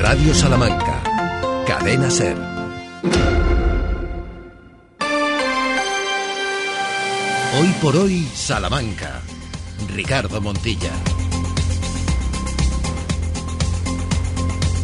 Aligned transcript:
Radio 0.00 0.34
Salamanca. 0.34 1.02
Cadena 1.66 2.08
Ser. 2.08 2.34
Hoy 7.60 7.68
por 7.82 7.96
hoy, 7.96 8.26
Salamanca. 8.34 9.20
Ricardo 9.94 10.40
Montilla. 10.40 10.90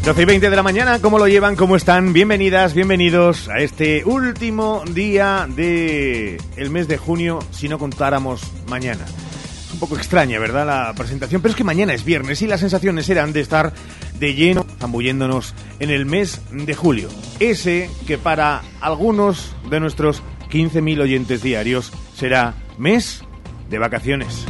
12 0.05 0.21
y 0.21 0.25
20 0.27 0.51
de 0.51 0.57
la 0.57 0.63
mañana, 0.63 1.01
¿cómo 1.01 1.19
lo 1.19 1.27
llevan? 1.27 1.57
¿Cómo 1.57 1.77
están? 1.77 2.13
Bienvenidas, 2.13 2.75
bienvenidos 2.75 3.49
a 3.49 3.61
este 3.61 4.05
último 4.05 4.85
día 4.93 5.49
de 5.49 6.37
el 6.57 6.69
mes 6.69 6.89
de 6.89 6.99
junio, 6.99 7.39
si 7.53 7.71
no 7.71 7.79
contáramos 7.79 8.43
mañana. 8.69 9.07
Es 9.07 9.73
un 9.73 9.81
poco 9.81 9.97
extraña, 9.97 10.39
¿verdad? 10.39 10.67
La 10.67 10.93
presentación, 10.95 11.41
pero 11.41 11.53
es 11.53 11.57
que 11.57 11.65
mañana 11.65 11.95
es 11.95 12.05
viernes 12.05 12.43
y 12.43 12.47
las 12.47 12.61
sensaciones 12.61 13.09
eran 13.09 13.33
de 13.33 13.41
estar 13.41 13.73
de 14.19 14.35
lleno, 14.35 14.67
zambulléndonos 14.79 15.55
en 15.79 15.91
el 15.91 16.07
mes 16.07 16.41
de 16.51 16.75
julio. 16.75 17.09
Ese 17.41 17.91
que 18.07 18.19
para 18.19 18.63
algunos 18.81 19.55
de 19.71 19.81
nuestros 19.81 20.23
15.000 20.51 21.01
oyentes 21.01 21.43
diarios 21.43 21.93
será 22.15 22.55
mes 22.79 23.23
de 23.69 23.79
vacaciones. 23.79 24.47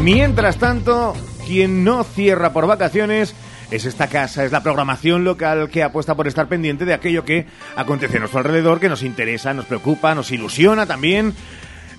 Mientras 0.00 0.58
tanto, 0.58 1.14
quien 1.46 1.84
no 1.84 2.04
cierra 2.04 2.52
por 2.52 2.66
vacaciones 2.66 3.34
es 3.70 3.84
esta 3.84 4.06
casa, 4.06 4.44
es 4.44 4.52
la 4.52 4.62
programación 4.62 5.24
local 5.24 5.68
que 5.68 5.82
apuesta 5.82 6.14
por 6.14 6.26
estar 6.26 6.48
pendiente 6.48 6.84
de 6.84 6.94
aquello 6.94 7.24
que 7.24 7.46
acontece 7.76 8.16
a 8.16 8.20
nuestro 8.20 8.38
alrededor, 8.38 8.80
que 8.80 8.88
nos 8.88 9.02
interesa, 9.02 9.52
nos 9.52 9.66
preocupa, 9.66 10.14
nos 10.14 10.30
ilusiona 10.30 10.86
también 10.86 11.34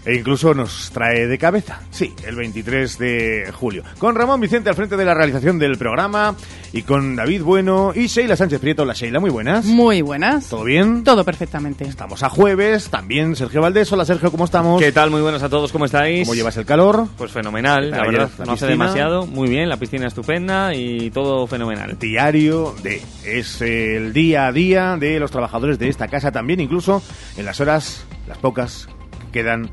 e 0.06 0.16
incluso 0.16 0.54
nos 0.54 0.92
trae 0.92 1.28
de 1.28 1.38
cabeza. 1.38 1.82
Sí, 1.92 2.14
el 2.26 2.36
23 2.36 2.98
de 2.98 3.52
julio. 3.54 3.84
Con 3.98 4.16
Ramón 4.16 4.40
Vicente 4.40 4.70
al 4.70 4.76
frente 4.76 4.98
de 4.98 5.06
la 5.06 5.14
realización 5.14 5.60
del 5.60 5.78
programa 5.78 6.36
y 6.72 6.84
con 6.84 7.16
David 7.16 7.42
Bueno 7.44 7.92
y 7.96 8.08
Sheila 8.08 8.36
Sánchez 8.36 8.60
Prieto. 8.60 8.86
La 8.86 8.94
Sheila, 8.94 9.20
muy 9.20 9.30
buenas. 9.30 9.66
Muy 9.66 10.02
buenas. 10.02 10.50
¿Todo 10.50 10.64
bien? 10.64 11.04
Todo 11.04 11.24
perfectamente. 11.24 11.86
Estamos 11.86 12.24
a 12.24 12.30
jueves, 12.30 12.90
también 12.90 13.36
Sergio 13.36 13.62
Valdés. 13.62 13.92
Hola 13.92 14.06
Sergio, 14.06 14.32
¿cómo 14.32 14.46
estamos? 14.46 14.82
¿Qué 14.82 14.92
tal? 14.92 15.10
Muy 15.12 15.22
buenas 15.22 15.44
a 15.44 15.50
todos, 15.50 15.72
¿cómo 15.72 15.86
estáis? 15.86 16.28
¿Cómo 16.28 16.36
llevas 16.36 16.58
el 16.58 16.66
calor? 16.66 17.08
Pues 17.18 17.32
fenomenal, 17.32 17.92
la 17.92 18.04
verdad. 18.04 18.30
la 18.38 18.46
No 18.46 18.52
hace 18.54 18.68
demasiado, 18.68 19.26
muy 19.26 19.50
bien, 19.50 19.70
la 19.70 19.78
piscina 19.78 20.08
estupenda 20.08 20.74
y 20.74 21.12
todo 21.12 21.46
fenomenal. 21.48 21.98
Diario 22.00 22.76
de. 22.84 23.02
Es 23.26 23.62
el 23.62 24.14
día 24.14 24.48
a 24.48 24.52
día 24.52 24.98
de 24.98 25.20
los 25.20 25.32
trabajadores 25.32 25.78
de 25.78 25.90
esta 25.90 26.08
casa 26.08 26.32
también, 26.32 26.60
incluso 26.60 27.02
en 27.38 27.46
las 27.46 27.60
horas, 27.60 28.06
las 28.28 28.38
pocas 28.38 28.88
que 29.20 29.32
quedan, 29.32 29.70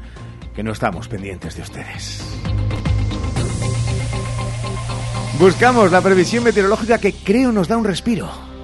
que 0.56 0.62
no 0.62 0.72
estamos 0.72 1.06
pendientes 1.06 1.54
de 1.54 1.62
ustedes. 1.62 2.24
Buscamos 5.38 5.92
la 5.92 6.00
previsión 6.00 6.44
meteorológica 6.44 6.98
que 6.98 7.12
creo 7.12 7.52
nos 7.52 7.68
da 7.68 7.76
un 7.76 7.84
respiro. 7.84 8.55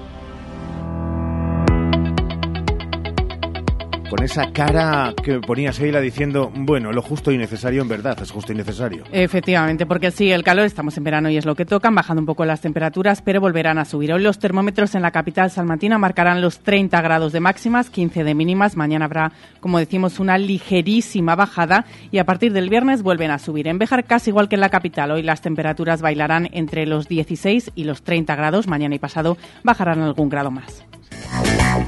Con 4.13 4.23
esa 4.23 4.51
cara 4.51 5.11
que 5.23 5.39
ponía 5.39 5.71
Sheila 5.71 5.99
diciendo, 5.99 6.51
bueno, 6.53 6.91
lo 6.91 7.01
justo 7.01 7.31
y 7.31 7.37
necesario 7.39 7.81
en 7.81 7.87
verdad, 7.87 8.15
es 8.21 8.29
justo 8.29 8.53
y 8.53 8.55
necesario. 8.55 9.05
Efectivamente, 9.11 9.87
porque 9.87 10.11
sí, 10.11 10.31
el 10.31 10.43
calor, 10.43 10.67
estamos 10.67 10.95
en 10.99 11.03
verano 11.03 11.31
y 11.31 11.37
es 11.37 11.47
lo 11.47 11.55
que 11.55 11.65
tocan, 11.65 11.95
bajando 11.95 12.21
un 12.21 12.27
poco 12.27 12.45
las 12.45 12.61
temperaturas, 12.61 13.23
pero 13.23 13.41
volverán 13.41 13.79
a 13.79 13.85
subir. 13.85 14.13
Hoy 14.13 14.21
los 14.21 14.37
termómetros 14.37 14.93
en 14.93 15.01
la 15.01 15.09
capital 15.09 15.49
salmantina 15.49 15.97
marcarán 15.97 16.41
los 16.41 16.59
30 16.59 17.01
grados 17.01 17.33
de 17.33 17.39
máximas, 17.39 17.89
15 17.89 18.23
de 18.23 18.35
mínimas. 18.35 18.77
Mañana 18.77 19.05
habrá, 19.05 19.31
como 19.59 19.79
decimos, 19.79 20.19
una 20.19 20.37
ligerísima 20.37 21.35
bajada 21.35 21.85
y 22.11 22.19
a 22.19 22.25
partir 22.25 22.53
del 22.53 22.69
viernes 22.69 23.01
vuelven 23.01 23.31
a 23.31 23.39
subir. 23.39 23.67
En 23.67 23.79
Béjar 23.79 24.03
casi 24.03 24.29
igual 24.29 24.47
que 24.47 24.57
en 24.57 24.61
la 24.61 24.69
capital. 24.69 25.09
Hoy 25.09 25.23
las 25.23 25.41
temperaturas 25.41 26.03
bailarán 26.03 26.49
entre 26.51 26.85
los 26.85 27.07
16 27.07 27.71
y 27.73 27.85
los 27.85 28.03
30 28.03 28.35
grados. 28.35 28.67
Mañana 28.67 28.93
y 28.93 28.99
pasado 28.99 29.39
bajarán 29.63 30.01
algún 30.01 30.29
grado 30.29 30.51
más. 30.51 30.85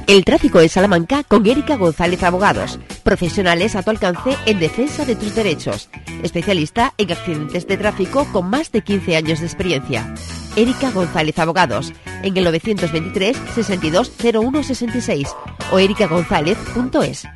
El 0.06 0.24
tráfico 0.24 0.60
en 0.60 0.68
Salamanca 0.68 1.24
con 1.24 1.44
Erika 1.46 1.76
González 1.76 2.22
Abogados. 2.22 2.78
Profesionales 3.02 3.74
a 3.74 3.82
tu 3.82 3.90
alcance 3.90 4.36
en 4.46 4.60
defensa 4.60 5.04
de 5.04 5.16
tus 5.16 5.34
derechos. 5.34 5.88
Especialista 6.22 6.94
en 6.96 7.10
accidentes 7.10 7.66
de 7.66 7.76
tráfico 7.76 8.24
con 8.32 8.48
más 8.48 8.70
de 8.70 8.82
15 8.82 9.16
años 9.16 9.40
de 9.40 9.46
experiencia. 9.46 10.14
Erika 10.54 10.90
González 10.90 11.38
Abogados. 11.38 11.92
En 12.22 12.36
el 12.36 12.44
923 12.44 13.36
62 13.54 14.12
01 14.32 14.62
66 14.62 15.28
o 15.72 15.78
erikagonzalez.es. 15.78 17.26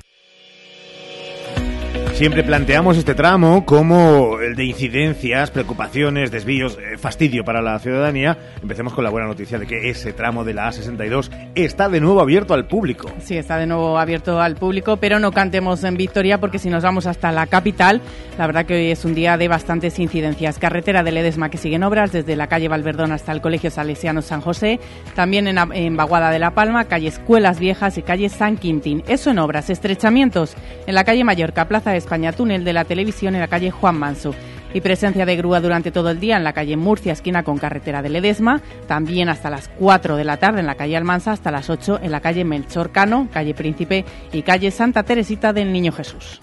Siempre 2.21 2.45
planteamos 2.45 2.99
este 2.99 3.15
tramo 3.15 3.65
como 3.65 4.41
el 4.41 4.55
de 4.55 4.67
incidencias, 4.67 5.51
preocupaciones, 5.51 6.31
desvíos, 6.31 6.77
eh, 6.77 6.99
fastidio 6.99 7.47
para 7.47 7.63
la 7.63 7.79
ciudadanía. 7.79 8.37
Empecemos 8.61 8.93
con 8.93 9.05
la 9.05 9.11
buena 9.11 9.27
noticia 9.27 9.59
de 9.59 9.67
que 9.67 9.89
ese 9.89 10.13
tramo 10.13 10.45
de 10.45 10.53
la 10.53 10.69
A62 10.69 11.31
está 11.55 11.89
de 11.89 11.99
nuevo 11.99 12.21
abierto 12.21 12.53
al 12.53 12.67
público. 12.67 13.11
Sí, 13.21 13.39
está 13.39 13.57
de 13.57 13.67
nuevo 13.67 13.99
abierto 13.99 14.39
al 14.39 14.57
público, 14.57 14.99
pero 14.99 15.19
no 15.19 15.33
cantemos 15.33 15.83
en 15.83 15.97
victoria 15.97 16.39
porque 16.39 16.59
si 16.59 16.69
nos 16.69 16.83
vamos 16.83 17.07
hasta 17.07 17.33
la 17.33 17.47
capital, 17.47 18.03
la 18.37 18.47
verdad 18.47 18.67
que 18.67 18.75
hoy 18.75 18.91
es 18.91 19.07
un 19.07 19.15
día 19.15 19.39
de 19.39 19.49
bastantes 19.49 19.99
incidencias. 19.99 20.59
Carretera 20.59 21.03
de 21.03 21.13
Ledesma 21.13 21.49
que 21.49 21.57
siguen 21.57 21.85
obras 21.85 22.13
desde 22.13 22.37
la 22.37 22.49
calle 22.49 22.69
Valverdón 22.69 23.13
hasta 23.13 23.33
el 23.33 23.41
Colegio 23.41 23.71
Salesiano 23.71 24.21
San 24.21 24.43
José, 24.43 24.79
también 25.15 25.49
en, 25.49 25.97
Baguada 25.97 26.31
de 26.31 26.39
la 26.39 26.51
Palma, 26.51 26.85
calle 26.85 27.09
Escuelas 27.09 27.59
Viejas 27.59 27.97
y 27.97 28.03
calle 28.03 28.29
San 28.29 28.59
Quintín. 28.59 29.03
Eso 29.09 29.31
en 29.31 29.39
obras, 29.39 29.71
estrechamientos 29.71 30.55
en 30.87 30.95
la 30.95 31.05
calle 31.05 31.25
Mallorca, 31.25 31.67
Plaza 31.67 31.93
de 31.93 32.10
España, 32.11 32.33
túnel 32.33 32.65
de 32.65 32.73
la 32.73 32.85
televisión 32.85 33.37
en 33.37 33.41
la 33.41 33.47
calle 33.47 33.71
Juan 33.71 33.97
Manso 33.97 34.35
y 34.75 34.81
presencia 34.81 35.25
de 35.25 35.37
grúa 35.37 35.61
durante 35.61 35.93
todo 35.93 36.11
el 36.11 36.19
día 36.19 36.37
en 36.37 36.43
la 36.43 36.53
calle 36.53 36.77
Murcia, 36.77 37.13
esquina 37.13 37.45
con 37.45 37.57
carretera 37.57 38.03
de 38.03 38.09
Ledesma, 38.09 38.61
también 38.89 39.29
hasta 39.29 39.49
las 39.49 39.69
4 39.79 40.17
de 40.17 40.25
la 40.25 40.37
tarde 40.37 40.59
en 40.59 40.67
la 40.67 40.75
calle 40.75 40.97
Almansa, 40.97 41.31
hasta 41.31 41.53
las 41.53 41.71
8 41.71 42.01
en 42.03 42.11
la 42.11 42.21
calle 42.21 42.45
Melchor 42.45 42.91
Cano, 42.91 43.29
calle 43.33 43.55
Príncipe 43.55 44.05
y 44.33 44.43
calle 44.43 44.73
Santa 44.73 45.05
Teresita 45.05 45.53
del 45.53 45.73
Niño 45.73 45.93
Jesús. 45.93 46.41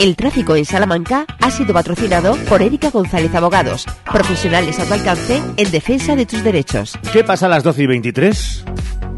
El 0.00 0.16
tráfico 0.16 0.56
en 0.56 0.64
Salamanca 0.64 1.26
ha 1.40 1.50
sido 1.52 1.72
patrocinado 1.72 2.34
por 2.48 2.60
Erika 2.60 2.90
González 2.90 3.32
Abogados. 3.36 3.86
Profesionales 4.10 4.80
a 4.80 4.84
tu 4.84 4.94
alcance 4.94 5.40
en 5.58 5.70
defensa 5.70 6.16
de 6.16 6.26
tus 6.26 6.42
derechos. 6.42 6.98
¿Qué 7.12 7.22
pasa 7.22 7.46
a 7.46 7.50
las 7.50 7.62
12 7.62 7.84
y 7.84 7.86
23? 7.86 8.64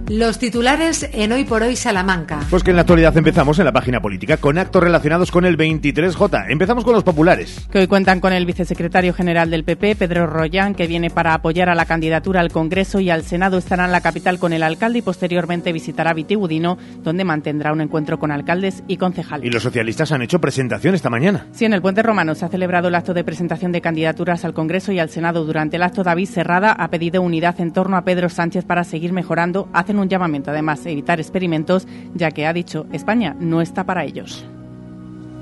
Los 0.08 0.38
titulares 0.38 1.08
en 1.14 1.32
Hoy 1.32 1.44
por 1.44 1.62
Hoy 1.62 1.76
Salamanca. 1.76 2.40
Pues 2.50 2.62
que 2.62 2.72
en 2.72 2.76
la 2.76 2.82
actualidad 2.82 3.16
empezamos 3.16 3.58
en 3.58 3.64
la 3.64 3.72
página 3.72 4.02
política 4.02 4.36
con 4.36 4.58
actos 4.58 4.82
relacionados 4.82 5.30
con 5.30 5.46
el 5.46 5.56
23J. 5.56 6.50
Empezamos 6.50 6.84
con 6.84 6.92
los 6.92 7.02
populares. 7.02 7.66
Que 7.72 7.78
hoy 7.78 7.86
cuentan 7.86 8.20
con 8.20 8.34
el 8.34 8.44
vicesecretario 8.44 9.14
general 9.14 9.48
del 9.48 9.64
PP, 9.64 9.96
Pedro 9.96 10.26
Rollán, 10.26 10.74
que 10.74 10.86
viene 10.86 11.08
para 11.08 11.32
apoyar 11.32 11.70
a 11.70 11.74
la 11.74 11.86
candidatura 11.86 12.40
al 12.40 12.52
Congreso 12.52 13.00
y 13.00 13.08
al 13.08 13.22
Senado. 13.22 13.56
Estará 13.56 13.86
en 13.86 13.92
la 13.92 14.02
capital 14.02 14.38
con 14.38 14.52
el 14.52 14.62
alcalde 14.62 14.98
y 14.98 15.02
posteriormente 15.02 15.72
visitará 15.72 16.12
Vitigudino, 16.12 16.76
donde 17.02 17.24
mantendrá 17.24 17.72
un 17.72 17.80
encuentro 17.80 18.18
con 18.18 18.30
alcaldes 18.30 18.82
y 18.86 18.98
concejales. 18.98 19.46
Y 19.46 19.50
los 19.50 19.62
socialistas 19.62 20.12
han 20.12 20.20
hecho 20.20 20.38
presentación 20.38 20.94
esta 20.94 21.08
mañana. 21.08 21.46
Sí, 21.52 21.64
en 21.64 21.72
el 21.72 21.80
Puente 21.80 22.02
Romano 22.02 22.34
se 22.34 22.44
ha 22.44 22.50
celebrado 22.50 22.88
el 22.88 22.94
acto 22.94 23.14
de 23.14 23.24
presentación 23.24 23.72
de 23.72 23.80
candidaturas 23.80 24.44
al 24.44 24.52
Congreso 24.52 24.92
y 24.92 24.98
al 24.98 25.08
Senado. 25.08 25.46
Durante 25.46 25.76
el 25.76 25.82
acto, 25.82 26.02
David 26.02 26.28
Serrada 26.28 26.72
ha 26.72 26.88
pedido 26.88 27.22
unidad 27.22 27.58
en 27.58 27.72
torno 27.72 27.96
a 27.96 28.04
Pedro 28.04 28.28
Sánchez 28.28 28.66
para 28.66 28.84
seguir 28.84 29.14
mejorando. 29.14 29.66
Un 29.98 30.08
llamamiento, 30.08 30.50
además, 30.50 30.84
evitar 30.86 31.20
experimentos, 31.20 31.86
ya 32.14 32.30
que 32.30 32.46
ha 32.46 32.52
dicho 32.52 32.86
España 32.92 33.36
no 33.38 33.60
está 33.60 33.84
para 33.84 34.04
ellos. 34.04 34.44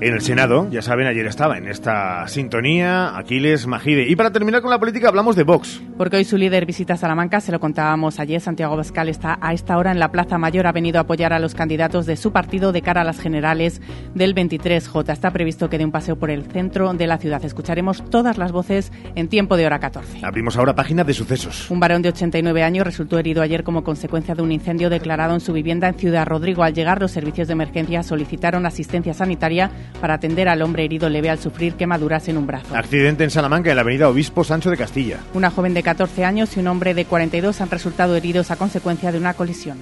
En 0.01 0.13
el 0.13 0.21
Senado, 0.21 0.67
ya 0.69 0.81
saben, 0.81 1.07
ayer 1.07 1.25
estaba 1.27 1.57
en 1.57 1.67
esta 1.67 2.27
sintonía 2.27 3.15
Aquiles 3.17 3.67
Magide. 3.67 4.09
Y 4.09 4.15
para 4.17 4.31
terminar 4.31 4.61
con 4.61 4.69
la 4.69 4.79
política 4.79 5.07
hablamos 5.07 5.35
de 5.35 5.43
Vox. 5.43 5.81
Porque 5.97 6.17
hoy 6.17 6.25
su 6.25 6.35
líder 6.35 6.65
visita 6.65 6.97
Salamanca, 6.97 7.39
se 7.39 7.51
lo 7.51 7.59
contábamos 7.59 8.19
ayer, 8.19 8.41
Santiago 8.41 8.75
Bascal 8.75 9.07
está 9.07 9.37
a 9.39 9.53
esta 9.53 9.77
hora 9.77 9.91
en 9.91 9.99
la 9.99 10.11
Plaza 10.11 10.37
Mayor, 10.37 10.67
ha 10.67 10.73
venido 10.73 10.97
a 10.97 11.03
apoyar 11.03 11.31
a 11.31 11.39
los 11.39 11.55
candidatos 11.55 12.05
de 12.05 12.17
su 12.17 12.33
partido 12.33 12.73
de 12.73 12.81
cara 12.81 13.01
a 13.01 13.03
las 13.05 13.19
generales 13.19 13.81
del 14.13 14.35
23J. 14.35 15.13
Está 15.13 15.31
previsto 15.31 15.69
que 15.69 15.77
dé 15.77 15.85
un 15.85 15.91
paseo 15.91 16.17
por 16.17 16.31
el 16.31 16.43
centro 16.51 16.91
de 16.93 17.07
la 17.07 17.17
ciudad. 17.17 17.45
Escucharemos 17.45 18.03
todas 18.09 18.37
las 18.37 18.51
voces 18.51 18.91
en 19.15 19.29
tiempo 19.29 19.55
de 19.55 19.67
hora 19.67 19.79
14. 19.79 20.19
Abrimos 20.23 20.57
ahora 20.57 20.75
página 20.75 21.03
de 21.05 21.13
sucesos. 21.13 21.69
Un 21.69 21.79
varón 21.79 22.01
de 22.01 22.09
89 22.09 22.63
años 22.63 22.85
resultó 22.85 23.19
herido 23.19 23.41
ayer 23.41 23.63
como 23.63 23.83
consecuencia 23.83 24.35
de 24.35 24.41
un 24.41 24.51
incendio 24.51 24.89
declarado 24.89 25.33
en 25.33 25.39
su 25.39 25.53
vivienda 25.53 25.87
en 25.87 25.95
Ciudad 25.95 26.25
Rodrigo. 26.25 26.63
Al 26.63 26.73
llegar, 26.73 26.99
los 26.99 27.11
servicios 27.11 27.47
de 27.47 27.53
emergencia 27.53 28.03
solicitaron 28.03 28.65
asistencia 28.65 29.13
sanitaria 29.13 29.71
para 29.99 30.15
atender 30.15 30.49
al 30.49 30.61
hombre 30.61 30.85
herido 30.85 31.09
leve 31.09 31.29
al 31.29 31.39
sufrir 31.39 31.73
quemaduras 31.73 32.27
en 32.27 32.37
un 32.37 32.47
brazo. 32.47 32.75
Accidente 32.75 33.23
en 33.23 33.29
Salamanca, 33.29 33.69
en 33.69 33.75
la 33.75 33.81
avenida 33.81 34.09
Obispo 34.09 34.43
Sancho 34.43 34.69
de 34.69 34.77
Castilla. 34.77 35.19
Una 35.33 35.49
joven 35.49 35.73
de 35.73 35.83
14 35.83 36.25
años 36.25 36.55
y 36.55 36.59
un 36.59 36.67
hombre 36.67 36.93
de 36.93 37.05
42 37.05 37.61
han 37.61 37.69
resultado 37.69 38.15
heridos 38.15 38.51
a 38.51 38.55
consecuencia 38.55 39.11
de 39.11 39.17
una 39.17 39.33
colisión. 39.33 39.77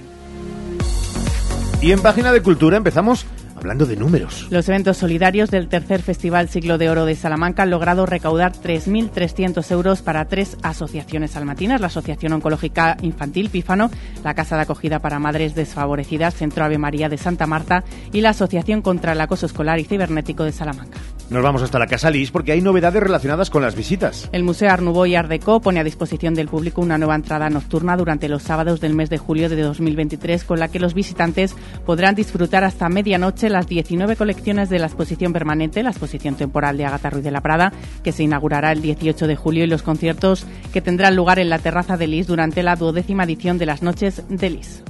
Y 1.80 1.90
en 1.90 2.00
página 2.00 2.32
de 2.32 2.42
cultura 2.42 2.76
empezamos 2.76 3.26
hablando 3.62 3.86
de 3.86 3.96
números. 3.96 4.48
Los 4.50 4.68
eventos 4.68 4.96
solidarios 4.96 5.50
del 5.50 5.68
tercer 5.68 6.02
Festival 6.02 6.48
Siglo 6.48 6.78
de 6.78 6.90
Oro 6.90 7.06
de 7.06 7.14
Salamanca 7.14 7.62
han 7.62 7.70
logrado 7.70 8.06
recaudar 8.06 8.52
3.300 8.52 9.70
euros 9.70 10.02
para 10.02 10.26
tres 10.26 10.56
asociaciones 10.62 11.30
salmantinas, 11.30 11.80
la 11.80 11.86
Asociación 11.86 12.32
Oncológica 12.32 12.96
Infantil 13.02 13.50
Pífano, 13.50 13.90
la 14.24 14.34
Casa 14.34 14.56
de 14.56 14.62
Acogida 14.62 14.98
para 14.98 15.20
Madres 15.20 15.54
Desfavorecidas, 15.54 16.34
Centro 16.34 16.64
Ave 16.64 16.78
María 16.78 17.08
de 17.08 17.18
Santa 17.18 17.46
Marta 17.46 17.84
y 18.12 18.20
la 18.20 18.30
Asociación 18.30 18.82
contra 18.82 19.12
el 19.12 19.20
Acoso 19.20 19.46
Escolar 19.46 19.78
y 19.78 19.84
Cibernético 19.84 20.44
de 20.44 20.52
Salamanca. 20.52 20.98
Nos 21.30 21.42
vamos 21.42 21.62
hasta 21.62 21.78
la 21.78 21.86
Casa 21.86 22.10
Lis 22.10 22.30
porque 22.30 22.52
hay 22.52 22.60
novedades 22.60 23.02
relacionadas 23.02 23.48
con 23.48 23.62
las 23.62 23.74
visitas. 23.74 24.28
El 24.32 24.42
Museo 24.42 24.76
Nouveau 24.76 25.06
y 25.06 25.14
Art 25.14 25.30
Deco 25.30 25.60
pone 25.60 25.80
a 25.80 25.84
disposición 25.84 26.34
del 26.34 26.48
público 26.48 26.82
una 26.82 26.98
nueva 26.98 27.14
entrada 27.14 27.48
nocturna 27.48 27.96
durante 27.96 28.28
los 28.28 28.42
sábados 28.42 28.80
del 28.80 28.94
mes 28.94 29.08
de 29.08 29.16
julio 29.16 29.48
de 29.48 29.62
2023 29.62 30.44
con 30.44 30.60
la 30.60 30.68
que 30.68 30.78
los 30.78 30.92
visitantes 30.92 31.54
podrán 31.86 32.14
disfrutar 32.14 32.64
hasta 32.64 32.88
medianoche 32.90 33.48
las 33.52 33.68
19 33.68 34.16
colecciones 34.16 34.68
de 34.68 34.78
la 34.78 34.86
exposición 34.86 35.32
permanente, 35.32 35.82
la 35.82 35.90
exposición 35.90 36.34
temporal 36.34 36.76
de 36.76 36.86
Agatha 36.86 37.10
Ruiz 37.10 37.24
de 37.24 37.30
la 37.30 37.40
Prada, 37.40 37.72
que 38.02 38.12
se 38.12 38.24
inaugurará 38.24 38.72
el 38.72 38.82
18 38.82 39.26
de 39.26 39.36
julio 39.36 39.64
y 39.64 39.68
los 39.68 39.82
conciertos 39.82 40.46
que 40.72 40.80
tendrán 40.80 41.16
lugar 41.16 41.38
en 41.38 41.50
la 41.50 41.58
terraza 41.58 41.96
de 41.96 42.06
Lis 42.06 42.26
durante 42.26 42.62
la 42.62 42.76
duodécima 42.76 43.24
edición 43.24 43.58
de 43.58 43.66
las 43.66 43.82
Noches 43.82 44.22
de 44.28 44.50
Lis. 44.50 44.82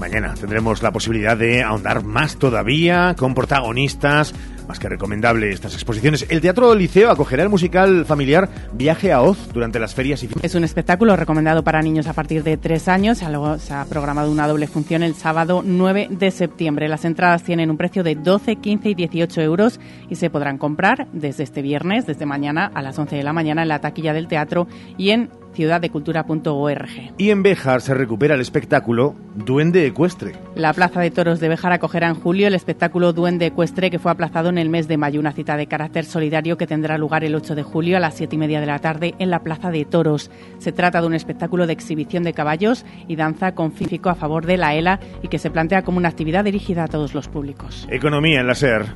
Mañana 0.00 0.34
tendremos 0.34 0.82
la 0.82 0.92
posibilidad 0.92 1.36
de 1.36 1.62
ahondar 1.62 2.02
más 2.04 2.36
todavía 2.36 3.14
con 3.16 3.34
protagonistas. 3.34 4.34
Más 4.68 4.78
que 4.78 4.88
recomendable 4.88 5.50
estas 5.50 5.74
exposiciones. 5.74 6.26
El 6.30 6.40
Teatro 6.40 6.70
del 6.70 6.78
Liceo 6.78 7.10
acogerá 7.10 7.42
el 7.42 7.48
musical 7.48 8.06
familiar 8.06 8.48
Viaje 8.72 9.12
a 9.12 9.20
Oz 9.20 9.52
durante 9.52 9.78
las 9.78 9.94
ferias 9.94 10.22
y 10.22 10.28
Es 10.42 10.54
un 10.54 10.64
espectáculo 10.64 11.16
recomendado 11.16 11.62
para 11.62 11.82
niños 11.82 12.06
a 12.06 12.14
partir 12.14 12.42
de 12.42 12.56
tres 12.56 12.88
años. 12.88 13.18
Se 13.18 13.74
ha 13.74 13.84
programado 13.84 14.30
una 14.30 14.48
doble 14.48 14.66
función 14.66 15.02
el 15.02 15.14
sábado 15.14 15.62
9 15.64 16.08
de 16.10 16.30
septiembre. 16.30 16.88
Las 16.88 17.04
entradas 17.04 17.42
tienen 17.42 17.70
un 17.70 17.76
precio 17.76 18.02
de 18.02 18.14
12, 18.14 18.56
15 18.56 18.88
y 18.88 18.94
18 18.94 19.40
euros 19.42 19.80
y 20.08 20.14
se 20.14 20.30
podrán 20.30 20.56
comprar 20.56 21.08
desde 21.12 21.42
este 21.42 21.60
viernes, 21.60 22.06
desde 22.06 22.24
mañana 22.24 22.70
a 22.74 22.80
las 22.80 22.98
11 22.98 23.16
de 23.16 23.22
la 23.22 23.32
mañana 23.32 23.62
en 23.62 23.68
la 23.68 23.80
taquilla 23.80 24.14
del 24.14 24.28
teatro 24.28 24.66
y 24.96 25.10
en 25.10 25.30
ciudaddecultura.org. 25.54 27.14
Y 27.16 27.30
en 27.30 27.42
Béjar 27.42 27.80
se 27.80 27.94
recupera 27.94 28.34
el 28.34 28.40
espectáculo 28.40 29.14
Duende 29.34 29.86
Ecuestre. 29.86 30.32
La 30.54 30.72
Plaza 30.72 31.00
de 31.00 31.10
Toros 31.10 31.40
de 31.40 31.48
Béjar 31.48 31.72
acogerá 31.72 32.08
en 32.08 32.14
julio 32.14 32.46
el 32.46 32.54
espectáculo 32.54 33.12
Duende 33.12 33.46
Ecuestre 33.46 33.90
que 33.90 33.98
fue 33.98 34.12
aplazado 34.12 34.48
en 34.48 34.58
el 34.58 34.68
mes 34.68 34.88
de 34.88 34.96
mayo, 34.96 35.20
una 35.20 35.32
cita 35.32 35.56
de 35.56 35.66
carácter 35.66 36.04
solidario 36.04 36.56
que 36.56 36.66
tendrá 36.66 36.98
lugar 36.98 37.24
el 37.24 37.34
8 37.34 37.54
de 37.54 37.62
julio 37.62 37.96
a 37.96 38.00
las 38.00 38.14
7 38.14 38.34
y 38.34 38.38
media 38.38 38.60
de 38.60 38.66
la 38.66 38.78
tarde 38.78 39.14
en 39.18 39.30
la 39.30 39.42
Plaza 39.42 39.70
de 39.70 39.84
Toros. 39.84 40.30
Se 40.58 40.72
trata 40.72 41.00
de 41.00 41.06
un 41.06 41.14
espectáculo 41.14 41.66
de 41.66 41.72
exhibición 41.72 42.22
de 42.22 42.34
caballos 42.34 42.84
y 43.08 43.16
danza 43.16 43.54
con 43.54 43.72
físico 43.72 44.10
a 44.10 44.14
favor 44.14 44.46
de 44.46 44.56
la 44.56 44.74
ELA 44.74 45.00
y 45.22 45.28
que 45.28 45.38
se 45.38 45.50
plantea 45.50 45.82
como 45.82 45.98
una 45.98 46.08
actividad 46.08 46.44
dirigida 46.44 46.84
a 46.84 46.88
todos 46.88 47.14
los 47.14 47.28
públicos. 47.28 47.86
Economía 47.90 48.40
en 48.40 48.46
la 48.46 48.54
SER. 48.54 48.86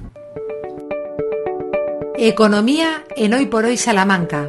Economía 2.16 3.04
en 3.16 3.34
Hoy 3.34 3.46
por 3.46 3.64
Hoy 3.64 3.76
Salamanca. 3.76 4.48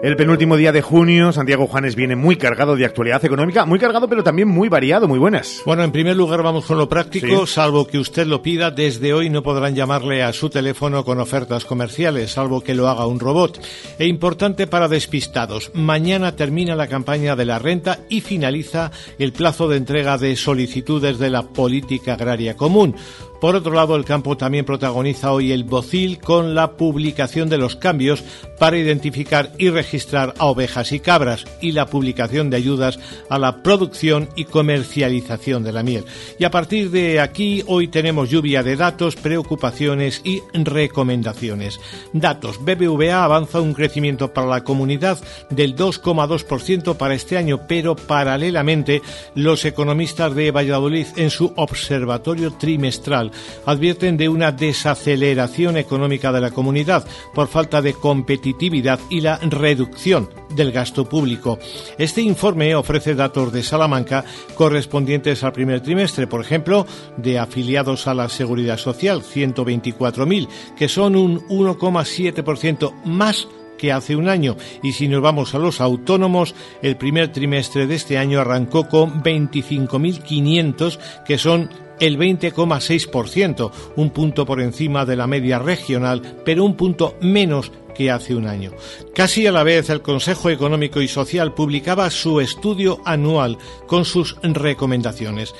El 0.00 0.14
penúltimo 0.14 0.56
día 0.56 0.70
de 0.70 0.80
junio, 0.80 1.32
Santiago 1.32 1.66
Juanes 1.66 1.96
viene 1.96 2.14
muy 2.14 2.36
cargado 2.36 2.76
de 2.76 2.84
actualidad 2.84 3.24
económica, 3.24 3.66
muy 3.66 3.80
cargado 3.80 4.08
pero 4.08 4.22
también 4.22 4.46
muy 4.46 4.68
variado, 4.68 5.08
muy 5.08 5.18
buenas. 5.18 5.60
Bueno, 5.66 5.82
en 5.82 5.90
primer 5.90 6.14
lugar 6.14 6.40
vamos 6.44 6.66
con 6.66 6.78
lo 6.78 6.88
práctico, 6.88 7.48
salvo 7.48 7.84
que 7.84 7.98
usted 7.98 8.24
lo 8.24 8.40
pida, 8.40 8.70
desde 8.70 9.12
hoy 9.12 9.28
no 9.28 9.42
podrán 9.42 9.74
llamarle 9.74 10.22
a 10.22 10.32
su 10.32 10.50
teléfono 10.50 11.04
con 11.04 11.18
ofertas 11.18 11.64
comerciales, 11.64 12.30
salvo 12.30 12.60
que 12.60 12.76
lo 12.76 12.86
haga 12.86 13.06
un 13.06 13.18
robot. 13.18 13.60
E 13.98 14.06
importante 14.06 14.68
para 14.68 14.86
despistados, 14.86 15.72
mañana 15.74 16.36
termina 16.36 16.76
la 16.76 16.86
campaña 16.86 17.34
de 17.34 17.46
la 17.46 17.58
renta 17.58 17.98
y 18.08 18.20
finaliza 18.20 18.92
el 19.18 19.32
plazo 19.32 19.66
de 19.66 19.78
entrega 19.78 20.16
de 20.16 20.36
solicitudes 20.36 21.18
de 21.18 21.30
la 21.30 21.42
política 21.42 22.12
agraria 22.12 22.56
común. 22.56 22.94
Por 23.40 23.54
otro 23.54 23.72
lado, 23.72 23.94
el 23.94 24.04
campo 24.04 24.36
también 24.36 24.64
protagoniza 24.64 25.32
hoy 25.32 25.52
el 25.52 25.62
bocil 25.62 26.18
con 26.18 26.56
la 26.56 26.72
publicación 26.72 27.48
de 27.48 27.58
los 27.58 27.76
cambios 27.76 28.24
para 28.58 28.76
identificar 28.76 29.52
y 29.58 29.70
registrar 29.70 30.34
a 30.38 30.46
ovejas 30.46 30.90
y 30.90 30.98
cabras 30.98 31.44
y 31.60 31.70
la 31.70 31.86
publicación 31.86 32.50
de 32.50 32.56
ayudas 32.56 32.98
a 33.28 33.38
la 33.38 33.62
producción 33.62 34.28
y 34.34 34.44
comercialización 34.44 35.62
de 35.62 35.72
la 35.72 35.84
miel. 35.84 36.04
Y 36.38 36.44
a 36.44 36.50
partir 36.50 36.90
de 36.90 37.20
aquí, 37.20 37.62
hoy 37.66 37.86
tenemos 37.86 38.28
lluvia 38.28 38.64
de 38.64 38.74
datos, 38.74 39.14
preocupaciones 39.14 40.20
y 40.24 40.42
recomendaciones. 40.52 41.78
Datos. 42.12 42.58
BBVA 42.64 43.22
avanza 43.22 43.60
un 43.60 43.74
crecimiento 43.74 44.32
para 44.32 44.48
la 44.48 44.64
comunidad 44.64 45.18
del 45.50 45.76
2,2% 45.76 46.96
para 46.96 47.14
este 47.14 47.36
año, 47.36 47.60
pero 47.68 47.94
paralelamente 47.94 49.00
los 49.36 49.64
economistas 49.64 50.34
de 50.34 50.50
Valladolid 50.50 51.06
en 51.16 51.30
su 51.30 51.52
observatorio 51.56 52.52
trimestral 52.54 53.27
advierten 53.66 54.16
de 54.16 54.28
una 54.28 54.52
desaceleración 54.52 55.76
económica 55.76 56.32
de 56.32 56.40
la 56.40 56.50
comunidad 56.50 57.06
por 57.34 57.48
falta 57.48 57.82
de 57.82 57.94
competitividad 57.94 59.00
y 59.10 59.20
la 59.20 59.38
reducción 59.38 60.28
del 60.54 60.72
gasto 60.72 61.08
público. 61.08 61.58
Este 61.98 62.22
informe 62.22 62.74
ofrece 62.74 63.14
datos 63.14 63.52
de 63.52 63.62
Salamanca 63.62 64.24
correspondientes 64.54 65.44
al 65.44 65.52
primer 65.52 65.80
trimestre, 65.80 66.26
por 66.26 66.40
ejemplo, 66.40 66.86
de 67.16 67.38
afiliados 67.38 68.06
a 68.06 68.14
la 68.14 68.28
Seguridad 68.28 68.78
Social, 68.78 69.22
124.000, 69.22 70.48
que 70.76 70.88
son 70.88 71.16
un 71.16 71.46
1,7% 71.48 73.04
más 73.04 73.48
que 73.78 73.92
hace 73.92 74.16
un 74.16 74.28
año. 74.28 74.56
Y 74.82 74.92
si 74.92 75.08
nos 75.08 75.22
vamos 75.22 75.54
a 75.54 75.58
los 75.58 75.80
autónomos, 75.80 76.54
el 76.82 76.96
primer 76.96 77.32
trimestre 77.32 77.86
de 77.86 77.94
este 77.94 78.18
año 78.18 78.40
arrancó 78.40 78.88
con 78.88 79.22
25.500, 79.22 80.98
que 81.24 81.38
son 81.38 81.70
el 82.00 82.18
20,6%, 82.18 83.70
un 83.96 84.10
punto 84.10 84.46
por 84.46 84.60
encima 84.60 85.04
de 85.04 85.16
la 85.16 85.26
media 85.26 85.58
regional, 85.58 86.40
pero 86.44 86.64
un 86.64 86.76
punto 86.76 87.16
menos 87.20 87.72
que 87.94 88.10
hace 88.10 88.34
un 88.34 88.46
año. 88.46 88.72
Casi 89.14 89.46
a 89.46 89.52
la 89.52 89.64
vez 89.64 89.90
el 89.90 90.02
Consejo 90.02 90.50
Económico 90.50 91.00
y 91.00 91.08
Social 91.08 91.52
publicaba 91.52 92.08
su 92.10 92.40
estudio 92.40 93.00
anual 93.04 93.58
con 93.86 94.04
sus 94.04 94.36
recomendaciones. 94.42 95.54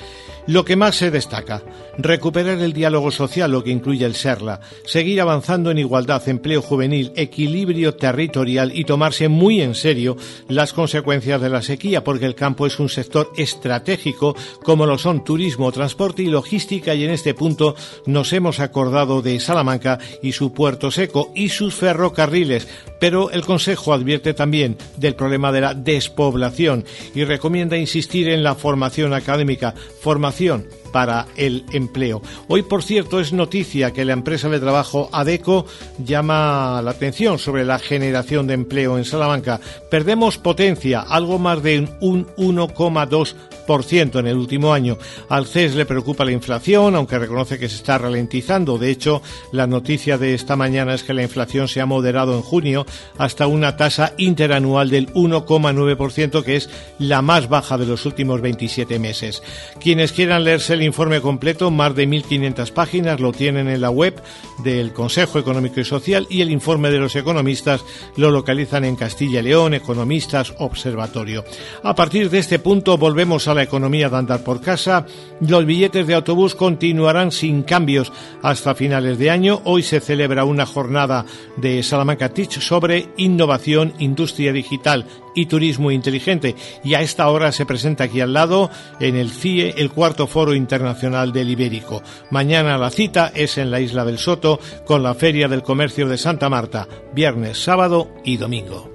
Lo 0.49 0.65
que 0.65 0.75
más 0.75 0.95
se 0.95 1.11
destaca, 1.11 1.61
recuperar 1.99 2.57
el 2.57 2.73
diálogo 2.73 3.11
social, 3.11 3.51
lo 3.51 3.63
que 3.63 3.69
incluye 3.69 4.03
el 4.03 4.15
SERLA, 4.15 4.61
seguir 4.83 5.21
avanzando 5.21 5.69
en 5.69 5.77
igualdad, 5.77 6.27
empleo 6.27 6.63
juvenil, 6.63 7.11
equilibrio 7.15 7.93
territorial 7.93 8.71
y 8.73 8.83
tomarse 8.83 9.27
muy 9.27 9.61
en 9.61 9.75
serio 9.75 10.17
las 10.47 10.73
consecuencias 10.73 11.39
de 11.39 11.49
la 11.49 11.61
sequía, 11.61 12.03
porque 12.03 12.25
el 12.25 12.33
campo 12.33 12.65
es 12.65 12.79
un 12.79 12.89
sector 12.89 13.29
estratégico 13.37 14.35
como 14.63 14.87
lo 14.87 14.97
son 14.97 15.23
turismo, 15.23 15.71
transporte 15.71 16.23
y 16.23 16.29
logística 16.29 16.95
y 16.95 17.03
en 17.03 17.11
este 17.11 17.35
punto 17.35 17.75
nos 18.07 18.33
hemos 18.33 18.59
acordado 18.59 19.21
de 19.21 19.39
Salamanca 19.39 19.99
y 20.23 20.31
su 20.31 20.51
puerto 20.51 20.89
seco 20.89 21.31
y 21.35 21.49
sus 21.49 21.75
ferrocarriles, 21.75 22.67
pero 22.99 23.29
el 23.29 23.45
Consejo 23.45 23.93
advierte 23.93 24.33
también 24.33 24.77
del 24.97 25.13
problema 25.13 25.51
de 25.51 25.61
la 25.61 25.75
despoblación 25.75 26.85
y 27.13 27.23
recomienda 27.23 27.77
insistir 27.77 28.29
en 28.29 28.41
la 28.41 28.55
formación 28.55 29.13
académica, 29.13 29.75
formación 30.01 30.38
información 30.39 30.78
para 30.91 31.27
el 31.35 31.65
empleo. 31.71 32.21
Hoy, 32.47 32.63
por 32.63 32.83
cierto, 32.83 33.19
es 33.19 33.33
noticia 33.33 33.91
que 33.91 34.05
la 34.05 34.13
empresa 34.13 34.49
de 34.49 34.59
trabajo 34.59 35.09
ADECO 35.11 35.65
llama 36.03 36.81
la 36.83 36.91
atención 36.91 37.39
sobre 37.39 37.65
la 37.65 37.79
generación 37.79 38.47
de 38.47 38.55
empleo 38.55 38.97
en 38.97 39.05
Salamanca. 39.05 39.59
Perdemos 39.89 40.37
potencia, 40.37 41.01
algo 41.01 41.39
más 41.39 41.63
de 41.63 41.87
un 42.01 42.27
1,2 42.37 43.35
en 43.69 44.25
el 44.25 44.35
último 44.35 44.73
año. 44.73 44.97
Al 45.29 45.45
CES 45.45 45.75
le 45.75 45.85
preocupa 45.85 46.25
la 46.25 46.31
inflación, 46.31 46.95
aunque 46.95 47.19
reconoce 47.19 47.59
que 47.59 47.69
se 47.69 47.75
está 47.75 47.99
ralentizando. 47.99 48.79
De 48.79 48.89
hecho, 48.89 49.21
la 49.51 49.67
noticia 49.67 50.17
de 50.17 50.33
esta 50.33 50.55
mañana 50.55 50.95
es 50.95 51.03
que 51.03 51.13
la 51.13 51.21
inflación 51.21 51.67
se 51.67 51.79
ha 51.79 51.85
moderado 51.85 52.33
en 52.35 52.41
junio 52.41 52.87
hasta 53.19 53.45
una 53.45 53.77
tasa 53.77 54.13
interanual 54.17 54.89
del 54.89 55.13
1,9%, 55.13 56.43
que 56.43 56.55
es 56.55 56.67
la 56.97 57.21
más 57.21 57.47
baja 57.47 57.77
de 57.77 57.85
los 57.85 58.07
últimos 58.07 58.41
27 58.41 58.97
meses. 58.97 59.43
Quienes 59.79 60.13
quieran 60.13 60.45
leerse 60.45 60.75
el 60.79 60.85
informe 60.85 61.19
completo, 61.19 61.71
más 61.71 61.93
de 61.93 62.07
1.500 62.07 62.71
páginas, 62.71 63.19
lo 63.19 63.33
tienen 63.33 63.67
en 63.67 63.81
la 63.81 63.89
web 63.89 64.21
del 64.63 64.93
Consejo 64.93 65.37
Económico 65.37 65.81
y 65.81 65.85
Social 65.85 66.25
y 66.29 66.41
el 66.41 66.51
informe 66.51 66.89
de 66.89 66.99
los 66.99 67.17
economistas 67.17 67.83
lo 68.15 68.31
localizan 68.31 68.85
en 68.85 68.95
Castilla 68.95 69.41
y 69.41 69.43
León, 69.43 69.73
Economistas 69.73 70.53
Observatorio. 70.59 71.43
A 71.83 71.95
partir 71.95 72.29
de 72.29 72.39
este 72.39 72.59
punto 72.59 72.97
volvemos 72.97 73.47
a 73.49 73.53
la 73.53 73.63
economía 73.63 74.09
de 74.09 74.17
andar 74.17 74.41
por 74.41 74.61
casa. 74.61 75.05
Los 75.41 75.65
billetes 75.65 76.07
de 76.07 76.15
autobús 76.15 76.55
continuarán 76.55 77.31
sin 77.31 77.63
cambios 77.63 78.13
hasta 78.41 78.73
finales 78.73 79.17
de 79.17 79.29
año. 79.29 79.61
Hoy 79.65 79.83
se 79.83 79.99
celebra 79.99 80.45
una 80.45 80.65
jornada 80.65 81.25
de 81.57 81.83
Salamanca 81.83 82.29
Teach 82.29 82.59
sobre 82.59 83.09
innovación, 83.17 83.93
industria 83.99 84.53
digital 84.53 85.05
y 85.35 85.45
turismo 85.45 85.91
inteligente. 85.91 86.55
Y 86.83 86.93
a 86.93 87.01
esta 87.01 87.29
hora 87.29 87.51
se 87.51 87.65
presenta 87.65 88.05
aquí 88.05 88.21
al 88.21 88.33
lado, 88.33 88.69
en 88.99 89.15
el 89.15 89.29
CIE, 89.29 89.75
el 89.77 89.91
cuarto 89.91 90.27
foro 90.27 90.53
internacional 90.53 91.31
del 91.31 91.49
Ibérico. 91.49 92.01
Mañana 92.31 92.77
la 92.77 92.89
cita 92.89 93.31
es 93.33 93.57
en 93.57 93.71
la 93.71 93.79
isla 93.79 94.05
del 94.05 94.17
Soto 94.17 94.59
con 94.85 95.03
la 95.03 95.13
Feria 95.13 95.47
del 95.47 95.63
Comercio 95.63 96.07
de 96.07 96.17
Santa 96.17 96.49
Marta, 96.49 96.87
viernes, 97.13 97.63
sábado 97.63 98.09
y 98.23 98.37
domingo. 98.37 98.91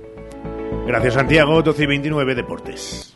Gracias 0.87 1.14
Santiago, 1.14 1.62
12 1.62 1.83
y 1.83 1.87
29 1.87 2.35
Deportes. 2.35 3.14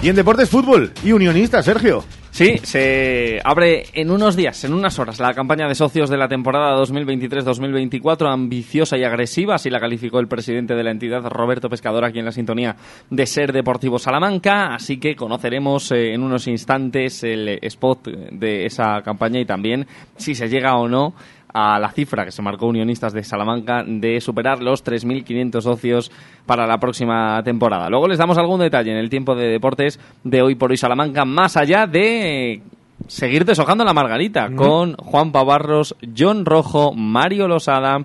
Y 0.00 0.08
en 0.08 0.16
deportes 0.16 0.48
fútbol 0.48 0.92
y 1.02 1.10
unionista, 1.10 1.60
Sergio. 1.60 2.04
Sí, 2.38 2.60
se 2.62 3.40
abre 3.42 3.86
en 3.94 4.12
unos 4.12 4.36
días, 4.36 4.62
en 4.62 4.72
unas 4.72 4.96
horas, 5.00 5.18
la 5.18 5.34
campaña 5.34 5.66
de 5.66 5.74
socios 5.74 6.08
de 6.08 6.16
la 6.16 6.28
temporada 6.28 6.80
2023-2024, 6.84 8.32
ambiciosa 8.32 8.96
y 8.96 9.02
agresiva, 9.02 9.56
así 9.56 9.70
la 9.70 9.80
calificó 9.80 10.20
el 10.20 10.28
presidente 10.28 10.76
de 10.76 10.84
la 10.84 10.92
entidad, 10.92 11.24
Roberto 11.24 11.68
Pescador, 11.68 12.04
aquí 12.04 12.20
en 12.20 12.26
la 12.26 12.30
sintonía 12.30 12.76
de 13.10 13.26
Ser 13.26 13.52
Deportivo 13.52 13.98
Salamanca, 13.98 14.72
así 14.72 15.00
que 15.00 15.16
conoceremos 15.16 15.90
eh, 15.90 16.14
en 16.14 16.22
unos 16.22 16.46
instantes 16.46 17.24
el 17.24 17.58
spot 17.60 18.06
de 18.06 18.66
esa 18.66 19.02
campaña 19.02 19.40
y 19.40 19.44
también 19.44 19.88
si 20.16 20.36
se 20.36 20.48
llega 20.48 20.76
o 20.76 20.86
no 20.86 21.14
a 21.52 21.78
la 21.78 21.90
cifra 21.90 22.24
que 22.24 22.32
se 22.32 22.42
marcó 22.42 22.66
Unionistas 22.66 23.12
de 23.12 23.24
Salamanca 23.24 23.82
de 23.86 24.20
superar 24.20 24.62
los 24.62 24.84
3.500 24.84 25.60
socios 25.60 26.10
para 26.46 26.66
la 26.66 26.78
próxima 26.78 27.42
temporada. 27.42 27.88
Luego 27.88 28.08
les 28.08 28.18
damos 28.18 28.38
algún 28.38 28.60
detalle 28.60 28.90
en 28.90 28.98
el 28.98 29.10
tiempo 29.10 29.34
de 29.34 29.48
deportes 29.48 29.98
de 30.24 30.42
hoy 30.42 30.54
por 30.54 30.70
hoy 30.70 30.76
Salamanca, 30.76 31.24
más 31.24 31.56
allá 31.56 31.86
de 31.86 32.62
seguir 33.06 33.44
deshojando 33.44 33.84
la 33.84 33.94
margarita 33.94 34.50
con 34.54 34.94
Juan 34.94 35.32
Pavarros, 35.32 35.96
John 36.16 36.44
Rojo, 36.44 36.92
Mario 36.92 37.48
Losada 37.48 38.04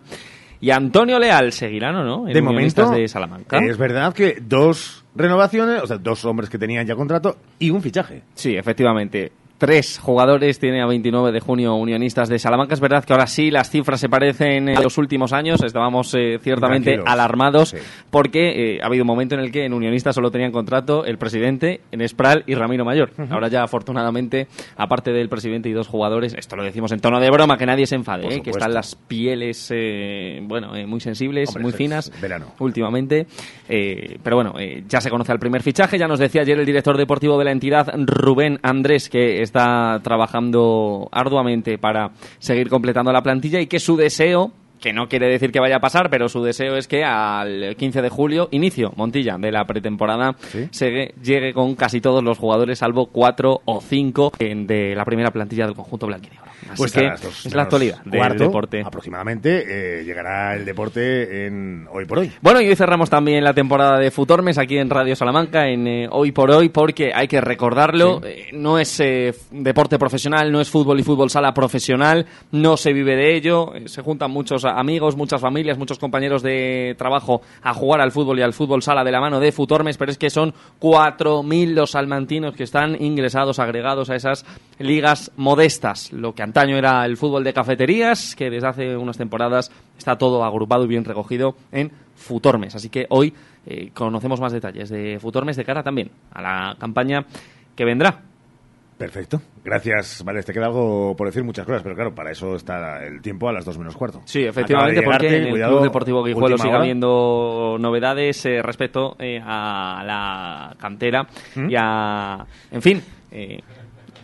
y 0.61 0.71
Antonio 0.71 1.19
Leal. 1.19 1.51
¿Seguirán 1.51 1.95
o 1.95 2.03
no? 2.03 2.27
En 2.27 2.33
de 2.33 2.41
momento, 2.41 2.89
de 2.89 3.07
Salamanca. 3.07 3.57
es 3.59 3.77
verdad 3.77 4.13
que 4.13 4.37
dos 4.41 5.03
renovaciones, 5.15 5.81
o 5.83 5.87
sea, 5.87 5.97
dos 5.97 6.23
hombres 6.25 6.49
que 6.49 6.57
tenían 6.57 6.85
ya 6.85 6.95
contrato 6.95 7.37
y 7.59 7.69
un 7.69 7.81
fichaje. 7.81 8.23
Sí, 8.33 8.55
efectivamente. 8.55 9.31
Tres 9.63 9.97
jugadores 9.97 10.59
tiene 10.59 10.81
a 10.81 10.85
29 10.85 11.31
de 11.31 11.39
junio 11.39 11.75
Unionistas 11.75 12.27
de 12.27 12.37
Salamanca. 12.37 12.73
Es 12.73 12.81
verdad 12.81 13.05
que 13.05 13.13
ahora 13.13 13.27
sí 13.27 13.49
las 13.49 13.69
cifras 13.69 13.97
se 14.01 14.09
parecen 14.09 14.67
a 14.67 14.81
los 14.81 14.97
últimos 14.97 15.31
años. 15.31 15.63
Estábamos 15.63 16.13
eh, 16.15 16.37
ciertamente 16.41 16.95
Tranquilos. 16.95 17.09
alarmados 17.09 17.69
Sí. 17.69 17.77
porque 18.11 18.75
eh, 18.75 18.79
ha 18.83 18.87
habido 18.87 19.03
un 19.03 19.07
momento 19.07 19.35
en 19.35 19.41
el 19.41 19.53
que 19.53 19.63
en 19.63 19.73
Unionistas 19.73 20.15
solo 20.15 20.31
tenían 20.31 20.51
contrato 20.51 21.05
el 21.05 21.17
presidente, 21.17 21.79
en 21.93 22.01
Espral 22.01 22.43
y 22.45 22.55
Ramiro 22.55 22.83
Mayor. 22.83 23.11
Ahora 23.29 23.47
ya 23.47 23.63
afortunadamente, 23.63 24.47
aparte 24.75 25.13
del 25.13 25.29
presidente 25.29 25.69
y 25.69 25.71
dos 25.71 25.87
jugadores, 25.87 26.33
esto 26.37 26.57
lo 26.57 26.63
decimos 26.65 26.91
en 26.91 26.99
tono 26.99 27.21
de 27.21 27.29
broma, 27.29 27.57
que 27.57 27.65
nadie 27.65 27.85
se 27.85 27.95
enfade, 27.95 28.27
eh, 28.35 28.41
que 28.41 28.49
están 28.49 28.73
las 28.73 28.95
pieles 28.95 29.69
eh, 29.73 30.41
bueno 30.43 30.75
eh, 30.75 30.85
muy 30.85 30.99
sensibles, 30.99 31.47
Hombre, 31.47 31.63
muy 31.63 31.69
es 31.71 31.77
finas 31.77 32.11
verano. 32.21 32.47
últimamente. 32.59 33.27
Eh, 33.69 34.17
pero 34.21 34.35
bueno, 34.35 34.55
ya 34.89 34.99
se 34.99 35.09
conoce 35.09 35.31
el 35.31 35.39
primer 35.39 35.61
fichaje. 35.61 35.97
Ya 35.97 36.09
nos 36.09 36.19
decía 36.19 36.41
ayer 36.41 36.59
el 36.59 36.65
director 36.65 36.97
deportivo 36.97 37.37
de 37.39 37.45
la 37.45 37.51
entidad, 37.51 37.93
Rubén 38.05 38.59
Andrés, 38.61 39.07
que 39.09 39.41
está 39.53 39.99
trabajando 40.03 41.07
arduamente 41.11 41.77
para 41.77 42.09
seguir 42.39 42.69
completando 42.69 43.11
la 43.13 43.21
plantilla 43.21 43.61
y 43.61 43.67
que 43.67 43.79
su 43.79 43.95
deseo 43.95 44.51
que 44.81 44.91
no 44.91 45.07
quiere 45.07 45.27
decir 45.29 45.51
que 45.53 45.61
vaya 45.61 45.77
a 45.77 45.79
pasar, 45.79 46.09
pero 46.09 46.27
su 46.27 46.43
deseo 46.43 46.75
es 46.75 46.89
que 46.89 47.05
al 47.05 47.75
15 47.77 48.01
de 48.01 48.09
julio, 48.09 48.49
inicio, 48.51 48.91
Montilla, 48.97 49.37
de 49.37 49.49
la 49.49 49.63
pretemporada, 49.65 50.35
Sí. 50.39 50.67
se- 50.71 51.13
llegue 51.23 51.53
con 51.53 51.75
casi 51.75 52.01
todos 52.01 52.21
los 52.21 52.37
jugadores, 52.37 52.79
salvo 52.79 53.05
cuatro 53.05 53.61
o 53.63 53.79
cinco 53.79 54.33
de 54.37 54.93
la 54.93 55.05
primera 55.05 55.31
plantilla 55.31 55.67
del 55.67 55.75
conjunto 55.75 56.07
blanquinegro. 56.07 56.43
Así 56.73 56.81
Pues 56.81 56.91
que 56.93 57.09
dos 57.09 57.45
es 57.45 57.53
la 57.53 57.63
actualidad 57.63 58.03
del 58.03 58.19
cuarto, 58.19 58.43
deporte. 58.43 58.81
Aproximadamente 58.85 59.99
eh, 59.99 60.03
llegará 60.03 60.55
el 60.55 60.65
deporte 60.65 61.47
en 61.47 61.87
hoy 61.91 62.05
por 62.05 62.19
hoy. 62.19 62.31
Bueno, 62.41 62.61
y 62.61 62.67
hoy 62.67 62.75
cerramos 62.75 63.09
también 63.09 63.43
la 63.43 63.53
temporada 63.53 63.97
de 63.99 64.11
Futormes 64.11 64.57
aquí 64.57 64.77
en 64.77 64.89
Radio 64.89 65.15
Salamanca, 65.15 65.67
en 65.67 65.87
eh, 65.87 66.07
Hoy 66.11 66.31
por 66.31 66.51
Hoy, 66.51 66.69
porque 66.69 67.11
hay 67.13 67.27
que 67.27 67.41
recordarlo, 67.41 68.21
eh, 68.23 68.49
no 68.53 68.79
es 68.79 69.01
deporte 69.51 69.97
profesional, 69.97 70.51
no 70.51 70.61
es 70.61 70.69
fútbol 70.69 70.99
y 70.99 71.03
fútbol 71.03 71.29
sala 71.29 71.53
profesional, 71.53 72.25
no 72.51 72.77
se 72.77 72.93
vive 72.93 73.15
de 73.15 73.35
ello, 73.35 73.71
se 73.85 74.01
juntan 74.01 74.31
muchos 74.31 74.65
amigos, 74.65 75.15
muchas 75.15 75.41
familias, 75.41 75.77
muchos 75.77 75.99
compañeros 75.99 76.43
de 76.43 76.95
trabajo 76.97 77.41
a 77.61 77.73
jugar 77.73 78.01
al 78.01 78.11
fútbol 78.11 78.39
y 78.39 78.41
al 78.41 78.53
fútbol 78.53 78.81
sala 78.81 79.03
de 79.03 79.11
la 79.11 79.21
mano 79.21 79.39
de 79.39 79.51
Futormes, 79.51 79.97
pero 79.97 80.11
es 80.11 80.17
que 80.17 80.29
son 80.29 80.53
4.000 80.79 81.73
los 81.73 81.91
salmantinos 81.91 82.55
que 82.55 82.63
están 82.63 83.01
ingresados, 83.01 83.59
agregados 83.59 84.09
a 84.09 84.15
esas 84.15 84.45
ligas 84.79 85.31
modestas, 85.35 86.11
lo 86.11 86.33
que 86.33 86.43
antaño 86.43 86.62
era 86.69 87.05
el 87.05 87.17
fútbol 87.17 87.43
de 87.43 87.53
cafeterías, 87.53 88.35
que 88.35 88.49
desde 88.49 88.67
hace 88.67 88.97
unas 88.97 89.17
temporadas 89.17 89.71
está 89.97 90.17
todo 90.17 90.43
agrupado 90.43 90.85
y 90.85 90.87
bien 90.87 91.05
recogido 91.05 91.55
en 91.71 91.91
Futormes. 92.15 92.75
Así 92.75 92.89
que 92.89 93.05
hoy 93.09 93.33
eh, 93.65 93.91
conocemos 93.93 94.39
más 94.39 94.53
detalles 94.53 94.89
de 94.89 95.19
Futormes 95.19 95.57
de 95.57 95.65
cara 95.65 95.83
también 95.83 96.11
a 96.31 96.41
la 96.41 96.75
campaña 96.79 97.25
que 97.75 97.85
vendrá. 97.85 98.21
Perfecto. 98.97 99.41
Gracias. 99.65 100.23
Vale, 100.23 100.43
te 100.43 100.53
queda 100.53 100.67
algo 100.67 101.15
por 101.17 101.27
decir 101.27 101.43
muchas 101.43 101.65
cosas, 101.65 101.81
pero 101.81 101.95
claro, 101.95 102.13
para 102.13 102.31
eso 102.31 102.55
está 102.55 103.03
el 103.03 103.21
tiempo 103.21 103.49
a 103.49 103.51
las 103.53 103.65
dos 103.65 103.77
menos 103.77 103.95
cuarto. 103.95 104.21
Sí, 104.25 104.43
efectivamente, 104.43 105.01
porque 105.01 105.27
en 105.27 105.43
el 105.43 105.49
cuidado, 105.49 105.73
Club 105.73 105.83
Deportivo 105.83 106.23
Guijuelo 106.23 106.57
sigue 106.57 106.75
habiendo 106.75 107.77
novedades 107.79 108.45
eh, 108.45 108.61
respecto 108.61 109.15
eh, 109.19 109.41
a 109.43 110.03
la 110.05 110.75
cantera 110.79 111.27
¿Mm? 111.55 111.69
y 111.69 111.75
a... 111.77 112.45
En 112.71 112.81
fin... 112.81 113.01
eh, 113.31 113.59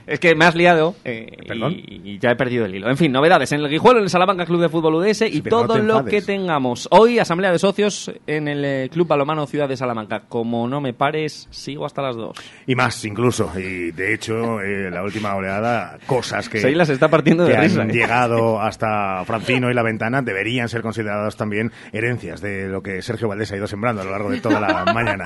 es 0.09 0.19
que 0.19 0.35
me 0.35 0.45
has 0.45 0.55
liado 0.55 0.95
eh, 1.05 1.37
y, 1.47 2.13
y 2.13 2.19
ya 2.19 2.31
he 2.31 2.35
perdido 2.35 2.65
el 2.65 2.75
hilo. 2.75 2.89
En 2.89 2.97
fin, 2.97 3.11
novedades 3.11 3.51
en 3.51 3.61
el 3.61 3.69
Guijuelo, 3.69 3.99
en 3.99 4.05
el 4.05 4.09
Salamanca 4.09 4.45
Club 4.45 4.61
de 4.61 4.69
Fútbol 4.69 4.95
UDS 4.95 5.21
y 5.21 5.41
todo 5.41 5.77
lo 5.77 6.03
que 6.05 6.21
tengamos. 6.21 6.87
Hoy, 6.91 7.19
asamblea 7.19 7.51
de 7.51 7.59
socios 7.59 8.11
en 8.25 8.47
el 8.47 8.65
eh, 8.65 8.89
Club 8.91 9.07
Balomano 9.07 9.45
Ciudad 9.45 9.69
de 9.69 9.77
Salamanca. 9.77 10.23
Como 10.27 10.67
no 10.67 10.81
me 10.81 10.93
pares, 10.93 11.47
sigo 11.51 11.85
hasta 11.85 12.01
las 12.01 12.15
dos. 12.15 12.37
Y 12.65 12.75
más, 12.75 13.05
incluso. 13.05 13.51
Y 13.55 13.91
de 13.91 14.13
hecho, 14.13 14.59
eh, 14.61 14.89
la 14.89 15.03
última 15.03 15.35
oleada, 15.35 15.97
cosas 16.05 16.49
que, 16.49 16.59
se 16.59 16.93
está 16.93 17.09
partiendo 17.09 17.45
que 17.45 17.53
de 17.53 17.61
risa. 17.61 17.81
han 17.81 17.91
¿eh? 17.91 17.93
llegado 17.93 18.59
hasta 18.61 19.23
Francino 19.25 19.69
y 19.69 19.73
la 19.73 19.83
ventana 19.83 20.21
deberían 20.21 20.69
ser 20.69 20.81
consideradas 20.81 21.37
también 21.37 21.71
herencias 21.91 22.41
de 22.41 22.67
lo 22.67 22.81
que 22.81 23.01
Sergio 23.01 23.27
Valdés 23.27 23.51
ha 23.51 23.57
ido 23.57 23.67
sembrando 23.67 24.01
a 24.01 24.05
lo 24.05 24.11
largo 24.11 24.31
de 24.31 24.41
toda 24.41 24.59
la 24.59 24.85
mañana. 24.93 25.25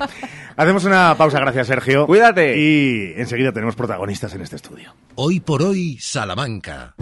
Hacemos 0.57 0.83
una 0.85 1.15
pausa, 1.17 1.39
gracias 1.39 1.67
Sergio. 1.67 2.05
Cuídate. 2.05 2.57
Y 2.57 3.13
enseguida 3.15 3.51
tenemos 3.51 3.75
protagonistas 3.75 4.33
en 4.35 4.41
este 4.41 4.57
estudio. 4.57 4.72
Hoy 5.15 5.39
por 5.39 5.61
hoy, 5.61 5.97
Salamanca. 5.99 6.95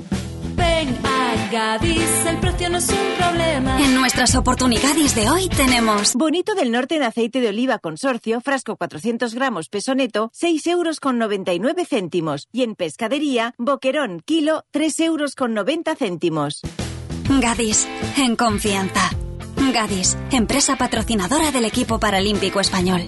Ven 0.56 0.98
a 1.06 1.50
Gadis, 1.52 2.26
el 2.28 2.40
precio 2.40 2.70
no 2.70 2.78
es 2.80 2.90
un 2.90 3.18
problema. 3.18 3.82
En 3.82 3.96
nuestras 3.96 4.36
oportunidades 4.36 5.16
de 5.16 5.30
hoy 5.30 5.48
tenemos 5.48 6.16
Bonito 6.16 6.54
del 6.54 6.72
Norte 6.72 6.98
en 6.98 7.04
aceite 7.04 7.40
de 7.40 7.50
oliva 7.50 7.80
consorcio, 7.80 8.42
frasco 8.42 8.76
400 8.76 9.34
gramos, 9.34 9.70
peso 9.70 9.96
neto, 9.96 10.30
6 10.34 10.68
euros 10.68 11.00
con 11.00 11.20
99 11.20 11.86
céntimos. 11.86 12.50
Y 12.52 12.64
en 12.64 12.76
pescadería, 12.76 13.54
boquerón, 13.58 14.22
kilo, 14.26 14.66
3 14.72 15.00
euros 15.00 15.36
con 15.36 15.54
90 15.54 15.96
céntimos. 15.96 16.62
Gadis, 17.40 17.88
en 18.18 18.36
confianza. 18.36 19.10
Gadis, 19.74 20.18
empresa 20.32 20.76
patrocinadora 20.76 21.52
del 21.52 21.64
equipo 21.64 21.98
paralímpico 21.98 22.60
español. 22.60 23.08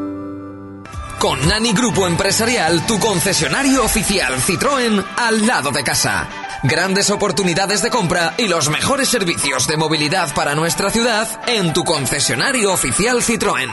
Con 1.21 1.47
Nani 1.47 1.71
Grupo 1.71 2.07
Empresarial, 2.07 2.83
tu 2.87 2.97
concesionario 2.97 3.83
oficial 3.85 4.41
Citroën 4.41 5.05
al 5.17 5.45
lado 5.45 5.69
de 5.69 5.83
casa. 5.83 6.27
Grandes 6.63 7.11
oportunidades 7.11 7.83
de 7.83 7.91
compra 7.91 8.33
y 8.39 8.47
los 8.47 8.71
mejores 8.71 9.07
servicios 9.07 9.67
de 9.67 9.77
movilidad 9.77 10.33
para 10.33 10.55
nuestra 10.55 10.89
ciudad 10.89 11.27
en 11.45 11.73
tu 11.73 11.83
concesionario 11.83 12.73
oficial 12.73 13.21
Citroën. 13.21 13.69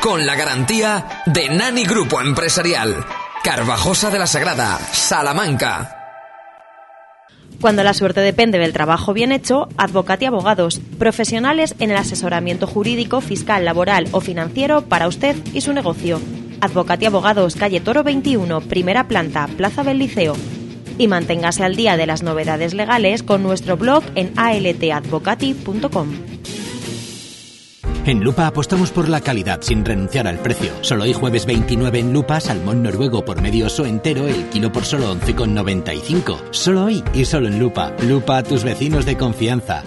Con 0.00 0.24
la 0.24 0.34
garantía 0.34 1.22
de 1.26 1.50
Nani 1.50 1.84
Grupo 1.84 2.22
Empresarial. 2.22 3.04
Carvajosa 3.44 4.08
de 4.08 4.20
la 4.20 4.26
Sagrada, 4.26 4.78
Salamanca. 4.90 5.94
Cuando 7.60 7.84
la 7.84 7.92
suerte 7.92 8.22
depende 8.22 8.58
del 8.58 8.72
trabajo 8.72 9.12
bien 9.12 9.32
hecho, 9.32 9.68
Advocati 9.76 10.24
Abogados, 10.24 10.80
profesionales 10.98 11.74
en 11.80 11.90
el 11.90 11.98
asesoramiento 11.98 12.66
jurídico, 12.66 13.20
fiscal, 13.20 13.66
laboral 13.66 14.08
o 14.12 14.22
financiero 14.22 14.86
para 14.86 15.06
usted 15.06 15.36
y 15.52 15.60
su 15.60 15.74
negocio. 15.74 16.18
Advocati 16.60 17.06
Abogados, 17.06 17.56
calle 17.56 17.80
Toro 17.80 18.02
21, 18.02 18.60
primera 18.62 19.08
planta, 19.08 19.48
Plaza 19.56 19.84
del 19.84 19.98
Liceo. 19.98 20.34
Y 20.98 21.06
manténgase 21.06 21.64
al 21.64 21.76
día 21.76 21.96
de 21.96 22.06
las 22.06 22.22
novedades 22.22 22.74
legales 22.74 23.22
con 23.22 23.42
nuestro 23.42 23.76
blog 23.76 24.02
en 24.14 24.32
altadvocati.com. 24.36 26.08
En 28.08 28.20
Lupa 28.20 28.46
apostamos 28.46 28.90
por 28.90 29.06
la 29.10 29.20
calidad 29.20 29.60
sin 29.60 29.84
renunciar 29.84 30.26
al 30.26 30.38
precio. 30.38 30.72
Solo 30.80 31.04
hoy 31.04 31.12
jueves 31.12 31.44
29 31.44 31.98
en 31.98 32.14
Lupa, 32.14 32.40
salmón 32.40 32.82
noruego 32.82 33.22
por 33.22 33.42
medio 33.42 33.66
oso 33.66 33.84
entero, 33.84 34.26
el 34.26 34.48
kilo 34.48 34.72
por 34.72 34.86
solo 34.86 35.14
11,95. 35.14 36.38
Solo 36.50 36.84
hoy 36.84 37.04
y 37.12 37.26
solo 37.26 37.48
en 37.48 37.58
Lupa. 37.58 37.94
Lupa 38.02 38.38
a 38.38 38.42
tus 38.42 38.64
vecinos 38.64 39.04
de 39.04 39.18
confianza. 39.18 39.84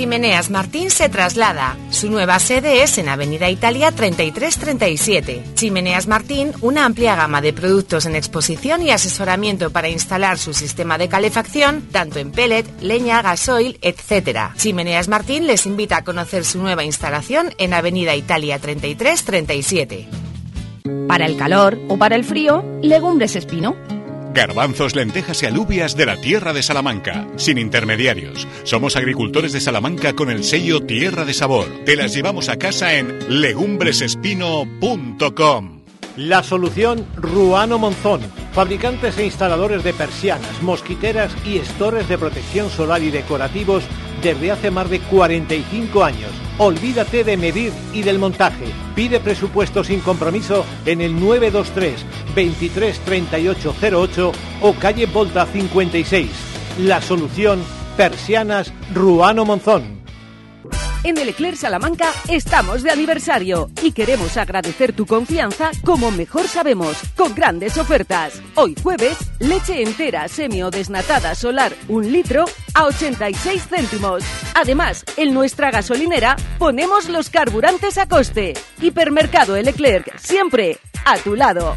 Chimeneas 0.00 0.48
Martín 0.48 0.90
se 0.90 1.10
traslada. 1.10 1.76
Su 1.90 2.08
nueva 2.08 2.38
sede 2.38 2.82
es 2.82 2.96
en 2.96 3.10
Avenida 3.10 3.50
Italia 3.50 3.92
3337. 3.92 5.44
Chimeneas 5.52 6.06
Martín, 6.06 6.52
una 6.62 6.86
amplia 6.86 7.16
gama 7.16 7.42
de 7.42 7.52
productos 7.52 8.06
en 8.06 8.16
exposición 8.16 8.80
y 8.80 8.92
asesoramiento 8.92 9.68
para 9.68 9.90
instalar 9.90 10.38
su 10.38 10.54
sistema 10.54 10.96
de 10.96 11.10
calefacción, 11.10 11.82
tanto 11.92 12.18
en 12.18 12.32
pellet, 12.32 12.64
leña, 12.80 13.20
gasoil, 13.20 13.78
etc. 13.82 14.52
Chimeneas 14.56 15.08
Martín 15.08 15.46
les 15.46 15.66
invita 15.66 15.98
a 15.98 16.04
conocer 16.04 16.46
su 16.46 16.62
nueva 16.62 16.82
instalación 16.82 17.52
en 17.58 17.74
Avenida 17.74 18.16
Italia 18.16 18.58
3337. 18.58 20.08
Para 21.08 21.26
el 21.26 21.36
calor 21.36 21.78
o 21.90 21.98
para 21.98 22.16
el 22.16 22.24
frío, 22.24 22.64
legumbres 22.80 23.36
espino. 23.36 23.76
Garbanzos, 24.32 24.94
lentejas 24.94 25.42
y 25.42 25.46
alubias 25.46 25.96
de 25.96 26.06
la 26.06 26.16
tierra 26.16 26.52
de 26.52 26.62
Salamanca, 26.62 27.26
sin 27.36 27.58
intermediarios. 27.58 28.46
Somos 28.62 28.94
agricultores 28.96 29.52
de 29.52 29.60
Salamanca 29.60 30.12
con 30.14 30.30
el 30.30 30.44
sello 30.44 30.80
Tierra 30.80 31.24
de 31.24 31.34
Sabor. 31.34 31.66
Te 31.84 31.96
las 31.96 32.14
llevamos 32.14 32.48
a 32.48 32.56
casa 32.56 32.94
en 32.94 33.40
legumbresespino.com. 33.40 35.80
La 36.16 36.42
solución 36.42 37.06
Ruano 37.16 37.78
Monzón, 37.78 38.20
fabricantes 38.52 39.16
e 39.18 39.24
instaladores 39.24 39.84
de 39.84 39.92
persianas, 39.92 40.62
mosquiteras 40.62 41.32
y 41.46 41.58
estores 41.58 42.08
de 42.08 42.18
protección 42.18 42.68
solar 42.68 43.00
y 43.02 43.10
decorativos 43.10 43.84
desde 44.22 44.50
hace 44.50 44.70
más 44.70 44.88
de 44.90 45.00
45 45.00 46.04
años. 46.04 46.30
Olvídate 46.58 47.24
de 47.24 47.36
medir 47.36 47.72
y 47.92 48.02
del 48.02 48.18
montaje. 48.18 48.66
Pide 48.94 49.20
presupuesto 49.20 49.82
sin 49.82 50.00
compromiso 50.00 50.64
en 50.84 51.00
el 51.00 51.18
923 51.18 52.04
23 52.34 52.98
38 53.00 53.74
08 53.92 54.32
o 54.62 54.72
calle 54.74 55.06
Volta 55.06 55.46
56. 55.46 56.30
La 56.80 57.00
solución 57.00 57.62
Persianas 57.96 58.72
Ruano 58.94 59.44
Monzón. 59.44 59.99
En 61.02 61.16
el 61.16 61.30
Eclair 61.30 61.56
Salamanca 61.56 62.12
estamos 62.28 62.82
de 62.82 62.90
aniversario 62.90 63.70
y 63.82 63.92
queremos 63.92 64.36
agradecer 64.36 64.92
tu 64.92 65.06
confianza 65.06 65.70
como 65.82 66.10
mejor 66.10 66.46
sabemos, 66.46 66.98
con 67.16 67.34
grandes 67.34 67.78
ofertas. 67.78 68.42
Hoy 68.54 68.74
jueves, 68.82 69.16
leche 69.38 69.82
entera 69.82 70.28
semi 70.28 70.62
o 70.62 70.70
desnatada 70.70 71.34
solar 71.34 71.72
un 71.88 72.12
litro 72.12 72.44
a 72.74 72.84
86 72.84 73.62
céntimos. 73.62 74.22
Además, 74.54 75.06
en 75.16 75.32
nuestra 75.32 75.70
gasolinera 75.70 76.36
ponemos 76.58 77.08
los 77.08 77.30
carburantes 77.30 77.96
a 77.96 78.06
coste. 78.06 78.52
Hipermercado 78.82 79.56
El 79.56 79.68
Eclerc, 79.68 80.18
siempre 80.18 80.76
a 81.06 81.16
tu 81.16 81.34
lado. 81.34 81.76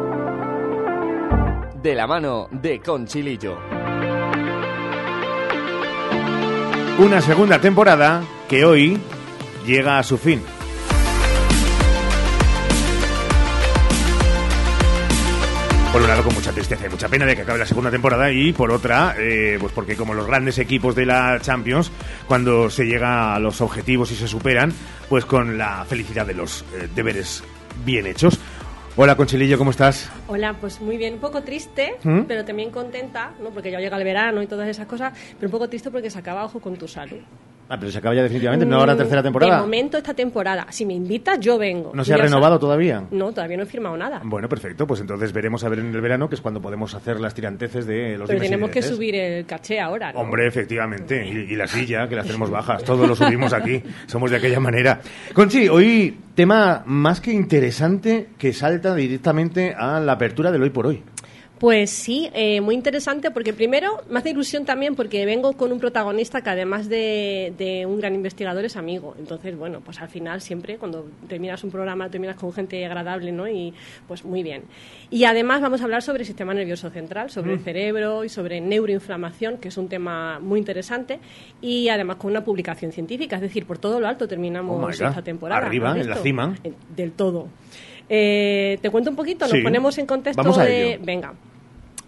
de 1.81 1.95
la 1.95 2.05
mano 2.05 2.47
de 2.51 2.79
Conchilillo. 2.79 3.57
Una 6.99 7.21
segunda 7.21 7.59
temporada 7.59 8.23
que 8.47 8.65
hoy 8.65 8.99
llega 9.65 9.97
a 9.97 10.03
su 10.03 10.17
fin. 10.17 10.41
Por 15.91 16.01
un 16.01 16.07
lado, 16.07 16.23
con 16.23 16.33
mucha 16.33 16.51
tristeza 16.51 16.85
y 16.85 16.89
mucha 16.89 17.09
pena 17.09 17.25
de 17.25 17.35
que 17.35 17.41
acabe 17.41 17.59
la 17.59 17.65
segunda 17.65 17.91
temporada 17.91 18.31
y 18.31 18.53
por 18.53 18.71
otra, 18.71 19.15
eh, 19.17 19.57
pues 19.59 19.73
porque 19.73 19.97
como 19.97 20.13
los 20.13 20.27
grandes 20.27 20.57
equipos 20.59 20.95
de 20.95 21.05
la 21.05 21.39
Champions, 21.41 21.91
cuando 22.27 22.69
se 22.69 22.85
llega 22.85 23.35
a 23.35 23.39
los 23.39 23.59
objetivos 23.59 24.11
y 24.11 24.15
se 24.15 24.27
superan, 24.27 24.71
pues 25.09 25.25
con 25.25 25.57
la 25.57 25.83
felicidad 25.85 26.25
de 26.25 26.35
los 26.35 26.63
eh, 26.73 26.87
deberes 26.95 27.43
bien 27.83 28.05
hechos. 28.05 28.39
Hola 28.97 29.15
Conchilillo, 29.15 29.57
¿cómo 29.57 29.71
estás? 29.71 30.11
Hola, 30.27 30.57
pues 30.59 30.81
muy 30.81 30.97
bien, 30.97 31.13
un 31.13 31.19
poco 31.21 31.43
triste, 31.43 31.93
¿Mm? 32.03 32.23
pero 32.27 32.43
también 32.43 32.71
contenta, 32.71 33.31
¿no? 33.41 33.49
porque 33.51 33.71
ya 33.71 33.79
llega 33.79 33.97
el 33.97 34.03
verano 34.03 34.41
y 34.41 34.47
todas 34.47 34.67
esas 34.67 34.85
cosas, 34.85 35.13
pero 35.39 35.47
un 35.47 35.51
poco 35.51 35.69
triste 35.69 35.89
porque 35.89 36.09
se 36.09 36.19
acaba 36.19 36.43
Ojo 36.43 36.59
con 36.59 36.75
tu 36.75 36.87
salud. 36.89 37.19
Ah, 37.73 37.77
pero 37.79 37.89
se 37.89 37.99
acaba 37.99 38.13
ya 38.13 38.23
definitivamente, 38.23 38.65
no 38.65 38.75
ahora 38.75 38.97
tercera 38.97 39.23
temporada. 39.23 39.55
De 39.55 39.61
momento 39.61 39.97
esta 39.97 40.13
temporada, 40.13 40.67
si 40.71 40.85
me 40.85 40.93
invitas 40.93 41.39
yo 41.39 41.57
vengo. 41.57 41.91
¿No 41.95 42.03
se 42.03 42.13
ha 42.13 42.17
Ya 42.17 42.23
renovado 42.23 42.55
sabes. 42.55 42.59
todavía? 42.59 43.03
No, 43.11 43.31
todavía 43.31 43.55
no 43.55 43.63
he 43.63 43.65
firmado 43.65 43.95
nada. 43.95 44.19
Bueno, 44.25 44.49
perfecto, 44.49 44.85
pues 44.85 44.99
entonces 44.99 45.31
veremos 45.31 45.63
a 45.63 45.69
ver 45.69 45.79
en 45.79 45.95
el 45.95 46.01
verano, 46.01 46.27
que 46.27 46.35
es 46.35 46.41
cuando 46.41 46.61
podemos 46.61 46.93
hacer 46.95 47.21
las 47.21 47.33
tiranteces 47.33 47.87
de 47.87 48.17
los 48.17 48.27
Pero 48.27 48.41
tenemos 48.41 48.71
que 48.71 48.81
subir 48.81 49.15
el 49.15 49.45
caché 49.45 49.79
ahora. 49.79 50.11
¿no? 50.11 50.19
Hombre, 50.19 50.47
efectivamente, 50.47 51.25
y, 51.25 51.53
y 51.53 51.55
la 51.55 51.65
silla, 51.65 52.09
que 52.09 52.15
la 52.17 52.23
tenemos 52.23 52.49
bajas, 52.49 52.83
todos 52.83 53.07
lo 53.07 53.15
subimos 53.15 53.53
aquí, 53.53 53.81
somos 54.05 54.31
de 54.31 54.35
aquella 54.35 54.59
manera. 54.59 54.99
Conchi, 55.33 55.69
hoy 55.69 56.17
tema 56.35 56.83
más 56.85 57.21
que 57.21 57.31
interesante 57.31 58.31
que 58.37 58.51
salta 58.51 58.93
directamente 58.95 59.73
a 59.73 60.01
la 60.01 60.11
apertura 60.11 60.51
del 60.51 60.63
hoy 60.63 60.71
por 60.71 60.87
hoy. 60.87 61.01
Pues 61.61 61.91
sí, 61.91 62.27
eh, 62.33 62.59
muy 62.59 62.73
interesante 62.73 63.29
porque 63.29 63.53
primero 63.53 64.01
me 64.09 64.17
hace 64.17 64.31
ilusión 64.31 64.65
también 64.65 64.95
porque 64.95 65.27
vengo 65.27 65.53
con 65.53 65.71
un 65.71 65.79
protagonista 65.79 66.41
que 66.41 66.49
además 66.49 66.89
de, 66.89 67.53
de 67.55 67.85
un 67.85 67.99
gran 67.99 68.15
investigador 68.15 68.65
es 68.65 68.75
amigo. 68.77 69.13
Entonces, 69.19 69.55
bueno, 69.55 69.79
pues 69.79 70.01
al 70.01 70.09
final 70.09 70.41
siempre 70.41 70.77
cuando 70.79 71.05
terminas 71.29 71.63
un 71.63 71.69
programa 71.69 72.09
terminas 72.09 72.35
con 72.35 72.51
gente 72.51 72.83
agradable, 72.83 73.31
¿no? 73.31 73.47
Y 73.47 73.75
pues 74.07 74.25
muy 74.25 74.41
bien. 74.41 74.63
Y 75.11 75.25
además 75.25 75.61
vamos 75.61 75.81
a 75.81 75.83
hablar 75.83 76.01
sobre 76.01 76.21
el 76.21 76.25
sistema 76.25 76.51
nervioso 76.55 76.89
central, 76.89 77.29
sobre 77.29 77.53
el 77.53 77.59
Mm. 77.59 77.63
cerebro 77.63 78.23
y 78.23 78.29
sobre 78.29 78.59
neuroinflamación, 78.59 79.57
que 79.59 79.67
es 79.67 79.77
un 79.77 79.87
tema 79.87 80.39
muy 80.39 80.57
interesante. 80.57 81.19
Y 81.61 81.89
además 81.89 82.15
con 82.15 82.31
una 82.31 82.43
publicación 82.43 82.91
científica, 82.91 83.35
es 83.35 83.41
decir, 83.43 83.67
por 83.67 83.77
todo 83.77 83.99
lo 83.99 84.07
alto 84.07 84.27
terminamos 84.27 84.83
Oh 84.83 84.89
esta 84.89 85.21
temporada. 85.21 85.63
Arriba, 85.63 85.95
en 85.95 86.09
la 86.09 86.15
cima. 86.15 86.55
Eh, 86.63 86.73
Del 86.95 87.11
todo. 87.11 87.49
Eh, 88.09 88.79
¿Te 88.81 88.89
cuento 88.89 89.11
un 89.11 89.15
poquito? 89.15 89.45
Nos 89.45 89.51
Sí. 89.51 89.61
ponemos 89.61 89.95
en 89.99 90.07
contexto 90.07 90.41
Vamos 90.41 90.57
a 90.57 90.63
de... 90.65 90.99
Venga. 91.03 91.33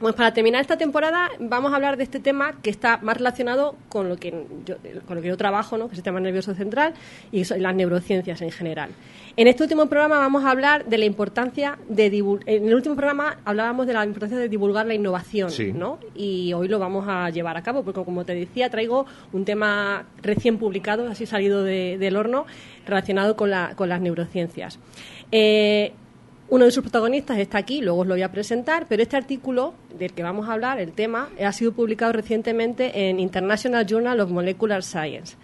Pues 0.04 0.16
para 0.16 0.34
terminar 0.34 0.60
esta 0.60 0.76
temporada 0.78 1.30
vamos 1.40 1.72
a 1.72 1.78
hablar 1.78 1.96
de 1.96 2.04
este 2.04 2.20
tema 2.20 2.56
que 2.62 2.70
está 2.70 2.98
más 2.98 3.16
relacionado 3.16 3.78
con 3.88 4.10
lo 4.10 4.18
que 4.18 4.34
yo, 4.66 4.76
con 5.08 5.16
lo 5.16 5.22
que 5.22 5.30
yo 5.30 5.38
trabajo, 5.38 5.78
¿no? 5.78 5.86
que 5.88 5.94
es 5.94 6.00
el 6.00 6.04
sistema 6.04 6.20
nervioso 6.20 6.54
central 6.54 6.94
y 7.32 7.46
las 7.46 7.74
neurociencias 7.74 8.42
en 8.42 8.52
general. 8.52 8.90
En 9.38 9.48
este 9.48 9.64
último 9.64 9.86
programa 9.88 10.20
vamos 10.20 10.44
a 10.44 10.52
hablar 10.52 10.84
de 10.86 10.98
la 10.98 11.06
importancia 11.06 11.78
de 11.88 12.12
divul- 12.12 12.44
en 12.46 12.68
el 12.68 12.76
último 12.76 12.96
programa 12.98 13.38
hablábamos 13.46 13.88
de 13.88 13.94
la 13.94 14.04
importancia 14.06 14.38
de 14.38 14.50
divulgar 14.50 14.86
la 14.86 14.94
innovación, 14.94 15.50
Sí. 15.50 15.72
¿no? 15.72 16.00
Y 16.14 16.52
hoy 16.52 16.68
lo 16.68 16.80
vamos 16.80 17.06
a 17.08 17.30
llevar 17.30 17.56
a 17.56 17.64
cabo 17.64 17.84
porque 17.84 18.04
como 18.04 18.26
te 18.26 18.36
decía 18.36 18.70
traigo 18.70 19.06
un 19.32 19.46
tema 19.46 20.04
recién 20.22 20.58
publicado, 20.58 21.08
así 21.08 21.26
salido 21.26 21.64
de- 21.64 21.98
del 21.98 22.18
horno, 22.18 22.46
relacionado 22.86 23.38
con, 23.38 23.50
la- 23.50 23.74
con 23.78 23.88
las 23.88 24.02
neurociencias. 24.02 24.80
Eh, 25.32 25.94
uno 26.54 26.66
de 26.66 26.72
sus 26.72 26.84
protagonistas 26.84 27.40
está 27.40 27.58
aquí, 27.58 27.82
luego 27.82 28.02
os 28.02 28.08
lo 28.08 28.14
voy 28.14 28.22
a 28.22 28.32
presentar, 28.32 28.86
pero 28.88 29.02
este 29.02 29.18
artículo 29.18 29.74
del 29.98 30.14
que 30.14 30.22
vamos 30.22 30.48
a 30.48 30.54
hablar, 30.54 30.80
el 30.80 30.92
tema, 30.92 31.30
ha 31.44 31.52
sido 31.52 31.72
publicado 31.72 32.14
recientemente 32.14 33.10
en 33.10 33.20
International 33.20 33.88
Journal 33.88 34.20
of 34.20 34.30
Molecular 34.30 34.84
Science. 34.84 35.36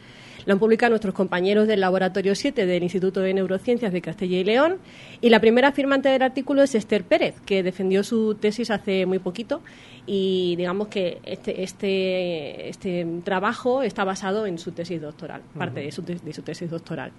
Lo 0.45 0.53
han 0.53 0.59
publicado 0.59 0.91
nuestros 0.91 1.15
compañeros 1.15 1.67
del 1.67 1.79
Laboratorio 1.79 2.35
7 2.35 2.67
del 2.67 2.83
Instituto 2.83 3.21
de 3.21 3.33
Neurociencias 3.33 3.91
de 3.91 4.01
Castilla 4.01 4.37
y 4.37 4.43
León. 4.43 4.77
Y 5.19 5.29
la 5.29 5.39
primera 5.41 5.71
firmante 5.71 6.09
del 6.09 6.21
artículo 6.21 6.61
es 6.61 6.75
Esther 6.75 7.03
Pérez, 7.03 7.33
que 7.43 7.63
defendió 7.63 8.03
su 8.03 8.35
tesis 8.35 8.69
hace 8.69 9.07
muy 9.07 9.17
poquito. 9.17 9.61
Y 10.05 10.55
digamos 10.55 10.87
que 10.87 11.19
este, 11.23 11.63
este, 11.63 12.69
este 12.69 13.05
trabajo 13.23 13.83
está 13.83 14.03
basado 14.03 14.45
en 14.45 14.57
su 14.57 14.71
tesis 14.71 15.01
doctoral, 15.01 15.41
parte 15.57 15.81
de 15.81 15.91
su, 15.91 16.01
de 16.03 16.33
su 16.33 16.41
tesis 16.41 16.69
doctoral. 16.69 17.11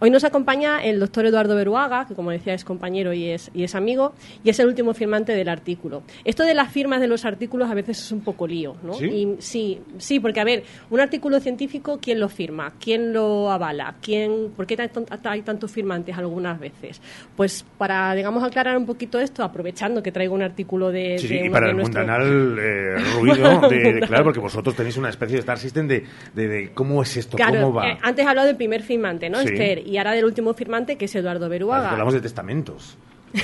Hoy 0.00 0.10
nos 0.10 0.24
acompaña 0.24 0.82
el 0.82 0.98
doctor 0.98 1.26
Eduardo 1.26 1.54
Beruaga, 1.54 2.06
que 2.06 2.14
como 2.14 2.30
decía 2.30 2.54
es 2.54 2.64
compañero 2.64 3.12
y 3.12 3.28
es, 3.28 3.50
y 3.54 3.64
es 3.64 3.74
amigo, 3.74 4.12
y 4.42 4.50
es 4.50 4.58
el 4.58 4.66
último 4.66 4.94
firmante 4.94 5.34
del 5.34 5.48
artículo. 5.48 6.02
Esto 6.24 6.44
de 6.44 6.54
las 6.54 6.70
firmas 6.70 7.00
de 7.00 7.06
los 7.06 7.24
artículos 7.24 7.70
a 7.70 7.74
veces 7.74 8.00
es 8.00 8.12
un 8.12 8.20
poco 8.20 8.46
lío, 8.46 8.76
¿no? 8.82 8.94
¿Sí? 8.94 9.06
Y 9.06 9.36
sí, 9.38 9.80
sí, 9.98 10.20
porque 10.20 10.40
a 10.40 10.44
ver, 10.44 10.64
un 10.90 11.00
artículo 11.00 11.40
científico, 11.40 11.98
¿quién 12.00 12.20
lo 12.20 12.28
firma? 12.28 12.72
¿Quién 12.80 13.12
lo 13.12 13.50
avala? 13.50 13.96
¿Quién, 14.00 14.52
¿Por 14.56 14.66
qué 14.66 14.90
hay 15.24 15.42
tantos 15.42 15.70
firmantes 15.70 16.16
algunas 16.16 16.58
veces? 16.58 17.00
Pues 17.36 17.64
para, 17.78 18.14
digamos, 18.14 18.42
aclarar 18.42 18.76
un 18.76 18.86
poquito 18.86 19.20
esto, 19.20 19.44
aprovechando 19.44 20.02
que 20.02 20.12
traigo 20.12 20.34
un 20.34 20.42
artículo 20.42 20.90
de... 20.90 21.18
Sí, 21.18 21.38
y 21.44 21.50
para 21.50 21.70
el 21.70 21.76
mundanal 21.76 22.21
eh, 22.26 22.96
ruido, 23.18 23.68
de, 23.68 24.00
claro, 24.06 24.24
porque 24.24 24.40
vosotros 24.40 24.74
tenéis 24.74 24.96
una 24.96 25.08
especie 25.08 25.34
de 25.36 25.40
Star 25.40 25.58
System 25.58 25.88
de, 25.88 26.04
de, 26.34 26.70
cómo 26.74 27.02
es 27.02 27.16
esto, 27.16 27.36
cómo 27.36 27.72
va. 27.72 27.88
Eh, 27.88 27.98
antes 28.02 28.24
he 28.24 28.28
hablado 28.28 28.46
del 28.46 28.56
primer 28.56 28.82
firmante, 28.82 29.28
¿no, 29.30 29.40
Esther? 29.40 29.86
Y 29.86 29.98
ahora 29.98 30.12
del 30.12 30.24
último 30.24 30.54
firmante, 30.54 30.96
que 30.96 31.06
es 31.06 31.14
Eduardo 31.14 31.48
Beruaga. 31.48 31.90
hablamos 31.90 32.14
de 32.14 32.20
testamentos. 32.20 32.96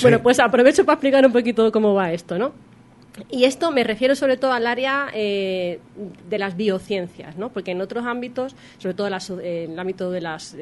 Bueno, 0.00 0.22
pues 0.22 0.40
aprovecho 0.40 0.86
para 0.86 0.94
explicar 0.94 1.26
un 1.26 1.32
poquito 1.32 1.70
cómo 1.70 1.92
va 1.92 2.10
esto, 2.10 2.38
¿no? 2.38 2.52
Y 3.30 3.44
esto 3.44 3.70
me 3.70 3.84
refiero 3.84 4.16
sobre 4.16 4.38
todo 4.38 4.52
al 4.52 4.66
área 4.66 5.08
eh, 5.12 5.78
de 6.28 6.38
las 6.38 6.56
biociencias, 6.56 7.36
¿no? 7.36 7.50
porque 7.50 7.70
en 7.70 7.80
otros 7.80 8.06
ámbitos, 8.06 8.56
sobre 8.78 8.94
todo 8.94 9.06
en 9.06 9.72
el 9.72 9.78
ámbito 9.78 10.10
de 10.10 10.20
las 10.20 10.56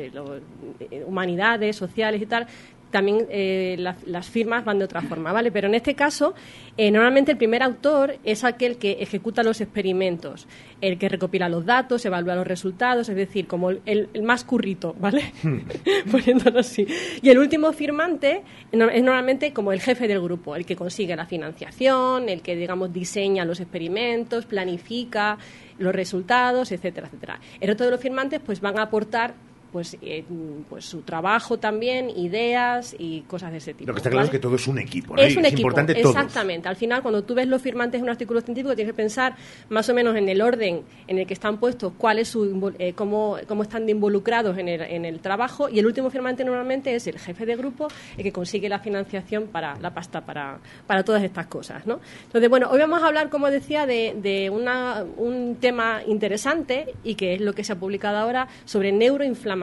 humanidades, 1.07 1.77
sociales 1.77 2.21
y 2.21 2.27
tal, 2.27 2.47
también 2.93 3.27
eh, 3.31 3.77
las 4.07 4.31
firmas 4.31 4.65
van 4.65 4.79
de 4.79 4.85
otra 4.85 5.01
forma, 5.03 5.33
¿vale? 5.33 5.51
Pero 5.51 5.67
en 5.67 5.75
este 5.75 5.95
caso, 5.95 6.35
eh, 6.77 6.91
normalmente 6.91 7.33
el 7.33 7.39
primer 7.39 7.63
autor 7.63 8.19
es 8.23 8.45
aquel 8.45 8.77
que 8.77 8.99
ejecuta 9.01 9.43
los 9.43 9.61
experimentos, 9.61 10.47
el 10.81 10.99
que 10.99 11.09
recopila 11.09 11.49
los 11.49 11.67
datos, 11.67 12.05
evalúa 12.05 12.37
los 12.37 12.47
resultados, 12.47 13.09
es 13.09 13.17
decir, 13.17 13.47
como 13.49 13.71
el, 13.71 14.09
más 14.23 14.45
currito, 14.45 14.95
¿vale? 15.01 15.33
Hmm. 15.43 15.61
Poniéndolo 16.11 16.61
así. 16.61 16.87
Y 17.21 17.31
el 17.31 17.39
último 17.39 17.73
firmante 17.73 18.43
es 18.71 18.79
normalmente 18.79 19.53
como 19.53 19.73
el 19.73 19.81
jefe 19.81 20.07
del 20.07 20.21
grupo, 20.21 20.55
el 20.55 20.67
que 20.67 20.77
consigue 20.77 21.17
la 21.17 21.27
financiación, 21.27 22.29
el 22.29 22.43
que, 22.43 22.55
digamos, 22.55 22.93
diseña 22.93 23.45
los 23.45 23.59
experimentos, 23.61 24.47
planifica 24.47 25.39
los 25.79 25.95
resultados, 25.95 26.71
etcétera, 26.73 27.07
etcétera. 27.07 27.41
El 27.59 27.69
resto 27.69 27.85
de 27.85 27.91
los 27.91 28.01
firmantes 28.01 28.41
pues 28.45 28.61
van 28.61 28.79
a 28.79 28.83
aportar 28.83 29.35
pues, 29.73 29.97
eh, 30.03 30.23
pues 30.69 30.85
su 30.85 31.01
trabajo 31.01 31.59
también, 31.59 32.11
ideas 32.11 32.95
y 32.99 33.23
cosas 33.23 33.53
de 33.53 33.59
ese 33.59 33.73
tipo. 33.73 33.89
Lo 33.89 33.95
que 33.95 34.01
está 34.01 34.11
claro 34.11 34.27
es 34.27 34.31
que 34.31 34.39
todo 34.39 34.57
es 34.57 34.69
un 34.69 34.79
equipo, 34.79 35.17
Es 35.17 35.35
un 35.35 35.47
equipo, 35.47 35.63
importante 35.63 35.99
exactamente. 35.99 36.69
Al 36.69 36.77
final, 36.77 37.01
cuando 37.01 37.25
tú 37.25 37.35
ves 37.35 37.49
los 37.49 37.63
firmantes 37.63 38.01
de 38.01 38.05
un 38.05 38.11
artículo 38.11 38.43
científico, 38.43 38.77
tienes 38.77 38.93
que 38.93 38.97
pensar 38.97 39.35
más 39.71 39.89
o 39.89 39.95
menos 39.95 40.15
en 40.17 40.29
el 40.29 40.43
orden 40.43 40.83
en 41.09 41.19
el 41.19 41.27
que 41.27 41.33
están 41.33 41.59
puestos, 41.59 41.95
cuál 41.97 42.19
es 42.19 42.29
su, 42.29 42.75
eh, 42.79 42.93
cómo, 42.93 43.39
cómo 43.49 43.63
están 43.63 43.89
involucrados 43.89 44.59
en 44.59 44.69
el, 44.69 44.83
en 44.83 45.07
el 45.07 45.21
trabajo, 45.21 45.71
y 45.71 45.79
el 45.79 45.87
último 45.87 46.11
firmante 46.11 46.45
normalmente 46.45 46.95
es 46.95 47.07
el 47.07 47.19
jefe 47.19 47.47
de 47.47 47.57
grupo, 47.57 47.89
el 48.19 48.23
que 48.23 48.33
consigue 48.33 48.69
la 48.69 48.81
financiación 48.81 49.49
para 49.49 49.79
la 49.81 49.95
pasta 49.95 50.21
para, 50.21 50.59
para 50.87 51.03
todas 51.03 51.23
estas 51.23 51.47
cosas, 51.47 51.87
¿no? 51.87 52.01
Entonces, 52.27 52.51
bueno, 52.51 52.69
hoy 52.71 52.79
vamos 52.79 53.03
a 53.03 53.07
hablar, 53.07 53.31
como 53.31 53.51
decía, 53.51 53.87
de, 53.87 54.15
de 54.21 54.51
una, 54.51 55.03
un 55.17 55.57
tema 55.57 56.03
interesante 56.07 56.95
y 57.03 57.15
que 57.15 57.35
es 57.35 57.41
lo 57.41 57.55
que 57.55 57.65
se 57.65 57.73
ha 57.73 57.77
publicado 57.77 58.19
ahora 58.19 58.49
sobre 58.67 58.93
neuroinflamación 58.93 59.62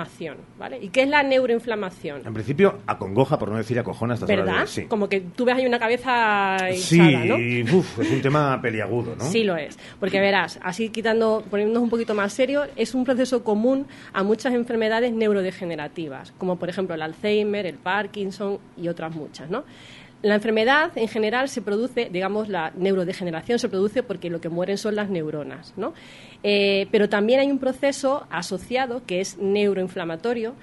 ¿vale? 0.57 0.79
¿Y 0.81 0.89
qué 0.89 1.03
es 1.03 1.09
la 1.09 1.23
neuroinflamación? 1.23 2.25
En 2.25 2.33
principio, 2.33 2.79
acongoja, 2.87 3.37
por 3.37 3.49
no 3.49 3.57
decir 3.57 3.77
acojona, 3.79 4.13
hasta 4.13 4.25
¿Verdad? 4.25 4.65
Sí. 4.65 4.85
Como 4.85 5.09
que 5.09 5.21
tú 5.21 5.45
ves 5.45 5.55
ahí 5.55 5.65
una 5.65 5.79
cabeza 5.79 6.57
Sí, 6.75 6.99
es 6.99 8.11
un 8.11 8.21
tema 8.21 8.61
peliagudo, 8.61 9.15
¿no? 9.15 9.23
Sí 9.25 9.43
lo 9.43 9.55
es. 9.55 9.77
Porque 9.99 10.19
verás, 10.19 10.59
así 10.63 10.89
quitando, 10.89 11.43
poniéndonos 11.49 11.83
un 11.83 11.89
poquito 11.89 12.13
más 12.13 12.33
serio, 12.33 12.63
es 12.75 12.93
un 12.95 13.03
proceso 13.03 13.43
común 13.43 13.87
a 14.13 14.23
muchas 14.23 14.53
enfermedades 14.53 15.13
neurodegenerativas, 15.13 16.31
como 16.37 16.57
por 16.57 16.69
ejemplo 16.69 16.95
el 16.95 17.01
Alzheimer, 17.01 17.65
el 17.65 17.77
Parkinson 17.77 18.59
y 18.77 18.87
otras 18.87 19.15
muchas, 19.15 19.49
¿no? 19.49 19.63
La 20.21 20.35
enfermedad 20.35 20.91
en 20.97 21.07
general 21.07 21.47
se 21.47 21.61
produce, 21.61 22.09
digamos, 22.11 22.49
la 22.49 22.73
neurodegeneración 22.75 23.57
se 23.57 23.69
produce 23.69 24.03
porque 24.03 24.29
lo 24.29 24.41
que 24.41 24.49
mueren 24.49 24.77
son 24.77 24.95
las 24.95 25.09
neuronas, 25.09 25.73
¿no? 25.77 25.93
Eh, 26.43 26.87
pero 26.91 27.09
también 27.09 27.39
hay 27.39 27.51
un 27.51 27.59
proceso 27.59 28.25
asociado 28.29 29.01
que 29.05 29.19
es 29.19 29.37
neuroinflamatorio 29.37 30.55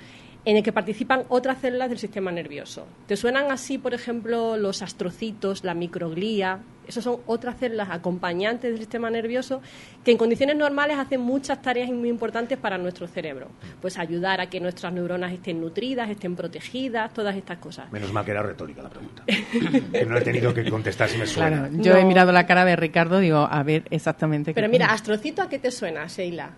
en 0.46 0.56
el 0.56 0.62
que 0.62 0.72
participan 0.72 1.24
otras 1.28 1.60
células 1.60 1.90
del 1.90 1.98
sistema 1.98 2.30
nervioso. 2.30 2.86
¿Te 3.06 3.16
suenan 3.16 3.50
así, 3.50 3.78
por 3.78 3.94
ejemplo, 3.94 4.56
los 4.56 4.80
astrocitos, 4.80 5.64
la 5.64 5.74
microglía? 5.74 6.60
Esas 6.86 7.04
son 7.04 7.18
otras 7.26 7.56
células 7.58 7.88
acompañantes 7.90 8.70
del 8.70 8.78
sistema 8.78 9.10
nervioso 9.10 9.60
que 10.04 10.12
en 10.12 10.18
condiciones 10.18 10.56
normales 10.56 10.98
hacen 10.98 11.20
muchas 11.20 11.60
tareas 11.62 11.90
muy 11.90 12.08
importantes 12.08 12.58
para 12.58 12.78
nuestro 12.78 13.06
cerebro. 13.06 13.48
Pues 13.80 13.98
ayudar 13.98 14.40
a 14.40 14.48
que 14.48 14.60
nuestras 14.60 14.92
neuronas 14.92 15.32
estén 15.32 15.60
nutridas, 15.60 16.08
estén 16.10 16.36
protegidas, 16.36 17.12
todas 17.12 17.36
estas 17.36 17.58
cosas. 17.58 17.90
Menos 17.92 18.12
mal 18.12 18.24
que 18.24 18.30
era 18.30 18.42
retórica 18.42 18.82
la 18.82 18.90
pregunta. 18.90 19.22
que 19.26 20.06
no 20.06 20.16
he 20.16 20.22
tenido 20.22 20.54
que 20.54 20.68
contestar 20.70 21.08
si 21.08 21.18
me 21.18 21.26
suena. 21.26 21.68
Claro, 21.68 21.82
yo 21.82 21.96
he 21.96 22.04
mirado 22.04 22.32
la 22.32 22.46
cara 22.46 22.64
de 22.64 22.76
Ricardo 22.76 23.20
y 23.20 23.26
digo, 23.26 23.48
a 23.50 23.62
ver 23.62 23.84
exactamente 23.90 24.54
Pero 24.54 24.68
mira, 24.68 24.86
astrocito, 24.86 25.42
¿a 25.42 25.48
qué 25.48 25.58
te 25.58 25.70
suena, 25.70 26.06
Sheila? 26.06 26.50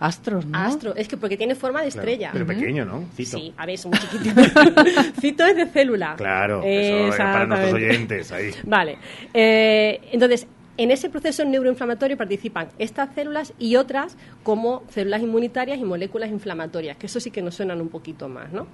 Astros, 0.00 0.46
¿no? 0.46 0.58
Astro, 0.58 0.94
es 0.96 1.08
que 1.08 1.16
porque 1.16 1.36
tiene 1.36 1.54
forma 1.54 1.82
de 1.82 1.88
estrella. 1.88 2.30
pero 2.32 2.46
pequeño, 2.46 2.84
¿no? 2.84 3.04
Cito. 3.14 3.38
Sí, 3.38 3.54
a 3.56 3.66
ver, 3.66 3.74
es 3.76 3.86
muy 3.86 3.98
chiquitito. 3.98 4.40
Cito 5.20 5.44
es 5.44 5.56
de 5.56 5.66
célula. 5.66 6.14
Claro, 6.16 6.62
eso 6.64 7.08
es 7.08 7.16
para 7.16 7.46
nuestros 7.46 7.74
oyentes 7.74 8.32
ahí. 8.32 8.50
Vale. 8.64 8.98
Eh, 9.32 10.00
entonces, 10.12 10.46
en 10.76 10.90
ese 10.90 11.08
proceso 11.08 11.44
neuroinflamatorio 11.44 12.16
participan 12.16 12.68
estas 12.78 13.14
células 13.14 13.52
y 13.58 13.76
otras 13.76 14.16
como 14.42 14.82
células 14.88 15.22
inmunitarias 15.22 15.78
y 15.78 15.84
moléculas 15.84 16.30
inflamatorias, 16.30 16.96
que 16.96 17.06
eso 17.06 17.20
sí 17.20 17.30
que 17.30 17.42
nos 17.42 17.54
suenan 17.54 17.80
un 17.80 17.88
poquito 17.88 18.28
más, 18.28 18.52
¿no? 18.52 18.66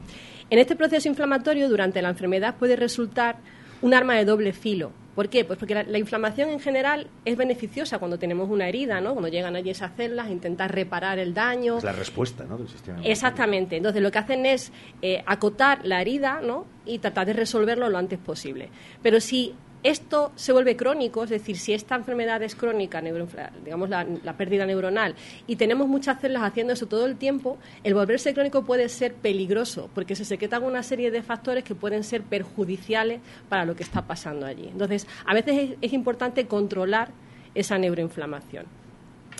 En 0.48 0.58
este 0.58 0.76
proceso 0.76 1.08
inflamatorio, 1.08 1.68
durante 1.68 2.00
la 2.00 2.08
enfermedad, 2.08 2.56
puede 2.58 2.76
resultar 2.76 3.36
un 3.82 3.94
arma 3.94 4.14
de 4.14 4.24
doble 4.24 4.52
filo. 4.52 4.92
¿Por 5.20 5.28
qué? 5.28 5.44
Pues 5.44 5.58
porque 5.58 5.74
la, 5.74 5.98
inflamación 5.98 6.48
en 6.48 6.60
general 6.60 7.06
es 7.26 7.36
beneficiosa 7.36 7.98
cuando 7.98 8.18
tenemos 8.18 8.48
una 8.48 8.66
herida, 8.66 9.02
¿no? 9.02 9.12
Cuando 9.12 9.28
llegan 9.28 9.54
allí 9.54 9.68
esas 9.68 9.94
células 9.94 10.30
intentar 10.30 10.74
reparar 10.74 11.18
el 11.18 11.34
daño. 11.34 11.76
Es 11.76 11.84
la 11.84 11.92
respuesta, 11.92 12.44
¿no? 12.44 12.56
Del 12.56 12.70
sistema. 12.70 13.02
Exactamente. 13.04 13.76
Entonces 13.76 14.00
lo 14.00 14.10
que 14.10 14.18
hacen 14.18 14.46
es 14.46 14.72
eh, 15.02 15.22
acotar 15.26 15.84
la 15.84 16.00
herida, 16.00 16.40
¿no? 16.40 16.64
Y 16.86 17.00
tratar 17.00 17.26
de 17.26 17.34
resolverlo 17.34 17.90
lo 17.90 17.98
antes 17.98 18.18
posible. 18.18 18.70
Pero 19.02 19.20
si 19.20 19.54
esto 19.82 20.32
se 20.36 20.52
vuelve 20.52 20.76
crónico, 20.76 21.24
es 21.24 21.30
decir, 21.30 21.56
si 21.56 21.72
esta 21.72 21.94
enfermedad 21.94 22.42
es 22.42 22.54
crónica, 22.54 23.00
digamos 23.00 23.88
la, 23.88 24.34
pérdida 24.36 24.66
neuronal, 24.66 25.14
y 25.46 25.56
tenemos 25.56 25.88
muchas 25.88 26.20
células 26.20 26.42
haciendo 26.42 26.72
eso 26.72 26.86
todo 26.86 27.06
el 27.06 27.16
tiempo, 27.16 27.58
el 27.82 27.94
volverse 27.94 28.34
crónico 28.34 28.64
puede 28.64 28.88
ser 28.88 29.14
peligroso, 29.14 29.88
porque 29.94 30.14
se 30.14 30.24
secretan 30.24 30.64
una 30.64 30.82
serie 30.82 31.10
de 31.10 31.22
factores 31.22 31.64
que 31.64 31.74
pueden 31.74 32.04
ser 32.04 32.22
perjudiciales 32.22 33.20
para 33.48 33.64
lo 33.64 33.74
que 33.74 33.82
está 33.82 34.06
pasando 34.06 34.46
allí. 34.46 34.68
Entonces, 34.68 35.06
a 35.24 35.34
veces 35.34 35.76
es, 35.80 35.92
importante 35.92 36.46
controlar 36.46 37.10
esa 37.54 37.76
neuroinflamación. 37.76 38.66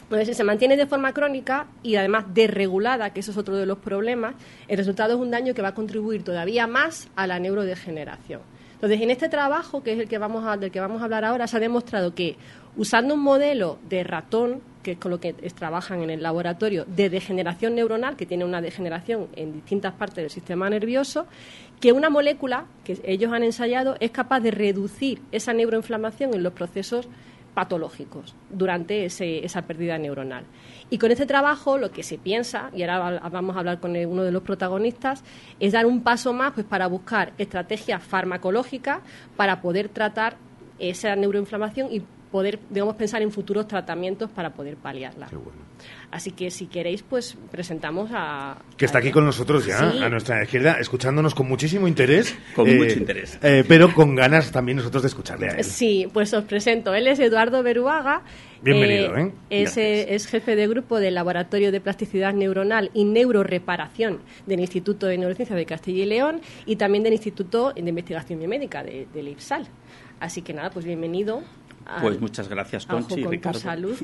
Entonces, 0.03 0.29
si 0.29 0.35
se 0.35 0.43
mantiene 0.45 0.77
de 0.77 0.87
forma 0.87 1.13
crónica 1.13 1.69
y 1.83 1.95
además 1.95 2.25
desregulada, 2.35 3.13
que 3.13 3.21
eso 3.21 3.31
es 3.31 3.37
otro 3.37 3.57
de 3.57 3.67
los 3.67 3.79
problemas, 3.79 4.35
el 4.67 4.77
resultado 4.77 5.15
es 5.15 5.21
un 5.21 5.31
daño 5.31 5.55
que 5.55 5.63
va 5.63 5.69
a 5.69 5.75
contribuir 5.75 6.25
todavía 6.25 6.67
más 6.67 7.09
a 7.15 7.27
la 7.27 7.39
neurodegeneración. 7.39 8.41
Entonces, 8.81 9.03
en 9.03 9.11
este 9.11 9.29
trabajo, 9.29 9.83
que 9.83 9.93
es 9.93 9.99
el 9.99 10.09
que 10.09 10.17
vamos 10.17 10.43
a, 10.47 10.57
del 10.57 10.71
que 10.71 10.81
vamos 10.81 11.03
a 11.03 11.05
hablar 11.05 11.27
ahora, 11.27 11.47
se 11.47 11.59
ha 11.59 11.61
demostrado 11.61 12.15
que 12.15 12.37
usando 12.79 13.13
un 13.13 13.21
modelo 13.21 13.79
de 13.91 14.03
ratón, 14.05 14.63
que 14.83 14.93
es 14.93 14.99
con 14.99 15.11
lo 15.11 15.21
que 15.21 15.35
trabajan 15.35 16.03
en 16.03 16.09
el 16.09 16.23
laboratorio, 16.23 16.87
de 16.87 17.11
degeneración 17.11 17.75
neuronal, 17.75 18.17
que 18.17 18.25
tiene 18.25 18.47
una 18.47 18.63
degeneración 18.63 19.29
en 19.37 19.53
distintas 19.53 19.93
partes 19.93 20.17
del 20.17 20.31
sistema 20.31 20.71
nervioso, 20.71 21.27
que 21.79 21.93
una 21.93 22.09
molécula 22.09 22.65
que 22.83 22.99
ellos 23.05 23.31
han 23.35 23.43
ensayado 23.43 23.97
es 24.01 24.13
capaz 24.13 24.41
de 24.41 24.51
reducir 24.51 25.21
esa 25.31 25.53
neuroinflamación 25.53 26.33
en 26.33 26.43
los 26.43 26.55
procesos 26.55 27.07
patológicos 27.55 28.35
durante 28.49 29.05
esa 29.05 29.63
pérdida 29.63 29.99
neuronal. 29.99 30.45
Y 30.89 30.99
con 30.99 31.11
este 31.11 31.27
trabajo 31.27 31.79
lo 31.79 31.91
que 31.91 32.03
se 32.03 32.19
piensa, 32.19 32.71
y 32.75 32.83
ahora 32.83 33.21
vamos 33.29 33.57
a 33.57 33.61
hablar 33.61 33.81
con 33.81 33.97
uno 33.97 34.23
de 34.23 34.33
los 34.33 34.43
protagonistas, 34.43 35.25
es 35.59 35.73
dar 35.73 35.87
un 35.87 36.03
paso 36.03 36.33
más 36.33 36.53
pues, 36.53 36.67
para 36.67 36.87
buscar 36.87 37.33
estrategias 37.39 38.03
farmacológicas 38.03 39.01
para 39.37 39.61
poder 39.61 39.89
tratar 39.89 40.37
esa 40.79 41.15
neuroinflamación 41.15 41.93
y 41.93 42.03
poder, 42.31 42.59
digamos, 42.71 42.97
pensar 42.97 43.23
en 43.23 43.31
futuros 43.33 43.67
tratamientos 43.67 44.31
para 44.31 44.51
poder 44.51 44.77
paliarla. 44.77 45.29
Así 46.11 46.33
que 46.33 46.51
si 46.51 46.67
queréis, 46.67 47.03
pues 47.03 47.37
presentamos 47.51 48.11
a... 48.13 48.59
Que 48.77 48.85
está 48.85 48.99
aquí 48.99 49.11
con 49.11 49.25
nosotros 49.25 49.65
ya, 49.67 49.79
a 49.79 50.09
nuestra 50.09 50.43
izquierda, 50.43 50.79
escuchándonos 50.81 51.35
con 51.35 51.49
muchísimo 51.49 51.87
interés. 51.87 52.37
Con 52.55 52.69
mucho 52.69 52.95
eh, 52.95 52.99
interés. 52.99 53.39
Eh, 53.43 53.65
pero 53.67 53.95
con 53.95 54.15
ganas 54.15 54.51
también 54.51 54.79
nosotros 54.79 55.03
de 55.03 55.09
escucharle 55.09 55.49
a 55.49 55.55
él. 55.57 55.65
Sí, 55.65 56.09
pues 56.13 56.35
os 56.35 56.45
presento. 56.45 56.95
Él 56.95 57.07
es 57.07 57.19
Eduardo 57.21 57.63
Beruaga. 57.63 58.23
Bienvenido, 58.63 59.17
¿eh? 59.17 59.33
Es, 59.49 59.77
es, 59.77 60.27
jefe 60.27 60.55
de 60.55 60.67
grupo 60.67 60.99
del 60.99 61.15
Laboratorio 61.15 61.73
de 61.73 61.81
Plasticidad 61.81 62.35
Neuronal 62.35 62.91
y 62.93 63.05
Neuroreparación 63.05 64.21
del 64.47 64.61
Instituto 64.61 65.07
de 65.07 65.17
Neurociencia 65.17 65.57
de 65.57 65.65
Castilla 65.65 66.03
y 66.03 66.07
León 66.07 66.43
y 66.67 66.77
también 66.77 67.03
del 67.03 67.15
Instituto 67.15 67.73
de 67.73 67.89
Investigación 67.89 68.39
Biomédica 68.39 68.83
de, 68.83 69.07
del 69.15 69.29
IPSAL. 69.29 69.67
Así 70.21 70.43
que 70.43 70.53
nada, 70.53 70.71
pues 70.71 70.85
bienvenido. 70.85 71.43
Pues 72.01 72.21
muchas 72.21 72.49
gracias, 72.49 72.87
Conchi 72.87 73.21
y 73.21 73.25
Ricardo. 73.25 73.59
salud. 73.59 73.97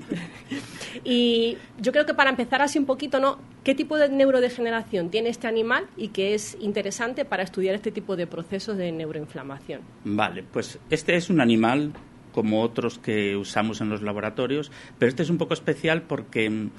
y 1.05 1.57
yo 1.81 1.93
creo 1.93 2.07
que 2.07 2.15
para 2.15 2.31
empezar 2.31 2.63
así 2.63 2.79
un 2.79 2.87
poquito, 2.87 3.21
¿no? 3.21 3.39
¿Qué 3.65 3.75
tipo 3.75 3.97
de 3.97 4.09
neurodegeneración 4.09 5.11
tiene 5.11 5.29
este 5.29 5.47
animal 5.47 5.87
y 5.97 6.09
qué 6.09 6.35
es 6.35 6.57
interesante 6.61 7.25
para 7.25 7.43
estudiar 7.43 7.75
este 7.75 7.93
tipo 7.93 8.17
de 8.17 8.27
procesos 8.27 8.77
de 8.77 8.91
neuroinflamación? 8.93 9.83
Vale, 10.05 10.43
pues 10.43 10.79
este 10.91 11.17
es 11.17 11.31
un 11.31 11.41
animal 11.41 11.93
como 12.33 12.63
otros 12.63 12.99
que 12.99 13.37
usamos 13.37 13.81
en 13.81 13.89
los 13.89 14.03
laboratorios, 14.03 14.71
pero 14.99 15.09
este 15.09 15.23
es 15.23 15.31
un 15.31 15.39
poco 15.39 15.55
especial 15.55 16.03
porque 16.03 16.51
mm, 16.51 16.71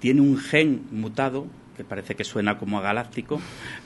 tiene 0.00 0.20
un 0.20 0.36
gen 0.36 0.86
mutado 0.90 1.46
que 1.76 1.84
parece 1.84 2.14
que 2.14 2.24
suena 2.24 2.58
como 2.58 2.78
a 2.78 2.82
galáctico, 2.82 3.40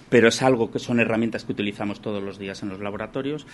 pero 0.09 0.29
es 0.29 0.43
algo 0.43 0.71
que 0.71 0.79
son 0.79 1.01
herramientas 1.01 1.45
que 1.45 1.53
utilizamos 1.53 2.01
todos 2.01 2.23
los 2.23 2.39
días 2.39 2.63
en 2.63 2.69
los 2.69 2.81
laboratorios. 2.81 3.47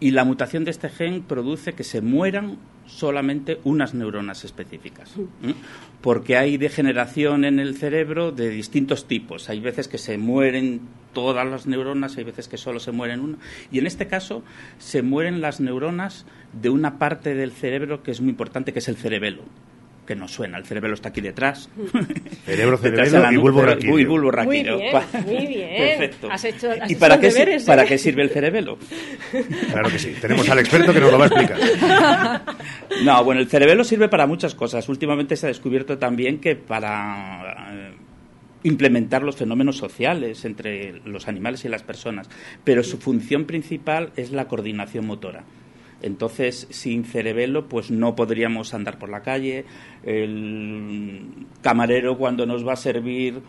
Y 0.00 0.12
la 0.12 0.24
mutación 0.24 0.64
de 0.64 0.70
este 0.70 0.88
gen 0.88 1.22
produce 1.22 1.74
que 1.74 1.84
se 1.84 2.00
mueran 2.00 2.58
solamente 2.86 3.60
unas 3.64 3.94
neuronas 3.94 4.44
específicas. 4.44 5.14
¿eh? 5.16 5.54
Porque 6.00 6.36
hay 6.36 6.56
degeneración 6.56 7.44
en 7.44 7.58
el 7.58 7.76
cerebro 7.76 8.32
de 8.32 8.48
distintos 8.50 9.06
tipos. 9.06 9.48
Hay 9.48 9.60
veces 9.60 9.88
que 9.88 9.98
se 9.98 10.18
mueren 10.18 10.80
todas 11.12 11.46
las 11.46 11.66
neuronas, 11.66 12.16
hay 12.16 12.24
veces 12.24 12.48
que 12.48 12.56
solo 12.56 12.80
se 12.80 12.92
mueren 12.92 13.20
una. 13.20 13.38
Y 13.70 13.78
en 13.78 13.86
este 13.86 14.06
caso 14.06 14.42
se 14.78 15.02
mueren 15.02 15.40
las 15.40 15.60
neuronas 15.60 16.26
de 16.52 16.70
una 16.70 16.98
parte 16.98 17.34
del 17.34 17.52
cerebro 17.52 18.02
que 18.02 18.10
es 18.10 18.20
muy 18.20 18.30
importante, 18.30 18.72
que 18.72 18.80
es 18.80 18.88
el 18.88 18.96
cerebelo 18.96 19.42
que 20.06 20.16
no 20.16 20.26
suena. 20.28 20.58
El 20.58 20.64
cerebelo 20.64 20.94
está 20.94 21.10
aquí 21.10 21.20
detrás. 21.20 21.70
Cerebro, 22.44 22.78
la 22.82 23.32
y 23.32 23.36
bulbo 23.36 23.62
raquídeo. 23.62 24.08
bulbo 24.08 24.32
Muy 24.44 24.62
bien, 24.62 24.74
muy 25.26 25.46
bien. 25.46 25.68
Perfecto. 25.76 26.28
Has 26.30 26.44
hecho, 26.44 26.70
has 26.70 26.90
¿Y 26.90 26.92
hecho 26.92 27.00
para 27.00 27.20
qué, 27.20 27.28
deberes, 27.28 27.62
¿eh? 27.62 27.66
para 27.66 27.84
qué 27.84 27.98
sirve 27.98 28.22
el 28.22 28.30
cerebelo? 28.30 28.78
Claro 29.70 29.90
que 29.90 29.98
sí. 29.98 30.14
Tenemos 30.20 30.48
al 30.48 30.58
experto 30.58 30.92
que 30.92 31.00
nos 31.00 31.12
lo 31.12 31.18
va 31.18 31.24
a 31.24 31.28
explicar. 31.28 31.58
No, 33.04 33.24
bueno, 33.24 33.40
el 33.40 33.48
cerebelo 33.48 33.84
sirve 33.84 34.08
para 34.08 34.26
muchas 34.26 34.54
cosas. 34.54 34.88
Últimamente 34.88 35.34
se 35.34 35.46
ha 35.46 35.48
descubierto 35.48 35.98
también 35.98 36.38
que 36.38 36.54
para 36.56 37.72
eh, 37.72 37.94
implementar 38.64 39.22
los 39.22 39.36
fenómenos 39.36 39.76
sociales 39.76 40.44
entre 40.44 41.00
los 41.04 41.26
animales 41.26 41.64
y 41.64 41.68
las 41.68 41.82
personas, 41.82 42.28
pero 42.64 42.82
su 42.82 42.98
función 42.98 43.44
principal 43.46 44.12
es 44.16 44.30
la 44.30 44.46
coordinación 44.46 45.06
motora. 45.06 45.44
Entonces, 46.02 46.66
sin 46.70 47.04
cerebelo, 47.04 47.68
pues 47.68 47.90
no 47.90 48.14
podríamos 48.16 48.74
andar 48.74 48.98
por 48.98 49.08
la 49.08 49.22
calle. 49.22 49.64
El 50.02 51.46
camarero, 51.62 52.18
cuando 52.18 52.44
nos 52.44 52.66
va 52.66 52.72
a 52.72 52.76
servir 52.76 53.40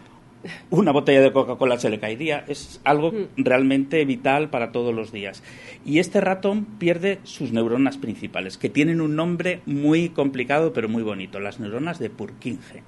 una 0.69 0.91
botella 0.91 1.21
de 1.21 1.31
Coca-Cola, 1.31 1.79
se 1.79 1.89
le 1.89 1.99
caería. 1.99 2.45
Es 2.47 2.79
algo 2.83 3.11
realmente 3.37 4.05
vital 4.05 4.49
para 4.49 4.71
todos 4.71 4.93
los 4.93 5.11
días. 5.11 5.41
Y 5.85 5.99
este 5.99 6.21
ratón 6.21 6.65
pierde 6.65 7.19
sus 7.23 7.51
neuronas 7.51 7.97
principales, 7.97 8.57
que 8.57 8.69
tienen 8.69 9.01
un 9.01 9.15
nombre 9.15 9.61
muy 9.65 10.09
complicado, 10.09 10.73
pero 10.73 10.89
muy 10.89 11.03
bonito: 11.03 11.39
las 11.39 11.59
neuronas 11.59 11.97
de 11.97 12.09
Purkinje, 12.09 12.83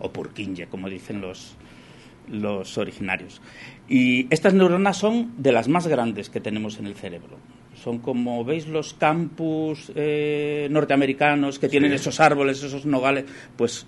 o 0.00 0.12
Purkinje, 0.12 0.66
como 0.66 0.90
dicen 0.90 1.20
los, 1.20 1.56
los 2.28 2.76
originarios. 2.76 3.40
Y 3.88 4.26
estas 4.34 4.52
neuronas 4.54 4.98
son 4.98 5.32
de 5.38 5.52
las 5.52 5.68
más 5.68 5.86
grandes 5.86 6.28
que 6.28 6.40
tenemos 6.40 6.78
en 6.78 6.86
el 6.86 6.94
cerebro. 6.94 7.38
Son 7.82 7.98
como, 7.98 8.44
¿veis 8.44 8.66
los 8.66 8.94
campus 8.94 9.92
eh, 9.94 10.68
norteamericanos 10.70 11.58
que 11.58 11.68
tienen 11.68 11.92
esos 11.92 12.20
árboles, 12.20 12.62
esos 12.62 12.86
nogales? 12.86 13.24
Pues 13.56 13.86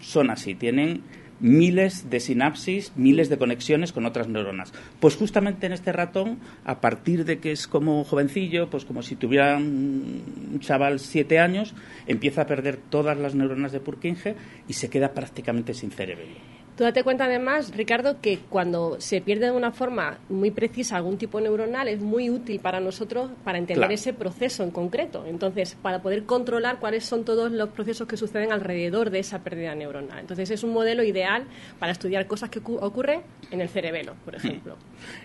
son 0.00 0.30
así, 0.30 0.54
tienen 0.54 1.02
miles 1.38 2.08
de 2.08 2.20
sinapsis, 2.20 2.92
miles 2.96 3.28
de 3.28 3.38
conexiones 3.38 3.92
con 3.92 4.06
otras 4.06 4.28
neuronas. 4.28 4.72
Pues 5.00 5.16
justamente 5.16 5.66
en 5.66 5.72
este 5.72 5.92
ratón, 5.92 6.38
a 6.64 6.80
partir 6.80 7.24
de 7.24 7.38
que 7.38 7.52
es 7.52 7.66
como 7.68 8.04
jovencillo, 8.04 8.70
pues 8.70 8.84
como 8.84 9.02
si 9.02 9.16
tuviera 9.16 9.56
un 9.56 10.58
chaval 10.60 10.98
siete 10.98 11.38
años, 11.38 11.74
empieza 12.06 12.42
a 12.42 12.46
perder 12.46 12.76
todas 12.76 13.18
las 13.18 13.34
neuronas 13.34 13.72
de 13.72 13.80
Purkinje 13.80 14.34
y 14.68 14.72
se 14.72 14.88
queda 14.88 15.12
prácticamente 15.12 15.74
sin 15.74 15.90
cerebelo. 15.90 16.55
Tú 16.76 16.84
date 16.84 17.02
cuenta 17.02 17.24
además, 17.24 17.72
Ricardo, 17.74 18.20
que 18.20 18.38
cuando 18.50 19.00
se 19.00 19.22
pierde 19.22 19.46
de 19.46 19.52
una 19.52 19.72
forma 19.72 20.18
muy 20.28 20.50
precisa 20.50 20.96
algún 20.96 21.16
tipo 21.16 21.40
neuronal 21.40 21.88
es 21.88 22.00
muy 22.00 22.28
útil 22.28 22.60
para 22.60 22.80
nosotros 22.80 23.30
para 23.44 23.56
entender 23.56 23.78
Claro. 23.78 23.94
ese 23.94 24.12
proceso 24.12 24.62
en 24.62 24.70
concreto. 24.70 25.24
Entonces, 25.26 25.74
para 25.80 26.02
poder 26.02 26.24
controlar 26.24 26.78
cuáles 26.78 27.04
son 27.04 27.24
todos 27.24 27.50
los 27.50 27.70
procesos 27.70 28.06
que 28.06 28.18
suceden 28.18 28.52
alrededor 28.52 29.08
de 29.08 29.20
esa 29.20 29.42
pérdida 29.42 29.74
neuronal. 29.74 30.18
Entonces, 30.20 30.50
es 30.50 30.62
un 30.64 30.74
modelo 30.74 31.02
ideal 31.02 31.44
para 31.78 31.92
estudiar 31.92 32.26
cosas 32.26 32.50
que 32.50 32.62
ocu- 32.62 32.78
ocurren 32.82 33.22
en 33.50 33.62
el 33.62 33.70
cerebelo, 33.70 34.12
por 34.26 34.34
ejemplo. 34.34 34.76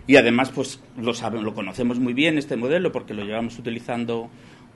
Y 0.07 0.15
además, 0.15 0.51
pues 0.51 0.79
lo 0.97 1.13
sabemos, 1.13 1.43
lo 1.43 1.53
conocemos 1.53 1.99
muy 1.99 2.13
bien 2.13 2.37
este 2.37 2.55
modelo 2.55 2.93
porque 2.93 3.13
lo 3.13 3.25
llevamos 3.25 3.59
utilizando 3.59 4.29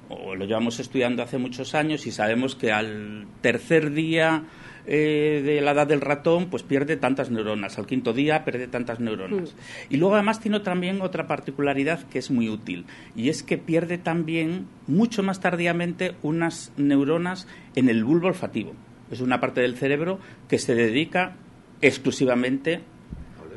o 0.10 0.36
lo 0.36 0.44
llevamos 0.46 0.80
estudiando 0.82 1.24
hace 1.24 1.38
muchos 1.38 1.74
años 1.74 2.06
y 2.06 2.12
sabemos 2.12 2.54
que 2.56 2.72
al 2.74 3.28
tercer 3.42 3.92
día 3.92 4.44
eh, 4.88 5.42
de 5.44 5.62
la 5.62 5.72
edad 5.72 5.88
del 5.88 6.02
ratón, 6.02 6.50
pues 6.50 6.64
pierde 6.64 6.98
tantas 6.98 7.32
neuronas. 7.32 7.78
Al 7.78 7.88
quinto 7.88 8.14
día 8.14 8.46
pierde 8.46 8.68
tantas 8.68 9.00
neuronas. 9.00 9.56
Y 9.90 9.98
luego 9.98 10.16
además 10.16 10.40
tiene 10.40 10.60
también 10.60 11.02
otra 11.02 11.28
particularidad 11.28 12.04
que 12.04 12.20
es 12.20 12.32
muy 12.32 12.50
útil 12.50 12.86
y 13.16 13.30
es 13.30 13.44
que 13.44 13.58
pierde 13.58 13.98
también 13.98 14.68
mucho 14.88 15.24
más 15.24 15.40
tardíamente 15.40 16.16
unas 16.22 16.72
neuronas 16.78 17.48
en 17.76 17.90
el 17.90 18.04
bulbo 18.04 18.28
olfativo. 18.28 18.74
Es 19.12 19.22
una 19.22 19.40
parte 19.40 19.62
del 19.62 19.76
cerebro 19.76 20.20
que 20.48 20.60
se 20.60 20.76
dedica 20.76 21.36
exclusivamente 21.82 22.82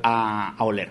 a, 0.02 0.54
a 0.56 0.64
oler. 0.64 0.90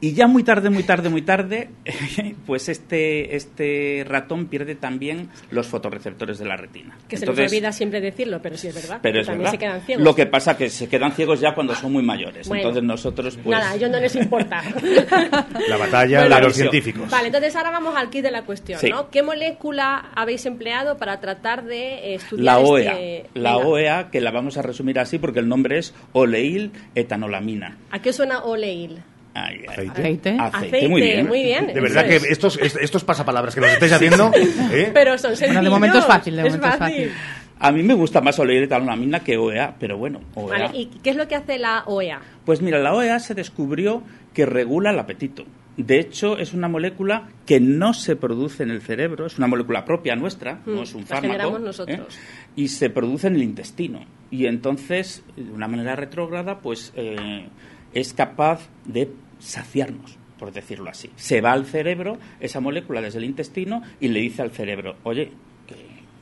Y 0.00 0.12
ya 0.12 0.26
muy 0.28 0.44
tarde, 0.44 0.70
muy 0.70 0.84
tarde, 0.84 1.08
muy 1.08 1.22
tarde, 1.22 1.70
pues 2.46 2.68
este, 2.68 3.34
este 3.34 4.04
ratón 4.06 4.46
pierde 4.46 4.76
también 4.76 5.28
los 5.50 5.66
fotorreceptores 5.66 6.38
de 6.38 6.44
la 6.44 6.56
retina. 6.56 6.96
Que 7.08 7.16
se 7.16 7.26
nos 7.26 7.36
olvida 7.38 7.72
siempre 7.72 8.00
decirlo, 8.00 8.40
pero 8.40 8.56
sí 8.56 8.68
es 8.68 8.74
verdad. 8.74 9.00
pero 9.02 9.20
es 9.20 9.26
también 9.26 9.44
verdad. 9.44 9.52
se 9.52 9.58
quedan 9.58 9.80
ciegos. 9.82 10.04
Lo 10.04 10.14
que 10.14 10.26
pasa 10.26 10.56
que 10.56 10.70
se 10.70 10.88
quedan 10.88 11.12
ciegos 11.12 11.40
ya 11.40 11.54
cuando 11.54 11.74
son 11.74 11.92
muy 11.92 12.02
mayores. 12.04 12.46
Bueno. 12.46 12.62
Entonces 12.62 12.82
nosotros 12.84 13.34
pues 13.42 13.46
Nada, 13.58 13.72
a 13.72 13.74
ellos 13.74 13.90
no 13.90 13.98
les 13.98 14.14
importa. 14.14 14.62
La 15.68 15.76
batalla 15.76 16.20
Bueno, 16.20 16.36
de 16.36 16.42
los 16.42 16.54
científicos. 16.54 17.10
Vale, 17.10 17.26
entonces 17.26 17.54
ahora 17.56 17.70
vamos 17.70 17.96
al 17.96 18.08
kit 18.10 18.22
de 18.22 18.30
la 18.30 18.42
cuestión, 18.42 18.78
Sí. 18.80 18.90
¿no? 18.90 19.10
¿Qué 19.10 19.22
molécula 19.22 20.10
habéis 20.14 20.46
empleado 20.46 20.96
para 20.96 21.20
tratar 21.20 21.64
de 21.64 22.12
eh, 22.12 22.14
estudiar 22.14 22.44
la 22.44 22.58
OEA, 22.58 22.92
este... 22.92 23.30
la 23.38 23.56
Venga, 23.56 23.66
OEA 23.68 24.10
que 24.10 24.20
la 24.20 24.30
vamos 24.30 24.56
a 24.58 24.62
resumir 24.62 24.98
así 25.00 25.18
porque 25.18 25.40
el 25.40 25.48
nombre 25.48 25.78
es 25.78 25.92
oleil 26.12 26.70
etanolamina. 26.94 27.76
¿A 27.90 28.00
qué 28.00 28.12
suena 28.12 28.44
oleil? 28.44 28.98
Ay, 29.46 29.56
ay, 29.60 29.66
Aceite. 29.88 29.90
Aceite. 30.00 30.36
Aceite, 30.38 30.88
muy 30.88 31.00
bien. 31.02 31.26
muy 31.28 31.42
bien. 31.42 31.66
De 31.68 31.80
verdad 31.80 32.06
que 32.06 32.16
es. 32.16 32.24
estos, 32.24 32.58
est- 32.60 32.76
estos 32.80 33.04
pasapalabras 33.04 33.54
que 33.54 33.60
nos 33.60 33.70
estáis 33.72 33.92
haciendo, 33.92 34.30
¿eh? 34.72 34.90
Pero 34.92 35.16
son 35.18 35.30
sencillos. 35.36 35.54
Bueno, 35.54 35.62
de 35.62 35.70
momento 35.70 35.98
es 35.98 36.04
fácil, 36.04 36.36
de 36.36 36.42
es 36.42 36.56
momento 36.56 36.68
es 36.68 36.76
fácil. 36.78 36.96
fácil. 37.08 37.12
A 37.60 37.72
mí 37.72 37.82
me 37.82 37.94
gusta 37.94 38.20
más 38.20 38.38
oleil 38.38 38.62
etanolamina 38.62 39.20
que 39.20 39.36
OEA, 39.36 39.74
pero 39.80 39.98
bueno, 39.98 40.20
OEA. 40.34 40.66
Vale, 40.66 40.78
¿y 40.78 40.86
qué 41.02 41.10
es 41.10 41.16
lo 41.16 41.26
que 41.26 41.34
hace 41.34 41.58
la 41.58 41.82
OEA? 41.86 42.20
Pues 42.44 42.62
mira, 42.62 42.78
la 42.78 42.94
OEA 42.94 43.18
se 43.18 43.34
descubrió 43.34 44.02
que 44.32 44.46
regula 44.46 44.90
el 44.92 44.98
apetito. 45.00 45.44
De 45.76 45.98
hecho, 46.00 46.38
es 46.38 46.54
una 46.54 46.68
molécula 46.68 47.28
que 47.46 47.58
no 47.60 47.94
se 47.94 48.14
produce 48.16 48.62
en 48.64 48.70
el 48.70 48.80
cerebro, 48.80 49.26
es 49.26 49.38
una 49.38 49.46
molécula 49.48 49.84
propia 49.84 50.14
nuestra, 50.16 50.60
no 50.66 50.80
Mm, 50.80 50.82
es 50.82 50.94
un 50.94 51.04
fármaco. 51.06 51.32
generamos 51.32 51.60
nosotros. 51.60 52.16
¿eh? 52.16 52.20
Y 52.56 52.68
se 52.68 52.90
produce 52.90 53.26
en 53.28 53.34
el 53.36 53.42
intestino. 53.44 54.04
Y 54.30 54.46
entonces, 54.46 55.24
de 55.36 55.50
una 55.52 55.66
manera 55.68 55.96
retrógrada, 55.96 56.58
pues 56.60 56.92
eh, 56.96 57.46
es 57.92 58.12
capaz 58.12 58.68
de 58.86 59.08
saciarnos, 59.38 60.18
por 60.38 60.52
decirlo 60.52 60.90
así. 60.90 61.10
Se 61.16 61.40
va 61.40 61.52
al 61.52 61.66
cerebro 61.66 62.18
esa 62.40 62.60
molécula 62.60 63.00
desde 63.00 63.18
el 63.18 63.24
intestino 63.24 63.82
y 64.00 64.08
le 64.08 64.20
dice 64.20 64.42
al 64.42 64.50
cerebro, 64.50 64.96
oye, 65.04 65.32
que 65.66 65.74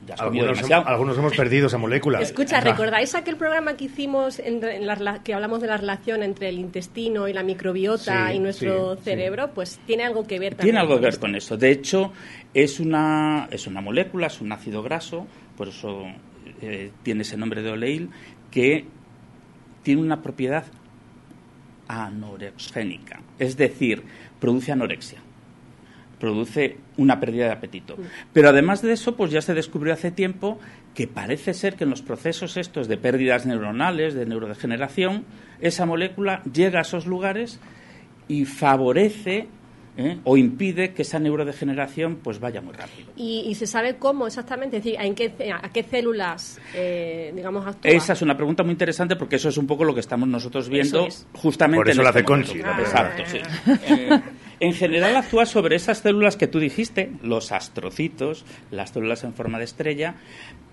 ya 0.07 0.13
has 0.15 0.21
comido 0.21 0.43
Algunos, 0.45 0.57
demasiado. 0.57 0.83
hem- 0.83 0.87
algunos 0.87 1.17
hemos 1.17 1.35
perdido 1.35 1.67
esa 1.67 1.77
molécula. 1.77 2.19
Escucha, 2.21 2.59
¿recordáis 2.61 3.13
aquel 3.15 3.35
programa 3.35 3.75
que 3.75 3.85
hicimos 3.85 4.39
en, 4.39 4.63
en 4.63 4.85
la 4.87 5.21
que 5.23 5.33
hablamos 5.33 5.61
de 5.61 5.67
la 5.67 5.77
relación 5.77 6.23
entre 6.23 6.49
el 6.49 6.59
intestino 6.59 7.27
y 7.27 7.33
la 7.33 7.43
microbiota 7.43 8.29
Sí, 8.29 8.35
y 8.35 8.39
nuestro 8.39 8.93
sí, 8.95 8.99
sí. 8.99 9.03
cerebro? 9.03 9.51
Pues 9.53 9.79
tiene 9.85 10.03
algo 10.03 10.25
que 10.25 10.39
ver 10.39 10.55
también. 10.55 10.73
Tiene 10.73 10.79
algo 10.79 10.95
que 10.95 11.01
ver 11.01 11.09
esto. 11.09 11.21
con 11.21 11.35
eso. 11.35 11.57
De 11.57 11.71
hecho, 11.71 12.13
es 12.53 12.79
una, 12.79 13.47
es 13.51 13.67
una 13.67 13.81
molécula, 13.81 14.27
es 14.27 14.39
un 14.41 14.51
ácido 14.51 14.81
graso, 14.81 15.27
por 15.57 15.67
eso 15.67 16.03
eh, 16.61 16.91
tiene 17.03 17.21
ese 17.23 17.35
nombre 17.37 17.61
de 17.61 17.71
oleil, 17.71 18.09
que 18.51 18.85
tiene 19.83 20.01
una 20.01 20.21
propiedad 20.21 20.65
anorexgénica. 21.87 23.21
Es 23.39 23.57
decir, 23.57 24.03
produce 24.39 24.71
anorexia. 24.71 25.19
Produce 26.19 26.77
una 26.97 27.19
pérdida 27.19 27.45
de 27.45 27.51
apetito. 27.51 27.95
Pero 28.33 28.49
además 28.49 28.81
de 28.81 28.93
eso, 28.93 29.15
pues 29.15 29.31
ya 29.31 29.41
se 29.41 29.53
descubrió 29.53 29.93
hace 29.93 30.11
tiempo 30.11 30.59
que 30.95 31.07
parece 31.07 31.53
ser 31.53 31.75
que 31.75 31.83
en 31.83 31.91
los 31.91 32.01
procesos 32.01 32.57
estos 32.57 32.87
de 32.87 32.97
pérdidas 32.97 33.45
neuronales, 33.45 34.15
de 34.15 34.25
neurodegeneración, 34.25 35.25
esa 35.61 35.85
molécula 35.85 36.41
llega 36.51 36.79
a 36.79 36.81
esos 36.81 37.05
lugares 37.05 37.59
y 38.27 38.45
favorece 38.45 39.47
¿eh? 39.97 40.19
o 40.23 40.37
impide 40.37 40.93
que 40.93 41.01
esa 41.01 41.19
neurodegeneración 41.19 42.17
pues 42.17 42.39
vaya 42.39 42.61
muy 42.61 42.73
rápido. 42.73 43.11
¿Y, 43.15 43.45
y 43.47 43.55
se 43.55 43.67
sabe 43.67 43.97
cómo 43.97 44.27
exactamente? 44.27 44.77
Es 44.77 44.83
decir, 44.83 44.99
¿en 45.01 45.15
qué, 45.15 45.51
¿a 45.51 45.69
qué 45.69 45.83
células, 45.83 46.59
eh, 46.73 47.31
digamos, 47.35 47.65
actúa? 47.65 47.91
Esa 47.91 48.13
es 48.13 48.21
una 48.21 48.35
pregunta 48.35 48.63
muy 48.63 48.71
interesante 48.71 49.15
porque 49.15 49.37
eso 49.37 49.49
es 49.49 49.57
un 49.57 49.67
poco 49.67 49.83
lo 49.83 49.93
que 49.93 49.99
estamos 49.99 50.27
nosotros 50.29 50.69
viendo 50.69 51.05
es. 51.05 51.27
justamente 51.33 51.77
Por 51.77 51.89
eso 51.89 52.01
en 52.01 52.03
la 52.03 52.09
este 52.09 52.19
hace 52.19 52.25
Conchi, 52.25 52.59
la 52.59 52.79
Exacto, 52.79 53.23
sí. 53.25 53.39
Eh, 53.89 54.21
en 54.59 54.73
general 54.73 55.15
actúa 55.15 55.45
sobre 55.45 55.75
esas 55.75 55.99
células 55.99 56.35
que 56.35 56.47
tú 56.47 56.59
dijiste, 56.59 57.11
los 57.21 57.51
astrocitos, 57.51 58.45
las 58.71 58.91
células 58.91 59.23
en 59.23 59.33
forma 59.33 59.57
de 59.57 59.65
estrella, 59.65 60.15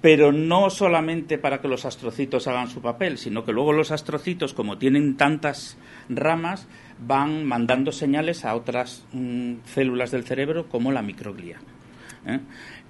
pero 0.01 0.33
no 0.33 0.71
solamente 0.71 1.39
para 1.39 1.61
que 1.61 1.69
los 1.69 1.85
astrocitos 1.85 2.47
hagan 2.47 2.69
su 2.69 2.81
papel, 2.81 3.19
sino 3.19 3.45
que 3.45 3.53
luego 3.53 3.73
los 3.73 3.91
astrocitos, 3.91 4.55
como 4.55 4.79
tienen 4.79 5.17
tantas 5.17 5.77
ramas, 6.09 6.67
van 6.99 7.45
mandando 7.45 7.93
señales 7.93 8.45
a 8.45 8.55
otras 8.55 9.05
mm, 9.13 9.55
células 9.67 10.11
del 10.11 10.25
cerebro 10.25 10.69
como 10.69 10.93
la 10.93 11.03
microglia. 11.03 11.59
¿eh? 12.27 12.41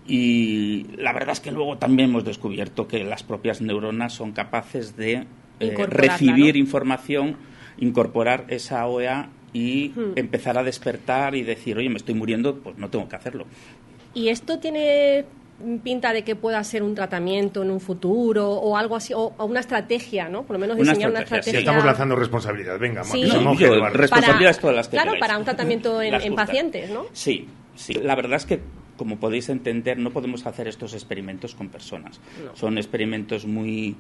Y 0.07 0.87
la 0.97 1.13
verdad 1.13 1.31
es 1.31 1.41
que 1.41 1.51
luego 1.51 1.79
también 1.79 2.11
hemos 2.11 2.25
descubierto 2.25 2.87
que 2.87 3.03
las 3.05 3.23
propias 3.23 3.61
neuronas 3.61 4.13
son 4.13 4.33
capaces 4.33 4.97
de 4.97 5.27
eh, 5.61 5.87
recibir 5.89 6.55
¿no? 6.55 6.61
información, 6.61 7.37
incorporar 7.79 8.45
esa 8.49 8.87
OEA 8.87 9.31
y 9.55 9.93
Hmm. 9.95 10.13
empezar 10.17 10.59
a 10.59 10.65
despertar 10.65 11.37
y 11.37 11.43
decir, 11.43 11.79
oye, 11.79 11.89
me 11.89 11.97
estoy 11.97 12.15
muriendo, 12.15 12.57
pues 12.57 12.77
no 12.77 12.91
tengo 12.91 13.09
que 13.09 13.17
hacerlo. 13.17 13.47
¿Y 14.13 14.29
esto 14.29 14.59
tiene 14.59 15.25
pinta 15.83 16.13
de 16.13 16.25
que 16.25 16.35
pueda 16.37 16.63
ser 16.65 16.83
un 16.83 16.95
tratamiento 16.95 17.63
en 17.63 17.71
un 17.71 17.81
futuro 17.81 18.51
o 18.51 18.77
algo 18.77 18.97
así, 18.97 19.15
o, 19.15 19.33
o 19.37 19.45
una 19.47 19.61
estrategia, 19.61 20.29
¿no? 20.29 20.43
Por 20.43 20.55
lo 20.55 20.61
menos 20.61 20.77
Una 20.77 20.91
diseñar 20.93 21.11
una 21.11 21.21
estrategia, 21.21 21.53
sí. 21.53 21.59
Estamos 21.59 21.85
lanzando 21.85 22.17
responsabilidad. 22.17 22.79
Venga, 22.79 23.05
Sí. 23.05 23.23
que 23.23 23.31
se 23.31 23.39
moje, 23.39 23.65
yo- 23.67 23.89
responsabilidades 23.89 24.59
todas 24.59 24.77
las 24.77 24.89
que 24.89 24.97
Claro, 24.97 25.13
queráis. 25.13 25.21
para 25.21 25.39
un 25.39 25.45
tratamiento 25.45 26.03
en, 26.03 26.35
pacientes, 26.35 26.91
¿no? 26.91 27.07
Sí, 27.13 27.47
sí. 27.77 27.95
La 27.95 28.15
verdad 28.17 28.37
es 28.37 28.47
que, 28.47 28.61
como 28.97 29.19
podéis 29.19 29.49
entender, 29.49 29.99
no 29.99 30.11
podemos 30.11 30.45
hacer 30.47 30.67
estos 30.69 30.93
experimentos 30.95 31.55
con 31.55 31.69
personas. 31.69 32.21
No. 32.45 32.57
Son 32.57 32.77
experimentos 32.77 33.47
muy 33.47 33.97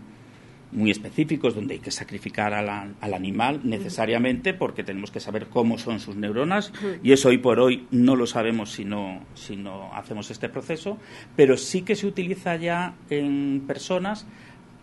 muy 0.72 0.90
específicos 0.90 1.54
donde 1.54 1.74
hay 1.74 1.80
que 1.80 1.90
sacrificar 1.92 2.50
la- 2.64 2.88
al 3.00 3.14
animal 3.14 3.60
necesariamente 3.64 4.54
porque 4.54 4.82
tenemos 4.82 5.10
que 5.12 5.20
saber 5.20 5.46
cómo 5.46 5.78
son 5.78 6.00
sus 6.00 6.16
neuronas 6.16 6.72
y 7.02 7.12
eso 7.12 7.28
hoy 7.28 7.38
por 7.38 7.60
hoy 7.60 7.86
no 7.92 8.16
lo 8.16 8.26
sabemos 8.26 8.72
si 8.72 8.84
no, 8.84 9.20
si 9.34 9.56
no 9.56 9.94
hacemos 9.94 10.30
este 10.30 10.48
proceso, 10.48 10.98
pero 11.36 11.56
sí 11.56 11.82
que 11.82 11.94
se 11.94 12.06
utiliza 12.06 12.56
ya 12.56 12.94
en 13.10 13.62
personas 13.66 14.26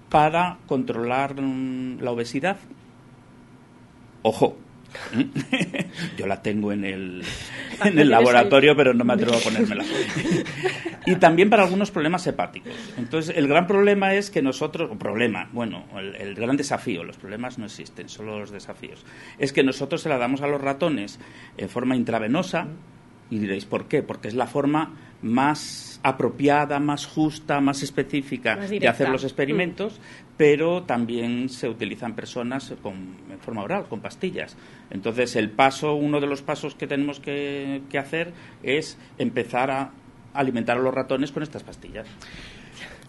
para 0.10 0.58
controlar 0.68 1.42
mm, 1.42 2.00
la 2.02 2.12
obesidad. 2.12 2.58
Ojo, 4.24 4.58
yo 6.18 6.28
la 6.28 6.42
tengo 6.42 6.72
en 6.72 6.86
el, 6.86 7.24
en 7.84 8.00
el 8.00 8.10
laboratorio, 8.10 8.76
pero 8.76 8.94
no 8.94 9.04
me 9.04 9.14
atrevo 9.14 9.36
a 9.36 9.40
ponérmela. 9.40 9.84
Y 11.04 11.16
también 11.16 11.50
para 11.50 11.64
algunos 11.64 11.90
problemas 11.90 12.28
hepáticos. 12.28 12.74
Entonces, 12.96 13.36
el 13.36 13.48
gran 13.48 13.66
problema 13.66 14.14
es 14.14 14.30
que 14.30 14.44
nosotros, 14.44 14.92
o 14.92 15.00
problema, 15.00 15.50
bueno, 15.52 15.86
el, 15.98 16.16
el 16.16 16.36
gran 16.36 16.56
desafío, 16.56 17.04
los 17.04 17.18
problemas 17.18 17.58
no 17.58 17.66
existen, 17.66 18.08
solo 18.08 18.38
los 18.38 18.52
desafíos, 18.52 19.04
es 19.40 19.52
que 19.52 19.64
nosotros 19.64 20.04
se 20.04 20.10
la 20.10 20.20
damos 20.20 20.42
a 20.42 20.48
los 20.48 20.62
ratones 20.62 21.20
en 21.58 21.70
forma 21.70 21.96
intravenosa, 21.96 22.68
y 23.32 23.40
diréis, 23.40 23.66
¿por 23.66 23.86
qué? 23.86 24.04
Porque 24.04 24.28
es 24.28 24.36
la 24.36 24.46
forma 24.46 24.94
más 25.22 26.00
apropiada, 26.04 26.80
más 26.80 27.06
justa, 27.06 27.62
más 27.62 27.82
específica 27.84 28.58
Más 28.58 28.70
de 28.70 28.88
hacer 28.88 29.10
los 29.10 29.24
experimentos, 29.24 30.00
pero 30.42 30.82
también 30.82 31.50
se 31.50 31.70
utilizan 31.70 32.16
personas 32.16 32.74
con, 32.82 32.96
en 33.30 33.40
forma 33.42 33.62
oral, 33.62 33.86
con 33.88 34.00
pastillas. 34.02 34.58
Entonces, 34.90 35.36
el 35.36 35.52
paso, 35.52 35.94
uno 35.94 36.20
de 36.20 36.26
los 36.26 36.42
pasos 36.42 36.74
que 36.74 36.88
tenemos 36.88 37.20
que, 37.20 37.84
que 37.92 38.00
hacer 38.00 38.34
es 38.64 38.98
empezar 39.20 39.70
a 39.70 39.92
alimentar 40.34 40.78
a 40.78 40.82
los 40.82 40.96
ratones 40.96 41.32
con 41.32 41.44
estas 41.44 41.62
pastillas. 41.62 42.08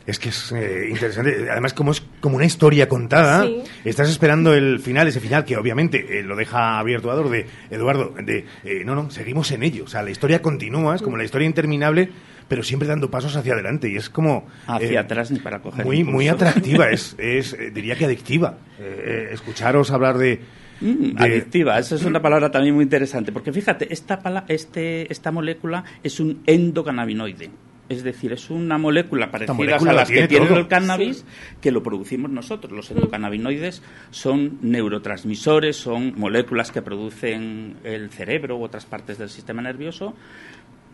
Es 0.06 0.18
que 0.18 0.28
es 0.28 0.52
eh, 0.52 0.88
interesante. 0.90 1.50
Además, 1.50 1.72
como 1.72 1.92
es 1.92 2.02
como 2.20 2.36
una 2.36 2.44
historia 2.44 2.86
contada, 2.86 3.46
Sí. 3.46 3.62
estás 3.86 4.10
esperando 4.10 4.52
el 4.52 4.78
final, 4.80 5.08
ese 5.08 5.20
final 5.20 5.46
que 5.46 5.56
obviamente 5.56 6.18
eh, 6.18 6.22
lo 6.22 6.36
deja 6.36 6.78
abierto 6.78 7.10
Ador 7.10 7.30
de 7.30 7.46
Eduardo. 7.70 8.12
De 8.22 8.44
eh, 8.62 8.82
no, 8.84 8.94
no, 8.94 9.10
seguimos 9.10 9.50
en 9.52 9.62
ello. 9.62 9.84
O 9.84 9.88
sea, 9.88 10.02
la 10.02 10.10
historia 10.10 10.42
continúa, 10.42 10.96
es 10.96 11.00
como 11.00 11.16
la 11.16 11.24
historia 11.24 11.46
interminable, 11.46 12.10
pero 12.48 12.62
siempre 12.62 12.88
dando 12.88 13.10
pasos 13.10 13.36
hacia 13.36 13.54
adelante. 13.54 13.88
Y 13.90 13.96
es 13.96 14.08
como. 14.10 14.46
Hacia 14.66 14.90
eh, 14.92 14.98
atrás 14.98 15.30
ni 15.30 15.38
para 15.38 15.60
coger 15.60 15.84
Muy, 15.84 16.04
muy 16.04 16.28
atractiva, 16.28 16.90
es, 16.90 17.14
es 17.18 17.52
eh, 17.54 17.70
diría 17.70 17.96
que 17.96 18.04
adictiva. 18.06 18.58
Eh, 18.78 19.28
escucharos 19.32 19.90
hablar 19.90 20.18
de. 20.18 20.40
Mm, 20.80 21.16
de- 21.16 21.24
Adictiva, 21.24 21.78
esa 21.78 21.94
es 21.94 22.04
una 22.04 22.20
palabra 22.22 22.50
también 22.50 22.74
muy 22.74 22.84
interesante, 22.84 23.30
porque 23.32 23.52
fíjate, 23.52 23.92
esta, 23.92 24.18
pala- 24.18 24.44
este, 24.48 25.10
esta 25.12 25.30
molécula 25.30 25.84
es 26.02 26.18
un 26.20 26.42
endocannabinoide. 26.46 27.50
Es 27.88 28.02
decir, 28.04 28.32
es 28.32 28.48
una 28.48 28.78
molécula 28.78 29.30
parecida 29.30 29.52
molécula 29.52 29.90
a 29.90 29.94
la 29.94 30.00
las 30.02 30.10
que 30.10 30.26
tiene 30.26 30.46
el 30.46 30.66
cannabis, 30.66 31.26
que 31.60 31.70
lo 31.70 31.82
producimos 31.82 32.30
nosotros. 32.30 32.72
Los 32.72 32.90
endocannabinoides 32.90 33.82
son 34.10 34.58
neurotransmisores, 34.62 35.76
son 35.76 36.14
moléculas 36.18 36.70
que 36.70 36.80
producen 36.80 37.76
el 37.84 38.08
cerebro 38.10 38.56
u 38.56 38.62
otras 38.62 38.86
partes 38.86 39.18
del 39.18 39.28
sistema 39.28 39.60
nervioso, 39.60 40.14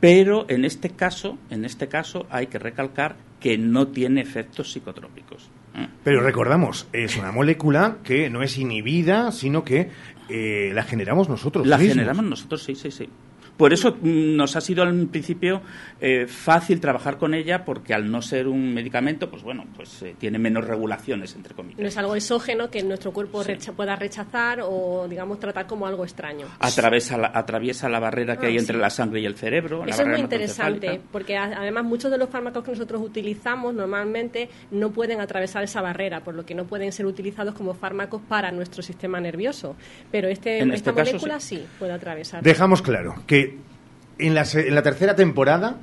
pero 0.01 0.47
en 0.49 0.65
este 0.65 0.91
caso, 0.91 1.39
en 1.51 1.65
este 1.65 1.89
caso 1.89 2.27
hay 2.31 2.47
que 2.47 2.59
recalcar 2.59 3.17
que 3.41 3.59
no 3.59 3.89
tiene 3.89 4.21
efectos 4.21 4.73
psicotrópicos. 4.73 5.51
¿eh? 5.75 5.89
Pero 6.05 6.21
recordamos, 6.21 6.89
es 6.93 7.17
una 7.17 7.33
molécula 7.33 7.99
que 8.03 8.31
no 8.31 8.43
es 8.43 8.59
inhibida, 8.59 9.33
sino 9.33 9.65
que 9.65 9.91
eh, 10.29 10.71
la 10.75 10.83
generamos 10.83 11.29
nosotros. 11.29 11.67
La 11.67 11.79
mismos. 11.79 11.95
generamos 11.95 12.25
nosotros, 12.25 12.63
sí, 12.63 12.75
sí, 12.75 12.91
sí. 12.91 13.09
Por 13.59 13.75
eso 13.75 13.99
mm, 14.01 14.37
nos 14.37 14.57
ha 14.57 14.63
sido 14.63 14.83
al 14.85 15.07
principio 15.09 15.61
eh, 16.01 16.27
fácil 16.27 16.81
trabajar 16.81 17.19
con 17.19 17.35
ella, 17.35 17.65
porque 17.67 17.93
al 17.93 18.11
no 18.11 18.23
ser 18.23 18.49
un 18.49 18.73
medicamento, 18.73 19.29
pues 19.29 19.43
bueno, 19.43 19.67
pues 19.77 20.01
eh, 20.03 20.15
tiene 20.19 20.39
menos 20.39 20.65
regulaciones, 20.67 21.35
entre 21.35 21.55
comillas. 21.55 21.79
No 21.81 21.87
es 21.89 21.99
algo 21.99 22.15
exógeno 22.15 22.71
que 22.71 22.83
nuestro 22.83 23.13
cuerpo 23.13 23.43
recha- 23.43 23.73
pueda 23.73 23.97
rechazar 23.97 24.61
o, 24.63 25.07
digamos, 25.11 25.39
tratar 25.41 25.67
como 25.67 25.87
algo 25.87 26.05
extraño. 26.05 26.47
Atraviesa 26.61 27.19
la, 27.19 27.33
atraviesa 27.35 27.89
la 27.89 27.99
barrera 28.01 28.37
que 28.39 28.47
Ah, 28.47 28.49
hay 28.49 28.57
entre 28.59 28.77
sí. 28.77 28.81
la 28.81 28.91
sangre 28.91 29.21
y 29.21 29.27
el 29.27 29.35
cerebro. 29.37 29.85
la 29.85 29.91
Eso 29.91 30.03
es 30.03 30.09
muy 30.09 30.21
interesante, 30.21 31.01
porque 31.13 31.37
a- 31.37 31.59
además 31.61 31.85
muchos 31.85 32.11
de 32.11 32.19
los 32.19 32.31
fármacos 32.31 32.63
que 32.65 32.71
nosotros 32.71 33.03
utilizamos 33.03 33.75
normalmente 33.75 34.49
no 34.71 34.91
pueden 34.93 35.21
atravesar 35.21 35.65
esa 35.65 35.81
barrera, 35.83 36.21
por 36.23 36.35
lo 36.35 36.47
que 36.47 36.55
no 36.55 36.65
pueden 36.65 36.93
ser 36.93 37.07
utilizados 37.07 37.55
como 37.55 37.75
fármacos 37.75 38.23
para 38.29 38.53
nuestro 38.53 38.83
sistema 38.83 39.21
nervioso. 39.21 39.75
Pero 40.13 40.29
este, 40.29 40.61
En 40.61 40.73
esta 40.73 40.91
este 40.91 40.95
caso, 41.01 41.11
molécula 41.13 41.41
sí. 41.41 41.65
puede 41.79 41.93
atravesar. 41.93 42.43
Dejamos 42.43 42.83
claro 42.83 43.15
que 43.27 43.48
en 44.19 44.35
la, 44.35 44.45
en 44.55 44.75
la 44.75 44.83
tercera 44.83 45.15
temporada, 45.17 45.77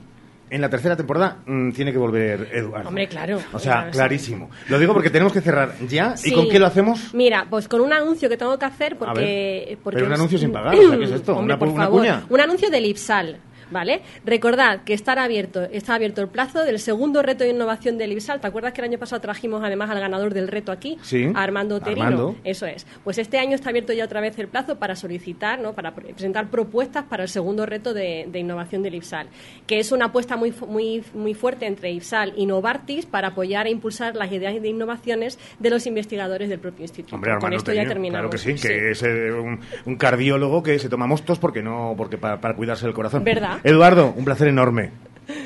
en 0.50 0.62
la 0.62 0.70
tercera 0.70 0.96
temporada 0.96 1.38
mm, 1.46 1.72
tiene 1.72 1.92
que 1.92 1.98
volver 1.98 2.50
Eduardo. 2.54 2.90
Hombre, 2.90 3.08
claro. 3.08 3.40
O 3.52 3.60
sea, 3.60 3.74
Claro, 3.78 3.92
clarísimo. 3.92 4.50
Lo 4.70 4.78
digo 4.78 4.94
porque 4.94 5.10
tenemos 5.10 5.34
que 5.34 5.42
cerrar 5.42 5.74
ya. 5.88 6.16
Sí. 6.18 6.30
¿Y 6.32 6.34
con 6.36 6.48
qué 6.50 6.60
lo 6.60 6.68
hacemos? 6.68 7.14
Mira, 7.14 7.48
pues 7.50 7.68
con 7.68 7.82
un 7.82 7.92
anuncio 7.92 8.30
que 8.30 8.38
tengo 8.38 8.58
que 8.60 8.66
hacer 8.66 8.96
porque... 8.98 9.66
ver. 9.70 9.78
porque 9.84 9.96
Pero 9.98 10.08
un 10.08 10.14
anuncio 10.14 10.38
sin 10.38 10.52
pagar, 10.52 10.76
o 10.76 10.88
sea, 10.90 10.98
¿qué 10.98 11.04
es 11.06 11.12
esto? 11.12 11.32
Hombre, 11.38 11.56
¿Una 11.56 11.60
por 11.60 11.68
pu- 11.70 11.74
una 11.74 11.84
favor. 11.86 12.00
cuña? 12.02 12.24
Un 12.30 12.40
anuncio 12.42 12.70
del 12.70 12.86
IPSAL. 12.86 13.38
¿Vale? 13.72 14.02
Recordad 14.26 14.84
que 14.84 14.94
estará 14.94 15.24
abierto, 15.24 15.64
está 15.64 15.96
abierto 15.96 16.22
el 16.22 16.28
plazo 16.28 16.64
del 16.64 16.78
segundo 16.80 17.22
reto 17.24 17.44
de 17.44 17.50
innovación 17.50 17.98
del 17.98 18.12
IPSAL. 18.12 18.40
¿Te 18.40 18.48
acuerdas 18.48 18.74
que 18.74 18.82
el 18.82 18.86
año 18.90 19.00
pasado 19.00 19.22
trajimos 19.22 19.64
además 19.64 19.90
al 19.90 20.00
ganador 20.00 20.34
del 20.34 20.48
reto 20.48 20.72
aquí? 20.72 20.98
Sí. 21.02 21.32
A 21.34 21.42
Armando 21.44 21.80
Terino. 21.80 22.04
Armando. 22.06 22.36
Eso 22.44 22.66
es. 22.68 22.86
Pues 23.04 23.18
este 23.18 23.40
año 23.40 23.56
está 23.56 23.70
abierto 23.70 23.92
ya 23.94 24.06
otra 24.06 24.22
vez 24.22 24.38
el 24.38 24.48
plazo 24.48 24.78
para 24.78 24.96
solicitar, 24.96 25.60
¿no? 25.60 25.74
para 25.74 25.96
pre- 25.96 26.14
presentar 26.14 26.50
propuestas 26.50 27.06
para 27.06 27.24
el 27.24 27.30
segundo 27.30 27.66
reto 27.66 27.94
de, 27.94 28.28
de 28.32 28.40
innovación 28.40 28.84
del 28.84 28.96
IPSAL, 28.96 29.28
que 29.66 29.80
es 29.80 29.92
una 29.92 30.06
apuesta 30.06 30.36
muy, 30.38 30.54
muy, 30.68 31.04
muy 31.14 31.34
fuerte 31.34 31.66
entre 31.66 31.92
IPSAL 31.92 32.34
y 32.38 32.46
Novartis 32.46 33.06
para 33.08 33.30
apoyar 33.30 33.66
e 33.68 33.72
impulsar 33.72 34.16
las 34.16 34.32
ideas 34.32 34.62
de 34.62 34.68
innovaciones 34.68 35.40
de 35.60 35.70
los 35.70 35.88
investigadores 35.88 36.50
del 36.50 36.60
propio 36.60 36.84
instituto. 36.84 37.16
Hombre, 37.16 37.32
Con 37.32 37.36
Armando 37.38 37.58
esto 37.58 37.74
ya 37.74 37.88
terminamos. 37.88 38.30
Claro 38.30 38.30
que 38.30 38.38
sí, 38.38 38.68
que 38.68 38.92
es 38.92 39.02
eh, 39.04 39.32
un, 39.32 39.60
un 39.86 39.96
cardiólogo 39.98 40.62
que 40.62 40.78
se 40.78 40.88
toma 40.90 41.08
mostos 41.08 41.40
porque 41.40 41.64
no, 41.64 41.96
porque 41.98 42.18
para, 42.18 42.40
para 42.40 42.56
cuidarse 42.56 42.86
del 42.86 42.94
corazón. 42.94 43.24
¿Verdad? 43.24 43.55
Eduardo, 43.64 44.14
un 44.16 44.26
placer 44.26 44.48
enorme. 44.48 44.92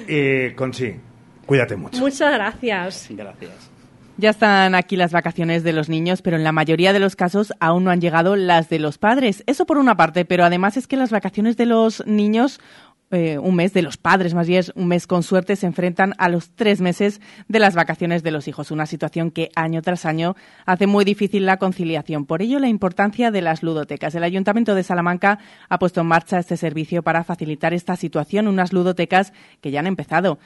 Eh, 0.07 0.53
Conchi, 0.55 0.93
cuídate 1.45 1.75
mucho. 1.75 1.99
Muchas 1.99 2.33
gracias. 2.33 3.07
Gracias. 3.09 3.69
Ya 4.19 4.31
están 4.31 4.75
aquí 4.75 4.97
las 4.97 5.13
vacaciones 5.13 5.63
de 5.63 5.71
los 5.71 5.87
niños, 5.87 6.21
pero 6.21 6.35
en 6.35 6.43
la 6.43 6.51
mayoría 6.51 6.91
de 6.91 6.99
los 6.99 7.15
casos 7.15 7.53
aún 7.61 7.85
no 7.85 7.91
han 7.91 8.01
llegado 8.01 8.35
las 8.35 8.67
de 8.67 8.77
los 8.77 8.97
padres. 8.97 9.43
Eso 9.47 9.65
por 9.65 9.77
una 9.77 9.95
parte, 9.95 10.25
pero 10.25 10.43
además 10.43 10.75
es 10.75 10.87
que 10.87 10.97
las 10.97 11.09
vacaciones 11.09 11.55
de 11.55 11.65
los 11.65 12.05
niños, 12.05 12.59
eh, 13.11 13.39
un 13.39 13.55
mes 13.55 13.73
de 13.73 13.81
los 13.81 13.97
padres 13.97 14.33
más 14.33 14.47
bien, 14.47 14.63
un 14.75 14.87
mes 14.87 15.07
con 15.07 15.23
suerte, 15.23 15.55
se 15.55 15.65
enfrentan 15.65 16.13
a 16.17 16.29
los 16.29 16.51
tres 16.51 16.79
meses 16.79 17.21
de 17.47 17.59
las 17.59 17.73
vacaciones 17.73 18.21
de 18.21 18.31
los 18.31 18.47
hijos. 18.47 18.69
Una 18.71 18.85
situación 18.85 19.31
que 19.31 19.49
año 19.55 19.81
tras 19.81 20.05
año 20.05 20.35
hace 20.65 20.85
muy 20.85 21.05
difícil 21.05 21.45
la 21.45 21.57
conciliación. 21.57 22.25
Por 22.25 22.41
ello, 22.41 22.59
la 22.59 22.67
importancia 22.67 23.31
de 23.31 23.41
las 23.41 23.63
ludotecas. 23.63 24.13
El 24.13 24.23
Ayuntamiento 24.23 24.75
de 24.75 24.83
Salamanca 24.83 25.39
ha 25.69 25.79
puesto 25.79 26.01
en 26.01 26.07
marcha 26.07 26.39
este 26.39 26.57
servicio 26.57 27.01
para 27.01 27.23
facilitar 27.23 27.73
esta 27.73 27.95
situación, 27.95 28.47
unas 28.47 28.73
ludotecas 28.73 29.33
que 29.61 29.71
ya 29.71 29.79
han 29.79 29.87
empezado. 29.87 30.37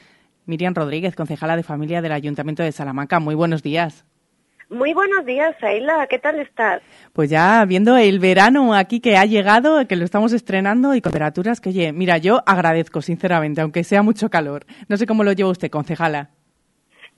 Miriam 0.46 0.74
Rodríguez, 0.74 1.16
concejala 1.16 1.56
de 1.56 1.64
familia 1.64 2.02
del 2.02 2.12
Ayuntamiento 2.12 2.64
de 2.64 2.72
Salamanca. 2.72 3.20
Muy 3.20 3.36
buenos 3.36 3.64
días. 3.64 4.06
Muy 4.74 4.96
buenos 4.96 5.24
días, 5.24 5.56
Aila. 5.62 6.08
¿Qué 6.08 6.18
tal 6.18 6.40
estás? 6.40 6.82
Pues 7.14 7.30
ya 7.30 7.64
viendo 7.66 7.96
el 7.96 8.18
verano 8.18 8.74
aquí 8.74 9.02
que 9.02 9.18
ha 9.18 9.26
llegado, 9.26 9.88
que 9.88 9.96
lo 9.96 10.04
estamos 10.04 10.34
estrenando 10.34 10.96
y 10.96 11.02
con 11.02 11.12
temperaturas 11.12 11.62
que, 11.62 11.70
oye, 11.70 11.94
mira, 11.94 12.18
yo 12.18 12.42
agradezco 12.48 13.00
sinceramente, 13.00 13.62
aunque 13.62 13.84
sea 13.84 14.02
mucho 14.02 14.32
calor. 14.32 14.66
No 14.88 14.98
sé 14.98 15.06
cómo 15.06 15.24
lo 15.24 15.32
lleva 15.32 15.52
usted, 15.52 15.70
concejala. 15.70 16.32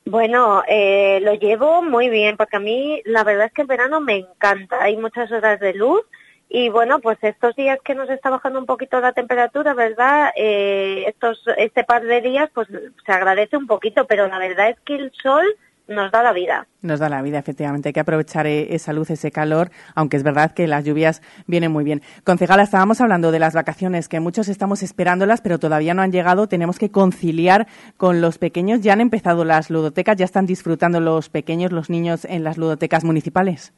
Bueno, 0.03 0.63
eh, 0.67 1.21
lo 1.21 1.33
llevo 1.35 1.81
muy 1.81 2.09
bien, 2.09 2.35
porque 2.35 2.57
a 2.57 2.59
mí 2.59 3.01
la 3.05 3.23
verdad 3.23 3.45
es 3.45 3.53
que 3.53 3.61
el 3.61 3.69
verano 3.69 4.01
me 4.01 4.17
encanta. 4.17 4.83
Hay 4.83 4.97
muchas 4.97 5.31
horas 5.31 5.57
de 5.61 5.73
luz 5.75 6.01
y 6.49 6.67
bueno, 6.67 6.99
pues 6.99 7.17
estos 7.21 7.55
días 7.55 7.79
que 7.85 7.95
nos 7.95 8.09
está 8.09 8.31
bajando 8.31 8.59
un 8.59 8.65
poquito 8.65 8.99
la 8.99 9.13
temperatura, 9.13 9.73
¿verdad? 9.73 10.31
Eh, 10.35 11.05
estos, 11.07 11.41
este 11.57 11.85
par 11.85 12.03
de 12.03 12.19
días, 12.19 12.49
pues 12.53 12.67
se 13.05 13.11
agradece 13.13 13.55
un 13.55 13.65
poquito, 13.65 14.05
pero 14.07 14.27
la 14.27 14.39
verdad 14.39 14.71
es 14.71 14.79
que 14.81 14.95
el 14.95 15.13
sol 15.23 15.45
nos 15.87 16.11
da 16.11 16.23
la 16.23 16.33
vida. 16.33 16.67
Nos 16.81 16.99
da 16.99 17.09
la 17.09 17.21
vida, 17.21 17.39
efectivamente. 17.39 17.89
Hay 17.89 17.93
que 17.93 17.99
aprovechar 17.99 18.47
eh, 18.47 18.73
esa 18.75 18.93
luz, 18.93 19.09
ese 19.09 19.31
calor, 19.31 19.71
aunque 19.93 20.17
es 20.17 20.23
verdad 20.23 20.53
que 20.53 20.67
las 20.67 20.83
lluvias 20.83 21.21
vienen 21.47 21.71
muy 21.71 21.83
bien. 21.83 22.01
Concejala, 22.23 22.63
estábamos 22.63 23.01
hablando 23.01 23.31
de 23.31 23.39
las 23.39 23.53
vacaciones, 23.53 24.07
que 24.07 24.19
muchos 24.19 24.47
estamos 24.47 24.83
esperándolas, 24.83 25.41
pero 25.41 25.59
todavía 25.59 25.93
no 25.93 26.01
han 26.01 26.11
llegado. 26.11 26.47
Tenemos 26.47 26.79
que 26.79 26.91
conciliar 26.91 27.67
con 27.97 28.21
los 28.21 28.37
pequeños. 28.37 28.81
Ya 28.81 28.93
han 28.93 29.01
empezado 29.01 29.45
las 29.45 29.69
ludotecas, 29.69 30.17
ya 30.17 30.25
están 30.25 30.45
disfrutando 30.45 30.99
los 30.99 31.29
pequeños, 31.29 31.71
los 31.71 31.89
niños 31.89 32.25
en 32.25 32.43
las 32.43 32.57
ludotecas 32.57 33.03
municipales. 33.03 33.73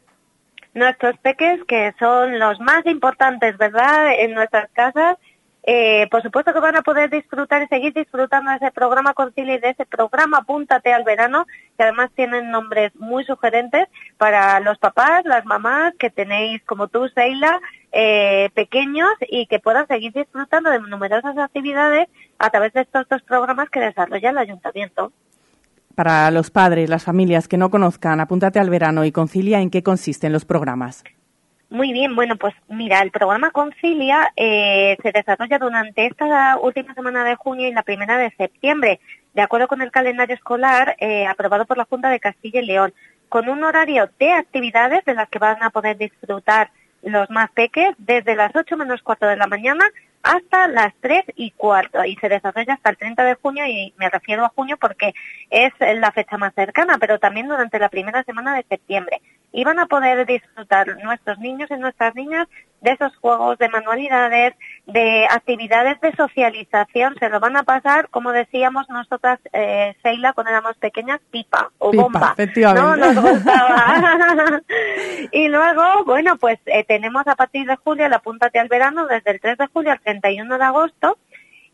Nuestros 0.74 1.18
peques, 1.20 1.60
que 1.68 1.94
son 1.98 2.38
los 2.38 2.60
más 2.60 2.86
importantes, 2.86 3.58
¿verdad?, 3.58 4.14
en 4.20 4.36
nuestras 4.36 4.70
casas, 4.74 5.18
eh, 5.70 6.08
por 6.10 6.24
supuesto 6.24 6.54
que 6.54 6.62
van 6.62 6.78
a 6.78 6.82
poder 6.82 7.10
disfrutar 7.10 7.62
y 7.62 7.68
seguir 7.68 7.94
disfrutando 7.94 8.52
de 8.52 8.56
ese 8.56 8.72
programa 8.72 9.14
Concilia 9.14 9.56
y 9.56 9.60
de 9.60 9.72
ese 9.72 9.86
programa 9.86 10.38
Apúntate 10.38 10.94
al 10.94 11.04
Verano, 11.04 11.46
que 11.76 11.84
además 11.84 12.10
tienen 12.16 12.52
nombres 12.52 12.96
muy 12.96 13.26
sugerentes 13.26 13.90
para 14.18 14.62
los 14.62 14.78
papás, 14.78 15.26
las 15.26 15.44
mamás 15.44 15.94
que 16.00 16.10
tenéis 16.10 16.64
como 16.64 16.88
tú, 16.88 17.10
Seila, 17.10 17.60
eh, 17.92 18.50
pequeños 18.54 19.10
y 19.28 19.48
que 19.48 19.60
puedan 19.60 19.86
seguir 19.88 20.14
disfrutando 20.14 20.70
de 20.70 20.80
numerosas 20.80 21.38
actividades 21.38 22.08
a 22.40 22.50
través 22.50 22.72
de 22.72 22.84
estos 22.84 23.06
dos 23.10 23.22
programas 23.24 23.70
que 23.70 23.82
desarrolla 23.82 24.30
el 24.30 24.38
ayuntamiento. 24.38 25.12
Para 25.96 26.32
los 26.32 26.50
padres, 26.50 26.90
las 26.90 27.04
familias 27.04 27.50
que 27.50 27.58
no 27.58 27.70
conozcan, 27.70 28.22
apúntate 28.22 28.60
al 28.60 28.70
verano 28.70 29.04
y 29.04 29.12
concilia 29.12 29.60
en 29.60 29.70
qué 29.70 29.84
consisten 29.84 30.32
los 30.32 30.46
programas. 30.46 31.04
Muy 31.70 31.92
bien, 31.92 32.16
bueno, 32.16 32.38
pues 32.38 32.54
mira, 32.70 33.02
el 33.02 33.12
programa 33.12 33.52
Concilia 33.52 34.32
eh, 34.38 34.96
se 35.04 35.12
desarrolla 35.12 35.60
durante 35.60 36.06
esta 36.06 36.58
última 36.58 36.94
semana 36.94 37.26
de 37.26 37.36
junio 37.36 37.68
y 37.68 37.74
la 37.74 37.84
primera 37.84 38.18
de 38.18 38.32
septiembre, 38.38 39.02
de 39.34 39.42
acuerdo 39.42 39.68
con 39.68 39.82
el 39.82 39.92
calendario 39.92 40.34
escolar 40.34 40.96
eh, 41.00 41.28
aprobado 41.28 41.66
por 41.66 41.78
la 41.78 41.84
Junta 41.84 42.10
de 42.10 42.22
Castilla 42.22 42.62
y 42.62 42.66
León, 42.66 42.94
con 43.28 43.50
un 43.50 43.66
horario 43.66 44.10
de 44.18 44.32
actividades 44.32 45.04
de 45.04 45.14
las 45.14 45.28
que 45.28 45.40
van 45.40 45.62
a 45.62 45.70
poder 45.70 45.98
disfrutar 45.98 46.72
los 47.02 47.30
más 47.30 47.52
peques 47.52 47.90
desde 47.98 48.36
las 48.36 48.56
8 48.56 48.78
menos 48.78 49.02
cuarto 49.02 49.28
de 49.28 49.36
la 49.36 49.48
mañana 49.48 49.86
hasta 50.24 50.70
las 50.70 50.94
3 51.02 51.26
y 51.36 51.52
cuarto. 51.52 52.04
Y 52.06 52.16
se 52.16 52.30
desarrolla 52.30 52.76
hasta 52.76 52.92
el 52.92 52.98
30 52.98 53.24
de 53.26 53.36
junio 53.36 53.66
y 53.66 53.94
me 53.98 54.10
refiero 54.10 54.46
a 54.46 54.50
junio 54.56 54.78
porque 54.78 55.14
es 55.50 55.74
la 55.80 56.12
fecha 56.14 56.38
más 56.38 56.54
cercana, 56.54 56.98
pero 56.98 57.20
también 57.20 57.50
durante 57.50 57.78
la 57.78 57.90
primera 57.90 58.24
semana 58.24 58.56
de 58.56 58.66
septiembre 58.70 59.22
y 59.52 59.64
van 59.64 59.80
a 59.80 59.86
poder 59.88 60.26
disfrutar 60.26 60.98
nuestros 61.04 61.40
niños 61.40 61.70
y 61.72 61.76
nuestras 61.76 62.14
niñas 62.16 62.48
de 62.82 62.92
esos 62.92 63.16
juegos, 63.18 63.58
de 63.58 63.70
manualidades, 63.70 64.54
de 64.86 65.26
actividades 65.30 66.00
de 66.02 66.16
socialización. 66.16 67.16
Se 67.20 67.30
lo 67.30 67.40
van 67.40 67.58
a 67.58 67.64
pasar, 67.64 68.10
como 68.10 68.32
decíamos 68.32 68.88
nosotras, 68.90 69.40
eh, 69.54 69.96
Seila, 70.04 70.34
cuando 70.34 70.52
éramos 70.52 70.78
pequeñas, 70.78 71.20
pipa 71.32 71.72
o 71.80 71.92
bomba. 71.92 72.36
No 72.76 72.96
nos 72.96 73.16
gustaba. 73.16 74.62
y 75.32 75.48
luego, 75.48 76.04
bueno, 76.06 76.38
pues 76.38 76.60
eh, 76.66 76.84
tenemos 76.84 77.26
a 77.28 77.36
partir 77.36 77.66
de 77.66 77.78
julio 77.78 78.08
la 78.10 78.18
Apúntate 78.18 78.60
al 78.60 78.68
Verano, 78.68 79.08
desde 79.08 79.32
el 79.32 79.40
3 79.40 79.58
de 79.58 79.68
julio 79.68 79.92
al 79.92 80.00
31 80.02 80.58
de 80.58 80.64
agosto. 80.64 81.18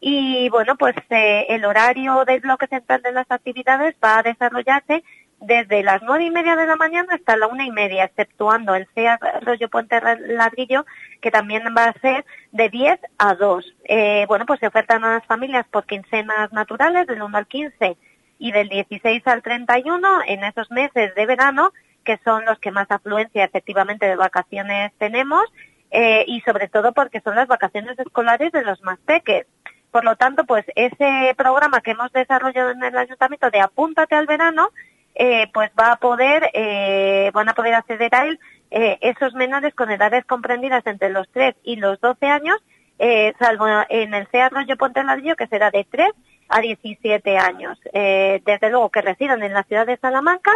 Y 0.05 0.49
bueno, 0.49 0.75
pues 0.75 0.95
eh, 1.09 1.45
el 1.47 1.63
horario 1.63 2.25
del 2.25 2.41
bloque 2.41 2.67
central 2.67 3.01
de 3.01 3.13
las 3.13 3.29
actividades 3.31 3.95
va 4.03 4.19
a 4.19 4.23
desarrollarse 4.23 5.01
desde 5.43 5.83
las 5.83 6.01
nueve 6.03 6.23
y 6.23 6.31
media 6.31 6.55
de 6.55 6.65
la 6.65 6.77
mañana 6.77 7.15
hasta 7.15 7.35
la 7.35 7.47
una 7.47 7.65
y 7.65 7.71
media, 7.71 8.05
exceptuando 8.05 8.75
el 8.75 8.87
CEA 8.95 9.19
Rollo 9.41 9.69
Puente 9.69 9.99
Ladrillo, 9.99 10.85
que 11.21 11.31
también 11.31 11.63
va 11.77 11.85
a 11.85 11.99
ser 11.99 12.25
de 12.51 12.69
10 12.69 12.99
a 13.17 13.35
2. 13.35 13.75
Eh, 13.83 14.25
bueno, 14.27 14.45
pues 14.45 14.61
se 14.61 14.67
ofertan 14.67 15.03
a 15.03 15.15
las 15.15 15.25
familias 15.25 15.65
por 15.69 15.85
quincenas 15.85 16.53
naturales 16.53 17.07
del 17.07 17.21
1 17.21 17.37
al 17.37 17.47
15 17.47 17.97
y 18.39 18.51
del 18.53 18.69
16 18.69 19.27
al 19.27 19.41
31 19.41 20.21
en 20.27 20.45
esos 20.45 20.71
meses 20.71 21.13
de 21.13 21.25
verano, 21.25 21.73
que 22.05 22.17
son 22.23 22.45
los 22.45 22.57
que 22.59 22.71
más 22.71 22.89
afluencia 22.89 23.43
efectivamente 23.43 24.05
de 24.05 24.15
vacaciones 24.15 24.93
tenemos, 24.97 25.43
eh, 25.91 26.23
y 26.25 26.39
sobre 26.41 26.69
todo 26.69 26.93
porque 26.93 27.19
son 27.19 27.35
las 27.35 27.47
vacaciones 27.47 27.99
escolares 27.99 28.51
de 28.53 28.63
los 28.63 28.81
más 28.81 28.97
peques. 28.99 29.45
Por 29.91 30.05
lo 30.05 30.15
tanto, 30.15 30.45
pues 30.45 30.65
ese 30.75 31.35
programa 31.37 31.81
que 31.81 31.91
hemos 31.91 32.11
desarrollado 32.13 32.71
en 32.71 32.83
el 32.83 32.97
ayuntamiento 32.97 33.51
de 33.51 33.59
Apúntate 33.59 34.15
al 34.15 34.25
verano, 34.25 34.69
eh, 35.15 35.47
pues 35.53 35.71
va 35.79 35.93
a 35.93 35.95
poder, 35.97 36.49
eh, 36.53 37.29
van 37.33 37.49
a 37.49 37.53
poder 37.53 37.75
acceder 37.75 38.13
a 38.15 38.25
él 38.25 38.39
eh, 38.71 38.97
esos 39.01 39.33
menores 39.33 39.73
con 39.75 39.91
edades 39.91 40.25
comprendidas 40.25 40.85
entre 40.87 41.09
los 41.09 41.29
3 41.31 41.55
y 41.63 41.75
los 41.75 41.99
12 42.01 42.25
años, 42.25 42.57
salvo 43.37 43.65
en 43.89 44.13
el 44.13 44.27
CEA 44.27 44.45
Arroyo 44.45 44.77
Ponte 44.77 45.03
Ladrillo, 45.03 45.35
que 45.35 45.47
será 45.47 45.71
de 45.71 45.85
3 45.89 46.09
a 46.47 46.61
17 46.61 47.37
años. 47.37 47.77
desde 47.91 48.69
luego 48.69 48.89
que 48.89 49.01
residen 49.01 49.43
en 49.43 49.53
la 49.53 49.63
ciudad 49.63 49.85
de 49.85 49.97
Salamanca 49.97 50.51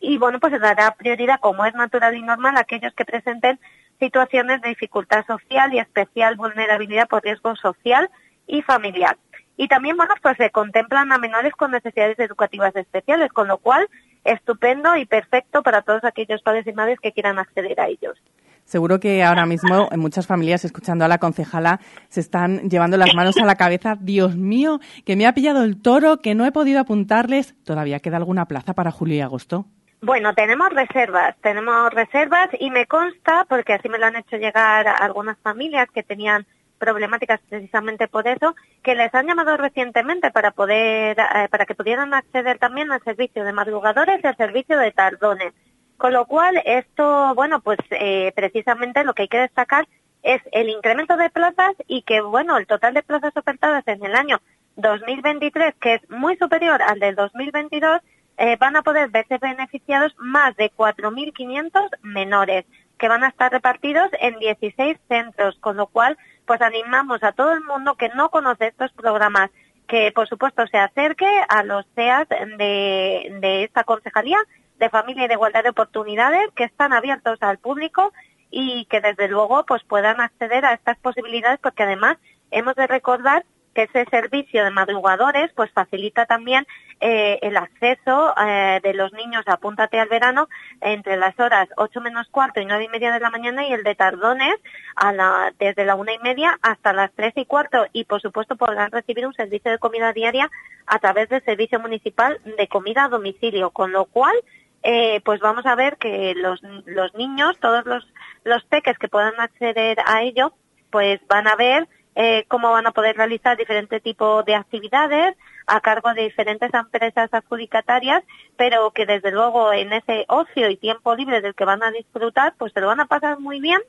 y 0.00 0.18
bueno, 0.18 0.38
pues 0.40 0.52
se 0.52 0.58
dará 0.58 0.92
prioridad, 0.92 1.40
como 1.40 1.64
es 1.64 1.74
natural 1.74 2.16
y 2.16 2.22
normal, 2.22 2.56
a 2.56 2.60
aquellos 2.60 2.92
que 2.94 3.04
presenten 3.04 3.58
situaciones 3.98 4.60
de 4.60 4.70
dificultad 4.70 5.24
social 5.26 5.72
y 5.72 5.78
especial 5.78 6.36
vulnerabilidad 6.36 7.08
por 7.08 7.22
riesgo 7.22 7.54
social 7.56 8.10
y 8.46 8.62
familiar. 8.62 9.16
Y 9.56 9.68
también, 9.68 9.96
bueno, 9.96 10.14
pues 10.20 10.36
se 10.36 10.50
contemplan 10.50 11.12
a 11.12 11.18
menores 11.18 11.52
con 11.54 11.70
necesidades 11.70 12.18
educativas 12.18 12.74
especiales, 12.74 13.32
con 13.32 13.48
lo 13.48 13.58
cual 13.58 13.88
estupendo 14.24 14.96
y 14.96 15.06
perfecto 15.06 15.62
para 15.62 15.82
todos 15.82 16.02
aquellos 16.04 16.42
padres 16.42 16.66
y 16.66 16.72
madres 16.72 16.98
que 17.00 17.12
quieran 17.12 17.38
acceder 17.38 17.78
a 17.80 17.88
ellos. 17.88 18.20
Seguro 18.64 18.98
que 18.98 19.22
ahora 19.22 19.44
mismo 19.44 19.88
en 19.92 20.00
muchas 20.00 20.26
familias, 20.26 20.64
escuchando 20.64 21.04
a 21.04 21.08
la 21.08 21.18
concejala, 21.18 21.80
se 22.08 22.20
están 22.20 22.70
llevando 22.70 22.96
las 22.96 23.14
manos 23.14 23.36
a 23.36 23.44
la 23.44 23.56
cabeza. 23.56 23.96
Dios 24.00 24.36
mío, 24.36 24.80
que 25.04 25.16
me 25.16 25.26
ha 25.26 25.34
pillado 25.34 25.62
el 25.62 25.80
toro, 25.82 26.22
que 26.22 26.34
no 26.34 26.46
he 26.46 26.52
podido 26.52 26.80
apuntarles. 26.80 27.54
¿Todavía 27.64 28.00
queda 28.00 28.16
alguna 28.16 28.46
plaza 28.46 28.72
para 28.72 28.90
julio 28.90 29.16
y 29.16 29.20
agosto? 29.20 29.66
Bueno, 30.00 30.34
tenemos 30.34 30.70
reservas, 30.70 31.36
tenemos 31.42 31.90
reservas 31.92 32.48
y 32.58 32.70
me 32.70 32.86
consta, 32.86 33.46
porque 33.48 33.74
así 33.74 33.88
me 33.88 33.98
lo 33.98 34.06
han 34.06 34.16
hecho 34.16 34.36
llegar 34.36 34.86
algunas 34.86 35.38
familias 35.38 35.88
que 35.94 36.02
tenían 36.02 36.46
problemáticas 36.84 37.40
precisamente 37.48 38.08
por 38.08 38.28
eso, 38.28 38.54
que 38.82 38.94
les 38.94 39.14
han 39.14 39.26
llamado 39.26 39.56
recientemente 39.56 40.30
para 40.30 40.50
poder, 40.50 41.16
eh, 41.18 41.48
para 41.50 41.64
que 41.64 41.74
pudieran 41.74 42.12
acceder 42.12 42.58
también 42.58 42.92
al 42.92 43.02
servicio 43.02 43.42
de 43.42 43.52
madrugadores 43.52 44.20
y 44.22 44.26
al 44.26 44.36
servicio 44.36 44.78
de 44.78 44.92
tardones. 44.92 45.54
Con 45.96 46.12
lo 46.12 46.26
cual, 46.26 46.60
esto, 46.66 47.34
bueno, 47.34 47.60
pues 47.60 47.78
eh, 47.90 48.32
precisamente 48.36 49.04
lo 49.04 49.14
que 49.14 49.22
hay 49.22 49.28
que 49.28 49.38
destacar 49.38 49.88
es 50.22 50.42
el 50.52 50.68
incremento 50.68 51.16
de 51.16 51.30
plazas 51.30 51.74
y 51.86 52.02
que, 52.02 52.20
bueno, 52.20 52.58
el 52.58 52.66
total 52.66 52.92
de 52.92 53.02
plazas 53.02 53.34
ofertadas 53.34 53.84
en 53.86 54.04
el 54.04 54.14
año 54.14 54.42
2023, 54.76 55.74
que 55.80 55.94
es 55.94 56.10
muy 56.10 56.36
superior 56.36 56.82
al 56.82 56.98
del 57.00 57.14
2022, 57.14 58.00
eh, 58.36 58.56
van 58.58 58.76
a 58.76 58.82
poder 58.82 59.08
verse 59.08 59.38
beneficiados 59.38 60.14
más 60.18 60.54
de 60.56 60.70
4.500 60.72 61.88
menores 62.02 62.66
que 62.98 63.08
van 63.08 63.24
a 63.24 63.28
estar 63.28 63.52
repartidos 63.52 64.08
en 64.20 64.38
16 64.38 64.98
centros, 65.08 65.56
con 65.60 65.76
lo 65.76 65.86
cual 65.86 66.16
pues 66.46 66.60
animamos 66.60 67.22
a 67.22 67.32
todo 67.32 67.52
el 67.52 67.62
mundo 67.62 67.94
que 67.94 68.08
no 68.10 68.30
conoce 68.30 68.68
estos 68.68 68.92
programas 68.92 69.50
que 69.86 70.12
por 70.12 70.28
supuesto 70.28 70.66
se 70.66 70.78
acerque 70.78 71.26
a 71.48 71.62
los 71.62 71.86
CEAS 71.94 72.28
de, 72.28 73.36
de 73.40 73.64
esta 73.64 73.84
concejalía 73.84 74.38
de 74.78 74.90
familia 74.90 75.24
y 75.24 75.28
de 75.28 75.34
igualdad 75.34 75.62
de 75.62 75.70
oportunidades 75.70 76.48
que 76.54 76.64
están 76.64 76.92
abiertos 76.92 77.38
al 77.42 77.58
público 77.58 78.12
y 78.50 78.86
que 78.86 79.00
desde 79.00 79.28
luego 79.28 79.64
pues 79.66 79.82
puedan 79.84 80.20
acceder 80.20 80.64
a 80.64 80.74
estas 80.74 80.98
posibilidades 80.98 81.58
porque 81.60 81.82
además 81.82 82.16
hemos 82.50 82.74
de 82.74 82.86
recordar 82.86 83.44
ese 83.82 84.04
servicio 84.06 84.64
de 84.64 84.70
madrugadores 84.70 85.50
pues 85.54 85.70
facilita 85.72 86.26
también 86.26 86.66
eh, 87.00 87.38
el 87.42 87.56
acceso 87.56 88.34
eh, 88.38 88.80
de 88.82 88.94
los 88.94 89.12
niños 89.12 89.44
a 89.46 89.54
Apúntate 89.54 89.98
al 89.98 90.08
Verano 90.08 90.48
entre 90.80 91.16
las 91.16 91.38
horas 91.38 91.68
8 91.76 92.00
menos 92.00 92.28
cuarto 92.28 92.60
y 92.60 92.64
9 92.64 92.84
y 92.84 92.88
media 92.88 93.12
de 93.12 93.20
la 93.20 93.30
mañana 93.30 93.66
y 93.66 93.72
el 93.72 93.82
de 93.82 93.94
tardones 93.94 94.54
a 94.96 95.12
la, 95.12 95.52
desde 95.58 95.84
la 95.84 95.96
una 95.96 96.12
y 96.12 96.18
media 96.18 96.58
hasta 96.62 96.92
las 96.92 97.12
3 97.12 97.34
y 97.36 97.46
cuarto. 97.46 97.86
Y 97.92 98.04
por 98.04 98.20
supuesto 98.20 98.56
podrán 98.56 98.90
recibir 98.90 99.26
un 99.26 99.34
servicio 99.34 99.70
de 99.70 99.78
comida 99.78 100.12
diaria 100.12 100.50
a 100.86 100.98
través 100.98 101.28
del 101.28 101.44
servicio 101.44 101.80
municipal 101.80 102.40
de 102.44 102.68
comida 102.68 103.04
a 103.04 103.08
domicilio, 103.08 103.70
con 103.70 103.92
lo 103.92 104.06
cual 104.06 104.34
eh, 104.82 105.20
pues 105.24 105.40
vamos 105.40 105.64
a 105.66 105.74
ver 105.74 105.96
que 105.96 106.34
los, 106.36 106.62
los 106.84 107.14
niños, 107.14 107.58
todos 107.58 107.86
los, 107.86 108.06
los 108.44 108.64
peques 108.64 108.98
que 108.98 109.08
puedan 109.08 109.38
acceder 109.40 109.98
a 110.06 110.22
ello, 110.22 110.52
pues 110.90 111.20
van 111.26 111.48
a 111.48 111.56
ver 111.56 111.88
eh, 112.14 112.44
cómo 112.48 112.70
van 112.70 112.86
a 112.86 112.92
poder 112.92 113.16
realizar 113.16 113.56
diferentes 113.56 114.02
tipos 114.02 114.44
de 114.44 114.54
actividades 114.54 115.36
a 115.66 115.80
cargo 115.80 116.12
de 116.14 116.22
diferentes 116.22 116.72
empresas 116.72 117.32
adjudicatarias, 117.32 118.22
pero 118.56 118.90
que 118.90 119.06
desde 119.06 119.30
luego 119.30 119.72
en 119.72 119.92
ese 119.92 120.24
ocio 120.28 120.68
y 120.68 120.76
tiempo 120.76 121.14
libre 121.14 121.40
del 121.40 121.54
que 121.54 121.64
van 121.64 121.82
a 121.82 121.90
disfrutar, 121.90 122.54
pues 122.58 122.72
se 122.72 122.80
lo 122.80 122.88
van 122.88 123.00
a 123.00 123.06
pasar 123.06 123.40
muy 123.40 123.60
bien 123.60 123.80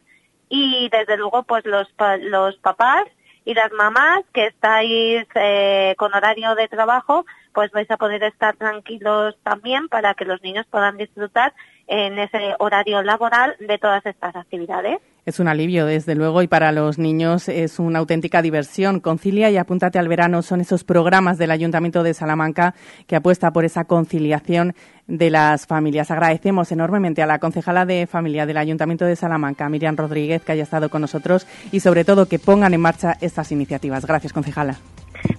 y 0.49 0.89
desde 0.89 1.17
luego 1.17 1.43
pues 1.43 1.65
los, 1.65 1.87
los 2.21 2.55
papás 2.57 3.05
y 3.45 3.53
las 3.53 3.71
mamás 3.73 4.23
que 4.33 4.47
estáis 4.47 5.25
eh, 5.35 5.93
con 5.97 6.13
horario 6.13 6.55
de 6.55 6.67
trabajo, 6.67 7.25
pues 7.53 7.71
vais 7.71 7.89
a 7.91 7.97
poder 7.97 8.23
estar 8.23 8.55
tranquilos 8.55 9.37
también 9.43 9.87
para 9.87 10.15
que 10.15 10.25
los 10.25 10.41
niños 10.41 10.65
puedan 10.69 10.97
disfrutar 10.97 11.53
en 11.87 12.17
ese 12.17 12.55
horario 12.57 13.03
laboral 13.03 13.55
de 13.59 13.77
todas 13.77 14.03
estas 14.05 14.35
actividades. 14.35 14.99
Es 15.25 15.39
un 15.39 15.47
alivio, 15.47 15.87
desde 15.87 16.13
luego, 16.13 16.43
y 16.43 16.47
para 16.47 16.71
los 16.71 16.99
niños 16.99 17.49
es 17.49 17.79
una 17.79 17.97
auténtica 17.97 18.43
diversión. 18.43 18.99
Concilia 18.99 19.49
y 19.49 19.57
Apúntate 19.57 19.97
al 19.97 20.07
Verano 20.07 20.43
son 20.43 20.61
esos 20.61 20.83
programas 20.83 21.39
del 21.39 21.49
Ayuntamiento 21.49 22.03
de 22.03 22.13
Salamanca 22.13 22.75
que 23.07 23.15
apuesta 23.15 23.49
por 23.51 23.65
esa 23.65 23.85
conciliación 23.85 24.75
de 25.07 25.31
las 25.31 25.65
familias. 25.65 26.11
Agradecemos 26.11 26.71
enormemente 26.71 27.23
a 27.23 27.25
la 27.25 27.39
concejala 27.39 27.87
de 27.87 28.05
familia 28.05 28.45
del 28.45 28.57
Ayuntamiento 28.57 29.05
de 29.05 29.15
Salamanca, 29.15 29.67
Miriam 29.67 29.97
Rodríguez, 29.97 30.43
que 30.43 30.51
haya 30.51 30.63
estado 30.63 30.89
con 30.89 31.01
nosotros 31.01 31.47
y, 31.71 31.79
sobre 31.79 32.05
todo, 32.05 32.27
que 32.27 32.37
pongan 32.37 32.75
en 32.75 32.81
marcha 32.81 33.17
estas 33.19 33.51
iniciativas. 33.51 34.05
Gracias, 34.05 34.31
concejala. 34.31 34.77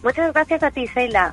Muchas 0.02 0.32
gracias 0.32 0.64
a 0.64 0.70
ti, 0.72 0.86
Sheila. 0.86 1.32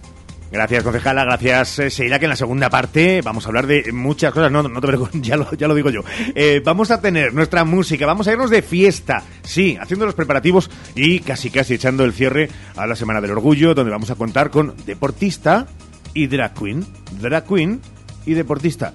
Gracias, 0.54 0.84
concejala. 0.84 1.26
Gracias, 1.26 1.80
eh, 1.80 1.90
Sheila, 1.90 2.20
que 2.20 2.26
en 2.26 2.30
la 2.30 2.36
segunda 2.36 2.70
parte 2.70 3.22
vamos 3.24 3.44
a 3.44 3.48
hablar 3.48 3.66
de 3.66 3.92
muchas 3.92 4.32
cosas. 4.32 4.52
No, 4.52 4.62
no 4.62 4.82
te 4.82 4.86
preocupes, 4.86 5.20
ya 5.22 5.36
lo, 5.36 5.52
ya 5.56 5.68
lo 5.68 5.74
digo 5.74 5.90
yo. 5.90 6.02
Eh, 6.36 6.62
vamos 6.64 6.92
a 6.92 7.02
tener 7.02 7.34
nuestra 7.34 7.64
música, 7.64 8.06
vamos 8.06 8.28
a 8.28 8.34
irnos 8.34 8.52
de 8.52 8.62
fiesta. 8.62 9.24
Sí, 9.42 9.76
haciendo 9.82 10.06
los 10.06 10.14
preparativos 10.14 10.70
y 10.94 11.22
casi 11.22 11.50
casi 11.50 11.74
echando 11.74 12.04
el 12.04 12.14
cierre 12.14 12.52
a 12.76 12.86
la 12.86 12.96
Semana 12.96 13.20
del 13.20 13.32
Orgullo, 13.32 13.74
donde 13.74 13.92
vamos 13.92 14.12
a 14.12 14.16
contar 14.16 14.52
con 14.52 14.76
deportista 14.86 15.66
y 16.14 16.28
drag 16.28 16.54
queen. 16.54 16.86
Drag 17.20 17.48
queen 17.48 17.82
y 18.28 18.36
deportista. 18.36 18.94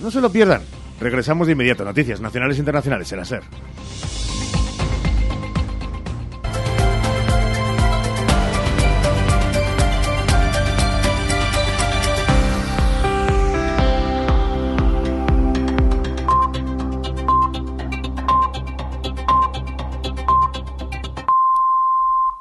No 0.00 0.10
se 0.10 0.22
lo 0.22 0.32
pierdan. 0.32 0.62
Regresamos 1.00 1.48
de 1.48 1.52
inmediato. 1.52 1.84
Noticias 1.84 2.22
nacionales 2.22 2.56
e 2.56 2.60
internacionales 2.60 3.12
en 3.12 3.18
la 3.18 3.24
SER. 3.26 3.42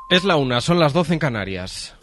Es 0.09 0.23
la 0.23 0.37
una, 0.37 0.61
son 0.61 0.79
las 0.79 0.93
12 0.93 1.15
en 1.15 1.19
Canarias. 1.19 1.96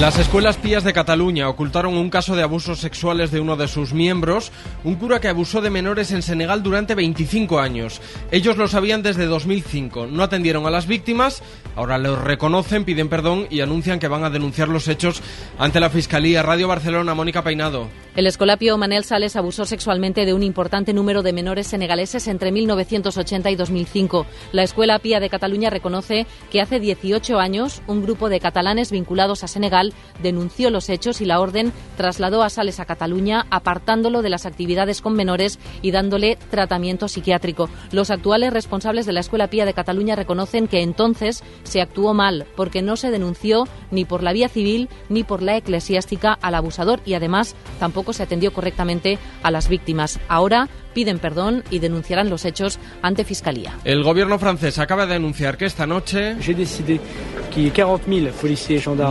Las 0.00 0.18
escuelas 0.18 0.56
pías 0.56 0.82
de 0.82 0.94
Cataluña 0.94 1.50
ocultaron 1.50 1.92
un 1.92 2.08
caso 2.08 2.34
de 2.34 2.42
abusos 2.42 2.78
sexuales 2.78 3.30
de 3.30 3.38
uno 3.38 3.56
de 3.56 3.68
sus 3.68 3.92
miembros, 3.92 4.50
un 4.82 4.94
cura 4.94 5.20
que 5.20 5.28
abusó 5.28 5.60
de 5.60 5.68
menores 5.68 6.10
en 6.10 6.22
Senegal 6.22 6.62
durante 6.62 6.94
25 6.94 7.60
años. 7.60 8.00
Ellos 8.30 8.56
lo 8.56 8.66
sabían 8.66 9.02
desde 9.02 9.26
2005, 9.26 10.06
no 10.06 10.22
atendieron 10.22 10.64
a 10.64 10.70
las 10.70 10.86
víctimas, 10.86 11.42
ahora 11.76 11.98
los 11.98 12.18
reconocen, 12.18 12.86
piden 12.86 13.10
perdón 13.10 13.46
y 13.50 13.60
anuncian 13.60 13.98
que 13.98 14.08
van 14.08 14.24
a 14.24 14.30
denunciar 14.30 14.68
los 14.68 14.88
hechos 14.88 15.20
ante 15.58 15.80
la 15.80 15.90
Fiscalía. 15.90 16.42
Radio 16.42 16.66
Barcelona, 16.66 17.12
Mónica 17.12 17.44
Peinado. 17.44 17.88
El 18.16 18.26
escolapio 18.26 18.76
Manel 18.78 19.04
Sales 19.04 19.36
abusó 19.36 19.66
sexualmente 19.66 20.24
de 20.24 20.34
un 20.34 20.42
importante 20.42 20.92
número 20.92 21.22
de 21.22 21.32
menores 21.32 21.68
senegaleses 21.68 22.26
entre 22.26 22.50
1980 22.52 23.50
y 23.50 23.54
2005. 23.54 24.26
La 24.52 24.62
Escuela 24.62 24.98
Pía 24.98 25.20
de 25.20 25.30
Cataluña 25.30 25.70
reconoce 25.70 26.26
que 26.50 26.60
hace 26.60 26.80
18 26.80 27.38
años 27.38 27.82
un 27.86 28.02
grupo 28.02 28.28
de 28.28 28.40
catalanes 28.40 28.90
vinculados 28.90 29.44
a 29.44 29.48
Senegal 29.48 29.89
denunció 30.22 30.70
los 30.70 30.88
hechos 30.88 31.20
y 31.20 31.24
la 31.24 31.40
orden 31.40 31.72
trasladó 31.96 32.42
a 32.42 32.50
Sales 32.50 32.80
a 32.80 32.84
Cataluña, 32.84 33.46
apartándolo 33.50 34.22
de 34.22 34.30
las 34.30 34.46
actividades 34.46 35.00
con 35.00 35.14
menores 35.14 35.58
y 35.82 35.90
dándole 35.90 36.36
tratamiento 36.50 37.08
psiquiátrico. 37.08 37.68
Los 37.92 38.10
actuales 38.10 38.52
responsables 38.52 39.06
de 39.06 39.12
la 39.12 39.20
Escuela 39.20 39.48
Pía 39.48 39.64
de 39.64 39.74
Cataluña 39.74 40.16
reconocen 40.16 40.68
que 40.68 40.82
entonces 40.82 41.42
se 41.62 41.80
actuó 41.80 42.14
mal, 42.14 42.46
porque 42.56 42.82
no 42.82 42.96
se 42.96 43.10
denunció 43.10 43.66
ni 43.90 44.04
por 44.04 44.22
la 44.22 44.32
vía 44.32 44.48
civil 44.48 44.88
ni 45.08 45.24
por 45.24 45.42
la 45.42 45.56
eclesiástica 45.56 46.38
al 46.40 46.54
abusador 46.54 47.00
y 47.04 47.14
además 47.14 47.54
tampoco 47.78 48.12
se 48.12 48.22
atendió 48.22 48.52
correctamente 48.52 49.18
a 49.42 49.50
las 49.50 49.68
víctimas. 49.68 50.18
Ahora 50.28 50.68
piden 50.94 51.18
perdón 51.18 51.64
y 51.70 51.78
denunciarán 51.78 52.30
los 52.30 52.44
hechos 52.44 52.78
ante 53.02 53.24
Fiscalía. 53.24 53.78
El 53.84 54.02
gobierno 54.02 54.38
francés 54.38 54.78
acaba 54.78 55.06
de 55.06 55.14
anunciar 55.14 55.56
que 55.56 55.66
esta 55.66 55.86
noche 55.86 56.36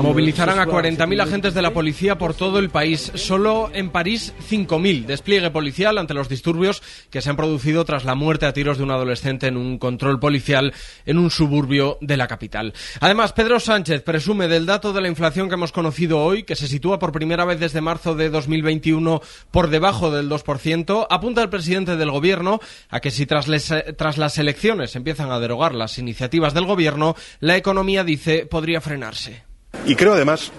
movilizarán 0.02 0.60
a 0.60 0.66
40.000 0.66 1.22
agentes 1.22 1.54
de 1.54 1.62
la 1.62 1.72
policía 1.72 2.18
por 2.18 2.34
todo 2.34 2.60
el 2.60 2.70
país. 2.70 3.12
Solo 3.16 3.70
en 3.74 3.90
París 3.90 4.34
5.000 4.50 5.06
despliegue 5.06 5.52
policial 5.52 5.98
ante 5.98 6.14
los 6.14 6.30
disturbios 6.30 6.82
que 7.10 7.22
se 7.22 7.30
han 7.30 7.36
producido 7.36 7.86
tras 7.86 8.06
la 8.06 8.16
muerte 8.16 8.46
a 8.46 8.54
tiros 8.54 8.78
de 8.78 8.84
un 8.84 8.92
adolescente 8.92 9.48
en 9.48 9.58
un 9.58 9.78
control 9.78 10.20
policial 10.20 10.74
en 11.06 11.18
un 11.18 11.30
suburbio 11.30 11.98
de 12.02 12.18
la 12.18 12.28
capital. 12.28 12.74
Además, 13.00 13.34
Pedro 13.34 13.60
Sánchez 13.60 14.04
presume 14.04 14.48
del 14.48 14.66
dato 14.66 14.94
de 14.94 15.02
la 15.02 15.08
inflación 15.08 15.48
que 15.48 15.56
hemos 15.56 15.72
conocido 15.72 16.20
hoy, 16.20 16.44
que 16.44 16.56
se 16.56 16.68
sitúa 16.68 17.00
por 17.00 17.12
primera 17.12 17.46
vez 17.46 17.60
desde 17.60 17.82
marzo 17.82 18.16
de 18.16 18.30
2021 18.30 19.22
por 19.52 19.70
debajo 19.70 20.12
del 20.12 20.30
2%. 20.30 21.08
Apunta 21.10 21.42
el 21.42 21.50
presidente 21.50 21.69
del 21.70 22.12
gobierno 22.12 22.60
a 22.90 23.00
que 23.00 23.12
si 23.12 23.26
tras, 23.26 23.48
las 23.48 24.38
elecciones 24.38 24.96
empiezan 24.96 25.32
a 25.32 25.40
derogar 25.40 25.76
las 25.76 25.98
iniciativas 25.98 26.54
del 26.54 26.66
gobierno, 26.66 27.16
la 27.40 27.58
economía, 27.58 28.04
dice, 28.04 28.46
podría 28.46 28.82
frenarse. 28.82 29.44
Y 29.86 29.96
creo 29.96 30.14
además 30.14 30.52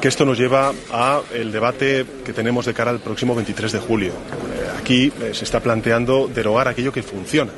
que 0.00 0.08
esto 0.08 0.24
nos 0.24 0.38
lleva 0.38 0.72
a 0.92 1.20
el 1.34 1.52
debate 1.52 2.06
que 2.24 2.32
tenemos 2.32 2.64
de 2.64 2.74
cara 2.74 2.90
al 2.90 3.00
próximo 3.00 3.34
23 3.34 3.72
de 3.72 3.78
julio. 3.80 4.12
Aquí 4.78 5.12
eh, 5.20 5.30
se 5.34 5.44
está 5.44 5.60
planteando 5.60 6.28
derogar 6.28 6.68
aquello 6.68 6.92
que 6.92 7.02
funciona. 7.02 7.52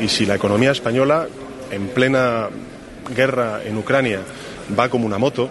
Y 0.00 0.08
si 0.08 0.24
la 0.24 0.36
economía 0.36 0.72
española, 0.72 1.28
en 1.70 1.88
plena 1.88 2.48
guerra 3.14 3.60
en 3.64 3.76
Ucrania, 3.76 4.20
va 4.78 4.88
como 4.88 5.06
una 5.06 5.18
moto, 5.18 5.50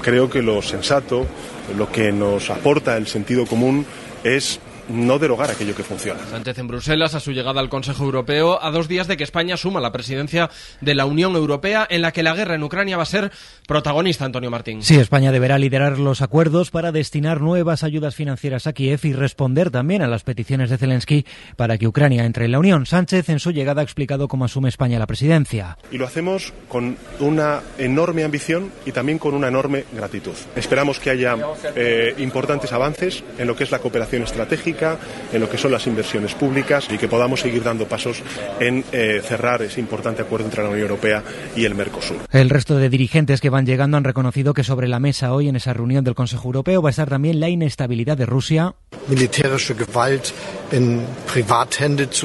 creo 0.00 0.30
que 0.30 0.42
lo 0.42 0.62
sensato, 0.62 1.26
lo 1.76 1.90
que 1.90 2.12
nos 2.12 2.50
aporta 2.50 2.96
el 2.96 3.06
sentido 3.06 3.46
común 3.46 3.84
es 4.24 4.60
no 4.88 5.18
derogar 5.18 5.50
aquello 5.50 5.74
que 5.74 5.82
funciona. 5.82 6.20
Sánchez 6.30 6.58
en 6.58 6.68
Bruselas 6.68 7.14
a 7.14 7.20
su 7.20 7.32
llegada 7.32 7.60
al 7.60 7.68
Consejo 7.68 8.04
Europeo 8.04 8.62
a 8.62 8.70
dos 8.70 8.88
días 8.88 9.06
de 9.06 9.16
que 9.16 9.24
España 9.24 9.54
asuma 9.54 9.80
la 9.80 9.92
presidencia 9.92 10.50
de 10.80 10.94
la 10.94 11.06
Unión 11.06 11.34
Europea 11.34 11.86
en 11.88 12.02
la 12.02 12.12
que 12.12 12.22
la 12.22 12.34
guerra 12.34 12.54
en 12.54 12.62
Ucrania 12.62 12.96
va 12.96 13.02
a 13.04 13.06
ser 13.06 13.32
protagonista, 13.66 14.24
Antonio 14.24 14.50
Martín. 14.50 14.82
Sí, 14.82 14.96
España 14.96 15.32
deberá 15.32 15.58
liderar 15.58 15.98
los 15.98 16.22
acuerdos 16.22 16.70
para 16.70 16.92
destinar 16.92 17.40
nuevas 17.40 17.84
ayudas 17.84 18.14
financieras 18.14 18.66
a 18.66 18.72
Kiev 18.72 19.00
y 19.04 19.12
responder 19.12 19.70
también 19.70 20.02
a 20.02 20.08
las 20.08 20.24
peticiones 20.24 20.70
de 20.70 20.78
Zelensky 20.78 21.26
para 21.56 21.78
que 21.78 21.86
Ucrania 21.86 22.24
entre 22.24 22.46
en 22.46 22.52
la 22.52 22.58
Unión. 22.58 22.86
Sánchez 22.86 23.28
en 23.28 23.38
su 23.38 23.50
llegada 23.52 23.80
ha 23.80 23.84
explicado 23.84 24.28
cómo 24.28 24.44
asume 24.44 24.68
España 24.68 24.98
la 24.98 25.06
presidencia. 25.06 25.78
Y 25.90 25.98
lo 25.98 26.06
hacemos 26.06 26.52
con 26.68 26.96
una 27.20 27.60
enorme 27.78 28.24
ambición 28.24 28.72
y 28.86 28.92
también 28.92 29.18
con 29.18 29.34
una 29.34 29.48
enorme 29.48 29.84
gratitud. 29.92 30.34
Esperamos 30.56 30.98
que 30.98 31.10
haya 31.10 31.36
eh, 31.76 32.14
importantes 32.18 32.72
avances 32.72 33.22
en 33.38 33.46
lo 33.46 33.56
que 33.56 33.64
es 33.64 33.70
la 33.70 33.78
cooperación 33.78 34.22
estratégica, 34.22 34.71
en 35.32 35.40
lo 35.40 35.48
que 35.48 35.58
son 35.58 35.72
las 35.72 35.86
inversiones 35.86 36.34
públicas 36.34 36.88
y 36.90 36.98
que 36.98 37.08
podamos 37.08 37.40
seguir 37.40 37.62
dando 37.62 37.86
pasos 37.86 38.22
en 38.60 38.84
eh, 38.92 39.20
cerrar 39.24 39.62
ese 39.62 39.80
importante 39.80 40.22
acuerdo 40.22 40.46
entre 40.46 40.62
la 40.62 40.68
Unión 40.68 40.82
Europea 40.82 41.22
y 41.56 41.64
el 41.64 41.74
Mercosur. 41.74 42.18
El 42.30 42.50
resto 42.50 42.76
de 42.76 42.88
dirigentes 42.88 43.40
que 43.40 43.50
van 43.50 43.66
llegando 43.66 43.96
han 43.96 44.04
reconocido 44.04 44.54
que 44.54 44.64
sobre 44.64 44.88
la 44.88 45.00
mesa 45.00 45.32
hoy 45.32 45.48
en 45.48 45.56
esa 45.56 45.72
reunión 45.72 46.04
del 46.04 46.14
Consejo 46.14 46.48
Europeo 46.48 46.82
va 46.82 46.88
a 46.88 46.90
estar 46.90 47.08
también 47.08 47.40
la 47.40 47.48
inestabilidad 47.48 48.16
de 48.16 48.26
Rusia. 48.26 48.74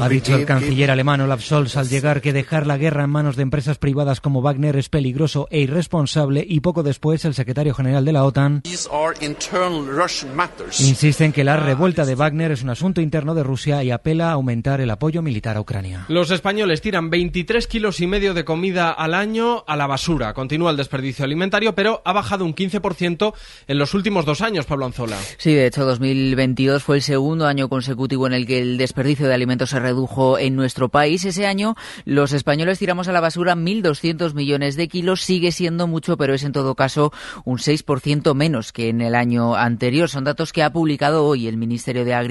Ha 0.01 0.09
dicho 0.09 0.35
el 0.35 0.45
canciller 0.45 0.91
alemán 0.91 1.21
Olaf 1.21 1.41
Scholz 1.41 1.75
al 1.77 1.89
llegar 1.89 2.21
que 2.21 2.33
dejar 2.33 2.67
la 2.67 2.77
guerra 2.77 3.03
en 3.03 3.09
manos 3.09 3.35
de 3.35 3.43
empresas 3.43 3.77
privadas 3.77 4.21
como 4.21 4.41
Wagner 4.41 4.75
es 4.77 4.89
peligroso 4.89 5.47
e 5.49 5.59
irresponsable 5.59 6.45
y 6.47 6.59
poco 6.59 6.83
después 6.83 7.25
el 7.25 7.33
secretario 7.33 7.73
general 7.73 8.05
de 8.05 8.11
la 8.11 8.23
OTAN 8.23 8.61
insiste 10.79 11.25
en 11.25 11.31
que 11.31 11.43
la 11.43 11.57
revuelta 11.57 12.05
de 12.05 12.15
Wagner 12.15 12.36
es 12.41 12.63
un 12.63 12.69
asunto 12.69 13.01
interno 13.01 13.35
de 13.35 13.43
Rusia 13.43 13.83
y 13.83 13.91
apela 13.91 14.29
a 14.29 14.33
aumentar 14.33 14.79
el 14.79 14.89
apoyo 14.89 15.21
militar 15.21 15.57
a 15.57 15.61
Ucrania. 15.61 16.05
Los 16.07 16.31
españoles 16.31 16.81
tiran 16.81 17.09
23 17.09 17.67
kilos 17.67 17.99
y 17.99 18.07
medio 18.07 18.33
de 18.33 18.45
comida 18.45 18.91
al 18.91 19.13
año 19.13 19.63
a 19.67 19.75
la 19.75 19.87
basura. 19.87 20.33
Continúa 20.33 20.71
el 20.71 20.77
desperdicio 20.77 21.25
alimentario, 21.25 21.73
pero 21.75 22.01
ha 22.05 22.13
bajado 22.13 22.45
un 22.45 22.55
15% 22.55 23.33
en 23.67 23.77
los 23.77 23.93
últimos 23.93 24.25
dos 24.25 24.41
años, 24.41 24.65
Pablo 24.65 24.85
Anzola. 24.85 25.17
Sí, 25.37 25.53
de 25.53 25.67
hecho, 25.67 25.85
2022 25.85 26.83
fue 26.83 26.97
el 26.97 27.01
segundo 27.01 27.47
año 27.47 27.69
consecutivo 27.69 28.27
en 28.27 28.33
el 28.33 28.45
que 28.45 28.59
el 28.59 28.77
desperdicio 28.77 29.27
de 29.27 29.33
alimentos 29.33 29.71
se 29.71 29.79
redujo 29.79 30.37
en 30.37 30.55
nuestro 30.55 30.89
país. 30.89 31.25
Ese 31.25 31.47
año 31.47 31.75
los 32.05 32.33
españoles 32.33 32.79
tiramos 32.79 33.07
a 33.07 33.11
la 33.11 33.21
basura 33.21 33.55
1.200 33.55 34.33
millones 34.33 34.75
de 34.75 34.87
kilos. 34.87 35.21
Sigue 35.21 35.51
siendo 35.51 35.87
mucho, 35.87 36.17
pero 36.17 36.33
es 36.33 36.43
en 36.43 36.51
todo 36.51 36.75
caso 36.75 37.11
un 37.45 37.57
6% 37.57 38.33
menos 38.35 38.71
que 38.71 38.89
en 38.89 39.01
el 39.01 39.15
año 39.15 39.55
anterior. 39.55 40.09
Son 40.09 40.23
datos 40.23 40.53
que 40.53 40.63
ha 40.63 40.71
publicado 40.71 41.25
hoy 41.25 41.47
el 41.47 41.57
Ministerio 41.57 42.05
de 42.05 42.13
Agricultura, 42.13 42.26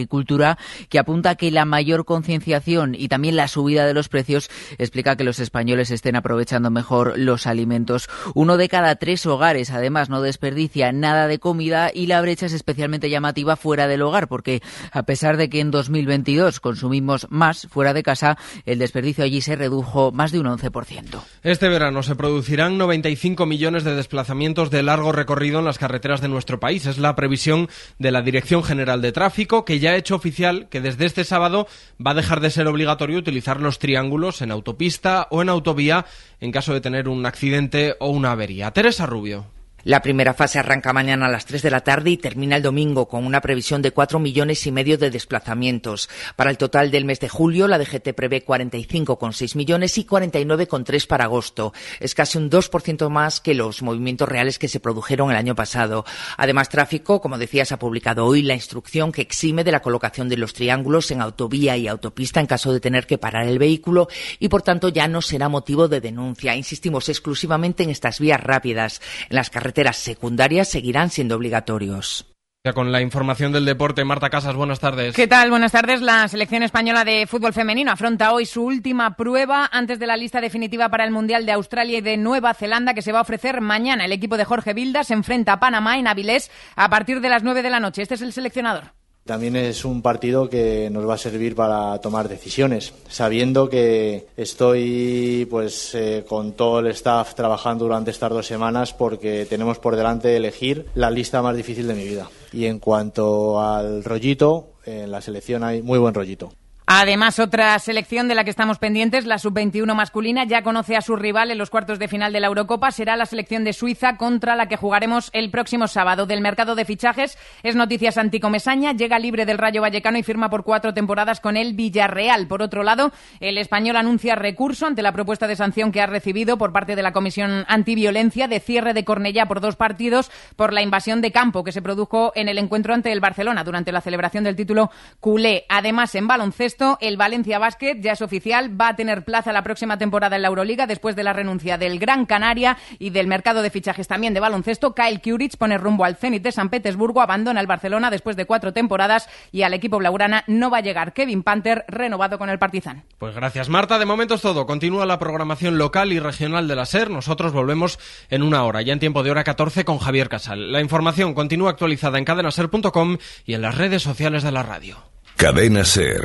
que 0.89 0.99
apunta 0.99 1.35
que 1.35 1.51
la 1.51 1.65
mayor 1.65 2.05
concienciación 2.05 2.95
y 2.95 3.09
también 3.09 3.37
la 3.37 3.49
subida 3.49 3.87
de 3.87 3.95
los 3.95 4.09
precios 4.09 4.51
explica 4.79 5.17
que 5.17 5.25
los 5.25 5.39
españoles 5.41 5.91
estén 5.91 6.17
aprovechando 6.17 6.71
mejor 6.71 7.19
los 7.19 7.47
alimentos. 7.47 8.09
Uno 8.35 8.57
de 8.57 8.69
cada 8.69 8.97
tres 8.97 9.25
hogares, 9.27 9.71
además, 9.71 10.11
no 10.11 10.23
desperdicia 10.23 10.93
nada 10.93 11.27
de 11.29 11.39
comida 11.39 11.91
y 11.93 12.07
la 12.07 12.21
brecha 12.21 12.47
es 12.47 12.53
especialmente 12.53 13.11
llamativa 13.11 13.57
fuera 13.57 13.87
del 13.87 14.03
hogar, 14.03 14.29
porque 14.29 14.63
a 14.93 15.05
pesar 15.05 15.37
de 15.37 15.49
que 15.49 15.61
en 15.61 15.71
2022 15.71 16.61
consumimos 16.61 17.27
más 17.31 17.67
fuera 17.71 17.95
de 17.95 18.03
casa, 18.03 18.39
el 18.65 18.79
desperdicio 18.79 19.25
allí 19.25 19.41
se 19.41 19.57
redujo 19.57 20.13
más 20.13 20.33
de 20.33 20.41
un 20.41 20.47
11%. 20.47 21.21
Este 21.43 21.69
verano 21.69 22.03
se 22.03 22.17
producirán 22.17 22.79
95 22.79 23.47
millones 23.47 23.85
de 23.85 23.95
desplazamientos 23.95 24.71
de 24.71 24.83
largo 24.83 25.13
recorrido 25.13 25.59
en 25.59 25.65
las 25.65 25.79
carreteras 25.79 26.21
de 26.21 26.29
nuestro 26.29 26.61
país. 26.61 26.87
Es 26.87 26.99
la 26.99 27.15
previsión 27.15 27.69
de 27.99 28.11
la 28.11 28.23
Dirección 28.23 28.63
General 28.63 29.01
de 29.01 29.13
Tráfico, 29.13 29.65
que 29.65 29.79
ya 29.79 29.86
ya 29.87 29.93
ha 29.93 29.97
hecho 29.97 30.17
oficial 30.17 30.69
que 30.69 30.81
desde 30.81 31.07
este 31.07 31.23
sábado 31.23 31.69
va 32.05 32.11
a 32.11 32.15
dejar 32.15 32.41
de 32.41 32.51
ser 32.51 32.67
obligatorio 32.67 33.19
utilizar 33.19 33.61
los 33.61 33.79
triángulos 33.79 34.43
en 34.43 34.51
autopista 34.51 35.29
o 35.31 35.43
en 35.43 35.49
autovía 35.49 36.07
en 36.41 36.51
caso 36.51 36.75
de 36.75 36.81
tener 36.81 37.09
un 37.09 37.25
accidente 37.25 37.95
o 38.01 38.09
una 38.09 38.33
avería. 38.33 38.73
Teresa 38.73 39.07
Rubio. 39.07 39.56
La 39.87 40.03
primera 40.03 40.35
fase 40.35 40.59
arranca 40.59 40.93
mañana 40.93 41.27
a 41.27 41.31
las 41.31 41.47
3 41.47 41.63
de 41.63 41.71
la 41.71 41.83
tarde 41.83 42.11
y 42.11 42.17
termina 42.17 42.57
el 42.57 42.63
domingo 42.63 43.07
con 43.07 43.25
una 43.25 43.41
previsión 43.41 43.83
de 43.83 43.93
4 43.93 44.19
millones 44.19 44.67
y 44.67 44.73
medio 44.73 44.99
de 44.99 45.13
desplazamientos. 45.13 46.11
Para 46.35 46.51
el 46.51 46.59
total 46.59 46.91
del 46.91 47.05
mes 47.05 47.21
de 47.21 47.29
julio, 47.29 47.69
la 47.69 47.79
DGT 47.79 48.13
prevé 48.13 48.45
45,6 48.45 49.55
millones 49.55 49.97
y 49.97 50.05
49,3 50.05 51.07
para 51.07 51.27
agosto. 51.27 51.73
Es 52.01 52.17
casi 52.17 52.37
un 52.37 52.51
2% 52.51 53.09
más 53.11 53.41
que 53.41 53.55
los 53.55 53.81
movimientos 53.83 54.29
reales 54.29 54.59
que 54.59 54.67
se 54.67 54.81
produjeron 54.81 55.31
el 55.31 55.37
año 55.37 55.55
pasado. 55.55 56.05
Además, 56.37 56.69
tráfico, 56.69 57.21
como 57.21 57.39
decías, 57.39 57.71
ha 57.71 57.79
publicado 57.79 58.27
hoy 58.27 58.43
la 58.43 58.55
instrucción 58.55 59.13
que 59.13 59.23
exime 59.23 59.63
de 59.63 59.71
la 59.71 59.83
colocación 59.83 60.29
de 60.29 60.37
los 60.37 60.53
triángulos 60.53 61.13
en 61.13 61.21
autovía 61.21 61.77
y 61.77 61.87
autopista 61.87 62.41
en 62.41 62.47
caso 62.47 62.73
de 62.73 62.81
tener 62.81 63.07
que 63.07 63.19
parar 63.19 63.47
el 63.47 63.61
vehículo 63.61 64.09
y, 64.41 64.49
por 64.49 64.63
tanto, 64.63 64.89
ya 64.89 65.07
no 65.07 65.23
será 65.23 65.49
motivo 65.49 65.87
de 65.87 66.01
denuncia. 66.01 66.57
Insistimos 66.57 67.09
exclusivamente 67.09 67.85
en 67.85 67.91
estas 67.91 68.19
vías 68.19 68.41
rápidas. 68.41 69.01
En 69.31 69.37
las 69.37 69.49
carreteras 69.49 69.76
secundarias 69.93 70.69
seguirán 70.69 71.11
siendo 71.11 71.37
obligatorios. 71.37 72.27
Ya 72.65 72.73
con 72.73 72.91
la 72.91 73.01
información 73.01 73.53
del 73.53 73.65
deporte, 73.65 74.05
Marta 74.05 74.29
Casas, 74.29 74.57
buenas 74.57 74.81
tardes. 74.81 75.15
¿Qué 75.15 75.29
tal? 75.29 75.51
Buenas 75.51 75.71
tardes. 75.71 76.03
La 76.03 76.27
selección 76.27 76.65
española 76.65 77.05
de 77.05 77.29
fútbol 77.29 77.53
femenino 77.53 77.93
afronta 77.93 78.33
hoy 78.33 78.45
su 78.45 78.65
última 78.65 79.17
prueba 79.17 79.69
antes 79.71 80.01
de 80.01 80.07
la 80.09 80.17
lista 80.17 80.41
definitiva 80.41 80.89
para 80.89 81.05
el 81.05 81.13
Mundial 81.13 81.47
de 81.47 81.53
Australia 81.53 81.99
y 81.99 82.01
de 82.01 82.17
Nueva 82.17 82.55
Zelanda 82.55 82.93
que 82.93 83.03
se 83.03 83.13
va 83.13 83.21
a 83.21 83.23
ofrecer 83.23 83.61
mañana. 83.61 84.05
El 84.05 84.13
equipo 84.13 84.37
de 84.37 84.45
Jorge 84.45 84.75
Vilda 84.75 85.05
se 85.05 85.15
enfrenta 85.15 85.53
a 85.53 85.61
Panamá 85.61 85.97
en 85.99 86.09
Avilés 86.09 86.51
a 86.75 86.91
partir 86.91 87.21
de 87.21 87.29
las 87.29 87.45
9 87.45 87.63
de 87.63 87.71
la 87.71 87.79
noche. 87.79 88.03
Este 88.03 88.17
es 88.17 88.23
el 88.23 88.33
seleccionador. 88.33 88.95
También 89.27 89.57
es 89.57 89.85
un 89.85 90.03
partido 90.03 90.49
que 90.49 90.89
nos 90.89 91.07
va 91.09 91.15
a 91.15 91.19
servir 91.19 91.57
para 91.57 92.01
tomar 92.01 92.29
decisiones, 92.29 92.95
sabiendo 93.09 93.69
que 93.69 94.29
estoy 94.37 95.49
pues 95.51 95.97
eh, 95.97 96.25
con 96.29 96.53
todo 96.53 96.79
el 96.79 96.87
staff 96.87 97.35
trabajando 97.35 97.87
durante 97.87 98.13
estas 98.13 98.31
dos 98.31 98.47
semanas 98.47 98.95
porque 98.95 99.45
tenemos 99.45 99.81
por 99.81 99.97
delante 99.97 100.37
elegir 100.37 100.87
la 100.95 101.11
lista 101.11 101.43
más 101.43 101.57
difícil 101.57 101.89
de 101.89 101.95
mi 101.95 102.05
vida. 102.05 102.31
Y 102.53 102.67
en 102.67 102.79
cuanto 102.79 103.61
al 103.61 104.05
rollito, 104.05 104.75
en 104.85 105.11
la 105.11 105.21
selección 105.21 105.65
hay 105.65 105.83
muy 105.83 105.99
buen 105.99 106.15
rollito. 106.15 106.53
Además, 106.89 107.41
otra 107.41 107.77
selección 107.81 108.29
de 108.29 108.37
la 108.37 108.45
que 108.45 108.51
estamos 108.51 108.79
pendientes, 108.79 109.27
la 109.27 109.39
sub-21 109.39 109.93
masculina, 109.97 110.45
ya 110.45 110.63
conoce 110.63 110.95
a 110.95 111.01
su 111.01 111.17
rival 111.17 111.51
en 111.51 111.59
los 111.59 111.69
cuartos 111.69 111.99
de 111.99 112.07
final 112.07 112.33
de 112.33 112.39
la 112.39 112.47
Eurocopa. 112.47 112.93
Será 112.93 113.17
la 113.17 113.27
selección 113.27 113.65
de 113.65 113.73
Suiza 113.73 114.17
contra 114.17 114.55
la 114.55 114.69
que 114.69 114.77
jugaremos 114.77 115.31
el 115.33 115.51
próximo 115.51 115.89
sábado. 115.89 116.27
Del 116.27 116.41
mercado 116.41 116.77
de 116.77 116.85
fichajes 116.85 117.37
es 117.65 117.75
noticias 117.75 118.19
anticomesaña. 118.19 118.93
Llega 118.93 119.19
libre 119.19 119.47
del 119.47 119.59
Rayo 119.59 119.83
Vallecano 119.83 120.17
y 120.19 120.23
firma 120.23 120.49
por 120.49 120.63
cuatro 120.63 120.95
temporadas 120.95 121.41
con 121.41 121.57
el 121.57 121.75
Villarreal. 121.75 122.47
Por 122.47 122.63
otro 122.63 122.85
lado, 122.85 123.11
el 123.41 123.59
español 123.59 123.97
anuncia 123.97 124.37
recurso 124.37 124.87
ante 124.87 125.03
la 125.03 125.11
propuesta 125.11 125.49
de 125.49 125.57
sanción 125.57 125.91
que 125.91 126.03
ha 126.03 126.07
recibido 126.07 126.57
por 126.57 126.73
parte 126.73 126.95
de 126.95 127.03
la 127.03 127.13
Comisión 127.13 127.65
Antiviolencia 127.67 128.47
de 128.47 128.61
cierre 128.61 128.95
de 128.95 129.05
Cornellá 129.05 129.47
por 129.47 129.61
dos 129.61 129.75
partidos 129.75 130.31
por 130.55 130.73
la 130.73 130.83
invasión 130.83 131.21
de 131.21 131.33
campo 131.33 131.65
que 131.65 131.73
se 131.73 131.83
produjo 131.83 132.31
en 132.37 132.49
el 132.49 132.59
encuentro 132.59 132.95
ante 132.95 133.11
el 133.11 133.19
Barcelona 133.19 133.65
durante 133.65 133.91
la 133.91 134.03
celebración 134.03 134.45
del 134.45 134.55
título 134.55 134.93
culé. 135.19 135.65
Además, 135.69 136.15
en 136.15 136.29
baloncesto, 136.29 136.76
el 137.01 137.17
Valencia 137.17 137.59
Basket 137.59 137.99
ya 138.01 138.13
es 138.13 138.23
oficial, 138.23 138.79
va 138.79 138.89
a 138.89 138.97
tener 138.97 139.25
plaza 139.25 139.53
la 139.53 139.63
próxima 139.63 139.99
temporada 139.99 140.37
en 140.37 140.43
la 140.43 140.49
Euroliga 140.49 140.87
después 140.87 141.17
de 141.17 141.23
la 141.23 141.33
renuncia 141.33 141.79
del 141.79 141.99
Gran 141.99 142.27
Canaria 142.27 142.77
y 142.99 143.11
del 143.11 143.27
mercado 143.27 143.63
de 143.63 143.71
fichajes 143.71 144.09
también 144.09 144.35
de 144.35 144.41
baloncesto. 144.41 144.95
Kyle 144.95 145.21
Kuric 145.21 145.57
pone 145.57 145.79
rumbo 145.79 146.05
al 146.05 146.17
Zenit 146.17 146.43
de 146.43 146.53
San 146.53 146.69
Petersburgo, 146.69 147.21
abandona 147.21 147.61
el 147.61 147.67
Barcelona 147.67 148.11
después 148.11 148.37
de 148.37 148.45
cuatro 148.45 148.73
temporadas 148.73 149.29
y 149.53 149.63
al 149.63 149.75
equipo 149.75 149.99
blaugrana 149.99 150.45
no 150.47 150.71
va 150.71 150.79
a 150.79 150.83
llegar 150.83 151.13
Kevin 151.13 151.43
Panther, 151.43 151.85
renovado 151.89 152.39
con 152.39 152.51
el 152.51 152.59
Partizan. 152.59 153.05
Pues 153.19 153.35
gracias 153.35 153.69
Marta, 153.69 153.99
de 153.99 154.07
momento 154.07 154.35
es 154.35 154.43
todo. 154.43 154.67
Continúa 154.67 155.07
la 155.07 155.19
programación 155.19 155.79
local 155.79 156.13
y 156.13 156.19
regional 156.19 156.69
de 156.69 156.77
la 156.77 156.87
SER. 156.87 157.11
Nosotros 157.11 157.53
volvemos 157.53 157.99
en 158.29 158.43
una 158.43 158.65
hora, 158.65 158.83
ya 158.83 158.93
en 158.93 159.01
tiempo 159.01 159.23
de 159.23 159.31
hora 159.31 159.45
14 159.45 159.85
con 159.85 159.99
Javier 159.99 160.29
Casal. 160.29 160.73
La 160.73 160.81
información 160.81 161.35
continúa 161.35 161.71
actualizada 161.71 162.19
en 162.19 162.25
cadenaser.com 162.25 163.17
y 163.45 163.55
en 163.55 163.63
las 163.63 163.77
redes 163.77 164.03
sociales 164.03 164.43
de 164.43 164.53
la 164.53 164.63
radio. 164.63 165.16
Cadena 165.37 165.85
Ser. 165.85 166.23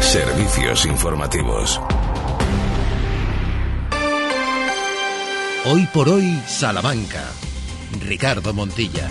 Servicios 0.00 0.86
informativos. 0.86 1.80
Hoy 5.64 5.88
por 5.92 6.08
hoy, 6.08 6.40
Salamanca. 6.46 7.24
Ricardo 8.06 8.54
Montilla. 8.54 9.10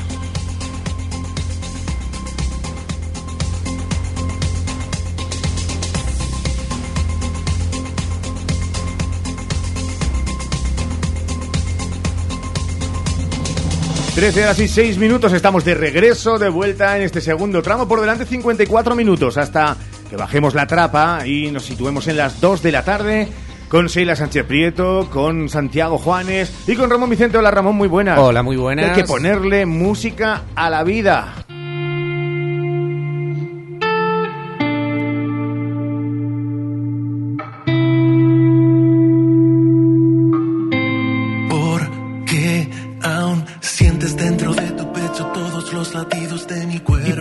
Trece 14.19 14.43
horas 14.43 14.59
y 14.59 14.67
seis 14.67 14.97
minutos, 14.97 15.31
estamos 15.31 15.63
de 15.63 15.75
regreso, 15.75 16.37
de 16.37 16.49
vuelta 16.49 16.97
en 16.97 17.03
este 17.03 17.21
segundo 17.21 17.61
tramo. 17.61 17.87
Por 17.87 18.01
delante 18.01 18.25
54 18.25 18.93
minutos 18.93 19.37
hasta 19.37 19.77
que 20.09 20.17
bajemos 20.17 20.53
la 20.53 20.67
trapa 20.67 21.25
y 21.25 21.49
nos 21.51 21.63
situemos 21.63 22.05
en 22.09 22.17
las 22.17 22.41
2 22.41 22.61
de 22.61 22.71
la 22.73 22.83
tarde 22.83 23.29
con 23.69 23.87
Sheila 23.87 24.17
Sánchez 24.17 24.45
Prieto, 24.45 25.07
con 25.09 25.47
Santiago 25.47 25.97
Juanes 25.97 26.51
y 26.67 26.75
con 26.75 26.89
Ramón 26.89 27.09
Vicente. 27.09 27.37
Hola 27.37 27.49
Ramón, 27.49 27.77
muy 27.77 27.87
buenas. 27.87 28.19
Hola, 28.19 28.43
muy 28.43 28.57
buenas. 28.57 28.89
Hay 28.89 28.95
que 28.95 29.05
ponerle 29.05 29.65
música 29.65 30.41
a 30.53 30.69
la 30.69 30.83
vida. 30.83 31.38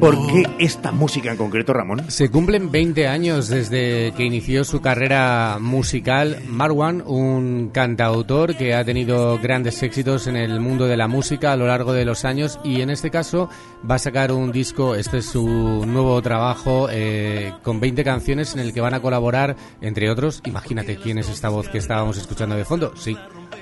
Por 0.01 0.27
qué 0.27 0.45
esta 0.59 0.93
música 0.93 1.31
en 1.31 1.37
concreto, 1.37 1.73
Ramón? 1.73 2.11
Se 2.11 2.31
cumplen 2.31 2.71
20 2.71 3.07
años 3.07 3.49
desde 3.49 4.13
que 4.17 4.25
inició 4.25 4.65
su 4.65 4.81
carrera 4.81 5.59
musical. 5.61 6.43
Marwan, 6.49 7.03
un 7.07 7.71
cantautor 7.73 8.57
que 8.57 8.75
ha 8.75 8.85
tenido 8.85 9.39
grandes 9.39 9.83
éxitos 9.83 10.27
en 10.27 10.37
el 10.37 10.61
mundo 10.61 10.87
de 10.87 10.97
la 10.97 11.09
música 11.09 11.53
a 11.53 11.57
lo 11.57 11.67
largo 11.67 11.93
de 11.93 12.05
los 12.05 12.25
años 12.25 12.59
y 12.65 12.81
en 12.81 12.91
este 12.91 13.11
caso 13.11 13.49
va 13.89 13.97
a 13.97 13.99
sacar 13.99 14.33
un 14.33 14.53
disco, 14.53 14.95
este 14.95 15.19
es 15.19 15.27
su 15.27 15.47
nuevo 15.87 16.21
trabajo, 16.23 16.89
eh, 16.91 17.53
con 17.63 17.81
20 17.81 18.05
canciones 18.05 18.55
en 18.55 18.61
el 18.61 18.73
que 18.73 18.81
van 18.81 18.95
a 18.95 19.01
colaborar, 19.01 19.57
entre 19.81 20.11
otros, 20.11 20.43
imagínate 20.45 20.97
quién 20.97 21.19
es 21.19 21.29
esta 21.29 21.49
voz 21.49 21.69
que 21.69 21.79
estábamos 21.79 22.19
escuchando 22.19 22.57
de 22.57 22.65
fondo, 22.65 22.93
sí, 22.97 23.17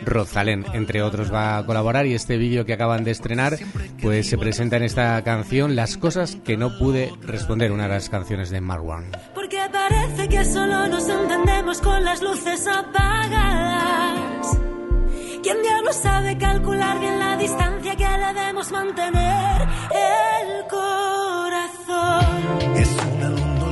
Rosalén, 0.05 0.65
entre 0.73 1.03
otros, 1.03 1.33
va 1.33 1.59
a 1.59 1.67
colaborar 1.67 2.07
y 2.07 2.15
este 2.15 2.37
vídeo 2.37 2.65
que 2.65 2.73
acaban 2.73 3.05
de 3.05 3.11
estrenar, 3.11 3.59
pues 4.03 4.29
se 4.29 4.39
presenta 4.39 4.77
en 4.77 4.83
esta 4.83 5.23
canción 5.23 5.77
Las 5.77 5.97
cosas 5.97 6.26
que 6.35 6.57
no 6.57 6.77
pude 6.79 7.13
responder, 7.23 7.71
una 7.71 7.85
de 7.85 7.91
las 7.91 8.09
canciones 8.11 8.51
de 8.51 8.61
Marwan. 8.61 9.13
Porque 9.35 9.59
parece 9.73 10.29
que 10.29 10.45
solo 10.45 10.89
nos 10.89 11.09
entendemos 11.09 11.81
con 11.81 12.05
las 12.05 12.21
luces 12.23 12.67
apagadas. 12.67 14.59
¿Quién 15.43 15.63
diablo 15.63 15.93
sabe 15.93 16.37
calcular 16.39 16.99
bien 16.99 17.19
la 17.21 17.37
distancia 17.37 17.95
que 17.95 18.05
debemos 18.35 18.73
mantener 18.73 19.63
el 19.93 20.67
corazón? 20.69 22.27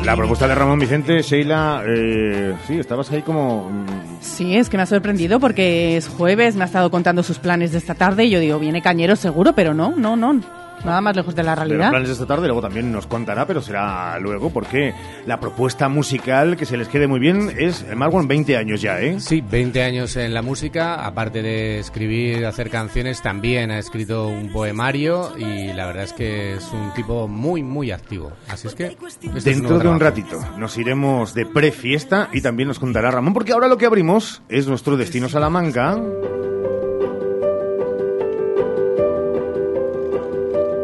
La 0.05 0.15
propuesta 0.17 0.47
de 0.47 0.55
Ramón 0.55 0.79
Vicente, 0.79 1.23
Sheila, 1.23 1.83
eh, 1.87 2.55
sí, 2.67 2.79
estabas 2.79 3.11
ahí 3.11 3.23
como... 3.23 3.71
mm, 3.71 3.87
Sí, 4.21 4.55
es 4.57 4.69
que 4.69 4.77
me 4.77 4.83
ha 4.83 4.87
sorprendido 4.87 5.41
porque 5.41 5.97
es 5.97 6.09
jueves, 6.09 6.57
me 6.57 6.65
ha 6.65 6.67
estado 6.67 6.91
contando 6.91 7.23
sus 7.23 7.39
planes 7.39 7.73
de 7.73 7.79
esta 7.79 7.95
tarde 7.95 8.25
y 8.27 8.31
yo 8.31 8.39
digo, 8.39 8.59
viene 8.59 8.83
cañero 8.83 9.17
seguro, 9.17 9.55
pero 9.55 9.73
no, 9.73 9.95
no, 9.97 10.15
no. 10.17 10.41
Nada 10.85 11.01
más 11.01 11.17
lejos 11.17 11.35
de 11.35 11.43
la 11.43 11.53
de 11.53 11.57
los 11.61 11.69
realidad. 11.69 11.91
planes 11.91 12.09
de 12.09 12.13
esta 12.15 12.27
tarde, 12.27 12.47
luego 12.47 12.61
también 12.61 12.93
nos 12.93 13.07
contará, 13.07 13.47
pero 13.47 13.63
será 13.63 14.19
luego, 14.21 14.51
porque 14.51 14.95
la 15.27 15.41
propuesta 15.41 15.89
musical 15.89 16.57
que 16.57 16.67
se 16.67 16.77
les 16.77 16.89
quede 16.89 17.07
muy 17.07 17.21
bien 17.21 17.51
es 17.59 17.85
Marwan 17.97 18.29
20 18.29 18.57
años 18.57 18.81
ya, 18.83 19.01
¿eh? 19.01 19.19
Sí, 19.21 19.41
20 19.41 19.83
años 19.83 20.17
en 20.17 20.35
la 20.35 20.43
música, 20.43 21.05
aparte 21.07 21.43
de 21.43 21.79
escribir, 21.79 22.45
hacer 22.47 22.71
canciones, 22.71 23.23
también 23.23 23.71
ha 23.71 23.79
escrito 23.79 24.29
un 24.29 24.53
poemario 24.53 25.33
y 25.39 25.73
la 25.73 25.87
verdad 25.87 26.05
es 26.05 26.13
que 26.13 26.55
es 26.55 26.71
un 26.73 26.93
tipo 26.95 27.29
muy, 27.29 27.63
muy 27.63 27.91
activo. 27.91 28.33
Así 28.49 28.69
es 28.69 28.75
que... 28.75 28.97
este 29.07 29.29
es 29.37 29.45
Dentro 29.45 29.71
nuevo 29.71 29.83
de 29.83 29.89
un 29.91 29.99
trabajo. 29.99 30.21
ratito 30.21 30.59
nos 30.59 30.77
iremos 30.79 31.35
de 31.35 31.47
prefiesta 31.47 32.29
y 32.33 32.41
también 32.41 32.69
nos 32.69 32.79
contará 32.79 33.11
Ramón, 33.11 33.33
porque 33.35 33.53
ahora 33.53 33.69
lo 33.69 33.79
que 33.79 33.87
abrimos 33.87 34.43
es 34.49 34.67
nuestro 34.67 34.97
destino 34.97 35.29
Salamanca. 35.29 35.99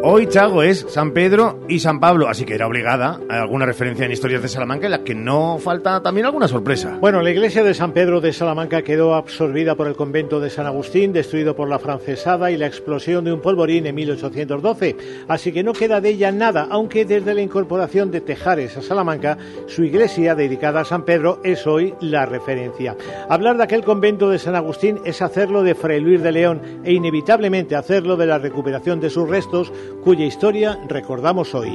Hoy, 0.03 0.29
Chago, 0.29 0.63
es 0.63 0.87
San 0.89 1.13
Pedro 1.13 1.61
y 1.69 1.79
San 1.81 2.01
Pablo, 2.01 2.27
así 2.27 2.47
que 2.47 2.55
era 2.55 2.67
obligada 2.67 3.21
alguna 3.29 3.67
referencia 3.67 4.07
en 4.07 4.13
historias 4.13 4.41
de 4.41 4.49
Salamanca 4.49 4.87
en 4.87 4.93
la 4.93 5.05
que 5.05 5.15
no 5.15 5.59
falta 5.59 6.03
también 6.03 6.25
alguna 6.25 6.49
sorpresa. 6.49 6.97
Bueno, 6.99 7.21
la 7.21 7.31
iglesia 7.31 7.63
de 7.63 7.75
San 7.75 7.93
Pedro 7.93 8.23
de 8.23 8.33
Salamanca 8.33 8.81
quedó 8.81 9.15
absorbida 9.15 9.75
por 9.75 9.89
el 9.89 9.97
convento 9.97 10.41
de 10.41 10.49
San 10.49 10.65
Agustín, 10.65 11.13
destruido 11.13 11.55
por 11.55 11.69
la 11.69 11.79
francesada 11.79 12.51
y 12.51 12.57
la 12.57 12.67
explosión 12.67 13.25
de 13.27 13.33
un 13.35 13.43
polvorín 13.43 13.85
en 13.85 13.95
1812, 13.95 14.97
así 15.29 15.53
que 15.53 15.63
no 15.63 15.75
queda 15.75 16.01
de 16.01 16.09
ella 16.09 16.33
nada, 16.33 16.67
aunque 16.71 17.05
desde 17.05 17.35
la 17.35 17.43
incorporación 17.43 18.11
de 18.11 18.23
Tejares 18.23 18.79
a 18.79 18.83
Salamanca, 18.83 19.37
su 19.67 19.85
iglesia 19.85 20.35
dedicada 20.35 20.81
a 20.81 20.87
San 20.87 21.05
Pedro 21.05 21.41
es 21.45 21.67
hoy 21.67 21.95
la 22.01 22.25
referencia. 22.25 22.97
Hablar 23.29 23.59
de 23.59 23.65
aquel 23.65 23.85
convento 23.85 24.31
de 24.31 24.39
San 24.39 24.57
Agustín 24.57 24.99
es 25.05 25.21
hacerlo 25.21 25.63
de 25.63 25.75
Fray 25.75 26.01
Luis 26.01 26.23
de 26.23 26.33
León 26.33 26.63
e 26.85 26.95
inevitablemente 26.95 27.77
hacerlo 27.77 28.17
de 28.17 28.27
la 28.27 28.39
recuperación 28.39 28.99
de 28.99 29.11
sus 29.11 29.29
restos 29.29 29.71
cuya 30.03 30.25
historia 30.25 30.79
recordamos 30.89 31.55
hoy. 31.55 31.73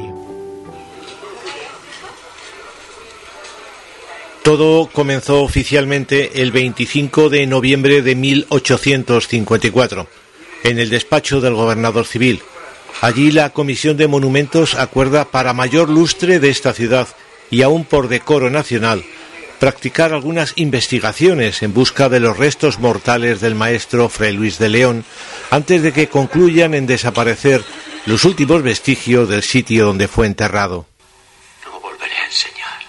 Todo 4.43 4.87
comenzó 4.87 5.41
oficialmente 5.41 6.41
el 6.41 6.51
25 6.51 7.29
de 7.29 7.47
noviembre 7.47 8.01
de 8.01 8.15
1854, 8.15 10.07
en 10.63 10.79
el 10.79 10.89
despacho 10.89 11.41
del 11.41 11.55
gobernador 11.55 12.05
civil. 12.05 12.41
Allí 13.01 13.31
la 13.31 13.49
Comisión 13.49 13.97
de 13.97 14.07
Monumentos 14.07 14.75
acuerda 14.75 15.25
para 15.25 15.53
mayor 15.53 15.89
lustre 15.89 16.39
de 16.39 16.49
esta 16.49 16.73
ciudad 16.73 17.07
y 17.49 17.63
aún 17.63 17.85
por 17.85 18.07
decoro 18.07 18.49
nacional 18.49 19.03
practicar 19.59 20.13
algunas 20.13 20.53
investigaciones 20.57 21.63
en 21.63 21.73
busca 21.73 22.09
de 22.09 22.19
los 22.19 22.37
restos 22.37 22.79
mortales 22.79 23.41
del 23.41 23.55
maestro 23.55 24.09
Fray 24.09 24.33
Luis 24.33 24.59
de 24.59 24.69
León 24.69 25.05
antes 25.49 25.81
de 25.81 25.91
que 25.91 26.07
concluyan 26.07 26.73
en 26.73 26.85
desaparecer 26.85 27.63
los 28.05 28.23
últimos 28.23 28.61
vestigios 28.61 29.27
del 29.27 29.43
sitio 29.43 29.85
donde 29.85 30.07
fue 30.07 30.27
enterrado. 30.27 30.87
No 31.65 31.79
volveré 31.79 32.15
a 32.15 32.25
enseñar. 32.25 32.81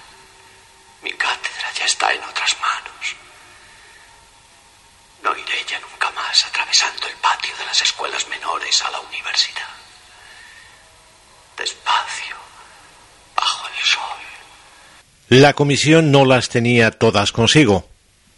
Mi 1.02 1.10
cátedra 1.12 1.72
ya 1.78 1.84
está 1.86 2.12
en 2.12 2.22
otras 2.22 2.56
manos. 2.60 3.16
No 5.22 5.30
iré 5.32 5.64
ya 5.68 5.80
nunca 5.80 6.10
más 6.10 6.44
atravesando 6.44 7.06
el 7.06 7.14
patio 7.16 7.56
de 7.58 7.64
las 7.64 7.80
escuelas 7.80 8.28
menores 8.28 8.82
a 8.82 8.90
la 8.90 9.00
universidad. 9.00 9.62
Despacio, 11.56 12.36
bajo 13.34 13.68
el 13.68 13.84
sol. 13.84 14.18
La 15.28 15.54
comisión 15.54 16.12
no 16.12 16.26
las 16.26 16.50
tenía 16.50 16.90
todas 16.90 17.32
consigo, 17.32 17.88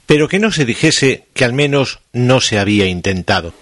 pero 0.06 0.28
que 0.28 0.38
no 0.38 0.52
se 0.52 0.64
dijese 0.64 1.26
que 1.34 1.44
al 1.44 1.52
menos 1.52 1.98
no 2.12 2.40
se 2.40 2.60
había 2.60 2.86
intentado. 2.86 3.52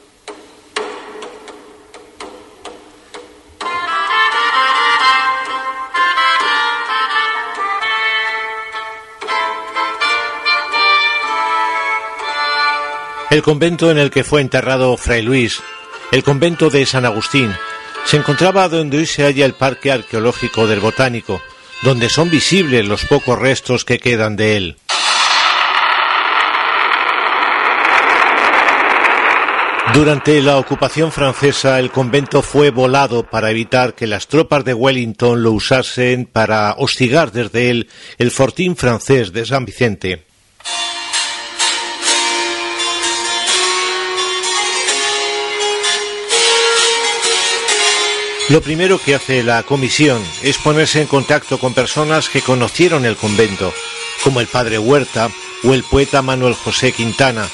El 13.37 13.43
convento 13.43 13.91
en 13.91 13.99
el 13.99 14.11
que 14.11 14.25
fue 14.25 14.41
enterrado 14.41 14.97
Fray 14.97 15.21
Luis, 15.21 15.61
el 16.11 16.25
convento 16.25 16.71
de 16.71 16.87
San 16.87 17.05
Agustín, 17.05 17.55
se 18.07 18.17
encontraba 18.17 18.67
donde 18.71 18.97
hoy 18.97 19.05
se 19.05 19.25
halla 19.25 19.45
el 19.45 19.53
Parque 19.53 19.93
Arqueológico 19.93 20.67
del 20.67 20.81
Botánico, 20.81 21.43
donde 21.83 22.09
son 22.09 22.31
visibles 22.31 22.89
los 22.89 23.05
pocos 23.05 23.39
restos 23.39 23.85
que 23.85 23.99
quedan 23.99 24.37
de 24.37 24.57
él. 24.57 24.77
Durante 29.93 30.41
la 30.41 30.57
ocupación 30.57 31.13
francesa 31.13 31.79
el 31.79 31.91
convento 31.91 32.41
fue 32.41 32.71
volado 32.71 33.25
para 33.29 33.51
evitar 33.51 33.95
que 33.95 34.07
las 34.07 34.29
tropas 34.29 34.65
de 34.65 34.73
Wellington 34.73 35.43
lo 35.43 35.53
usasen 35.53 36.25
para 36.25 36.73
hostigar 36.79 37.33
desde 37.33 37.69
él 37.69 37.91
el 38.17 38.31
fortín 38.31 38.77
francés 38.77 39.35
de 39.35 39.45
San 39.45 39.67
Vicente. 39.67 40.25
Lo 48.49 48.61
primero 48.61 49.01
que 49.01 49.17
hace 49.17 49.43
la 49.43 49.65
comisión 49.65 50.23
es 50.43 50.57
ponerse 50.59 51.01
en 51.01 51.09
contacto 51.09 51.59
con 51.59 51.75
personas 51.75 52.29
que 52.29 52.43
conocieron 52.43 53.05
el 53.05 53.17
convento, 53.17 53.73
como 54.23 54.41
el 54.41 54.47
padre 54.47 54.79
Huerta 54.79 55.31
o 55.65 55.75
el 55.75 55.83
poeta 55.83 56.23
Manuel 56.23 56.55
José 56.55 56.93
Quintana, 56.93 57.49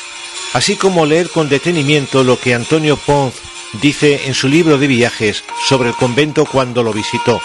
así 0.52 0.76
como 0.76 1.06
leer 1.06 1.30
con 1.30 1.48
detenimiento 1.48 2.24
lo 2.24 2.38
que 2.38 2.52
Antonio 2.52 2.98
Ponz 2.98 3.36
dice 3.80 4.26
en 4.26 4.34
su 4.34 4.48
libro 4.48 4.76
de 4.76 4.86
viajes 4.86 5.44
sobre 5.66 5.88
el 5.88 5.94
convento 5.94 6.44
cuando 6.44 6.82
lo 6.82 6.92
visitó. 6.92 7.40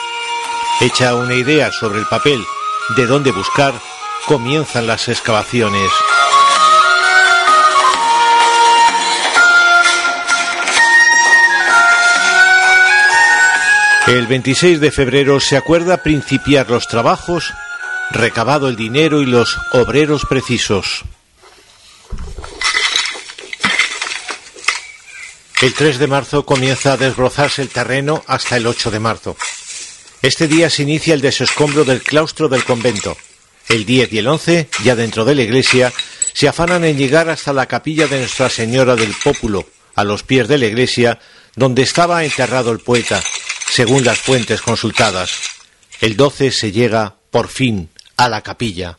Hecha 0.82 1.16
una 1.16 1.36
idea 1.36 1.72
sobre 1.72 2.00
el 2.00 2.06
papel 2.06 2.44
de 2.98 3.06
dónde 3.06 3.32
buscar, 3.32 3.74
comienzan 4.26 4.88
las 4.88 5.08
excavaciones. 5.08 5.90
El 14.08 14.26
26 14.26 14.80
de 14.80 14.90
febrero 14.90 15.42
se 15.42 15.58
acuerda 15.58 16.02
principiar 16.02 16.70
los 16.70 16.88
trabajos, 16.88 17.54
recabado 18.10 18.70
el 18.70 18.78
dinero 18.78 19.22
y 19.22 19.26
los 19.26 19.58
obreros 19.74 20.26
precisos. 20.26 21.04
El 25.62 25.74
3 25.74 26.00
de 26.00 26.08
marzo 26.08 26.46
comienza 26.46 26.94
a 26.94 26.98
desbrozarse 26.98 27.62
el 27.62 27.68
terreno 27.68 28.24
hasta 28.28 28.56
el 28.56 28.68
8 28.68 28.92
de 28.92 29.00
marzo. 29.02 29.36
Este 30.22 30.48
día 30.48 30.70
se 30.70 30.84
inicia 30.84 31.14
el 31.14 31.20
desescombro 31.20 31.84
del 31.84 32.02
claustro 32.02 32.48
del 32.48 32.64
convento. 32.64 33.18
El 33.68 33.86
10 33.86 34.14
y 34.14 34.20
el 34.20 34.28
11, 34.28 34.70
ya 34.86 34.96
dentro 34.96 35.26
de 35.26 35.36
la 35.36 35.42
iglesia, 35.42 35.92
se 36.32 36.48
afanan 36.48 36.86
en 36.86 36.96
llegar 36.98 37.30
hasta 37.30 37.52
la 37.52 37.66
capilla 37.66 38.08
de 38.08 38.20
Nuestra 38.20 38.50
Señora 38.50 38.96
del 38.96 39.14
Pópulo, 39.22 39.68
a 39.96 40.06
los 40.06 40.24
pies 40.24 40.48
de 40.48 40.60
la 40.60 40.68
iglesia, 40.68 41.20
donde 41.58 41.82
estaba 41.82 42.24
enterrado 42.24 42.72
el 42.72 42.80
poeta, 42.80 43.22
según 43.70 44.04
las 44.04 44.20
fuentes 44.20 44.62
consultadas. 44.62 45.32
El 46.02 46.16
12 46.16 46.52
se 46.52 46.72
llega, 46.72 47.16
por 47.32 47.48
fin, 47.48 47.90
a 48.18 48.30
la 48.30 48.42
capilla. 48.42 48.98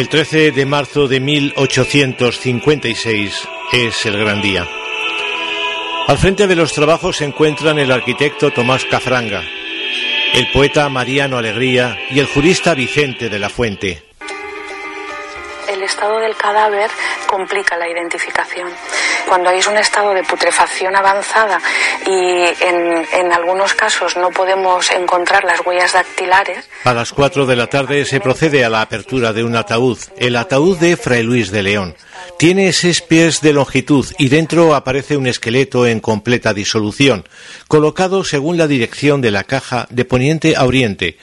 El 0.00 0.08
13 0.08 0.50
de 0.52 0.64
marzo 0.64 1.08
de 1.08 1.20
1856 1.20 3.48
es 3.72 4.06
el 4.06 4.16
gran 4.16 4.40
día. 4.40 4.66
Al 6.06 6.16
frente 6.16 6.46
de 6.46 6.56
los 6.56 6.72
trabajos 6.72 7.18
se 7.18 7.26
encuentran 7.26 7.78
el 7.78 7.92
arquitecto 7.92 8.50
Tomás 8.50 8.86
Cafranga, 8.86 9.44
el 10.34 10.50
poeta 10.52 10.88
Mariano 10.88 11.38
Alegría 11.38 11.98
y 12.10 12.20
el 12.20 12.26
jurista 12.26 12.74
Vicente 12.74 13.28
de 13.28 13.38
la 13.38 13.48
Fuente. 13.48 14.09
El 15.70 15.84
estado 15.84 16.18
del 16.18 16.34
cadáver 16.34 16.90
complica 17.28 17.76
la 17.76 17.88
identificación. 17.88 18.68
Cuando 19.28 19.50
hay 19.50 19.60
un 19.70 19.78
estado 19.78 20.12
de 20.12 20.24
putrefacción 20.24 20.96
avanzada 20.96 21.60
y 22.04 22.44
en, 22.64 23.32
algunos 23.32 23.74
casos 23.74 24.16
no 24.16 24.30
podemos 24.30 24.90
encontrar 24.90 25.44
las 25.44 25.64
huellas 25.64 25.92
dactilares. 25.92 26.68
A 26.82 26.92
las 26.92 27.12
4 27.12 27.46
de 27.46 27.54
la 27.54 27.68
tarde 27.68 28.04
se 28.04 28.18
procede 28.18 28.64
a 28.64 28.68
la 28.68 28.82
apertura 28.82 29.32
de 29.32 29.44
un 29.44 29.54
ataúd, 29.54 29.98
el 30.16 30.34
ataúd 30.34 30.76
de 30.78 30.96
Fray 30.96 31.22
Luis 31.22 31.52
de 31.52 31.62
León. 31.62 31.94
Tiene 32.36 32.72
seis 32.72 33.00
pies 33.00 33.40
de 33.40 33.52
longitud 33.52 34.06
y 34.18 34.28
dentro 34.28 34.74
aparece 34.74 35.16
un 35.16 35.28
esqueleto 35.28 35.86
en 35.86 36.00
completa 36.00 36.52
disolución, 36.52 37.28
colocado 37.68 38.24
según 38.24 38.56
la 38.56 38.66
dirección 38.66 39.20
de 39.20 39.30
la 39.30 39.44
caja 39.44 39.86
de 39.90 40.04
poniente 40.04 40.56
a 40.56 40.64
oriente, 40.64 41.16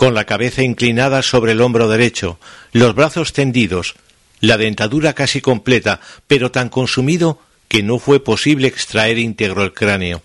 con 0.00 0.14
la 0.14 0.24
cabeza 0.24 0.62
inclinada 0.62 1.20
sobre 1.20 1.52
el 1.52 1.60
hombro 1.60 1.86
derecho, 1.86 2.38
los 2.72 2.94
brazos 2.94 3.34
tendidos, 3.34 3.96
la 4.40 4.56
dentadura 4.56 5.12
casi 5.12 5.42
completa, 5.42 6.00
pero 6.26 6.50
tan 6.50 6.70
consumido 6.70 7.38
que 7.68 7.82
no 7.82 7.98
fue 7.98 8.24
posible 8.24 8.66
extraer 8.66 9.18
íntegro 9.18 9.62
el 9.62 9.74
cráneo. 9.74 10.22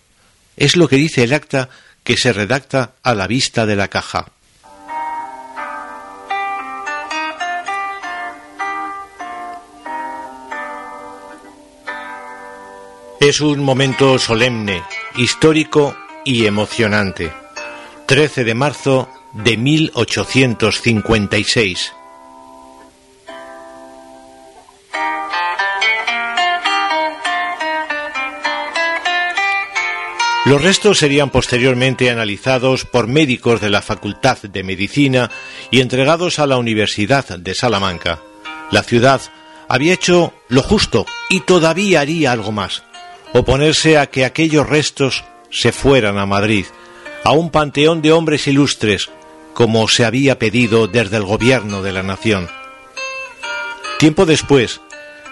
Es 0.56 0.78
lo 0.78 0.88
que 0.88 0.96
dice 0.96 1.26
el 1.26 1.34
acta 1.34 1.68
que 2.06 2.16
se 2.16 2.32
redacta 2.32 2.94
a 3.04 3.14
la 3.16 3.28
vista 3.28 3.66
de 3.66 3.76
la 3.76 3.90
caja. 3.90 4.32
Es 13.20 13.42
un 13.42 13.60
momento 13.60 14.20
solemne, 14.20 14.84
histórico 15.18 15.98
y 16.24 16.46
emocionante. 16.46 17.34
13 18.06 18.46
de 18.46 18.54
marzo 18.54 19.10
de 19.36 19.58
1856. 19.58 21.94
Los 30.46 30.62
restos 30.62 31.00
serían 31.00 31.32
posteriormente 31.32 32.12
analizados 32.12 32.86
por 32.86 33.08
médicos 33.08 33.62
de 33.62 33.72
la 33.72 33.82
Facultad 33.82 34.38
de 34.44 34.64
Medicina 34.64 35.32
y 35.72 35.82
entregados 35.82 36.38
a 36.38 36.46
la 36.46 36.58
Universidad 36.58 37.40
de 37.40 37.56
Salamanca. 37.56 38.20
La 38.70 38.84
ciudad 38.84 39.22
había 39.68 39.96
hecho 39.96 40.34
lo 40.48 40.62
justo 40.62 41.08
y 41.30 41.40
todavía 41.40 42.02
haría 42.02 42.32
algo 42.32 42.52
más, 42.52 42.84
oponerse 43.34 43.98
a 43.98 44.06
que 44.06 44.24
aquellos 44.24 44.70
restos 44.70 45.24
se 45.50 45.72
fueran 45.72 46.20
a 46.20 46.28
Madrid, 46.28 46.68
a 47.24 47.32
un 47.32 47.50
panteón 47.50 48.04
de 48.04 48.12
hombres 48.12 48.48
ilustres, 48.48 49.10
como 49.56 49.88
se 49.88 50.06
había 50.06 50.38
pedido 50.38 50.88
desde 50.88 51.18
el 51.18 51.24
gobierno 51.24 51.82
de 51.82 51.94
la 51.94 52.04
nación. 52.04 52.48
Tiempo 53.98 54.28
después, 54.28 54.82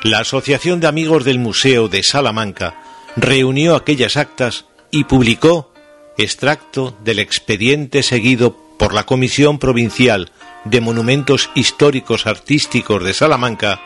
la 0.02 0.20
Asociación 0.20 0.80
de 0.80 0.88
Amigos 0.88 1.26
del 1.26 1.38
Museo 1.38 1.90
de 1.90 2.02
Salamanca 2.02 2.82
reunió 3.16 3.76
aquellas 3.76 4.18
actas 4.18 4.66
y 4.90 5.04
publicó 5.04 5.72
extracto 6.18 6.98
del 7.04 7.20
expediente 7.20 8.02
seguido 8.02 8.58
por 8.80 8.94
la 8.94 9.06
Comisión 9.06 9.60
Provincial 9.60 10.32
de 10.64 10.82
Monumentos 10.82 11.50
Históricos 11.54 12.26
Artísticos 12.26 13.04
de 13.04 13.14
Salamanca 13.14 13.82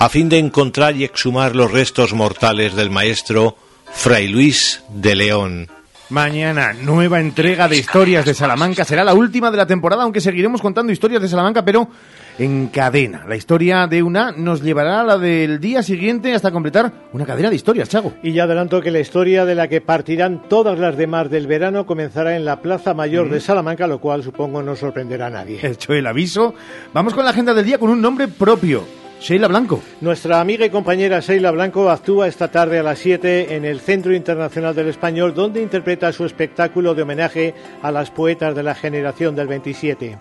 a 0.00 0.08
fin 0.08 0.28
de 0.28 0.38
encontrar 0.38 0.96
y 0.96 1.04
exhumar 1.04 1.54
los 1.54 1.70
restos 1.70 2.12
mortales 2.12 2.74
del 2.74 2.90
maestro 2.90 3.56
Fray 3.92 4.26
Luis 4.26 4.82
de 4.88 5.14
León. 5.14 5.73
Mañana, 6.10 6.74
nueva 6.74 7.18
entrega 7.18 7.66
de 7.66 7.78
historias 7.78 8.26
de 8.26 8.34
Salamanca. 8.34 8.84
Será 8.84 9.04
la 9.04 9.14
última 9.14 9.50
de 9.50 9.56
la 9.56 9.66
temporada, 9.66 10.02
aunque 10.02 10.20
seguiremos 10.20 10.60
contando 10.60 10.92
historias 10.92 11.22
de 11.22 11.28
Salamanca, 11.28 11.64
pero 11.64 11.88
en 12.38 12.66
cadena. 12.66 13.24
La 13.26 13.36
historia 13.36 13.86
de 13.86 14.02
una 14.02 14.30
nos 14.30 14.62
llevará 14.62 15.00
a 15.00 15.04
la 15.04 15.16
del 15.16 15.60
día 15.60 15.82
siguiente 15.82 16.34
hasta 16.34 16.52
completar 16.52 16.92
una 17.14 17.24
cadena 17.24 17.48
de 17.48 17.56
historias, 17.56 17.88
Chago. 17.88 18.12
Y 18.22 18.32
ya 18.32 18.44
adelanto 18.44 18.82
que 18.82 18.90
la 18.90 19.00
historia 19.00 19.46
de 19.46 19.54
la 19.54 19.68
que 19.68 19.80
partirán 19.80 20.46
todas 20.46 20.78
las 20.78 20.98
demás 20.98 21.30
del 21.30 21.46
verano 21.46 21.86
comenzará 21.86 22.36
en 22.36 22.44
la 22.44 22.60
Plaza 22.60 22.92
Mayor 22.92 23.30
de 23.30 23.40
Salamanca, 23.40 23.86
lo 23.86 23.98
cual 23.98 24.22
supongo 24.22 24.62
no 24.62 24.76
sorprenderá 24.76 25.28
a 25.28 25.30
nadie. 25.30 25.58
Hecho 25.62 25.94
el 25.94 26.06
aviso, 26.06 26.54
vamos 26.92 27.14
con 27.14 27.24
la 27.24 27.30
agenda 27.30 27.54
del 27.54 27.64
día 27.64 27.78
con 27.78 27.88
un 27.88 28.02
nombre 28.02 28.28
propio. 28.28 29.03
Sheila 29.24 29.48
Blanco. 29.48 29.80
Nuestra 30.02 30.38
amiga 30.38 30.66
y 30.66 30.70
compañera 30.70 31.20
Sheila 31.20 31.50
Blanco 31.50 31.88
actúa 31.88 32.28
esta 32.28 32.50
tarde 32.50 32.80
a 32.80 32.82
las 32.82 32.98
7 32.98 33.56
en 33.56 33.64
el 33.64 33.80
Centro 33.80 34.14
Internacional 34.14 34.74
del 34.74 34.88
Español, 34.88 35.32
donde 35.32 35.62
interpreta 35.62 36.12
su 36.12 36.26
espectáculo 36.26 36.94
de 36.94 37.02
homenaje 37.04 37.54
a 37.80 37.90
las 37.90 38.10
poetas 38.10 38.54
de 38.54 38.62
la 38.62 38.74
generación 38.74 39.34
del 39.34 39.46
27. 39.46 40.18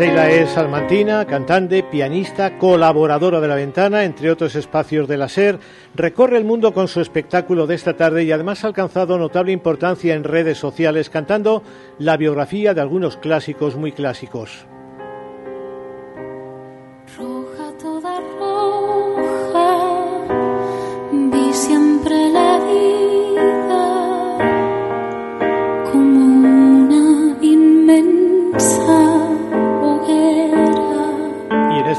Sheila 0.00 0.30
es 0.30 0.48
salmantina, 0.52 1.26
cantante, 1.26 1.82
pianista, 1.82 2.56
colaboradora 2.56 3.38
de 3.38 3.48
La 3.48 3.54
Ventana, 3.54 4.04
entre 4.04 4.30
otros 4.30 4.56
espacios 4.56 5.06
de 5.06 5.18
la 5.18 5.28
SER. 5.28 5.58
Recorre 5.94 6.38
el 6.38 6.46
mundo 6.46 6.72
con 6.72 6.88
su 6.88 7.02
espectáculo 7.02 7.66
de 7.66 7.74
esta 7.74 7.98
tarde 7.98 8.24
y 8.24 8.32
además 8.32 8.64
ha 8.64 8.68
alcanzado 8.68 9.18
notable 9.18 9.52
importancia 9.52 10.14
en 10.14 10.24
redes 10.24 10.56
sociales 10.56 11.10
cantando 11.10 11.62
la 11.98 12.16
biografía 12.16 12.72
de 12.72 12.80
algunos 12.80 13.18
clásicos 13.18 13.76
muy 13.76 13.92
clásicos. 13.92 14.64
Roja 17.18 17.70
toda 17.78 18.20
roja, 18.38 19.68
vi 21.12 21.52
siempre 21.52 22.30
la 22.30 22.58
vida 22.64 24.38
como 25.92 26.24
una 26.24 27.36
inmensa 27.42 29.04
en 29.04 29.09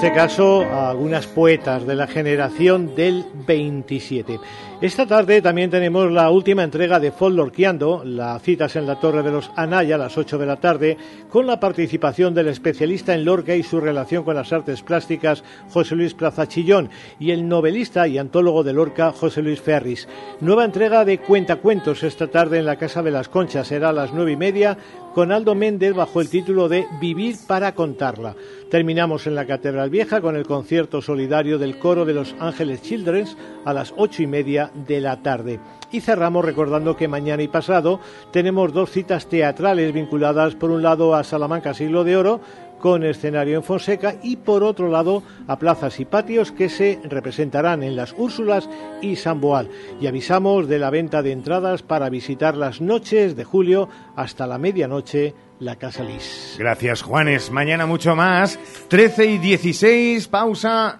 este 0.02 0.16
caso 0.16 0.64
a 0.64 0.89
algunas 0.89 1.28
poetas 1.28 1.86
de 1.86 1.93
la 1.93 2.08
generación 2.08 2.95
del 2.95 3.24
27. 3.45 4.39
Esta 4.82 5.06
tarde 5.06 5.43
también 5.43 5.70
tenemos 5.70 6.12
la 6.12 6.32
última 6.32 6.64
entrega 6.64 6.99
de 6.99 7.12
Folklorqueando, 7.12 8.02
la 8.04 8.39
citas 8.39 8.76
en 8.76 8.88
la 8.88 8.99
Torre 8.99 9.22
de 9.22 9.30
los 9.30 9.52
Anaya 9.56 9.93
a 9.93 9.99
las 9.99 10.18
8 10.18 10.39
de 10.39 10.45
la 10.47 10.56
tarde, 10.56 10.97
con 11.30 11.45
la 11.45 11.60
participación 11.60 12.34
del 12.34 12.47
especialista 12.47 13.14
en 13.14 13.26
Lorca 13.26 13.54
y 13.54 13.62
su 13.62 13.80
relación 13.80 14.24
con 14.24 14.34
las 14.34 14.52
artes 14.52 14.82
plásticas 14.82 15.43
José 15.70 15.95
Luis 15.95 16.16
Plaza 16.16 16.47
Chillón 16.47 16.89
y 17.20 17.30
el 17.30 17.47
novelista 17.47 18.08
y 18.08 18.18
antólogo 18.18 18.64
de 18.64 18.74
Lorca 18.74 19.12
José 19.12 19.43
Luis 19.43 19.62
Ferris. 19.62 20.08
Nueva 20.39 20.66
entrega 20.66 21.06
de 21.06 21.20
Cuentacuentos 21.20 22.02
esta 22.02 22.26
tarde 22.26 22.58
en 22.58 22.66
la 22.66 22.78
Casa 22.78 23.04
de 23.04 23.12
las 23.12 23.30
Conchas, 23.30 23.68
será 23.68 23.89
a 23.89 23.93
las 23.93 24.14
nueve 24.14 24.32
y 24.32 24.38
media 24.38 24.80
con 25.14 25.32
Aldo 25.32 25.54
Méndez 25.54 25.93
bajo 25.93 26.22
el 26.22 26.30
título 26.30 26.70
de 26.70 26.88
Vivir 26.99 27.36
para 27.45 27.76
contarla. 27.76 28.36
Terminamos 28.72 29.28
en 29.28 29.36
la 29.36 29.45
Catedral 29.45 29.89
Vieja 29.89 30.22
con 30.22 30.38
el 30.38 30.45
concierto 30.45 31.01
solidario 31.01 31.59
del 31.59 31.78
coro 31.78 32.05
de 32.05 32.13
los 32.13 32.34
Ángeles 32.39 32.82
Childrens 32.82 33.36
a 33.65 33.74
las 33.74 33.93
ocho 33.97 34.24
y 34.24 34.28
media 34.28 34.72
de 34.88 35.01
la 35.01 35.22
tarde. 35.22 35.59
Y 35.91 35.99
cerramos 35.99 36.45
recordando 36.45 36.95
que 36.95 37.09
mañana 37.09 37.43
y 37.43 37.49
pasado 37.49 37.99
tenemos 38.32 38.72
dos 38.72 38.89
citas 38.89 39.28
teatrales 39.28 39.91
vinculadas 39.91 40.55
por 40.55 40.72
un 40.72 40.84
lado 40.84 41.15
a 41.15 41.26
Salamanca 41.26 41.74
Siglo 41.74 42.05
de 42.05 42.15
Oro 42.15 42.39
con 42.80 43.03
escenario 43.03 43.57
en 43.57 43.63
Fonseca 43.63 44.15
y 44.24 44.38
por 44.38 44.63
otro 44.63 44.88
lado 44.88 45.22
a 45.47 45.59
plazas 45.59 45.99
y 45.99 46.05
patios 46.05 46.53
que 46.53 46.69
se 46.69 47.01
representarán 47.03 47.84
en 47.84 47.97
las 47.97 48.15
Úrsulas 48.17 48.69
y 49.01 49.17
San 49.17 49.41
Boal. 49.41 49.67
Y 49.99 50.07
avisamos 50.07 50.69
de 50.69 50.80
la 50.80 50.89
venta 50.89 51.22
de 51.22 51.34
entradas 51.34 51.84
para 51.84 52.09
visitar 52.09 52.55
las 52.55 52.80
noches 52.80 53.36
de 53.36 53.43
julio 53.43 53.89
hasta 54.15 54.47
la 54.47 54.57
medianoche 54.57 55.36
la 55.62 55.76
Casa 55.76 56.03
Lis. 56.03 56.55
Gracias, 56.57 57.03
Juanes. 57.03 57.51
Mañana 57.51 57.86
mucho 57.86 58.16
más. 58.16 58.59
13 58.89 59.26
y 59.28 59.38
16, 59.38 60.28
pausa 60.28 60.99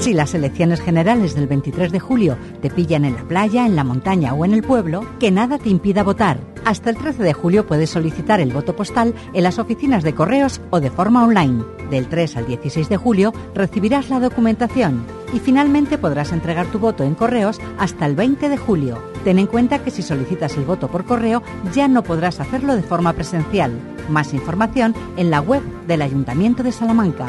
Si 0.00 0.12
las 0.12 0.34
elecciones 0.34 0.80
generales 0.80 1.34
del 1.34 1.46
23 1.46 1.90
de 1.90 1.98
julio 1.98 2.36
te 2.60 2.68
pillan 2.68 3.04
en 3.04 3.14
la 3.14 3.22
playa, 3.22 3.64
en 3.64 3.74
la 3.74 3.84
montaña 3.84 4.34
o 4.34 4.44
en 4.44 4.52
el 4.52 4.62
pueblo, 4.62 5.06
que 5.18 5.30
nada 5.30 5.58
te 5.58 5.70
impida 5.70 6.02
votar. 6.02 6.40
Hasta 6.64 6.90
el 6.90 6.96
13 6.96 7.22
de 7.22 7.32
julio 7.32 7.66
puedes 7.66 7.90
solicitar 7.90 8.40
el 8.40 8.52
voto 8.52 8.76
postal 8.76 9.14
en 9.32 9.42
las 9.42 9.58
oficinas 9.58 10.02
de 10.02 10.14
correos 10.14 10.60
o 10.70 10.80
de 10.80 10.90
forma 10.90 11.24
online. 11.24 11.64
Del 11.90 12.08
3 12.08 12.36
al 12.36 12.46
16 12.46 12.88
de 12.88 12.96
julio 12.96 13.32
recibirás 13.54 14.10
la 14.10 14.20
documentación 14.20 15.04
y 15.32 15.38
finalmente 15.38 15.98
podrás 15.98 16.32
entregar 16.32 16.66
tu 16.66 16.78
voto 16.78 17.04
en 17.04 17.14
correos 17.14 17.60
hasta 17.78 18.06
el 18.06 18.14
20 18.14 18.48
de 18.48 18.56
julio. 18.56 19.02
Ten 19.24 19.38
en 19.38 19.46
cuenta 19.46 19.82
que 19.82 19.90
si 19.90 20.02
solicitas 20.02 20.56
el 20.56 20.64
voto 20.64 20.88
por 20.88 21.04
correo 21.04 21.42
ya 21.72 21.88
no 21.88 22.02
podrás 22.02 22.40
hacerlo 22.40 22.76
de 22.76 22.82
forma 22.82 23.12
presencial. 23.14 23.72
Más 24.08 24.34
información 24.34 24.94
en 25.16 25.30
la 25.30 25.40
web 25.40 25.62
del 25.86 26.02
Ayuntamiento 26.02 26.62
de 26.62 26.72
Salamanca. 26.72 27.28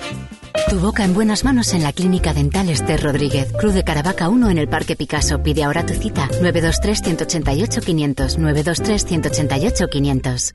Tu 0.69 0.79
boca 0.79 1.03
en 1.03 1.13
buenas 1.13 1.43
manos 1.43 1.73
en 1.73 1.83
la 1.83 1.93
Clínica 1.93 2.33
Dental 2.33 2.69
Esther 2.69 3.01
Rodríguez. 3.01 3.51
Cruz 3.57 3.73
de 3.73 3.83
Caravaca 3.83 4.29
1 4.29 4.49
en 4.49 4.57
el 4.57 4.67
Parque 4.67 4.95
Picasso. 4.95 5.41
Pide 5.43 5.63
ahora 5.63 5.85
tu 5.85 5.93
cita. 5.93 6.27
923 6.41 7.01
188 7.01 7.81
500. 7.81 8.37
923 8.37 9.05
188 9.05 9.87
500. 9.87 10.53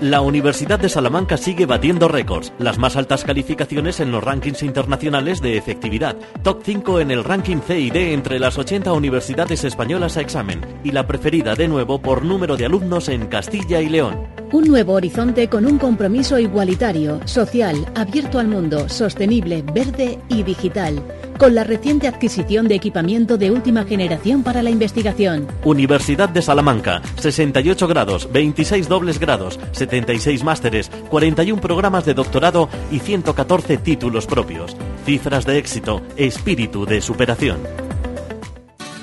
La 0.00 0.20
Universidad 0.20 0.78
de 0.78 0.88
Salamanca 0.88 1.36
sigue 1.36 1.66
batiendo 1.66 2.06
récords, 2.06 2.52
las 2.60 2.78
más 2.78 2.94
altas 2.94 3.24
calificaciones 3.24 3.98
en 3.98 4.12
los 4.12 4.22
rankings 4.22 4.62
internacionales 4.62 5.40
de 5.40 5.56
efectividad, 5.56 6.14
top 6.44 6.60
5 6.62 7.00
en 7.00 7.10
el 7.10 7.24
ranking 7.24 7.58
C 7.66 7.80
y 7.80 7.90
D 7.90 8.12
entre 8.12 8.38
las 8.38 8.58
80 8.58 8.92
universidades 8.92 9.64
españolas 9.64 10.16
a 10.16 10.20
examen 10.20 10.60
y 10.84 10.92
la 10.92 11.04
preferida 11.08 11.56
de 11.56 11.66
nuevo 11.66 12.00
por 12.00 12.24
número 12.24 12.56
de 12.56 12.66
alumnos 12.66 13.08
en 13.08 13.26
Castilla 13.26 13.80
y 13.80 13.88
León. 13.88 14.28
Un 14.52 14.68
nuevo 14.68 14.92
horizonte 14.92 15.48
con 15.48 15.66
un 15.66 15.78
compromiso 15.78 16.38
igualitario, 16.38 17.20
social, 17.26 17.84
abierto 17.96 18.38
al 18.38 18.46
mundo, 18.46 18.88
sostenible, 18.88 19.17
verde 19.26 20.18
y 20.28 20.42
digital 20.42 21.02
con 21.38 21.54
la 21.54 21.64
reciente 21.64 22.08
adquisición 22.08 22.68
de 22.68 22.74
equipamiento 22.74 23.38
de 23.38 23.50
última 23.50 23.84
generación 23.84 24.42
para 24.42 24.62
la 24.62 24.70
investigación. 24.70 25.46
Universidad 25.64 26.28
de 26.28 26.42
Salamanca, 26.42 27.00
68 27.16 27.86
grados, 27.86 28.28
26 28.32 28.88
dobles 28.88 29.18
grados, 29.18 29.58
76 29.72 30.42
másteres, 30.44 30.90
41 31.08 31.60
programas 31.60 32.04
de 32.04 32.14
doctorado 32.14 32.68
y 32.90 32.98
114 32.98 33.78
títulos 33.78 34.26
propios. 34.26 34.76
Cifras 35.06 35.46
de 35.46 35.58
éxito, 35.58 36.02
espíritu 36.16 36.84
de 36.84 37.00
superación. 37.00 37.87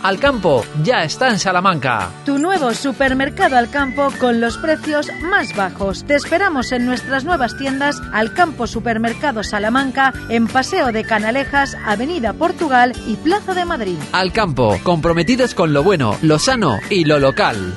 Alcampo 0.05 0.63
ya 0.83 1.03
está 1.03 1.29
en 1.29 1.39
Salamanca. 1.39 2.11
Tu 2.25 2.37
nuevo 2.37 2.71
supermercado 2.75 3.57
Alcampo 3.57 4.09
con 4.19 4.39
los 4.39 4.55
precios 4.59 5.07
más 5.23 5.55
bajos. 5.55 6.03
Te 6.03 6.13
esperamos 6.13 6.71
en 6.71 6.85
nuestras 6.85 7.25
nuevas 7.25 7.57
tiendas 7.57 7.99
Alcampo 8.13 8.67
Supermercado 8.67 9.41
Salamanca 9.41 10.13
en 10.29 10.45
Paseo 10.45 10.91
de 10.91 11.05
Canalejas, 11.05 11.75
Avenida 11.83 12.33
Portugal 12.33 12.93
y 13.07 13.15
Plaza 13.15 13.55
de 13.55 13.65
Madrid. 13.65 13.97
Alcampo, 14.11 14.77
comprometidos 14.83 15.55
con 15.55 15.73
lo 15.73 15.81
bueno, 15.81 16.15
lo 16.21 16.37
sano 16.37 16.77
y 16.91 17.05
lo 17.05 17.17
local. 17.17 17.73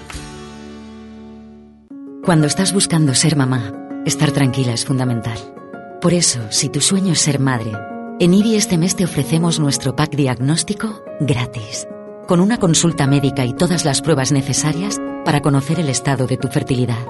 Cuando 2.23 2.47
estás 2.47 2.75
buscando 2.75 3.15
ser 3.15 3.37
mamá, 3.37 3.73
estar 4.05 4.33
tranquila 4.33 4.75
es 4.75 4.85
fundamental. 4.85 5.39
Por 6.03 6.13
eso, 6.13 6.41
si 6.51 6.69
tu 6.69 6.83
sueño 6.83 7.15
es 7.15 7.21
ser 7.21 7.41
madre, 7.41 7.73
en 8.21 8.35
IBI 8.35 8.57
este 8.57 8.77
mes 8.77 8.97
te 8.97 9.05
ofrecemos 9.05 9.59
nuestro 9.59 9.97
pack 9.97 10.15
diagnóstico 10.15 11.03
gratis 11.21 11.89
con 12.29 12.41
una 12.41 12.59
consulta 12.59 13.07
médica 13.07 13.47
y 13.47 13.55
todas 13.55 13.87
las 13.87 14.03
pruebas 14.03 14.33
necesarias 14.33 15.01
para 15.25 15.41
conocer 15.41 15.81
el 15.81 15.89
estado 15.89 16.27
de 16.27 16.37
tu 16.37 16.49
fertilidad. 16.49 17.07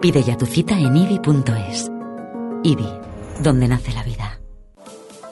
Pide 0.00 0.22
ya 0.22 0.38
tu 0.38 0.46
cita 0.46 0.78
en 0.78 0.96
ibi.es. 0.96 1.90
IBI, 2.64 2.88
donde 3.42 3.68
nace 3.68 3.92
la 3.92 4.02
vida. 4.02 4.41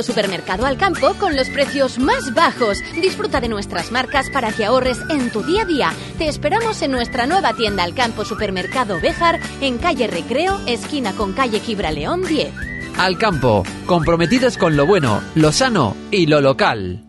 supermercado 0.00 0.64
al 0.64 0.78
campo 0.78 1.14
con 1.18 1.34
los 1.34 1.50
precios 1.50 1.98
más 1.98 2.32
bajos. 2.32 2.78
Disfruta 3.00 3.40
de 3.40 3.48
nuestras 3.48 3.90
marcas 3.90 4.30
para 4.30 4.52
que 4.52 4.64
ahorres 4.64 4.98
en 5.10 5.30
tu 5.30 5.42
día 5.42 5.62
a 5.62 5.64
día. 5.64 5.92
Te 6.18 6.28
esperamos 6.28 6.80
en 6.82 6.92
nuestra 6.92 7.26
nueva 7.26 7.52
tienda 7.54 7.82
al 7.82 7.94
campo 7.94 8.24
supermercado 8.24 9.00
Bejar 9.00 9.40
en 9.60 9.78
calle 9.78 10.06
Recreo, 10.06 10.60
esquina 10.66 11.12
con 11.12 11.32
calle 11.32 11.60
León 11.92 12.22
10. 12.22 12.52
Al 12.98 13.18
campo, 13.18 13.64
comprometidos 13.86 14.56
con 14.56 14.76
lo 14.76 14.86
bueno, 14.86 15.22
lo 15.34 15.50
sano 15.50 15.96
y 16.10 16.26
lo 16.26 16.40
local. 16.40 17.04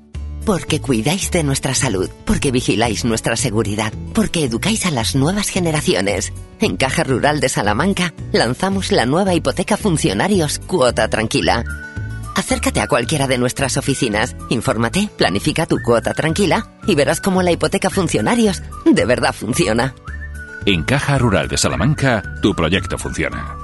Porque 0.46 0.82
cuidáis 0.82 1.32
de 1.32 1.44
nuestra 1.44 1.74
salud, 1.76 2.10
porque 2.26 2.52
vigiláis 2.52 3.06
nuestra 3.06 3.36
seguridad, 3.36 3.94
porque 4.14 4.44
educáis 4.44 4.86
a 4.86 4.92
las 4.92 5.16
nuevas 5.16 5.50
generaciones. 5.50 6.34
En 6.60 6.76
Caja 6.76 7.04
Rural 7.04 7.40
de 7.40 7.50
Salamanca 7.50 8.14
lanzamos 8.32 8.92
la 8.92 9.06
nueva 9.06 9.34
hipoteca 9.34 9.78
funcionarios 9.78 10.60
Cuota 10.60 11.08
Tranquila 11.08 11.64
Acércate 12.36 12.82
a 12.82 12.88
cualquiera 12.88 13.28
de 13.28 13.38
nuestras 13.38 13.78
oficinas, 13.78 14.36
infórmate, 14.50 15.10
planifica 15.18 15.66
tu 15.66 15.78
cuota 15.82 16.14
tranquila 16.14 16.68
y 16.88 16.96
verás 16.96 17.22
cómo 17.22 17.44
la 17.44 17.52
hipoteca 17.52 17.90
funcionarios 17.90 18.64
de 18.86 19.06
verdad 19.06 19.34
funciona. 19.34 19.94
En 20.66 20.84
Caja 20.84 21.18
Rural 21.18 21.48
de 21.48 21.58
Salamanca, 21.58 22.24
tu 22.42 22.56
proyecto 22.56 22.98
funciona. 22.98 23.63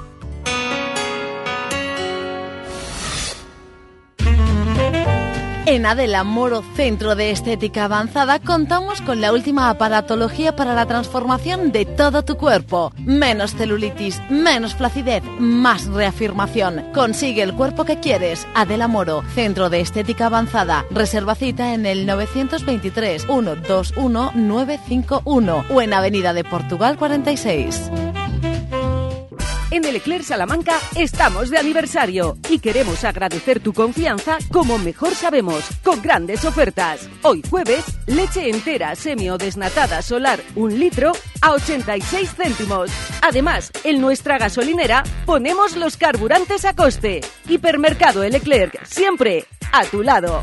En 5.66 5.84
Adela 5.84 6.24
Moro 6.24 6.62
Centro 6.74 7.14
de 7.14 7.30
Estética 7.30 7.84
Avanzada 7.84 8.38
contamos 8.40 9.00
con 9.02 9.20
la 9.20 9.32
última 9.32 9.68
aparatología 9.68 10.56
para 10.56 10.74
la 10.74 10.86
transformación 10.86 11.70
de 11.70 11.84
todo 11.84 12.24
tu 12.24 12.36
cuerpo. 12.36 12.92
Menos 13.04 13.54
celulitis, 13.54 14.20
menos 14.30 14.74
flacidez, 14.74 15.22
más 15.38 15.86
reafirmación. 15.86 16.84
Consigue 16.94 17.42
el 17.42 17.54
cuerpo 17.54 17.84
que 17.84 18.00
quieres. 18.00 18.46
Adela 18.54 18.88
Moro, 18.88 19.22
Centro 19.34 19.68
de 19.68 19.80
Estética 19.80 20.26
Avanzada. 20.26 20.86
Reserva 20.90 21.34
cita 21.34 21.74
en 21.74 21.84
el 21.84 22.06
923 22.06 23.26
121 23.26 24.32
951 24.34 25.64
o 25.70 25.82
en 25.82 25.94
Avenida 25.94 26.32
de 26.32 26.44
Portugal 26.44 26.96
46. 26.96 27.90
En 29.70 29.84
el 29.84 29.94
Eclair 29.94 30.24
Salamanca 30.24 30.74
estamos 30.96 31.48
de 31.48 31.58
aniversario 31.58 32.36
y 32.48 32.58
queremos 32.58 33.04
agradecer 33.04 33.60
tu 33.60 33.72
confianza 33.72 34.38
como 34.50 34.78
mejor 34.78 35.14
sabemos, 35.14 35.62
con 35.84 36.02
grandes 36.02 36.44
ofertas. 36.44 37.08
Hoy 37.22 37.42
jueves, 37.48 37.84
leche 38.06 38.50
entera 38.50 38.96
semi 38.96 39.30
o 39.30 39.38
desnatada 39.38 40.02
solar, 40.02 40.40
un 40.56 40.76
litro, 40.76 41.12
a 41.40 41.52
86 41.52 42.34
céntimos. 42.34 42.90
Además, 43.22 43.70
en 43.84 44.00
nuestra 44.00 44.38
gasolinera 44.38 45.04
ponemos 45.24 45.76
los 45.76 45.96
carburantes 45.96 46.64
a 46.64 46.74
coste. 46.74 47.20
Hipermercado 47.48 48.24
El 48.24 48.40
siempre 48.84 49.44
a 49.70 49.84
tu 49.84 50.02
lado. 50.02 50.42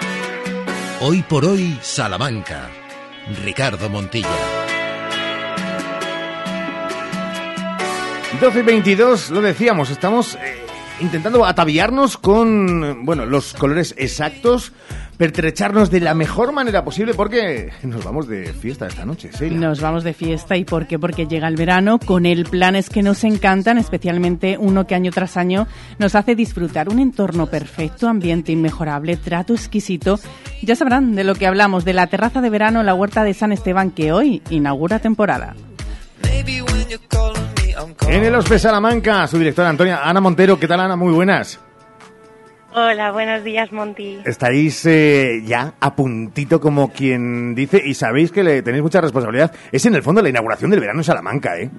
Hoy 1.03 1.23
por 1.23 1.45
hoy, 1.45 1.79
Salamanca. 1.81 2.69
Ricardo 3.43 3.89
Montilla. 3.89 4.29
12 8.39 8.59
y 8.59 8.61
22, 8.61 9.31
lo 9.31 9.41
decíamos, 9.41 9.89
estamos 9.89 10.35
eh, 10.35 10.63
intentando 10.99 11.43
ataviarnos 11.43 12.17
con, 12.17 13.03
bueno, 13.03 13.25
los 13.25 13.53
colores 13.53 13.95
exactos, 13.97 14.73
pertrecharnos 15.21 15.91
de 15.91 15.99
la 15.99 16.15
mejor 16.15 16.51
manera 16.51 16.83
posible 16.83 17.13
porque 17.13 17.69
nos 17.83 18.03
vamos 18.03 18.27
de 18.27 18.53
fiesta 18.53 18.87
esta 18.87 19.05
noche, 19.05 19.29
¿sí? 19.31 19.51
Nos 19.51 19.79
vamos 19.79 20.03
de 20.03 20.15
fiesta 20.15 20.57
y 20.57 20.65
¿por 20.65 20.87
qué? 20.87 20.97
Porque 20.97 21.27
llega 21.27 21.47
el 21.47 21.55
verano 21.57 21.99
con 21.99 22.25
el 22.25 22.45
planes 22.45 22.89
que 22.89 23.03
nos 23.03 23.23
encantan, 23.23 23.77
especialmente 23.77 24.57
uno 24.57 24.87
que 24.87 24.95
año 24.95 25.11
tras 25.11 25.37
año 25.37 25.67
nos 25.99 26.15
hace 26.15 26.33
disfrutar 26.33 26.89
un 26.89 26.97
entorno 26.97 27.45
perfecto, 27.45 28.07
ambiente 28.07 28.51
inmejorable, 28.51 29.15
trato 29.15 29.53
exquisito. 29.53 30.19
Ya 30.63 30.75
sabrán 30.75 31.13
de 31.13 31.23
lo 31.23 31.35
que 31.35 31.45
hablamos, 31.45 31.85
de 31.85 31.93
la 31.93 32.07
terraza 32.07 32.41
de 32.41 32.49
verano 32.49 32.79
en 32.79 32.87
la 32.87 32.95
huerta 32.95 33.23
de 33.23 33.35
San 33.35 33.51
Esteban 33.51 33.91
que 33.91 34.11
hoy 34.11 34.41
inaugura 34.49 34.97
temporada. 34.97 35.55
En 38.07 38.23
el 38.23 38.33
Hospe 38.33 38.57
Salamanca, 38.57 39.27
su 39.27 39.37
directora 39.37 39.69
Antonia 39.69 39.99
Ana 40.03 40.19
Montero. 40.19 40.59
¿Qué 40.59 40.67
tal, 40.67 40.79
Ana? 40.79 40.95
Muy 40.95 41.13
buenas. 41.13 41.59
Hola, 42.73 43.11
buenos 43.11 43.43
días, 43.43 43.69
Monty. 43.73 44.21
Estáis 44.23 44.85
eh, 44.85 45.41
ya 45.43 45.73
a 45.81 45.93
puntito 45.93 46.61
como 46.61 46.93
quien 46.93 47.53
dice 47.53 47.81
y 47.83 47.93
sabéis 47.93 48.31
que 48.31 48.43
le 48.43 48.61
tenéis 48.61 48.81
mucha 48.81 49.01
responsabilidad. 49.01 49.53
Es 49.73 49.85
en 49.85 49.95
el 49.95 50.03
fondo 50.03 50.21
la 50.21 50.29
inauguración 50.29 50.71
del 50.71 50.79
verano 50.79 51.01
en 51.01 51.03
Salamanca, 51.03 51.57
¿eh? 51.57 51.69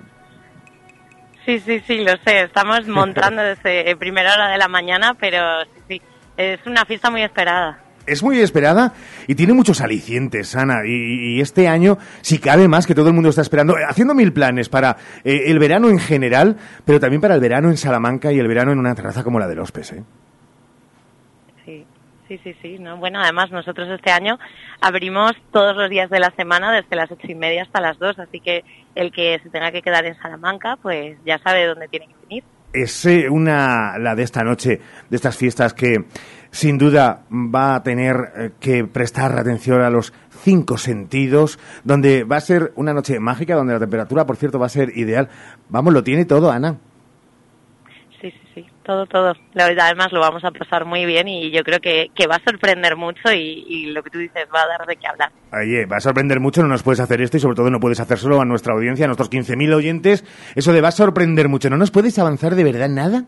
Sí, 1.47 1.61
sí, 1.61 1.81
sí, 1.87 2.05
lo 2.05 2.13
sé. 2.27 2.43
Estamos 2.43 2.87
montando 2.89 3.41
desde 3.41 3.97
primera 3.97 4.35
hora 4.35 4.49
de 4.51 4.59
la 4.59 4.69
mañana, 4.69 5.17
pero 5.19 5.65
sí, 5.65 5.81
sí, 5.89 6.03
es 6.37 6.61
una 6.67 6.85
fiesta 6.85 7.11
muy 7.11 7.23
esperada. 7.23 7.79
es 8.07 8.23
muy 8.23 8.41
esperada 8.41 8.93
y 9.27 9.35
tiene 9.35 9.55
muchos 9.55 9.81
alicientes, 9.81 10.55
Ana. 10.57 10.81
Y, 10.87 11.41
este 11.41 11.69
año, 11.69 11.97
si 12.21 12.39
cabe 12.39 12.69
más, 12.69 12.87
que 12.87 12.95
todo 12.95 13.09
el 13.09 13.15
mundo 13.15 13.31
está 13.31 13.41
esperando, 13.41 13.79
eh, 13.79 13.85
haciendo 13.89 14.13
mil 14.13 14.35
planes 14.35 14.69
para 14.69 14.99
eh, 15.25 15.45
el 15.47 15.59
verano 15.59 15.89
en 15.89 15.99
general, 15.99 16.59
pero 16.85 17.01
también 17.01 17.23
para 17.23 17.35
el 17.35 17.41
verano 17.41 17.71
en 17.71 17.79
Salamanca 17.79 18.31
y 18.31 18.39
el 18.39 18.47
verano 18.47 18.73
en 18.73 18.79
una 18.79 18.95
terraza 18.95 19.25
como 19.25 19.39
la 19.39 19.49
de 19.49 19.55
Lospes, 19.55 19.93
¿eh? 19.93 20.05
Sí, 22.33 22.41
sí, 22.45 22.57
sí. 22.63 22.79
¿no? 22.79 22.97
Bueno, 22.97 23.21
además 23.21 23.51
nosotros 23.51 23.89
este 23.91 24.11
año 24.11 24.39
abrimos 24.81 25.33
todos 25.53 25.77
los 25.77 25.91
días 25.91 26.09
de 26.09 26.19
la 26.19 26.33
semana 26.35 26.73
desde 26.73 26.97
las 26.97 27.11
ocho 27.11 27.27
y 27.29 27.35
media 27.35 27.63
hasta 27.63 27.83
las 27.83 27.99
dos, 27.99 28.19
así 28.19 28.41
que 28.41 28.65
el 28.95 29.13
que 29.13 29.39
se 29.43 29.51
tenga 29.51 29.71
que 29.71 29.83
quedar 29.83 30.07
en 30.07 30.17
Salamanca, 30.17 30.79
pues 30.81 31.19
ya 31.27 31.39
sabe 31.41 31.67
dónde 31.67 31.89
tiene 31.89 32.07
que 32.07 32.15
venir. 32.23 32.45
Es 32.73 33.05
una, 33.29 33.99
la 33.99 34.15
de 34.15 34.23
esta 34.23 34.43
noche, 34.43 34.81
de 35.11 35.17
estas 35.17 35.37
fiestas 35.37 35.75
que 35.75 36.07
sin 36.51 36.79
duda 36.79 37.25
va 37.31 37.75
a 37.75 37.83
tener 37.83 38.17
eh, 38.35 38.51
que 38.59 38.85
prestar 38.85 39.39
atención 39.39 39.83
a 39.83 39.91
los 39.91 40.15
cinco 40.43 40.79
sentidos, 40.79 41.59
donde 41.85 42.25
va 42.25 42.37
a 42.37 42.41
ser 42.41 42.73
una 42.77 42.95
noche 42.95 43.21
mágica, 43.21 43.57
donde 43.57 43.75
la 43.75 43.81
temperatura, 43.81 44.25
por 44.25 44.37
cierto, 44.37 44.59
va 44.59 44.67
a 44.67 44.71
ser 44.71 44.97
ideal. 44.97 45.29
Vamos, 45.69 45.93
lo 45.93 46.03
tiene 46.03 46.25
todo, 46.25 46.51
Ana. 46.51 46.79
Todo, 48.85 49.07
todo. 49.07 49.35
La 49.55 49.69
verdad, 49.69 49.87
además 49.87 50.13
lo 50.13 50.21
vamos 50.21 50.45
a 50.45 50.51
pasar 50.51 50.85
muy 50.85 51.07
bien 51.07 51.29
y 51.29 51.53
yo 51.53 51.63
creo 51.63 51.79
que, 51.81 52.11
va 52.29 52.37
a 52.37 52.45
sorprender 52.45 52.97
mucho 52.97 53.33
y, 53.33 53.87
lo 53.93 54.03
que 54.03 54.11
tú 54.11 54.19
dices 54.19 54.47
va 54.53 54.63
a 54.63 54.67
dar 54.67 54.87
de 54.87 54.97
qué 54.97 55.07
hablar. 55.07 55.31
Oye, 55.53 55.87
va 55.87 55.99
a 55.99 56.01
sorprender 56.01 56.41
mucho, 56.41 56.63
no 56.63 56.69
nos 56.69 56.83
puedes 56.83 57.01
hacer 57.01 57.21
esto 57.21 57.37
y 57.37 57.41
sobre 57.41 57.55
todo 57.55 57.71
no 57.71 57.79
puedes 57.79 58.01
hacérselo 58.01 58.41
a 58.41 58.45
nuestra 58.45 58.75
audiencia, 58.75 59.05
a 59.05 59.09
nuestros 59.09 59.31
15.000 59.31 59.75
oyentes. 59.75 60.25
Eso 60.57 60.73
de 60.73 60.81
va 60.81 60.89
a 60.89 60.93
sorprender 60.93 61.49
mucho, 61.49 61.71
¿no 61.71 61.77
nos 61.77 61.91
puedes 61.91 62.19
avanzar 62.19 62.55
de 62.55 62.65
verdad 62.65 62.89
nada? 62.89 63.25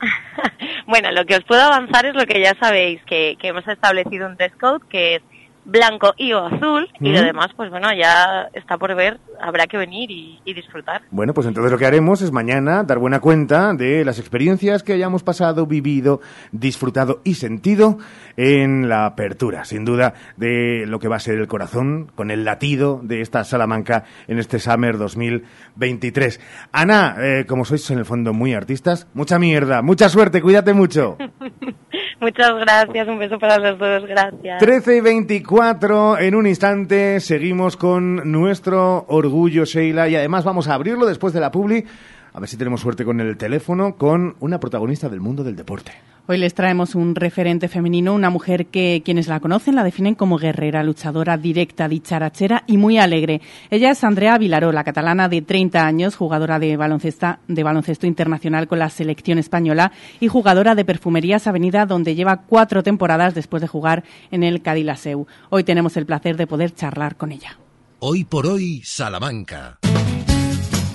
bueno, 0.86 1.10
lo 1.12 1.24
que 1.24 1.36
os 1.36 1.44
puedo 1.44 1.62
avanzar 1.62 2.06
es 2.06 2.14
lo 2.14 2.26
que 2.26 2.42
ya 2.42 2.54
sabéis, 2.60 3.00
que, 3.04 3.36
que 3.40 3.48
hemos 3.48 3.66
establecido 3.66 4.26
un 4.26 4.36
dress 4.36 4.54
code 4.60 4.84
que 4.90 5.16
es 5.16 5.22
blanco 5.68 6.14
y 6.16 6.32
o 6.32 6.46
azul 6.46 6.88
y 6.98 7.12
lo 7.12 7.22
demás 7.22 7.48
pues 7.54 7.70
bueno 7.70 7.88
ya 7.94 8.48
está 8.54 8.78
por 8.78 8.94
ver 8.96 9.20
habrá 9.40 9.66
que 9.66 9.76
venir 9.76 10.10
y, 10.10 10.40
disfrutar. 10.54 11.02
Bueno 11.10 11.34
pues 11.34 11.46
entonces 11.46 11.70
lo 11.70 11.78
que 11.78 11.86
haremos 11.86 12.22
es 12.22 12.32
mañana 12.32 12.82
dar 12.82 12.98
buena 12.98 13.20
cuenta 13.20 13.74
de 13.74 14.04
las 14.04 14.18
experiencias 14.18 14.82
que 14.82 14.94
hayamos 14.94 15.22
pasado 15.22 15.66
vivido 15.66 16.20
disfrutado 16.50 17.20
y 17.22 17.34
sentido 17.34 17.98
en 18.36 18.88
la 18.88 19.06
apertura 19.06 19.64
sin 19.64 19.84
duda 19.84 20.14
de 20.36 20.84
lo 20.86 20.98
que 20.98 21.08
va 21.08 21.16
a 21.16 21.20
ser 21.20 21.38
el 21.38 21.46
corazón 21.46 22.10
con 22.14 22.30
el 22.30 22.44
latido 22.44 23.00
de 23.02 23.20
esta 23.20 23.44
Salamanca 23.44 24.04
en 24.26 24.38
este 24.38 24.58
Summer 24.58 24.96
2023 24.96 26.40
Ana 26.72 27.16
eh, 27.20 27.44
como 27.46 27.64
sois 27.64 27.88
en 27.90 27.98
el 27.98 28.04
fondo 28.04 28.32
muy 28.32 28.54
artistas 28.54 29.06
mucha 29.14 29.38
mierda 29.38 29.82
mucha 29.82 30.08
suerte 30.08 30.40
cuídate 30.40 30.72
mucho. 30.72 31.18
Muchas 32.20 32.52
gracias, 32.58 33.06
un 33.06 33.18
beso 33.18 33.38
para 33.38 33.58
los 33.58 33.78
dos, 33.78 34.04
gracias. 34.06 34.58
13 34.58 34.96
y 34.96 35.00
24, 35.00 35.57
en 35.60 36.36
un 36.36 36.46
instante 36.46 37.18
seguimos 37.18 37.76
con 37.76 38.30
nuestro 38.30 39.04
orgullo, 39.08 39.64
Sheila, 39.64 40.08
y 40.08 40.14
además 40.14 40.44
vamos 40.44 40.68
a 40.68 40.74
abrirlo 40.74 41.04
después 41.04 41.34
de 41.34 41.40
la 41.40 41.50
publi, 41.50 41.84
a 42.32 42.38
ver 42.38 42.48
si 42.48 42.56
tenemos 42.56 42.80
suerte 42.80 43.04
con 43.04 43.20
el 43.20 43.36
teléfono, 43.36 43.96
con 43.96 44.36
una 44.38 44.60
protagonista 44.60 45.08
del 45.08 45.20
mundo 45.20 45.42
del 45.42 45.56
deporte. 45.56 45.90
Hoy 46.30 46.36
les 46.36 46.52
traemos 46.52 46.94
un 46.94 47.14
referente 47.14 47.68
femenino, 47.68 48.12
una 48.12 48.28
mujer 48.28 48.66
que 48.66 49.00
quienes 49.02 49.28
la 49.28 49.40
conocen 49.40 49.74
la 49.74 49.82
definen 49.82 50.14
como 50.14 50.36
guerrera, 50.36 50.82
luchadora, 50.82 51.38
directa, 51.38 51.88
dicharachera 51.88 52.64
y 52.66 52.76
muy 52.76 52.98
alegre. 52.98 53.40
Ella 53.70 53.92
es 53.92 54.04
Andrea 54.04 54.36
Vilaró, 54.36 54.70
la 54.70 54.84
catalana 54.84 55.30
de 55.30 55.40
30 55.40 55.86
años, 55.86 56.16
jugadora 56.16 56.58
de 56.58 56.76
baloncesto, 56.76 57.38
de 57.48 57.62
baloncesto 57.62 58.06
internacional 58.06 58.68
con 58.68 58.78
la 58.78 58.90
selección 58.90 59.38
española 59.38 59.90
y 60.20 60.28
jugadora 60.28 60.74
de 60.74 60.84
Perfumerías 60.84 61.46
Avenida, 61.46 61.86
donde 61.86 62.14
lleva 62.14 62.42
cuatro 62.42 62.82
temporadas 62.82 63.34
después 63.34 63.62
de 63.62 63.68
jugar 63.68 64.04
en 64.30 64.42
el 64.42 64.60
Cadilaseu. 64.60 65.26
Hoy 65.48 65.64
tenemos 65.64 65.96
el 65.96 66.04
placer 66.04 66.36
de 66.36 66.46
poder 66.46 66.74
charlar 66.74 67.16
con 67.16 67.32
ella. 67.32 67.58
Hoy 68.00 68.24
por 68.24 68.46
hoy, 68.46 68.82
Salamanca. 68.84 69.78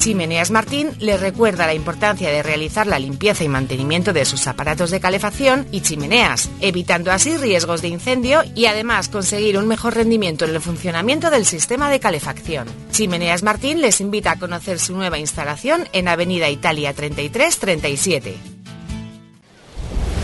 Chimeneas 0.03 0.51
Martín 0.51 0.91
les 0.99 1.17
recuerda 1.17 1.65
la 1.65 1.73
importancia 1.73 2.29
de 2.29 2.43
realizar 2.43 2.85
la 2.87 2.99
limpieza 2.99 3.45
y 3.45 3.47
mantenimiento 3.47 4.11
de 4.11 4.25
sus 4.25 4.47
aparatos 4.47 4.91
de 4.91 4.99
calefacción 4.99 5.65
y 5.71 5.79
chimeneas, 5.79 6.49
evitando 6.59 7.09
así 7.09 7.37
riesgos 7.37 7.81
de 7.81 7.87
incendio 7.87 8.41
y 8.53 8.65
además 8.65 9.07
conseguir 9.07 9.57
un 9.57 9.65
mejor 9.65 9.95
rendimiento 9.95 10.43
en 10.43 10.51
el 10.51 10.59
funcionamiento 10.59 11.29
del 11.29 11.45
sistema 11.45 11.89
de 11.89 12.01
calefacción. 12.01 12.67
Chimeneas 12.91 13.43
Martín 13.43 13.79
les 13.79 14.01
invita 14.01 14.31
a 14.31 14.39
conocer 14.39 14.77
su 14.77 14.93
nueva 14.93 15.19
instalación 15.19 15.87
en 15.93 16.09
Avenida 16.09 16.49
Italia 16.49 16.93
3337. 16.93 18.35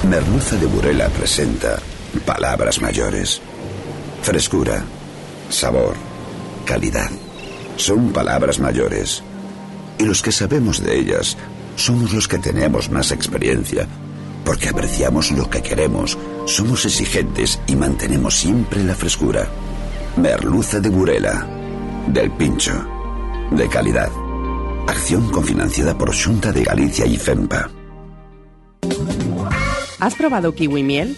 Merluza 0.10 0.58
de 0.58 0.66
Burela 0.66 1.08
presenta 1.08 1.80
palabras 2.26 2.82
mayores. 2.82 3.40
Frescura, 4.24 4.84
sabor, 5.50 5.96
calidad. 6.66 7.10
Son 7.78 8.12
palabras 8.12 8.60
mayores 8.60 9.24
y 10.00 10.06
los 10.06 10.22
que 10.22 10.32
sabemos 10.32 10.82
de 10.82 10.98
ellas 10.98 11.38
somos 11.76 12.14
los 12.14 12.28
que 12.28 12.40
tenemos 12.40 12.90
más 12.90 13.12
experiencia, 13.12 13.88
porque 14.44 14.70
apreciamos 14.70 15.32
lo 15.32 15.50
que 15.50 15.62
queremos, 15.62 16.18
somos 16.46 16.86
exigentes 16.86 17.60
y 17.68 17.76
mantenemos 17.76 18.36
siempre 18.36 18.84
la 18.84 18.96
frescura. 18.96 19.48
Merluza 20.18 20.80
de 20.80 20.90
Burela, 20.90 21.46
del 22.08 22.32
Pincho, 22.32 22.74
de 23.52 23.68
calidad. 23.68 24.10
Acción 24.88 25.30
cofinanciada 25.30 25.98
por 25.98 26.16
Junta 26.16 26.52
de 26.52 26.64
Galicia 26.64 27.06
y 27.06 27.18
FEMPA. 27.18 27.70
¿Has 30.00 30.16
probado 30.16 30.54
kiwi 30.56 30.82
miel? 30.82 31.18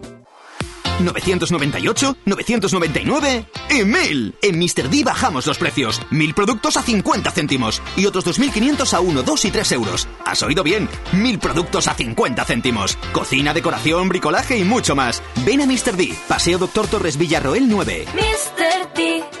998, 1.05 2.17
999 2.25 3.45
y 3.69 3.83
1000. 3.83 4.35
En 4.41 4.59
Mr. 4.59 4.89
D 4.89 5.03
bajamos 5.03 5.47
los 5.47 5.57
precios. 5.57 6.01
1000 6.09 6.33
productos 6.33 6.77
a 6.77 6.83
50 6.83 7.31
céntimos 7.31 7.81
y 7.95 8.05
otros 8.05 8.23
2500 8.25 8.93
a 8.93 8.99
1, 8.99 9.23
2 9.23 9.45
y 9.45 9.51
3 9.51 9.71
euros. 9.73 10.07
¿Has 10.25 10.43
oído 10.43 10.63
bien? 10.63 10.89
1000 11.13 11.39
productos 11.39 11.87
a 11.87 11.93
50 11.93 12.45
céntimos. 12.45 12.97
Cocina, 13.11 13.53
decoración, 13.53 14.09
bricolaje 14.09 14.57
y 14.57 14.63
mucho 14.63 14.95
más. 14.95 15.21
Ven 15.45 15.61
a 15.61 15.65
Mr. 15.65 15.95
D, 15.95 16.15
Paseo 16.27 16.57
Doctor 16.57 16.87
Torres 16.87 17.17
Villarroel 17.17 17.67
9. 17.67 18.05
Mr. 18.13 18.93
D. 18.95 19.40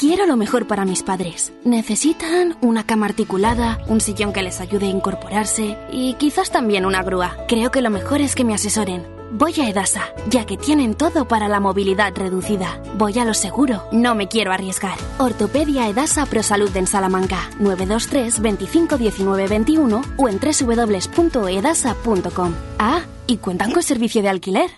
Quiero 0.00 0.24
lo 0.24 0.38
mejor 0.38 0.66
para 0.66 0.86
mis 0.86 1.02
padres. 1.02 1.52
Necesitan 1.62 2.56
una 2.62 2.86
cama 2.86 3.04
articulada, 3.04 3.84
un 3.86 4.00
sillón 4.00 4.32
que 4.32 4.42
les 4.42 4.58
ayude 4.58 4.86
a 4.86 4.90
incorporarse 4.90 5.76
y 5.92 6.14
quizás 6.14 6.50
también 6.50 6.86
una 6.86 7.02
grúa. 7.02 7.36
Creo 7.46 7.70
que 7.70 7.82
lo 7.82 7.90
mejor 7.90 8.22
es 8.22 8.34
que 8.34 8.42
me 8.42 8.54
asesoren. 8.54 9.06
Voy 9.30 9.52
a 9.60 9.68
Edasa, 9.68 10.08
ya 10.30 10.46
que 10.46 10.56
tienen 10.56 10.94
todo 10.94 11.28
para 11.28 11.48
la 11.48 11.60
movilidad 11.60 12.14
reducida. 12.16 12.82
Voy 12.96 13.18
a 13.18 13.26
lo 13.26 13.34
seguro, 13.34 13.84
no 13.92 14.14
me 14.14 14.26
quiero 14.26 14.52
arriesgar. 14.52 14.96
Ortopedia 15.18 15.86
Edasa 15.86 16.24
Prosalud 16.24 16.74
en 16.78 16.86
Salamanca, 16.86 17.50
923 17.58 18.40
25 18.40 18.96
19 18.96 19.48
21 19.48 20.02
o 20.16 20.28
en 20.30 20.40
www.edasa.com. 20.40 22.54
Ah, 22.78 23.02
y 23.26 23.36
cuentan 23.36 23.70
con 23.70 23.82
servicio 23.82 24.22
de 24.22 24.30
alquiler. 24.30 24.70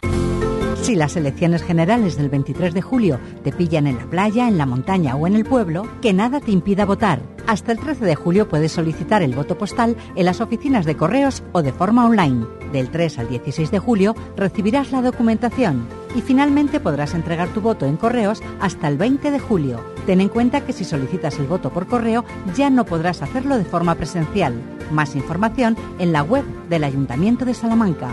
Si 0.83 0.97
las 0.97 1.15
elecciones 1.15 1.63
generales 1.63 2.17
del 2.17 2.29
23 2.29 2.75
de 2.75 2.83
julio 2.83 3.21
te 3.45 3.53
pillan 3.53 3.87
en 3.87 3.99
la 3.99 4.07
playa, 4.07 4.49
en 4.49 4.59
la 4.59 4.67
montaña 4.67 5.15
o 5.15 5.29
en 5.29 5.37
el 5.37 5.45
pueblo, 5.45 5.87
que 6.03 6.13
nada 6.13 6.41
te 6.41 6.51
impida 6.51 6.85
votar. 6.85 7.23
Hasta 7.47 7.71
el 7.71 7.79
13 7.79 8.05
de 8.05 8.17
julio 8.17 8.49
puedes 8.49 8.73
solicitar 8.73 9.23
el 9.23 9.33
voto 9.33 9.57
postal 9.57 9.97
en 10.17 10.25
las 10.25 10.41
oficinas 10.41 10.85
de 10.85 10.97
correos 10.97 11.45
o 11.53 11.63
de 11.63 11.73
forma 11.73 12.05
online. 12.05 12.47
Del 12.73 12.91
3 12.91 13.21
al 13.21 13.29
16 13.29 13.71
de 13.71 13.79
julio 13.79 14.17
recibirás 14.37 14.91
la 14.91 15.03
documentación. 15.03 15.87
Y 16.17 16.21
finalmente 16.21 16.81
podrás 16.81 17.15
entregar 17.15 17.49
tu 17.51 17.61
voto 17.61 17.87
en 17.87 17.97
correos 17.97 18.43
hasta 18.61 18.89
el 18.89 18.99
20 18.99 19.31
de 19.31 19.39
julio. 19.39 19.85
Ten 20.05 20.21
en 20.21 20.29
cuenta 20.29 20.63
que 20.63 20.73
si 20.73 20.85
solicitas 20.85 21.39
el 21.39 21.47
voto 21.47 21.71
por 21.71 21.87
correo 21.87 22.25
ya 22.57 22.71
no 22.71 22.85
podrás 22.85 23.23
hacerlo 23.23 23.57
de 23.57 23.65
forma 23.65 23.95
presencial. 23.95 24.61
Más 24.91 25.15
información 25.15 25.77
en 26.01 26.13
la 26.13 26.25
web 26.25 26.45
del 26.69 26.83
Ayuntamiento 26.83 27.45
de 27.45 27.55
Salamanca. 27.55 28.09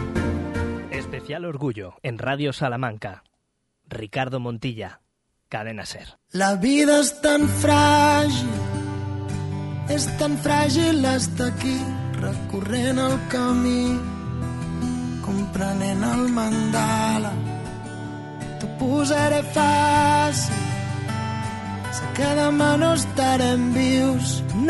Especial 1.19 1.43
Orgullo 1.43 1.95
en 2.01 2.17
Radio 2.17 2.53
Salamanca. 2.53 3.25
Ricardo 3.89 4.39
Montilla, 4.39 5.01
Cadena 5.49 5.85
Ser. 5.85 6.17
La 6.31 6.55
vida 6.55 7.01
es 7.01 7.19
tan 7.19 7.45
frágil, 7.49 8.47
és 9.91 10.05
tan 10.17 10.37
fràgil 10.39 11.03
estar 11.11 11.49
aquí, 11.51 11.75
recorrent 12.21 13.03
el 13.03 13.17
camí, 13.27 13.99
comprenent 15.25 16.07
el 16.07 16.23
mandala. 16.31 17.33
T'ho 18.61 18.71
posaré 18.79 19.43
fàcil, 19.51 20.55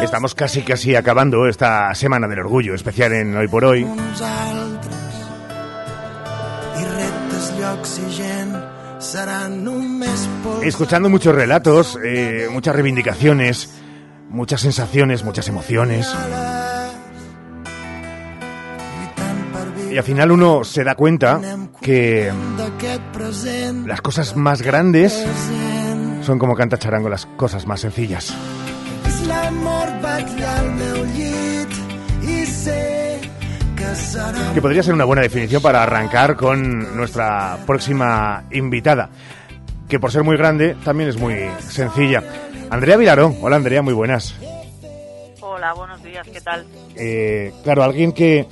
Estamos 0.02 0.34
casi 0.34 0.64
casi 0.64 0.96
acabando 0.96 1.48
esta 1.48 1.94
semana 1.94 2.28
del 2.28 2.40
orgullo 2.40 2.74
especial 2.74 3.14
en 3.14 3.38
Hoy 3.38 3.48
por 3.48 3.66
Hoy. 3.66 3.86
Escuchando 10.64 11.10
muchos 11.10 11.34
relatos, 11.34 11.98
eh, 12.04 12.48
muchas 12.52 12.76
reivindicaciones, 12.76 13.70
muchas 14.30 14.62
sensaciones, 14.62 15.24
muchas 15.24 15.48
emociones. 15.48 16.08
Y 19.92 19.98
al 19.98 20.04
final 20.04 20.32
uno 20.32 20.64
se 20.64 20.84
da 20.84 20.96
cuenta 20.96 21.40
que 21.82 22.32
las 23.86 24.02
cosas 24.02 24.36
más 24.36 24.62
grandes 24.62 25.26
son 26.22 26.38
como 26.38 26.56
canta 26.56 26.78
Charango, 26.78 27.10
las 27.10 27.26
cosas 27.26 27.66
más 27.66 27.80
sencillas. 27.80 28.34
Que 34.54 34.62
podría 34.62 34.84
ser 34.84 34.94
una 34.94 35.06
buena 35.06 35.24
definición 35.24 35.64
para 35.64 35.82
arrancar 35.82 36.36
con 36.36 36.96
nuestra 36.96 37.58
próxima 37.66 38.46
invitada, 38.52 39.10
que 39.88 40.00
por 40.00 40.12
ser 40.12 40.24
muy 40.24 40.38
grande 40.38 40.76
también 40.84 41.10
es 41.10 41.18
muy 41.18 41.36
sencilla. 41.60 42.24
Andrea 42.70 42.98
Vilaró. 42.98 43.34
Hola 43.42 43.56
Andrea, 43.56 43.82
muy 43.82 43.96
buenas. 43.96 44.36
Hola, 45.42 45.74
buenos 45.74 46.04
días, 46.04 46.28
¿qué 46.28 46.40
tal? 46.40 46.66
Eh, 46.96 47.52
claro, 47.64 47.84
alguien 47.84 48.12
que 48.12 48.46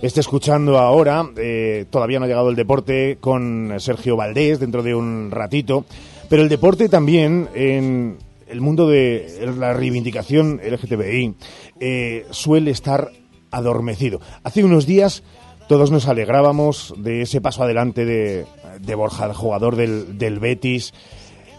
esté 0.00 0.20
escuchando 0.20 0.78
ahora, 0.78 1.24
eh, 1.36 1.86
todavía 1.90 2.20
no 2.20 2.26
ha 2.26 2.28
llegado 2.28 2.50
el 2.50 2.56
deporte 2.56 3.18
con 3.20 3.74
Sergio 3.78 4.16
Valdés 4.16 4.60
dentro 4.60 4.84
de 4.84 4.94
un 4.94 5.32
ratito, 5.32 5.86
pero 6.28 6.42
el 6.42 6.48
deporte 6.48 6.88
también 6.88 7.48
en 7.54 8.18
el 8.46 8.60
mundo 8.60 8.88
de 8.88 9.52
la 9.58 9.72
reivindicación 9.72 10.60
LGTBI 10.64 11.34
eh, 11.80 12.26
suele 12.30 12.70
estar 12.70 13.10
adormecido. 13.54 14.20
Hace 14.42 14.64
unos 14.64 14.86
días 14.86 15.22
todos 15.68 15.90
nos 15.90 16.08
alegrábamos 16.08 16.94
de 16.96 17.22
ese 17.22 17.40
paso 17.40 17.62
adelante 17.62 18.04
de, 18.04 18.46
de 18.80 18.94
Borja, 18.94 19.26
el 19.26 19.32
jugador 19.32 19.76
del, 19.76 20.18
del 20.18 20.38
Betis. 20.38 20.92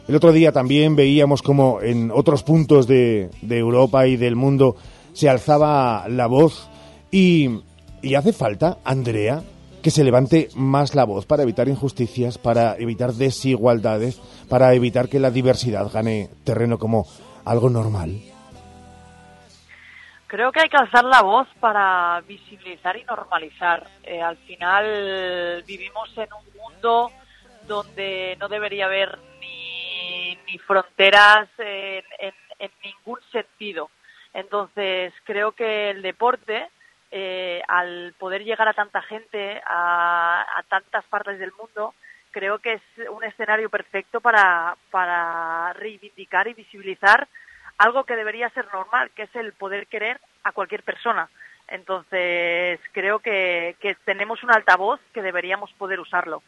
El 0.08 0.16
otro 0.16 0.32
día 0.32 0.52
también 0.52 0.96
veíamos 0.96 1.42
como 1.42 1.82
en 1.82 2.12
otros 2.12 2.44
puntos 2.44 2.86
de, 2.86 3.32
de 3.42 3.58
Europa 3.58 4.06
y 4.08 4.18
del 4.18 4.36
mundo 4.36 4.76
se 5.14 5.30
alzaba 5.30 6.08
la 6.08 6.28
voz 6.28 6.70
y, 7.10 7.62
y 8.02 8.14
hace 8.14 8.34
falta, 8.34 8.78
Andrea, 8.84 9.42
que 9.82 9.90
se 9.90 10.04
levante 10.04 10.50
más 10.56 10.94
la 10.94 11.06
voz 11.06 11.26
para 11.26 11.44
evitar 11.44 11.68
injusticias, 11.68 12.38
para 12.38 12.76
evitar 12.78 13.14
desigualdades, 13.14 14.20
para 14.50 14.74
evitar 14.74 15.10
que 15.10 15.20
la 15.20 15.32
diversidad 15.32 15.92
gane 15.92 16.30
terreno 16.44 16.78
como 16.78 17.08
algo 17.44 17.70
normal. 17.70 18.20
Creo 20.28 20.52
que 20.52 20.62
hay 20.62 20.70
que 20.70 20.78
alzar 20.78 21.04
la 21.06 21.22
voz 21.22 21.48
para 21.60 22.22
visibilizar 22.28 22.98
y 22.98 23.04
normalizar. 23.04 23.88
Eh, 24.04 24.22
al 24.22 24.38
final 24.38 25.64
vivimos 25.68 26.10
en 26.18 26.28
un 26.34 26.46
mundo 26.62 27.12
donde 27.68 28.36
no 28.40 28.48
debería 28.48 28.86
haber 28.86 29.18
ni, 29.40 30.38
fronteras 30.66 31.48
en, 31.60 32.04
en- 32.20 32.34
en 32.60 32.72
ningún 32.84 33.20
sentido. 33.32 33.90
Entonces 34.34 35.14
creo 35.26 35.52
que 35.52 35.90
el 35.92 36.02
deporte, 36.02 36.70
eh, 37.12 37.62
al 37.68 38.14
poder 38.18 38.44
llegar 38.44 38.68
a 38.68 38.74
tanta 38.74 39.02
gente, 39.04 39.62
a, 39.68 40.42
a 40.58 40.64
tantas 40.64 41.04
partes 41.06 41.38
del 41.38 41.52
mundo, 41.54 41.94
creo 42.32 42.60
que 42.60 42.74
es 42.74 42.82
un 43.10 43.24
escenario 43.26 43.70
perfecto 43.70 44.22
para, 44.22 44.76
para 44.90 45.74
reivindicar 45.74 46.48
y 46.48 46.54
visibilizar 46.54 47.28
algo 47.78 48.04
que 48.06 48.16
debería 48.16 48.50
ser 48.50 48.66
normal, 48.74 49.12
que 49.16 49.24
es 49.24 49.36
el 49.36 49.54
poder 49.54 49.88
querer 49.88 50.20
a 50.44 50.52
cualquier 50.52 50.84
persona. 50.84 51.30
Entonces, 51.68 52.80
creo 52.92 53.20
que, 53.20 53.76
tenemos 54.06 54.44
un 54.44 54.52
altavoz 54.52 55.00
que 55.14 55.24
deberíamos 55.24 55.72
poder 55.74 56.00
usarlo. 56.00 56.44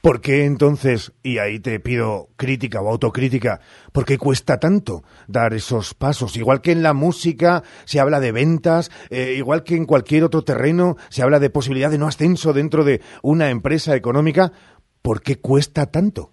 ¿Por 0.00 0.20
qué 0.20 0.44
entonces, 0.44 1.12
y 1.22 1.38
ahí 1.38 1.58
te 1.58 1.80
pido 1.80 2.28
crítica 2.36 2.80
o 2.80 2.88
autocrítica, 2.88 3.60
por 3.92 4.04
qué 4.04 4.16
cuesta 4.16 4.60
tanto 4.60 5.02
dar 5.26 5.54
esos 5.54 5.94
pasos? 5.94 6.36
Igual 6.36 6.60
que 6.60 6.72
en 6.72 6.82
la 6.82 6.94
música 6.94 7.62
se 7.84 7.98
habla 7.98 8.20
de 8.20 8.32
ventas, 8.32 8.90
eh, 9.10 9.34
igual 9.36 9.64
que 9.64 9.74
en 9.74 9.86
cualquier 9.86 10.22
otro 10.22 10.42
terreno 10.42 10.96
se 11.08 11.22
habla 11.22 11.40
de 11.40 11.50
posibilidad 11.50 11.90
de 11.90 11.98
no 11.98 12.06
ascenso 12.06 12.52
dentro 12.52 12.84
de 12.84 13.02
una 13.22 13.50
empresa 13.50 13.96
económica, 13.96 14.52
¿por 15.02 15.20
qué 15.20 15.40
cuesta 15.40 15.90
tanto? 15.90 16.32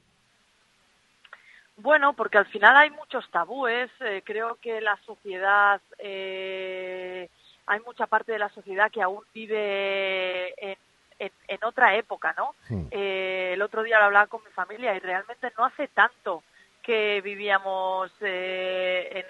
Bueno, 1.88 2.12
porque 2.12 2.38
al 2.38 2.46
final 2.48 2.76
hay 2.76 2.90
muchos 2.90 3.32
tabúes. 3.32 3.90
eh, 4.02 4.22
creo 4.26 4.56
que 4.62 4.82
la 4.82 4.98
sociedad, 5.06 5.80
eh, 6.00 7.30
hay 7.66 7.80
mucha 7.80 8.08
parte 8.08 8.34
de 8.34 8.40
la 8.40 8.50
sociedad 8.50 8.92
que 8.92 9.02
aún 9.02 9.24
vive 9.34 10.54
en, 10.72 10.78
en- 11.18 11.32
en 11.48 11.64
otra 11.64 11.96
época, 11.96 12.36
¿no? 12.38 12.56
Eh, 12.92 13.52
el 13.54 13.62
otro 13.62 13.84
día 13.84 14.00
lo 14.00 14.06
hablaba 14.08 14.28
con 14.28 14.44
mi 14.44 14.52
familia 14.52 14.96
y 14.96 15.00
realmente 15.00 15.50
no 15.58 15.64
hace 15.64 15.88
tanto 15.88 16.44
que 16.84 17.22
vivíamos 17.22 18.12
eh, 18.20 19.24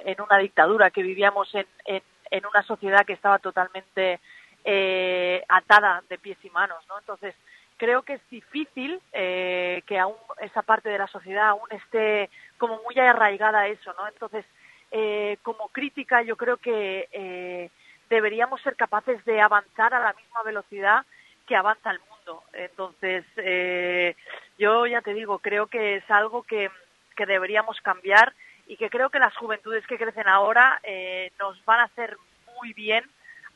en, 0.00 0.08
en 0.10 0.20
una 0.22 0.38
dictadura, 0.38 0.90
que 0.90 1.02
vivíamos 1.02 1.54
en, 1.54 1.66
en- 1.84 2.02
en 2.30 2.46
una 2.46 2.62
sociedad 2.62 3.04
que 3.04 3.12
estaba 3.12 3.38
totalmente 3.38 4.18
eh, 4.64 5.44
atada 5.46 6.02
de 6.08 6.16
pies 6.16 6.38
y 6.42 6.48
manos, 6.48 6.82
¿no? 6.88 6.98
Entonces, 6.98 7.34
creo 7.78 8.02
que 8.02 8.14
es 8.14 8.30
difícil 8.30 9.00
eh, 9.12 9.82
que 9.86 9.98
aún 9.98 10.16
esa 10.40 10.62
parte 10.62 10.90
de 10.90 10.98
la 10.98 11.06
sociedad 11.06 11.48
aún 11.48 11.68
esté 11.70 12.28
como 12.58 12.80
muy 12.82 12.98
arraigada 12.98 13.60
a 13.60 13.68
eso, 13.68 13.94
¿no? 13.94 14.06
Entonces, 14.08 14.44
eh, 14.90 15.38
como 15.42 15.68
crítica, 15.68 16.22
yo 16.22 16.36
creo 16.36 16.58
que 16.58 17.08
eh, 17.12 17.70
deberíamos 18.10 18.60
ser 18.62 18.76
capaces 18.76 19.24
de 19.24 19.40
avanzar 19.40 19.94
a 19.94 20.00
la 20.00 20.12
misma 20.12 20.42
velocidad 20.42 21.04
que 21.46 21.56
avanza 21.56 21.90
el 21.90 22.00
mundo. 22.00 22.42
Entonces, 22.52 23.24
eh, 23.36 24.14
yo 24.58 24.86
ya 24.86 25.00
te 25.00 25.14
digo, 25.14 25.38
creo 25.38 25.66
que 25.66 25.96
es 25.96 26.10
algo 26.10 26.42
que, 26.42 26.70
que 27.16 27.26
deberíamos 27.26 27.80
cambiar 27.80 28.34
y 28.66 28.76
que 28.76 28.90
creo 28.90 29.10
que 29.10 29.18
las 29.18 29.36
juventudes 29.36 29.86
que 29.86 29.98
crecen 29.98 30.28
ahora 30.28 30.78
eh, 30.82 31.32
nos 31.38 31.64
van 31.64 31.80
a 31.80 31.84
hacer 31.84 32.16
muy 32.56 32.72
bien 32.74 33.02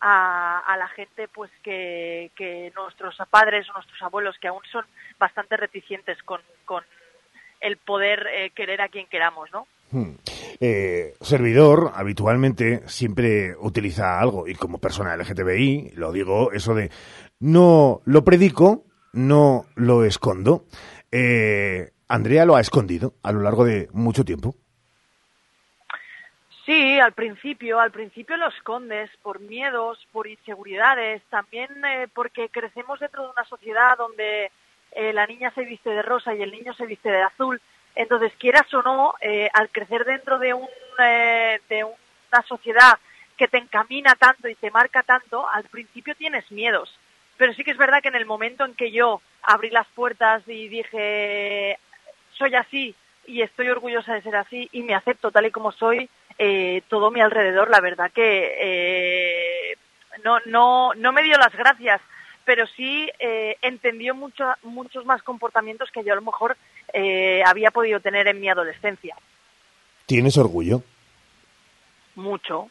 a, 0.04 0.76
la 0.76 0.88
gente 0.88 1.28
pues 1.28 1.50
que, 1.62 2.32
que 2.34 2.72
nuestros 2.74 3.16
padres 3.30 3.68
o 3.70 3.74
nuestros 3.74 4.02
abuelos 4.02 4.36
que 4.40 4.48
aún 4.48 4.62
son 4.70 4.84
bastante 5.18 5.56
reticentes 5.56 6.20
con, 6.24 6.40
con 6.64 6.82
el 7.60 7.76
poder 7.76 8.26
eh, 8.34 8.50
querer 8.50 8.82
a 8.82 8.88
quien 8.88 9.06
queramos, 9.06 9.48
¿no? 9.52 9.66
Hmm. 9.92 10.16
Eh, 10.58 11.14
servidor 11.20 11.92
habitualmente 11.94 12.82
siempre 12.88 13.54
utiliza 13.58 14.18
algo, 14.18 14.48
y 14.48 14.54
como 14.54 14.78
persona 14.78 15.16
LGTBI, 15.16 15.92
lo 15.94 16.10
digo, 16.10 16.50
eso 16.52 16.74
de 16.74 16.90
no 17.38 18.00
lo 18.04 18.24
predico, 18.24 18.84
no 19.12 19.66
lo 19.76 20.04
escondo. 20.04 20.64
Eh, 21.12 21.92
Andrea 22.08 22.44
lo 22.44 22.56
ha 22.56 22.60
escondido 22.60 23.14
a 23.22 23.32
lo 23.32 23.40
largo 23.40 23.64
de 23.64 23.88
mucho 23.92 24.24
tiempo. 24.24 24.56
Sí, 26.64 27.00
al 27.00 27.12
principio, 27.12 27.80
al 27.80 27.90
principio 27.90 28.36
lo 28.36 28.48
escondes 28.48 29.10
por 29.22 29.40
miedos, 29.40 30.06
por 30.12 30.28
inseguridades, 30.28 31.22
también 31.28 31.68
eh, 31.84 32.06
porque 32.14 32.48
crecemos 32.50 33.00
dentro 33.00 33.24
de 33.24 33.30
una 33.30 33.44
sociedad 33.44 33.98
donde 33.98 34.52
eh, 34.92 35.12
la 35.12 35.26
niña 35.26 35.50
se 35.54 35.64
viste 35.64 35.90
de 35.90 36.02
rosa 36.02 36.34
y 36.34 36.42
el 36.42 36.52
niño 36.52 36.74
se 36.74 36.86
viste 36.86 37.10
de 37.10 37.22
azul. 37.22 37.60
Entonces, 37.94 38.32
quieras 38.38 38.72
o 38.74 38.82
no, 38.82 39.14
eh, 39.20 39.48
al 39.52 39.70
crecer 39.70 40.04
dentro 40.04 40.38
de, 40.38 40.54
un, 40.54 40.68
eh, 40.98 41.60
de 41.68 41.84
una 41.84 42.42
sociedad 42.46 42.98
que 43.36 43.48
te 43.48 43.58
encamina 43.58 44.14
tanto 44.14 44.48
y 44.48 44.54
te 44.54 44.70
marca 44.70 45.02
tanto, 45.02 45.48
al 45.48 45.64
principio 45.64 46.14
tienes 46.14 46.50
miedos. 46.50 46.94
Pero 47.36 47.54
sí 47.54 47.64
que 47.64 47.72
es 47.72 47.76
verdad 47.76 48.02
que 48.02 48.08
en 48.08 48.14
el 48.14 48.26
momento 48.26 48.64
en 48.64 48.74
que 48.74 48.92
yo 48.92 49.20
abrí 49.42 49.70
las 49.70 49.86
puertas 49.88 50.42
y 50.46 50.68
dije, 50.68 51.78
soy 52.34 52.54
así 52.54 52.94
y 53.26 53.42
estoy 53.42 53.68
orgullosa 53.68 54.14
de 54.14 54.22
ser 54.22 54.36
así 54.36 54.68
y 54.72 54.82
me 54.82 54.94
acepto 54.94 55.30
tal 55.30 55.46
y 55.46 55.50
como 55.50 55.72
soy, 55.72 56.08
eh, 56.38 56.82
todo 56.88 57.10
mi 57.10 57.20
alrededor, 57.20 57.70
la 57.70 57.80
verdad 57.80 58.10
que 58.12 58.56
eh, 58.60 59.76
no, 60.24 60.38
no, 60.46 60.94
no 60.94 61.12
me 61.12 61.22
dio 61.22 61.36
las 61.38 61.52
gracias, 61.52 62.00
pero 62.44 62.66
sí 62.66 63.10
eh, 63.18 63.56
entendió 63.62 64.14
mucho, 64.14 64.44
muchos 64.62 65.04
más 65.04 65.22
comportamientos 65.22 65.90
que 65.90 66.04
yo 66.04 66.12
a 66.12 66.16
lo 66.16 66.22
mejor 66.22 66.56
eh, 66.92 67.42
había 67.46 67.70
podido 67.70 68.00
tener 68.00 68.26
en 68.28 68.40
mi 68.40 68.48
adolescencia. 68.48 69.16
¿Tienes 70.06 70.36
orgullo? 70.36 70.82
Mucho, 72.14 72.68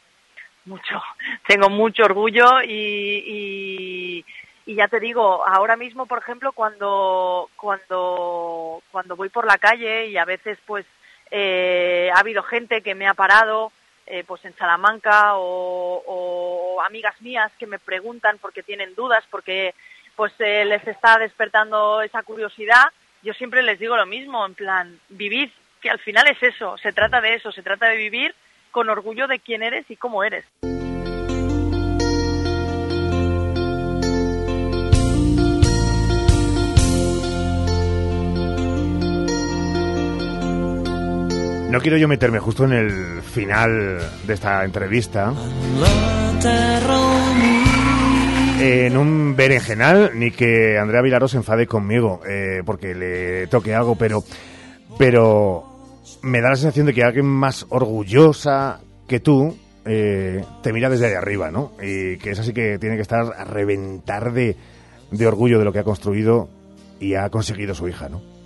mucho. 0.66 1.02
Tengo 1.48 1.70
mucho 1.70 2.04
orgullo 2.04 2.62
y, 2.64 4.24
y, 4.66 4.76
ya 4.76 4.88
te 4.88 5.02
digo, 5.02 5.46
ahora 5.46 5.76
mismo, 5.76 6.06
por 6.06 6.20
ejemplo, 6.20 6.54
cuando, 6.54 7.50
cuando, 7.58 8.82
cuando 8.92 9.16
voy 9.18 9.28
por 9.28 9.46
la 9.46 9.58
calle 9.58 10.08
y 10.08 10.18
a 10.18 10.24
veces 10.24 10.58
pues 10.66 10.86
eh, 11.32 12.12
ha 12.14 12.20
habido 12.20 12.44
gente 12.44 12.82
que 12.82 12.94
me 12.94 13.08
ha 13.08 13.14
parado 13.14 13.72
eh, 14.06 14.26
pues 14.28 14.44
en 14.44 14.56
Salamanca 14.58 15.36
o, 15.36 16.82
amigas 16.86 17.22
mías 17.22 17.52
que 17.58 17.68
me 17.68 17.80
preguntan 17.80 18.38
porque 18.40 18.64
tienen 18.64 18.96
dudas, 18.96 19.24
porque 19.30 19.74
pues 20.16 20.34
eh, 20.40 20.66
les 20.66 20.86
está 20.86 21.18
despertando 21.18 22.02
esa 22.02 22.22
curiosidad, 22.24 22.86
yo 23.24 23.34
siempre 23.34 23.62
les 23.62 23.80
digo 23.80 23.96
lo 23.96 24.06
mismo, 24.06 24.46
en 24.46 24.56
plan, 24.56 25.00
vivid, 25.10 25.50
que 25.80 25.90
al 25.90 26.00
final 26.00 26.28
es 26.28 26.42
eso, 26.44 26.78
se 26.80 26.92
trata 26.92 27.22
de 27.22 27.36
eso, 27.36 27.52
se 27.52 27.62
trata 27.62 27.88
de 27.88 27.98
vivir 27.98 28.36
con 28.72 28.90
orgullo 28.90 29.28
de 29.28 29.40
quién 29.40 29.64
eres 29.64 29.90
y 29.90 29.96
cómo 29.96 30.24
eres. 30.24 30.46
No 41.72 41.80
quiero 41.80 41.96
yo 41.96 42.10
meterme 42.10 42.40
justo 42.40 42.66
en 42.66 42.74
el 42.74 43.22
final 43.22 43.98
de 44.28 44.34
esta 44.34 44.66
entrevista. 44.66 45.34
En 48.60 48.98
un 48.98 49.38
berenjenal, 49.38 50.12
ni 50.14 50.32
que 50.32 50.78
Andrea 50.78 51.02
Vilaro 51.02 51.30
se 51.30 51.38
enfade 51.38 51.68
conmigo, 51.68 52.20
eh, 52.28 52.62
porque 52.66 52.94
le 52.94 53.48
toque 53.48 53.74
algo, 53.74 53.96
pero, 53.96 54.22
pero 54.98 55.64
me 56.24 56.42
da 56.42 56.50
la 56.50 56.56
sensación 56.58 56.88
de 56.88 56.94
que 56.94 57.06
alguien 57.06 57.26
más 57.26 57.66
orgullosa 57.70 58.82
que 59.08 59.22
tú 59.22 59.56
eh, 59.86 60.44
te 60.62 60.74
mira 60.74 60.90
desde 60.90 61.06
ahí 61.06 61.14
arriba, 61.14 61.52
¿no? 61.52 61.72
Y 61.82 62.18
que 62.18 62.32
es 62.32 62.40
así 62.40 62.52
que 62.52 62.80
tiene 62.80 62.98
que 62.98 63.02
estar 63.04 63.32
a 63.34 63.46
reventar 63.46 64.34
de, 64.34 64.58
de 65.10 65.26
orgullo 65.26 65.58
de 65.58 65.64
lo 65.64 65.72
que 65.72 65.80
ha 65.80 65.86
construido 65.86 66.50
y 67.00 67.16
ha 67.16 67.30
conseguido 67.30 67.74
su 67.74 67.88
hija, 67.88 68.10
¿no? 68.10 68.41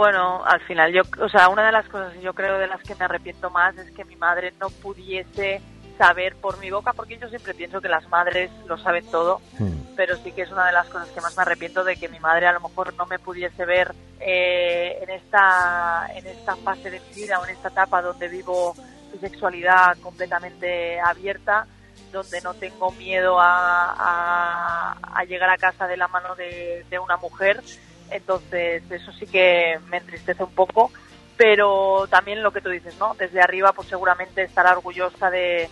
Bueno, 0.00 0.42
al 0.46 0.62
final, 0.62 0.94
yo, 0.94 1.02
o 1.22 1.28
sea, 1.28 1.50
una 1.50 1.66
de 1.66 1.72
las 1.72 1.86
cosas 1.86 2.14
yo 2.22 2.32
creo 2.32 2.58
de 2.58 2.66
las 2.66 2.82
que 2.82 2.94
me 2.94 3.04
arrepiento 3.04 3.50
más 3.50 3.76
es 3.76 3.90
que 3.90 4.06
mi 4.06 4.16
madre 4.16 4.54
no 4.58 4.70
pudiese 4.70 5.60
saber 5.98 6.36
por 6.36 6.58
mi 6.58 6.70
boca, 6.70 6.94
porque 6.94 7.18
yo 7.18 7.28
siempre 7.28 7.52
pienso 7.52 7.82
que 7.82 7.88
las 7.90 8.08
madres 8.08 8.50
lo 8.66 8.78
saben 8.78 9.04
todo, 9.10 9.42
hmm. 9.58 9.94
pero 9.96 10.16
sí 10.16 10.32
que 10.32 10.40
es 10.40 10.50
una 10.50 10.64
de 10.64 10.72
las 10.72 10.88
cosas 10.88 11.06
que 11.10 11.20
más 11.20 11.36
me 11.36 11.42
arrepiento 11.42 11.84
de 11.84 11.96
que 11.96 12.08
mi 12.08 12.18
madre 12.18 12.46
a 12.46 12.52
lo 12.52 12.60
mejor 12.60 12.94
no 12.94 13.04
me 13.04 13.18
pudiese 13.18 13.66
ver 13.66 13.94
eh, 14.20 15.00
en 15.02 15.10
esta 15.10 16.06
en 16.14 16.26
esta 16.26 16.56
fase 16.56 16.90
de 16.90 16.98
mi 17.00 17.14
vida 17.16 17.38
o 17.38 17.44
en 17.44 17.50
esta 17.50 17.68
etapa 17.68 18.00
donde 18.00 18.28
vivo 18.28 18.74
mi 19.12 19.18
sexualidad 19.18 19.98
completamente 19.98 20.98
abierta, 20.98 21.66
donde 22.10 22.40
no 22.40 22.54
tengo 22.54 22.90
miedo 22.92 23.38
a, 23.38 24.96
a, 25.14 25.24
llegar 25.24 25.50
a 25.50 25.58
casa 25.58 25.86
de 25.86 25.98
la 25.98 26.08
mano 26.08 26.34
de, 26.36 26.86
de 26.88 26.98
una 26.98 27.18
mujer 27.18 27.62
entonces, 28.10 28.82
eso 28.90 29.12
sí 29.12 29.26
que 29.26 29.78
me 29.88 29.98
entristece 29.98 30.42
un 30.42 30.52
poco, 30.52 30.90
pero 31.36 32.06
también 32.10 32.42
lo 32.42 32.52
que 32.52 32.60
tú 32.60 32.68
dices, 32.68 32.94
¿no? 32.98 33.14
Desde 33.18 33.40
arriba, 33.40 33.72
pues 33.72 33.88
seguramente 33.88 34.42
estará 34.42 34.72
orgullosa 34.72 35.30
de, 35.30 35.68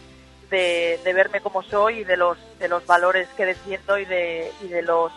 de, 0.51 1.12
verme 1.12 1.40
como 1.40 1.62
soy 1.62 1.98
y 1.98 2.05
de 2.05 2.16
los, 2.16 2.39
de 2.59 2.69
los 2.69 2.86
valores 2.86 3.28
que 3.36 3.44
defiendo 3.44 3.98
y 3.98 4.05
de, 4.05 4.51
y 4.65 4.69
de 4.69 4.82
los 4.82 5.12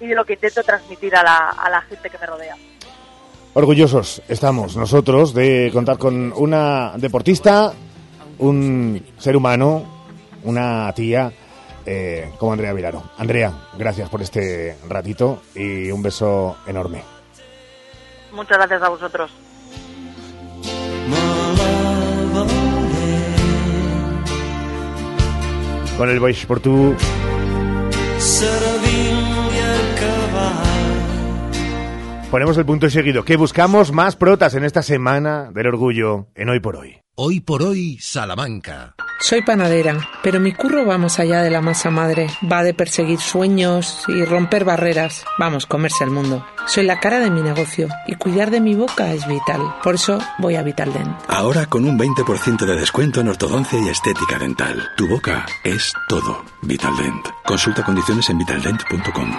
y 0.00 0.06
de 0.06 0.16
lo 0.16 0.24
que 0.24 0.32
intento 0.32 0.64
transmitir 0.64 1.14
a 1.14 1.22
la, 1.22 1.50
a 1.50 1.70
la 1.70 1.80
gente 1.82 2.10
que 2.10 2.18
me 2.18 2.26
rodea. 2.26 2.56
Orgullosos 3.54 4.22
estamos 4.26 4.76
nosotros 4.76 5.32
de 5.32 5.70
contar 5.72 5.98
con 5.98 6.32
una 6.32 6.94
deportista, 6.96 7.72
un 8.38 9.04
ser 9.18 9.36
humano, 9.36 9.84
una 10.42 10.92
tía 10.94 11.32
eh, 11.86 12.32
como 12.38 12.52
Andrea 12.52 12.72
Vilaro. 12.72 13.02
Andrea, 13.18 13.52
gracias 13.76 14.08
por 14.08 14.22
este 14.22 14.76
ratito 14.88 15.42
y 15.54 15.90
un 15.90 16.02
beso 16.02 16.56
enorme. 16.66 17.02
Muchas 18.32 18.58
gracias 18.58 18.82
a 18.82 18.88
vosotros. 18.88 19.30
Con 25.96 26.08
el 26.08 26.18
Voice 26.18 26.46
por 26.46 26.60
tu... 26.60 26.96
Ponemos 32.30 32.56
el 32.56 32.64
punto 32.64 32.86
y 32.86 32.90
seguido, 32.90 33.24
que 33.24 33.36
buscamos 33.36 33.92
más 33.92 34.16
protas 34.16 34.54
en 34.54 34.64
esta 34.64 34.82
semana 34.82 35.50
del 35.52 35.66
orgullo 35.66 36.28
en 36.34 36.48
Hoy 36.48 36.60
por 36.60 36.76
Hoy. 36.76 37.01
Hoy 37.24 37.38
por 37.38 37.62
Hoy, 37.62 37.98
Salamanca. 38.00 38.96
Soy 39.20 39.42
panadera, 39.42 40.08
pero 40.24 40.40
mi 40.40 40.50
curro 40.50 40.84
va 40.84 40.98
más 40.98 41.20
allá 41.20 41.40
de 41.42 41.50
la 41.50 41.60
masa 41.60 41.88
madre. 41.88 42.26
Va 42.50 42.64
de 42.64 42.74
perseguir 42.74 43.20
sueños 43.20 44.02
y 44.08 44.24
romper 44.24 44.64
barreras. 44.64 45.24
Vamos, 45.38 45.64
comerse 45.66 46.02
al 46.02 46.10
mundo. 46.10 46.44
Soy 46.66 46.84
la 46.84 46.98
cara 46.98 47.20
de 47.20 47.30
mi 47.30 47.40
negocio 47.40 47.86
y 48.08 48.16
cuidar 48.16 48.50
de 48.50 48.60
mi 48.60 48.74
boca 48.74 49.12
es 49.12 49.28
vital. 49.28 49.60
Por 49.84 49.94
eso 49.94 50.18
voy 50.38 50.56
a 50.56 50.64
Vitaldent. 50.64 51.16
Ahora 51.28 51.66
con 51.66 51.84
un 51.84 51.96
20% 51.96 52.66
de 52.66 52.74
descuento 52.74 53.20
en 53.20 53.28
ortodoncia 53.28 53.78
y 53.78 53.88
estética 53.88 54.40
dental. 54.40 54.82
Tu 54.96 55.06
boca 55.06 55.46
es 55.62 55.92
todo. 56.08 56.44
Vitaldent. 56.62 57.28
Consulta 57.46 57.84
condiciones 57.84 58.28
en 58.30 58.38
vitaldent.com. 58.38 59.32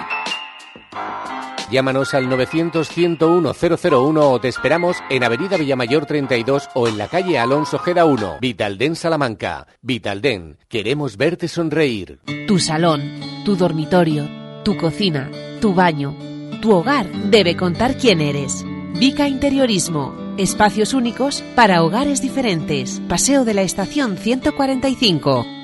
Llámanos 1.74 2.14
al 2.14 2.28
900-101-001 2.28 4.18
o 4.22 4.40
te 4.40 4.46
esperamos 4.46 4.98
en 5.10 5.24
Avenida 5.24 5.56
Villamayor 5.56 6.06
32 6.06 6.68
o 6.74 6.86
en 6.86 6.96
la 6.96 7.08
calle 7.08 7.36
Alonso 7.36 7.80
Gera 7.80 8.04
1. 8.04 8.36
Vitalden 8.40 8.94
Salamanca. 8.94 9.66
Vitalden, 9.82 10.58
queremos 10.68 11.16
verte 11.16 11.48
sonreír. 11.48 12.20
Tu 12.46 12.60
salón, 12.60 13.02
tu 13.44 13.56
dormitorio, 13.56 14.28
tu 14.64 14.76
cocina, 14.76 15.28
tu 15.60 15.74
baño, 15.74 16.14
tu 16.62 16.70
hogar 16.70 17.10
debe 17.10 17.56
contar 17.56 17.96
quién 17.96 18.20
eres. 18.20 18.64
Vica 19.00 19.26
Interiorismo. 19.26 20.14
Espacios 20.38 20.94
únicos 20.94 21.42
para 21.56 21.82
hogares 21.82 22.22
diferentes. 22.22 23.02
Paseo 23.08 23.44
de 23.44 23.54
la 23.54 23.62
Estación 23.62 24.16
145. 24.16 25.63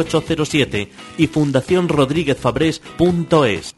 807 0.00 0.90
y 1.18 1.26
fundacionrodríguezfabrés.es. 1.26 3.74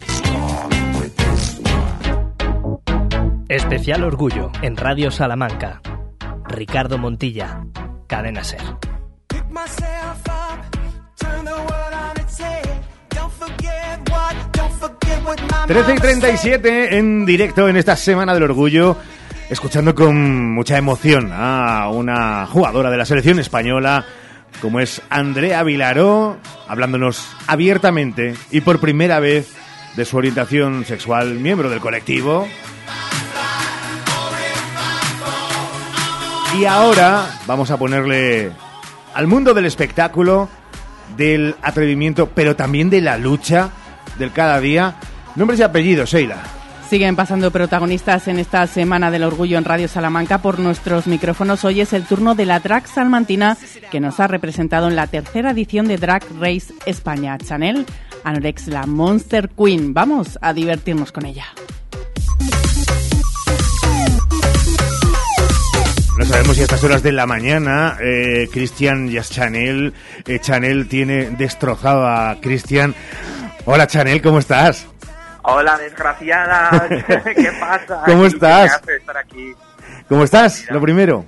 Especial 3.48 4.04
Orgullo 4.04 4.52
en 4.62 4.76
Radio 4.76 5.10
Salamanca. 5.10 5.82
Ricardo 6.48 6.98
Montilla, 6.98 7.64
Cadena 8.06 8.44
Ser. 8.44 8.60
13 15.66 15.94
y 15.94 15.98
37 15.98 16.98
en 16.98 17.24
directo 17.24 17.68
en 17.68 17.76
esta 17.76 17.96
Semana 17.96 18.34
del 18.34 18.42
Orgullo, 18.42 18.96
escuchando 19.48 19.94
con 19.94 20.52
mucha 20.52 20.76
emoción 20.76 21.30
a 21.32 21.88
una 21.90 22.46
jugadora 22.46 22.90
de 22.90 22.96
la 22.96 23.04
selección 23.04 23.38
española, 23.38 24.04
como 24.60 24.80
es 24.80 25.02
Andrea 25.10 25.62
Vilaró, 25.62 26.36
hablándonos 26.68 27.26
abiertamente 27.46 28.34
y 28.50 28.60
por 28.60 28.80
primera 28.80 29.20
vez 29.20 29.52
de 29.96 30.04
su 30.04 30.16
orientación 30.16 30.84
sexual, 30.84 31.34
miembro 31.34 31.70
del 31.70 31.80
colectivo. 31.80 32.46
Y 36.58 36.64
ahora 36.64 37.40
vamos 37.46 37.70
a 37.70 37.78
ponerle 37.78 38.52
al 39.14 39.26
mundo 39.26 39.54
del 39.54 39.64
espectáculo, 39.64 40.48
del 41.16 41.56
atrevimiento, 41.62 42.28
pero 42.34 42.56
también 42.56 42.90
de 42.90 43.00
la 43.00 43.16
lucha 43.16 43.70
del 44.18 44.32
cada 44.32 44.60
día, 44.60 44.96
nombres 45.34 45.60
y 45.60 45.62
apellidos, 45.62 46.10
Sheila. 46.10 46.61
Siguen 46.92 47.16
pasando 47.16 47.50
protagonistas 47.50 48.28
en 48.28 48.38
esta 48.38 48.66
Semana 48.66 49.10
del 49.10 49.24
Orgullo 49.24 49.56
en 49.56 49.64
Radio 49.64 49.88
Salamanca 49.88 50.42
por 50.42 50.58
nuestros 50.58 51.06
micrófonos. 51.06 51.64
Hoy 51.64 51.80
es 51.80 51.94
el 51.94 52.04
turno 52.04 52.34
de 52.34 52.44
la 52.44 52.60
drag 52.60 52.86
salmantina 52.86 53.56
que 53.90 53.98
nos 53.98 54.20
ha 54.20 54.26
representado 54.26 54.88
en 54.88 54.96
la 54.96 55.06
tercera 55.06 55.52
edición 55.52 55.88
de 55.88 55.96
Drag 55.96 56.22
Race 56.38 56.74
España. 56.84 57.38
Chanel 57.38 57.86
Anorex, 58.24 58.66
la 58.66 58.84
Monster 58.84 59.48
Queen. 59.48 59.94
Vamos 59.94 60.38
a 60.42 60.52
divertirnos 60.52 61.12
con 61.12 61.24
ella. 61.24 61.46
No 66.18 66.26
sabemos 66.26 66.56
si 66.56 66.60
a 66.60 66.64
estas 66.64 66.84
horas 66.84 67.02
de 67.02 67.12
la 67.12 67.24
mañana 67.24 67.96
eh, 68.02 68.50
Cristian 68.52 69.10
Chanel, 69.10 69.94
eh, 70.26 70.38
Chanel 70.40 70.88
tiene 70.88 71.30
destrozado 71.30 72.06
a 72.06 72.36
Cristian. 72.42 72.94
Hola 73.64 73.86
Chanel, 73.86 74.20
¿cómo 74.20 74.40
estás? 74.40 74.91
Hola, 75.44 75.76
desgraciada. 75.76 76.88
¿Qué 77.24 77.50
pasa? 77.58 78.02
¿Cómo 78.06 78.26
estás? 78.26 78.70
¿Qué 78.70 78.76
hace 78.76 78.96
estar 78.96 79.16
aquí? 79.16 79.52
¿Cómo 80.08 80.22
estás? 80.22 80.70
Lo 80.70 80.80
primero. 80.80 81.24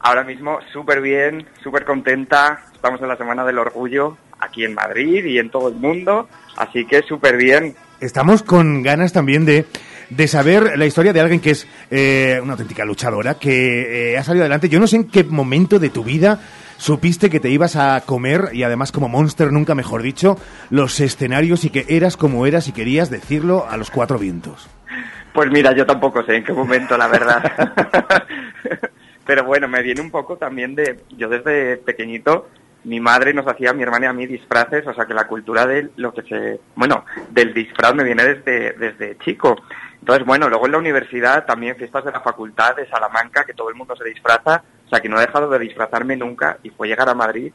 Ahora 0.00 0.24
mismo 0.24 0.58
súper 0.72 1.00
bien, 1.00 1.46
súper 1.62 1.84
contenta. 1.84 2.60
Estamos 2.74 3.00
en 3.00 3.08
la 3.08 3.16
Semana 3.16 3.44
del 3.44 3.58
Orgullo 3.58 4.16
aquí 4.40 4.64
en 4.64 4.74
Madrid 4.74 5.24
y 5.24 5.38
en 5.38 5.50
todo 5.50 5.68
el 5.68 5.76
mundo, 5.76 6.28
así 6.56 6.84
que 6.84 7.02
súper 7.02 7.36
bien. 7.36 7.76
Estamos 8.00 8.42
con 8.42 8.82
ganas 8.82 9.12
también 9.12 9.44
de, 9.44 9.66
de 10.10 10.26
saber 10.26 10.76
la 10.76 10.84
historia 10.84 11.12
de 11.12 11.20
alguien 11.20 11.40
que 11.40 11.52
es 11.52 11.68
eh, 11.88 12.40
una 12.42 12.54
auténtica 12.54 12.84
luchadora, 12.84 13.34
que 13.34 14.14
eh, 14.14 14.18
ha 14.18 14.24
salido 14.24 14.42
adelante. 14.42 14.68
Yo 14.68 14.80
no 14.80 14.88
sé 14.88 14.96
en 14.96 15.04
qué 15.04 15.22
momento 15.22 15.78
de 15.78 15.90
tu 15.90 16.02
vida 16.02 16.40
supiste 16.82 17.30
que 17.30 17.38
te 17.38 17.48
ibas 17.48 17.76
a 17.76 18.00
comer, 18.00 18.48
y 18.52 18.64
además 18.64 18.90
como 18.90 19.08
monster, 19.08 19.52
nunca 19.52 19.76
mejor 19.76 20.02
dicho, 20.02 20.36
los 20.68 20.98
escenarios 20.98 21.64
y 21.64 21.70
que 21.70 21.86
eras 21.88 22.16
como 22.16 22.44
eras 22.44 22.66
y 22.66 22.72
querías 22.72 23.08
decirlo 23.08 23.68
a 23.70 23.76
los 23.76 23.92
cuatro 23.92 24.18
vientos. 24.18 24.68
Pues 25.32 25.48
mira, 25.52 25.72
yo 25.76 25.86
tampoco 25.86 26.24
sé 26.24 26.38
en 26.38 26.44
qué 26.44 26.52
momento, 26.52 26.98
la 26.98 27.06
verdad. 27.06 27.52
Pero 29.24 29.44
bueno, 29.44 29.68
me 29.68 29.80
viene 29.80 30.00
un 30.00 30.10
poco 30.10 30.36
también 30.36 30.74
de, 30.74 30.98
yo 31.16 31.28
desde 31.28 31.76
pequeñito, 31.76 32.48
mi 32.84 33.00
madre 33.00 33.32
nos 33.32 33.46
hacía, 33.46 33.72
mi 33.72 33.82
hermana 33.82 34.06
y 34.06 34.08
a 34.08 34.12
mí, 34.12 34.26
disfraces, 34.26 34.86
o 34.86 34.94
sea 34.94 35.06
que 35.06 35.14
la 35.14 35.26
cultura 35.26 35.66
de 35.66 35.90
lo 35.96 36.12
que 36.12 36.22
se, 36.22 36.60
bueno, 36.74 37.04
del 37.30 37.54
disfraz 37.54 37.94
me 37.94 38.04
viene 38.04 38.24
desde, 38.24 38.72
desde 38.72 39.18
chico. 39.18 39.56
Entonces, 40.00 40.26
bueno, 40.26 40.48
luego 40.48 40.66
en 40.66 40.72
la 40.72 40.78
universidad 40.78 41.46
también 41.46 41.76
fiestas 41.76 42.04
de 42.04 42.12
la 42.12 42.20
facultad 42.20 42.74
de 42.74 42.88
Salamanca, 42.88 43.44
que 43.44 43.54
todo 43.54 43.68
el 43.68 43.76
mundo 43.76 43.94
se 43.94 44.04
disfraza, 44.04 44.64
o 44.86 44.88
sea 44.88 45.00
que 45.00 45.08
no 45.08 45.18
he 45.18 45.26
dejado 45.26 45.48
de 45.48 45.58
disfrazarme 45.60 46.16
nunca 46.16 46.58
y 46.62 46.70
fue 46.70 46.88
llegar 46.88 47.08
a 47.08 47.14
Madrid 47.14 47.52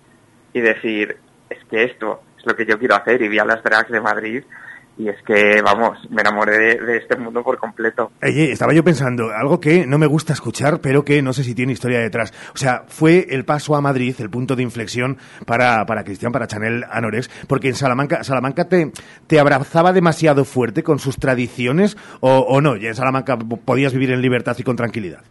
y 0.53 0.61
decir, 0.61 1.17
es 1.49 1.63
que 1.65 1.83
esto 1.83 2.21
es 2.37 2.45
lo 2.45 2.55
que 2.55 2.65
yo 2.65 2.79
quiero 2.79 2.95
hacer 2.95 3.21
y 3.21 3.27
vi 3.27 3.39
a 3.39 3.45
las 3.45 3.61
drags 3.63 3.91
de 3.91 3.99
Madrid 3.99 4.43
y 4.97 5.09
es 5.09 5.21
que, 5.23 5.61
vamos, 5.61 5.99
me 6.09 6.21
enamoré 6.21 6.57
de, 6.57 6.85
de, 6.85 6.97
este 6.97 7.17
mundo 7.17 7.43
por 7.43 7.57
completo. 7.57 8.11
Oye, 8.23 8.51
estaba 8.51 8.73
yo 8.73 8.83
pensando, 8.83 9.29
algo 9.31 9.59
que 9.59 9.85
no 9.85 9.97
me 9.97 10.07
gusta 10.07 10.33
escuchar, 10.33 10.79
pero 10.81 11.03
que 11.03 11.21
no 11.21 11.33
sé 11.33 11.43
si 11.43 11.53
tiene 11.53 11.73
historia 11.73 11.99
detrás. 11.99 12.33
O 12.53 12.57
sea, 12.57 12.83
fue 12.87 13.27
el 13.29 13.45
paso 13.45 13.75
a 13.75 13.81
Madrid, 13.81 14.15
el 14.19 14.29
punto 14.29 14.55
de 14.55 14.63
inflexión 14.63 15.17
para, 15.45 15.85
para 15.85 16.03
Cristian, 16.03 16.31
para 16.31 16.47
Chanel 16.47 16.83
Anorex, 16.89 17.29
porque 17.47 17.67
en 17.67 17.75
Salamanca, 17.75 18.23
Salamanca 18.23 18.67
te, 18.67 18.91
te 19.27 19.39
abrazaba 19.39 19.93
demasiado 19.93 20.45
fuerte 20.45 20.81
con 20.81 20.97
sus 20.97 21.17
tradiciones 21.17 21.95
o, 22.19 22.39
o 22.39 22.59
no, 22.61 22.75
y 22.75 22.87
en 22.87 22.95
Salamanca 22.95 23.37
podías 23.37 23.93
vivir 23.93 24.11
en 24.11 24.21
libertad 24.21 24.55
y 24.57 24.63
con 24.63 24.75
tranquilidad. 24.75 25.21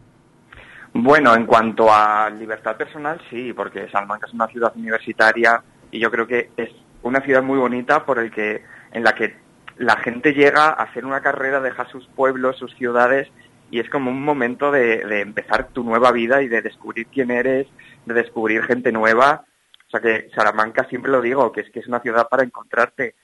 Bueno, 0.93 1.35
en 1.35 1.45
cuanto 1.45 1.93
a 1.93 2.31
libertad 2.31 2.77
personal, 2.77 3.21
sí, 3.29 3.53
porque 3.53 3.89
Salamanca 3.91 4.27
es 4.27 4.33
una 4.33 4.47
ciudad 4.47 4.73
universitaria 4.77 5.61
y 5.91 5.99
yo 5.99 6.11
creo 6.11 6.27
que 6.27 6.51
es 6.57 6.71
una 7.03 7.21
ciudad 7.21 7.43
muy 7.43 7.59
bonita 7.59 8.05
por 8.05 8.19
el 8.19 8.31
que 8.31 8.63
en 8.93 9.05
la 9.05 9.13
que 9.13 9.46
la 9.79 9.97
gente 9.97 10.33
llega 10.33 10.67
a 10.67 10.85
hacer 10.85 11.05
una 11.05 11.21
carrera, 11.21 11.61
deja 11.61 11.87
sus 11.89 12.07
pueblos, 12.09 12.57
sus 12.57 12.75
ciudades 12.75 13.29
y 13.71 13.81
es 13.81 13.91
como 13.91 14.11
un 14.11 14.23
momento 14.23 14.71
de, 14.71 15.21
empezar 15.21 15.69
tu 15.69 15.83
nueva 15.83 16.13
vida 16.13 16.43
y 16.43 16.49
de 16.49 16.63
descubrir 16.63 17.09
quién 17.09 17.31
eres, 17.31 17.67
de 18.05 18.15
descubrir 18.15 18.63
gente 18.63 18.93
nueva. 18.93 19.45
O 19.87 19.91
sea 19.91 20.01
que 20.01 20.31
Salamanca 20.35 20.89
siempre 20.89 21.11
lo 21.11 21.21
digo, 21.21 21.53
que 21.53 21.63
es 21.63 21.71
que 21.71 21.81
es 21.81 21.89
una 21.89 22.01
ciudad 22.01 22.29
para 22.29 22.45
encontrarte. 22.45 23.15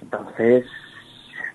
Entonces, 0.00 0.66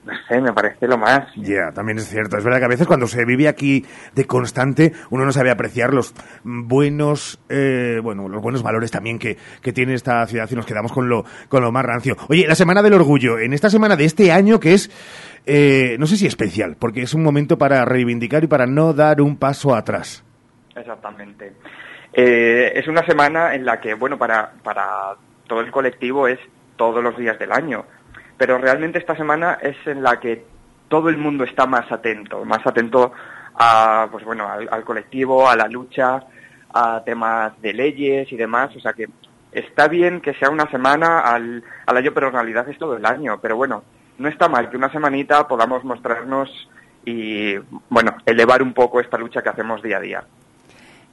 no 0.08 0.14
sé, 0.28 0.40
me 0.40 0.54
parece 0.54 0.88
lo 0.88 0.98
más. 0.98 1.28
Ya, 1.36 1.44
yeah, 1.44 1.72
también 1.74 1.98
es 1.98 2.08
cierto. 2.08 2.38
Es 2.38 2.44
verdad 2.44 2.60
que 2.60 2.66
a 2.66 2.70
veces 2.70 2.88
cuando 2.88 3.08
se 3.08 3.26
vive 3.26 3.50
aquí 3.50 3.86
de 4.16 4.26
constante, 4.26 4.94
uno 5.10 5.26
no 5.26 5.34
sabe 5.34 5.52
apreciar 5.52 5.94
los 5.94 6.14
buenos, 6.44 7.42
eh, 7.50 8.00
bueno, 8.02 8.30
los 8.30 8.42
buenos 8.42 8.64
valores 8.64 8.90
también 8.90 9.20
que, 9.20 9.38
que 9.62 9.74
tiene 9.74 9.94
esta 9.94 10.26
ciudad 10.26 10.48
y 10.50 10.56
nos 10.56 10.66
quedamos 10.66 10.94
con 10.94 11.10
lo, 11.10 11.26
con 11.50 11.62
lo 11.62 11.74
más 11.74 11.86
rancio. 11.86 12.16
Oye, 12.30 12.48
la 12.48 12.56
Semana 12.56 12.82
del 12.82 12.94
Orgullo, 12.94 13.38
en 13.38 13.54
esta 13.54 13.70
semana 13.70 13.98
de 13.98 14.06
este 14.06 14.32
año 14.32 14.62
que 14.62 14.74
es, 14.74 14.90
eh, 15.46 15.98
no 16.00 16.08
sé 16.08 16.16
si 16.16 16.26
especial, 16.26 16.78
porque 16.80 17.02
es 17.02 17.14
un 17.14 17.24
momento 17.24 17.58
para 17.58 17.84
reivindicar 17.84 18.46
y 18.46 18.48
para 18.48 18.66
no 18.66 18.94
dar 18.94 19.22
un 19.22 19.36
paso 19.36 19.76
atrás. 19.76 20.24
Exactamente. 20.74 21.52
Eh, 22.14 22.72
es 22.76 22.88
una 22.88 23.06
semana 23.06 23.54
en 23.56 23.66
la 23.66 23.82
que, 23.82 23.94
bueno, 23.94 24.18
para, 24.18 24.54
para 24.64 25.16
todo 25.48 25.60
el 25.60 25.70
colectivo 25.70 26.30
es 26.30 26.40
todos 26.78 27.04
los 27.04 27.18
días 27.18 27.38
del 27.40 27.52
año 27.52 27.86
pero 28.38 28.58
realmente 28.58 29.00
esta 29.00 29.16
semana 29.16 29.58
es 29.62 29.76
en 29.86 30.04
la 30.04 30.20
que 30.20 30.46
todo 30.88 31.10
el 31.10 31.18
mundo 31.18 31.44
está 31.44 31.66
más 31.66 31.92
atento, 31.92 32.46
más 32.46 32.66
atento 32.66 33.12
a, 33.56 34.08
pues 34.12 34.24
bueno, 34.24 34.48
al, 34.50 34.84
colectivo, 34.84 35.50
a 35.50 35.56
la 35.56 35.68
lucha, 35.68 36.24
a 36.74 37.04
temas 37.04 37.60
de 37.62 37.74
leyes 37.74 38.32
y 38.32 38.38
demás, 38.38 38.76
o 38.76 38.80
sea 38.80 38.94
que 38.94 39.08
está 39.52 39.88
bien 39.88 40.22
que 40.22 40.34
sea 40.36 40.50
una 40.50 40.70
semana 40.70 41.20
al, 41.20 41.64
al 41.86 41.98
año, 41.98 42.12
pero 42.14 42.28
en 42.28 42.34
realidad 42.34 42.70
es 42.70 42.78
todo 42.78 42.96
el 42.96 43.06
año, 43.06 43.40
pero 43.42 43.56
bueno, 43.56 43.84
no 44.18 44.30
está 44.30 44.48
mal 44.48 44.70
que 44.70 44.78
una 44.78 44.92
semanita 44.92 45.48
podamos 45.48 45.84
mostrarnos 45.84 46.50
y, 47.06 47.56
bueno, 47.90 48.18
elevar 48.26 48.62
un 48.62 48.74
poco 48.74 49.00
esta 49.00 49.18
lucha 49.18 49.42
que 49.42 49.50
hacemos 49.50 49.82
día 49.82 49.98
a 49.98 50.02
día. 50.02 50.24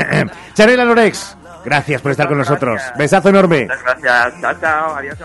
Chanel 0.54 0.80
Alorex, 0.80 1.36
gracias 1.64 2.00
por 2.00 2.10
estar 2.10 2.28
con 2.28 2.38
nosotros. 2.38 2.80
Besazo 2.98 3.28
enorme. 3.28 3.62
Muchas 3.62 3.82
gracias. 3.82 4.40
Chao, 4.40 4.54
chao. 4.60 4.94
Adiós. 4.96 5.18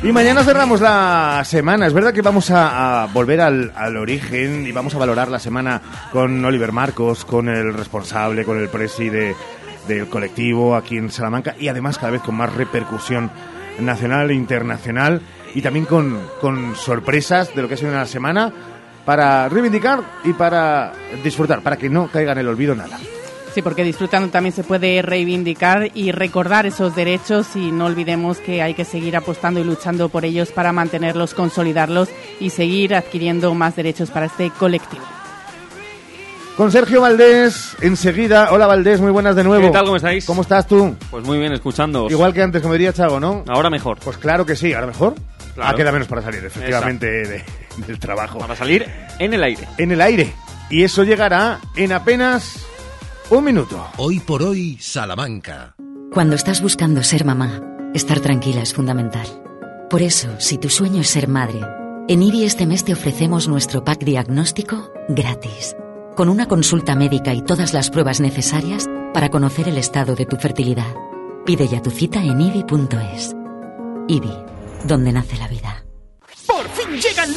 Y 0.00 0.12
mañana 0.12 0.44
cerramos 0.44 0.80
la 0.80 1.42
semana. 1.44 1.86
Es 1.88 1.92
verdad 1.92 2.14
que 2.14 2.22
vamos 2.22 2.52
a, 2.52 3.02
a 3.02 3.06
volver 3.06 3.40
al, 3.40 3.72
al, 3.74 3.96
origen 3.96 4.64
y 4.64 4.70
vamos 4.70 4.94
a 4.94 4.98
valorar 4.98 5.28
la 5.28 5.40
semana 5.40 5.82
con 6.12 6.44
Oliver 6.44 6.70
Marcos, 6.70 7.24
con 7.24 7.48
el 7.48 7.74
responsable, 7.74 8.44
con 8.44 8.58
el 8.60 8.68
presi 8.68 9.08
de, 9.08 9.34
del 9.88 10.08
colectivo 10.08 10.76
aquí 10.76 10.96
en 10.96 11.10
Salamanca 11.10 11.56
y 11.58 11.66
además 11.66 11.98
cada 11.98 12.12
vez 12.12 12.22
con 12.22 12.36
más 12.36 12.54
repercusión 12.54 13.30
nacional 13.80 14.30
e 14.30 14.34
internacional 14.34 15.20
y 15.54 15.62
también 15.62 15.86
con, 15.86 16.20
con 16.40 16.76
sorpresas 16.76 17.54
de 17.54 17.62
lo 17.62 17.68
que 17.68 17.74
ha 17.74 17.76
sido 17.76 17.90
una 17.90 18.06
semana 18.06 18.52
para 19.08 19.48
reivindicar 19.48 20.02
y 20.22 20.34
para 20.34 20.92
disfrutar, 21.24 21.62
para 21.62 21.78
que 21.78 21.88
no 21.88 22.08
caiga 22.08 22.32
en 22.32 22.38
el 22.40 22.48
olvido 22.48 22.74
nada. 22.74 22.98
Sí, 23.54 23.62
porque 23.62 23.82
disfrutando 23.82 24.28
también 24.28 24.54
se 24.54 24.64
puede 24.64 25.00
reivindicar 25.00 25.88
y 25.94 26.12
recordar 26.12 26.66
esos 26.66 26.94
derechos 26.94 27.56
y 27.56 27.72
no 27.72 27.86
olvidemos 27.86 28.36
que 28.36 28.60
hay 28.60 28.74
que 28.74 28.84
seguir 28.84 29.16
apostando 29.16 29.60
y 29.60 29.64
luchando 29.64 30.10
por 30.10 30.26
ellos 30.26 30.50
para 30.52 30.72
mantenerlos, 30.74 31.32
consolidarlos 31.32 32.10
y 32.38 32.50
seguir 32.50 32.94
adquiriendo 32.94 33.54
más 33.54 33.74
derechos 33.76 34.10
para 34.10 34.26
este 34.26 34.50
colectivo. 34.50 35.04
Con 36.58 36.70
Sergio 36.70 37.00
Valdés, 37.00 37.78
enseguida. 37.80 38.48
Hola 38.52 38.66
Valdés, 38.66 39.00
muy 39.00 39.10
buenas 39.10 39.34
de 39.34 39.42
nuevo. 39.42 39.64
¿Qué 39.68 39.72
tal, 39.72 39.84
cómo 39.86 39.96
estáis? 39.96 40.26
¿Cómo 40.26 40.42
estás 40.42 40.66
tú? 40.66 40.94
Pues 41.10 41.24
muy 41.24 41.38
bien, 41.38 41.54
escuchando. 41.54 42.08
Igual 42.10 42.34
que 42.34 42.42
antes, 42.42 42.60
como 42.60 42.74
diría 42.74 42.92
Chago, 42.92 43.18
¿no? 43.18 43.42
Ahora 43.48 43.70
mejor. 43.70 44.00
Pues 44.04 44.18
claro 44.18 44.44
que 44.44 44.54
sí, 44.54 44.74
ahora 44.74 44.88
mejor. 44.88 45.14
Claro. 45.54 45.70
Ah, 45.70 45.74
queda 45.74 45.92
menos 45.92 46.08
para 46.08 46.20
salir, 46.20 46.44
efectivamente, 46.44 47.06
de- 47.06 47.67
del 47.86 47.98
trabajo. 47.98 48.38
Para 48.38 48.56
salir 48.56 48.86
en 49.18 49.34
el 49.34 49.42
aire. 49.42 49.68
En 49.78 49.92
el 49.92 50.00
aire. 50.00 50.32
Y 50.70 50.82
eso 50.82 51.04
llegará 51.04 51.60
en 51.76 51.92
apenas 51.92 52.66
un 53.30 53.44
minuto. 53.44 53.86
Hoy 53.96 54.20
por 54.20 54.42
hoy, 54.42 54.78
Salamanca. 54.80 55.74
Cuando 56.12 56.34
estás 56.34 56.62
buscando 56.62 57.02
ser 57.02 57.24
mamá, 57.24 57.60
estar 57.94 58.20
tranquila 58.20 58.62
es 58.62 58.74
fundamental. 58.74 59.26
Por 59.90 60.02
eso, 60.02 60.28
si 60.38 60.58
tu 60.58 60.68
sueño 60.68 61.00
es 61.00 61.08
ser 61.08 61.28
madre, 61.28 61.60
en 62.08 62.22
IBI 62.22 62.44
este 62.44 62.66
mes 62.66 62.84
te 62.84 62.92
ofrecemos 62.92 63.48
nuestro 63.48 63.84
pack 63.84 64.04
diagnóstico 64.04 64.90
gratis, 65.08 65.76
con 66.16 66.28
una 66.28 66.46
consulta 66.46 66.94
médica 66.94 67.34
y 67.34 67.42
todas 67.42 67.74
las 67.74 67.90
pruebas 67.90 68.20
necesarias 68.20 68.86
para 69.12 69.30
conocer 69.30 69.68
el 69.68 69.78
estado 69.78 70.14
de 70.14 70.26
tu 70.26 70.36
fertilidad. 70.36 70.94
Pide 71.44 71.68
ya 71.68 71.82
tu 71.82 71.90
cita 71.90 72.22
en 72.22 72.40
IBI.es. 72.40 73.34
IBI, 74.08 74.32
donde 74.84 75.12
nace 75.12 75.36
la 75.36 75.48
vida. 75.48 75.87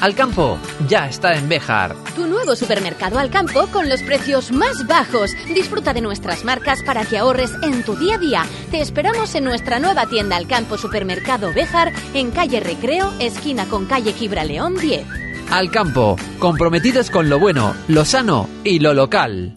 Alcampo 0.00 0.58
ya 0.88 1.08
está 1.08 1.34
en 1.34 1.48
Béjar. 1.48 1.96
Tu 2.14 2.26
nuevo 2.26 2.54
supermercado 2.54 3.18
al 3.18 3.30
campo 3.30 3.66
con 3.68 3.88
los 3.88 4.02
precios 4.02 4.52
más 4.52 4.86
bajos. 4.86 5.32
Disfruta 5.54 5.92
de 5.94 6.00
nuestras 6.00 6.44
marcas 6.44 6.82
para 6.82 7.04
que 7.04 7.18
ahorres 7.18 7.52
en 7.62 7.82
tu 7.82 7.96
día 7.96 8.16
a 8.16 8.18
día. 8.18 8.46
Te 8.70 8.80
esperamos 8.80 9.34
en 9.34 9.44
nuestra 9.44 9.78
nueva 9.78 10.06
tienda 10.06 10.36
al 10.36 10.46
campo 10.46 10.76
Supermercado 10.76 11.52
Béjar 11.52 11.92
en 12.14 12.30
calle 12.30 12.60
Recreo, 12.60 13.12
esquina 13.18 13.66
con 13.66 13.86
calle 13.86 14.12
Gibraleón 14.12 14.76
10. 14.76 15.06
Alcampo, 15.50 16.16
comprometidos 16.38 17.10
con 17.10 17.28
lo 17.28 17.38
bueno, 17.38 17.74
lo 17.88 18.04
sano 18.04 18.48
y 18.64 18.80
lo 18.80 18.94
local. 18.94 19.56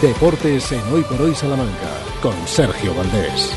Deportes 0.00 0.70
en 0.70 0.92
Hoy 0.92 1.02
por 1.02 1.20
Hoy 1.20 1.34
Salamanca 1.34 1.90
con 2.22 2.34
Sergio 2.46 2.94
Valdés. 2.94 3.52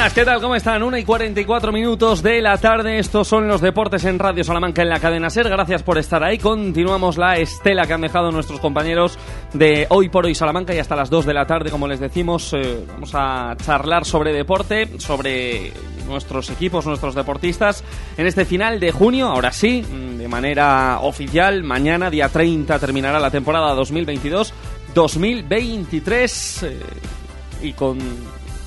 Buenas, 0.00 0.14
¿qué 0.14 0.24
tal? 0.24 0.40
¿Cómo 0.40 0.54
están? 0.54 0.82
1 0.82 0.96
y 0.96 1.04
44 1.04 1.72
minutos 1.72 2.22
de 2.22 2.40
la 2.40 2.56
tarde. 2.56 2.98
Estos 2.98 3.28
son 3.28 3.46
los 3.46 3.60
deportes 3.60 4.06
en 4.06 4.18
Radio 4.18 4.42
Salamanca 4.42 4.80
en 4.80 4.88
la 4.88 4.98
cadena 4.98 5.28
Ser. 5.28 5.50
Gracias 5.50 5.82
por 5.82 5.98
estar 5.98 6.24
ahí. 6.24 6.38
Continuamos 6.38 7.18
la 7.18 7.36
estela 7.36 7.86
que 7.86 7.92
han 7.92 8.00
dejado 8.00 8.30
nuestros 8.30 8.60
compañeros 8.60 9.18
de 9.52 9.86
Hoy 9.90 10.08
por 10.08 10.24
Hoy 10.24 10.34
Salamanca 10.34 10.74
y 10.74 10.78
hasta 10.78 10.96
las 10.96 11.10
2 11.10 11.26
de 11.26 11.34
la 11.34 11.44
tarde, 11.44 11.70
como 11.70 11.86
les 11.86 12.00
decimos, 12.00 12.50
eh, 12.54 12.82
vamos 12.88 13.10
a 13.12 13.54
charlar 13.62 14.06
sobre 14.06 14.32
deporte, 14.32 14.98
sobre 14.98 15.70
nuestros 16.06 16.48
equipos, 16.48 16.86
nuestros 16.86 17.14
deportistas 17.14 17.84
en 18.16 18.26
este 18.26 18.46
final 18.46 18.80
de 18.80 18.92
junio. 18.92 19.28
Ahora 19.28 19.52
sí, 19.52 19.82
mm, 19.82 20.16
de 20.16 20.28
manera 20.28 21.00
oficial, 21.02 21.62
mañana, 21.62 22.08
día 22.08 22.30
30, 22.30 22.78
terminará 22.78 23.20
la 23.20 23.30
temporada 23.30 23.74
2022-2023 23.74 26.62
eh, 26.62 26.78
y 27.60 27.74
con 27.74 27.98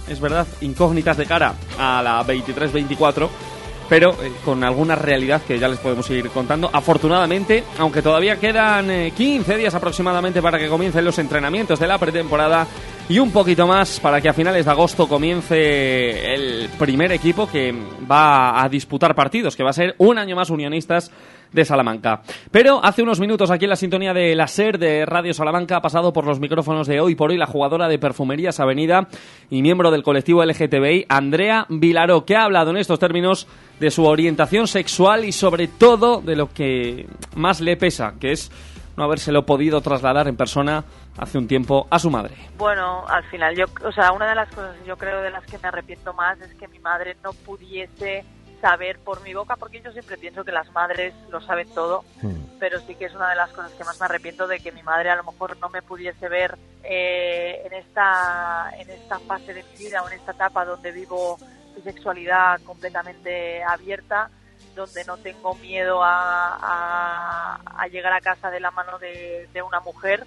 es 0.08 0.20
verdad, 0.20 0.48
incógnitas 0.62 1.18
de 1.18 1.26
cara 1.26 1.56
a 1.78 2.02
la 2.02 2.24
23-24, 2.26 3.30
pero 3.90 4.12
eh, 4.24 4.32
con 4.44 4.64
alguna 4.64 4.96
realidad 4.96 5.42
que 5.42 5.60
ya 5.60 5.68
les 5.68 5.80
podemos 5.80 6.10
ir 6.10 6.30
contando. 6.30 6.70
Afortunadamente, 6.72 7.64
aunque 7.78 8.02
todavía 8.02 8.40
quedan 8.40 8.90
eh, 8.90 9.12
15 9.16 9.58
días 9.58 9.76
aproximadamente 9.76 10.42
para 10.42 10.58
que 10.58 10.68
comiencen 10.68 11.06
los 11.06 11.20
entrenamientos 11.20 11.80
de 11.80 11.88
la 11.88 11.98
pretemporada 11.98 12.68
y 13.10 13.20
un 13.20 13.32
poquito 13.32 13.68
más 13.68 14.00
para 14.00 14.22
que 14.22 14.30
a 14.30 14.34
finales 14.34 14.66
de 14.66 14.72
agosto 14.72 15.08
comience 15.08 16.34
el 16.34 16.70
primer 16.80 17.12
equipo 17.12 17.50
que 17.50 17.74
va 18.10 18.64
a 18.64 18.70
disputar 18.70 19.14
partidos, 19.14 19.56
que 19.56 19.64
va 19.64 19.72
a 19.72 19.74
ser 19.74 19.96
un 19.98 20.18
año 20.18 20.36
más 20.36 20.50
unionistas 20.50 21.12
de 21.54 21.66
Salamanca. 21.66 22.22
Pero 22.52 22.84
hace 22.84 23.04
unos 23.04 23.20
minutos 23.20 23.52
aquí 23.52 23.66
en 23.66 23.70
la 23.70 23.76
sintonía 23.76 24.14
de 24.14 24.36
la 24.36 24.48
SER 24.48 24.78
de 24.78 25.06
Radio 25.06 25.34
Salamanca 25.34 25.78
ha 25.78 25.82
pasado 25.82 26.12
por 26.12 26.26
los 26.26 26.40
micrófonos 26.40 26.88
de 26.88 27.00
hoy 27.00 27.16
por 27.16 27.32
hoy 27.32 27.38
la 27.38 27.46
jugadora 27.46 27.88
de 27.88 28.00
Perfumerías 28.00 28.60
Avenida 28.60 29.08
y 29.50 29.62
miembro 29.62 29.92
del 29.92 30.04
colectivo 30.04 30.44
LGTBI, 30.44 31.06
Andrea 31.10 31.66
Vilaró, 31.70 32.26
que 32.26 32.36
ha 32.36 32.44
hablado 32.44 32.72
en 32.72 32.78
estos 32.78 33.00
términos 33.00 33.48
de 33.80 33.92
su 33.92 34.06
orientación 34.06 34.68
sexual 34.68 35.26
y 35.26 35.32
sobre 35.32 35.68
todo 35.68 36.22
de 36.22 36.36
lo 36.36 36.52
que 36.52 37.08
más 37.36 37.62
le 37.62 37.78
pesa, 37.78 38.16
que 38.20 38.32
es 38.32 38.52
no 38.96 39.04
habérselo 39.04 39.46
podido 39.46 39.82
trasladar 39.82 40.28
en 40.28 40.36
persona 40.36 40.84
hace 41.18 41.38
un 41.38 41.48
tiempo 41.48 41.88
a 41.90 42.00
su 42.00 42.10
madre. 42.10 42.36
Bueno, 42.58 43.06
al 43.08 43.24
final, 43.26 43.56
yo, 43.56 43.66
o 43.86 43.92
sea, 43.92 44.12
una 44.12 44.28
de 44.28 44.36
las 44.36 44.50
cosas 44.50 44.76
yo 44.86 44.98
creo 44.98 45.22
de 45.22 45.32
las 45.32 45.46
que 45.46 45.58
me 45.58 45.68
arrepiento 45.68 46.14
más 46.14 46.40
es 46.42 46.54
que 46.56 46.68
mi 46.68 46.80
madre 46.80 47.16
no 47.24 47.34
pudiese 47.34 48.24
saber 48.64 48.98
por 49.00 49.22
mi 49.24 49.34
boca, 49.34 49.58
porque 49.58 49.82
yo 49.82 49.92
siempre 49.92 50.18
pienso 50.18 50.46
que 50.46 50.54
las 50.54 50.72
madres 50.72 51.14
lo 51.30 51.42
saben 51.42 51.68
todo, 51.74 52.06
pero 52.60 52.80
sí 52.80 52.96
que 52.96 53.06
es 53.06 53.14
una 53.14 53.30
de 53.30 53.36
las 53.36 53.52
cosas 53.52 53.74
que 53.74 53.84
más 53.84 54.00
me 54.00 54.06
arrepiento 54.06 54.48
de 54.48 54.62
que 54.62 54.72
mi 54.72 54.82
madre 54.84 55.10
a 55.10 55.18
lo 55.18 55.26
mejor 55.26 55.58
no 55.60 55.68
me 55.68 55.82
pudiese 55.82 56.30
ver 56.30 56.58
eh, 56.82 57.62
en 57.66 57.74
esta 57.74 58.72
en 58.80 58.90
esta 58.90 59.20
fase 59.20 59.54
de 59.54 59.64
mi 59.64 59.76
vida 59.86 60.02
o 60.02 60.08
en 60.08 60.14
esta 60.14 60.32
etapa 60.32 60.64
donde 60.64 60.94
vivo 60.94 61.38
mi 61.76 61.82
sexualidad 61.82 62.62
completamente 62.64 63.62
abierta, 63.66 64.30
donde 64.76 65.04
no 65.04 65.18
tengo 65.18 65.56
miedo 65.56 66.02
a, 66.02 66.56
a- 66.56 67.60
a 67.80 67.88
llegar 67.88 68.14
a 68.14 68.22
casa 68.22 68.50
de 68.50 68.62
la 68.62 68.72
mano 68.72 68.98
de, 68.98 69.50
de 69.54 69.62
una 69.62 69.82
mujer. 69.82 70.24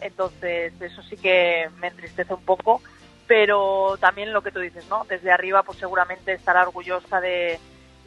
Entonces, 0.00 0.72
eso 0.80 1.02
sí 1.02 1.16
que 1.16 1.68
me 1.78 1.88
entristece 1.88 2.32
un 2.32 2.44
poco, 2.44 2.80
pero 3.26 3.96
también 4.00 4.32
lo 4.32 4.42
que 4.42 4.50
tú 4.52 4.60
dices, 4.60 4.86
¿no? 4.88 5.04
Desde 5.08 5.30
arriba, 5.32 5.62
pues 5.64 5.78
seguramente 5.78 6.32
estará 6.32 6.62
orgullosa 6.62 7.20
de, 7.20 7.58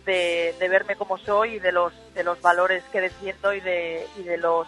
de, 0.05 0.53
de 0.59 0.69
verme 0.69 0.95
como 0.95 1.17
soy 1.17 1.55
y 1.55 1.59
de 1.59 1.71
los, 1.71 1.93
de 2.13 2.23
los 2.23 2.41
valores 2.41 2.84
que 2.91 3.01
defiendo 3.01 3.53
y 3.53 3.59
de, 3.59 4.05
y 4.19 4.23
de 4.23 4.38
los 4.38 4.67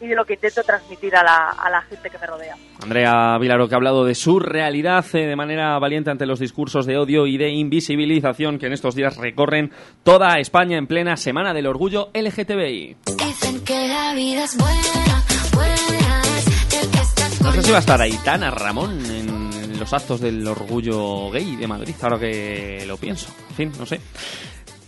y 0.00 0.08
de 0.08 0.16
lo 0.16 0.24
que 0.24 0.34
intento 0.34 0.64
transmitir 0.64 1.14
a 1.14 1.22
la, 1.22 1.50
a 1.50 1.70
la 1.70 1.80
gente 1.82 2.10
que 2.10 2.18
me 2.18 2.26
rodea. 2.26 2.56
Andrea 2.82 3.38
Vilaro, 3.38 3.68
que 3.68 3.74
ha 3.74 3.76
hablado 3.76 4.04
de 4.04 4.16
su 4.16 4.40
realidad 4.40 5.04
eh, 5.12 5.26
de 5.26 5.36
manera 5.36 5.78
valiente 5.78 6.10
ante 6.10 6.26
los 6.26 6.40
discursos 6.40 6.86
de 6.86 6.98
odio 6.98 7.28
y 7.28 7.38
de 7.38 7.50
invisibilización 7.50 8.58
que 8.58 8.66
en 8.66 8.72
estos 8.72 8.96
días 8.96 9.16
recorren 9.16 9.70
toda 10.02 10.40
España 10.40 10.76
en 10.76 10.88
plena 10.88 11.16
Semana 11.16 11.54
del 11.54 11.68
Orgullo 11.68 12.10
LGTBI. 12.14 12.96
Dicen 13.16 13.64
que 13.64 13.86
la 13.86 14.12
vida 14.14 14.42
es 14.42 14.56
buena, 14.56 15.24
buena 15.54 16.22
es 16.36 16.82
el 16.82 16.90
que 16.90 16.98
está 16.98 17.28
No 17.44 17.52
sé 17.52 17.62
si 17.62 17.70
va 17.70 17.76
a 17.76 17.80
estar 17.80 18.00
Aitana 18.00 18.50
Ramón 18.50 19.06
en 19.06 19.78
los 19.82 19.92
actos 19.92 20.20
del 20.20 20.46
orgullo 20.46 21.28
gay 21.32 21.56
de 21.56 21.66
Madrid, 21.66 21.94
ahora 22.02 22.16
que 22.16 22.84
lo 22.86 22.96
pienso. 22.96 23.34
En 23.50 23.54
fin, 23.56 23.72
no 23.80 23.84
sé. 23.84 24.00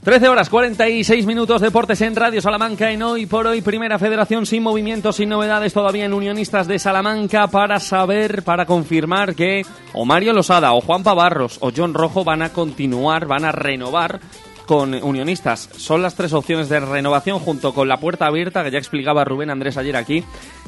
13 0.04 0.28
horas 0.28 0.50
46 0.50 1.24
minutos 1.24 1.62
deportes 1.62 2.02
en 2.02 2.14
Radio 2.14 2.42
Salamanca 2.42 2.90
en 2.90 3.02
hoy 3.02 3.24
por 3.24 3.46
hoy 3.46 3.62
primera 3.62 3.98
federación 3.98 4.44
sin 4.44 4.62
movimientos 4.62 5.16
sin 5.16 5.30
novedades 5.30 5.72
todavía 5.72 6.04
en 6.04 6.12
Unionistas 6.12 6.68
de 6.68 6.78
Salamanca 6.78 7.48
para 7.48 7.80
saber 7.80 8.42
para 8.42 8.66
confirmar 8.66 9.34
que 9.34 9.62
o 9.94 10.04
Mario 10.04 10.34
Losada 10.34 10.74
o 10.74 10.82
Juan 10.82 11.02
Pavarros 11.02 11.56
o 11.62 11.72
John 11.74 11.94
Rojo 11.94 12.22
van 12.22 12.42
a 12.42 12.50
continuar 12.50 13.24
van 13.24 13.46
a 13.46 13.52
renovar 13.52 14.20
con 14.66 14.94
Unionistas. 14.94 15.70
Son 15.76 16.02
las 16.02 16.14
tres 16.14 16.32
opciones 16.34 16.68
de 16.68 16.80
renovación 16.80 17.38
junto 17.38 17.72
con 17.72 17.88
la 17.88 17.96
puerta 17.96 18.26
abierta 18.26 18.62
que 18.62 18.70
ya 18.70 18.78
explicaba 18.78 19.24
Rubén 19.24 19.48
Andrés 19.48 19.78
ayer 19.78 19.96
aquí 19.96 20.22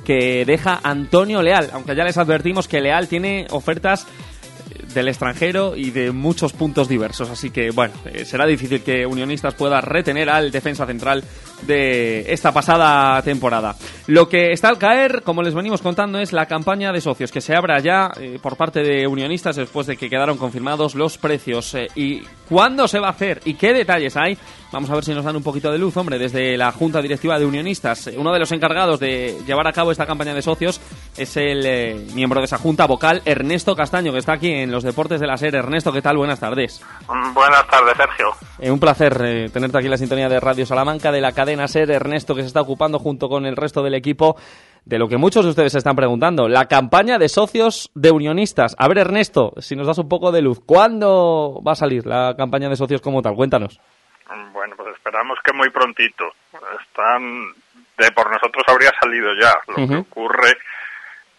que 0.07 0.47
deja 0.47 0.81
Antonio 0.83 1.43
Leal 1.43 1.69
aunque 1.75 1.95
ya 1.95 2.05
les 2.05 2.17
advertimos 2.17 2.69
que 2.69 2.81
Leal 2.81 3.07
tiene 3.07 3.47
ofertas 3.51 4.07
del 4.97 5.09
extranjero 5.09 5.77
y 5.77 5.91
de 5.91 6.11
muchos 6.11 6.53
puntos 6.53 6.89
diversos. 6.89 7.31
Así 7.31 7.51
que, 7.51 7.71
bueno, 7.71 7.95
eh, 8.07 8.25
será 8.25 8.47
difícil 8.47 8.83
que 8.83 9.07
Unionistas 9.07 9.55
pueda 9.55 9.81
retener 9.81 10.31
al 10.31 10.51
defensa 10.51 10.87
central 10.87 11.23
de 11.63 12.33
esta 12.33 12.53
pasada 12.53 13.21
temporada. 13.23 13.77
Lo 14.07 14.29
que 14.29 14.53
está 14.53 14.69
al 14.69 14.79
caer, 14.79 15.23
como 15.23 15.43
les 15.43 15.55
venimos 15.55 15.83
contando, 15.83 16.19
es 16.19 16.33
la 16.33 16.47
campaña 16.47 16.93
de 16.93 17.01
socios 17.01 17.31
que 17.31 17.41
se 17.41 17.55
abra 17.55 17.79
ya 17.81 18.11
eh, 18.19 18.39
por 18.43 18.57
parte 18.57 18.83
de 18.83 19.07
Unionistas 19.07 19.57
después 19.57 19.87
de 19.87 19.97
que 19.97 20.09
quedaron 20.09 20.39
confirmados 20.39 20.95
los 20.95 21.19
precios. 21.19 21.75
eh, 21.75 21.89
¿Y 21.95 22.23
cuándo 22.49 22.89
se 22.89 22.99
va 22.99 23.09
a 23.09 23.11
hacer? 23.11 23.41
¿Y 23.45 23.55
qué 23.55 23.73
detalles 23.73 24.17
hay? 24.17 24.39
Vamos 24.73 24.91
a 24.91 24.95
ver 24.95 25.05
si 25.05 25.15
nos 25.15 25.25
dan 25.25 25.37
un 25.37 25.43
poquito 25.43 25.71
de 25.71 25.79
luz, 25.79 25.97
hombre, 25.97 26.19
desde 26.19 26.57
la 26.57 26.73
Junta 26.73 27.01
Directiva 27.01 27.39
de 27.39 27.47
Unionistas. 27.47 28.11
Uno 28.17 28.33
de 28.33 28.39
los 28.41 28.51
encargados 28.53 28.99
de 28.99 29.39
llevar 29.47 29.67
a 29.69 29.73
cabo 29.73 29.93
esta 29.93 30.07
campaña 30.07 30.35
de 30.35 30.43
socios 30.43 30.81
es 31.17 31.37
el 31.37 31.65
eh, 31.65 32.07
miembro 32.15 32.41
de 32.41 32.47
esa 32.47 32.59
Junta 32.59 32.87
vocal, 32.87 33.23
Ernesto 33.25 33.77
Castaño, 33.77 34.13
que 34.13 34.19
está 34.19 34.35
aquí 34.35 34.51
en 34.51 34.71
los 34.71 34.83
deportes 34.83 35.21
de 35.21 35.27
la 35.27 35.37
SER. 35.37 35.55
Ernesto, 35.55 35.93
¿qué 35.93 36.03
tal? 36.03 36.17
Buenas 36.17 36.41
tardes. 36.41 36.83
Mm, 37.09 37.33
Buenas 37.33 37.67
tardes, 37.69 37.97
Sergio. 37.97 38.27
Eh, 38.59 38.71
un 38.71 38.81
placer 38.81 39.21
eh, 39.25 39.49
tenerte 39.53 39.79
aquí 39.79 39.87
en 39.87 39.93
la 39.93 39.99
sintonía 39.99 40.29
de 40.29 40.41
Radio 40.41 40.67
Salamanca 40.67 41.13
de 41.13 41.21
la 41.21 41.33
cadena 41.33 41.69
SER. 41.69 41.91
Ernesto, 41.91 42.35
que 42.35 42.43
se 42.43 42.49
está 42.49 42.61
ocupando 42.61 42.99
junto 42.99 43.29
con 43.29 43.47
el 43.47 43.57
resto 43.57 43.83
del 43.83 43.95
equipo 43.95 44.37
de 44.87 44.99
lo 44.99 45.09
que 45.09 45.17
muchos 45.19 45.45
de 45.45 45.51
ustedes 45.51 45.73
se 45.73 45.79
están 45.79 45.97
preguntando, 45.97 46.49
la 46.49 46.67
campaña 46.67 47.19
de 47.19 47.29
socios 47.29 47.91
de 47.95 48.13
unionistas. 48.13 48.75
A 48.79 48.87
ver, 48.89 48.99
Ernesto, 48.99 49.53
si 49.59 49.75
nos 49.77 49.87
das 49.89 49.99
un 49.99 50.09
poco 50.09 50.31
de 50.33 50.41
luz, 50.43 50.61
¿cuándo 50.65 51.61
va 51.67 51.73
a 51.73 51.77
salir 51.77 52.07
la 52.07 52.35
campaña 52.37 52.69
de 52.69 52.77
socios 52.77 53.03
como 53.03 53.21
tal? 53.21 53.35
Cuéntanos. 53.35 53.81
Bueno, 54.53 54.75
pues 54.77 54.95
esperamos 54.95 55.39
que 55.45 55.53
muy 55.53 55.71
prontito. 55.71 56.25
Están, 56.81 57.53
de 57.99 58.11
por 58.13 58.31
nosotros 58.31 58.63
habría 58.69 58.93
salido 59.01 59.35
ya. 59.35 59.55
Lo 59.69 59.75
que 59.89 59.97
ocurre 59.97 60.51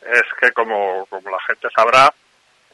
es 0.02 0.24
que, 0.40 0.52
como, 0.52 1.06
como 1.10 1.30
la 1.30 1.40
gente 1.48 1.68
sabrá, 1.76 2.14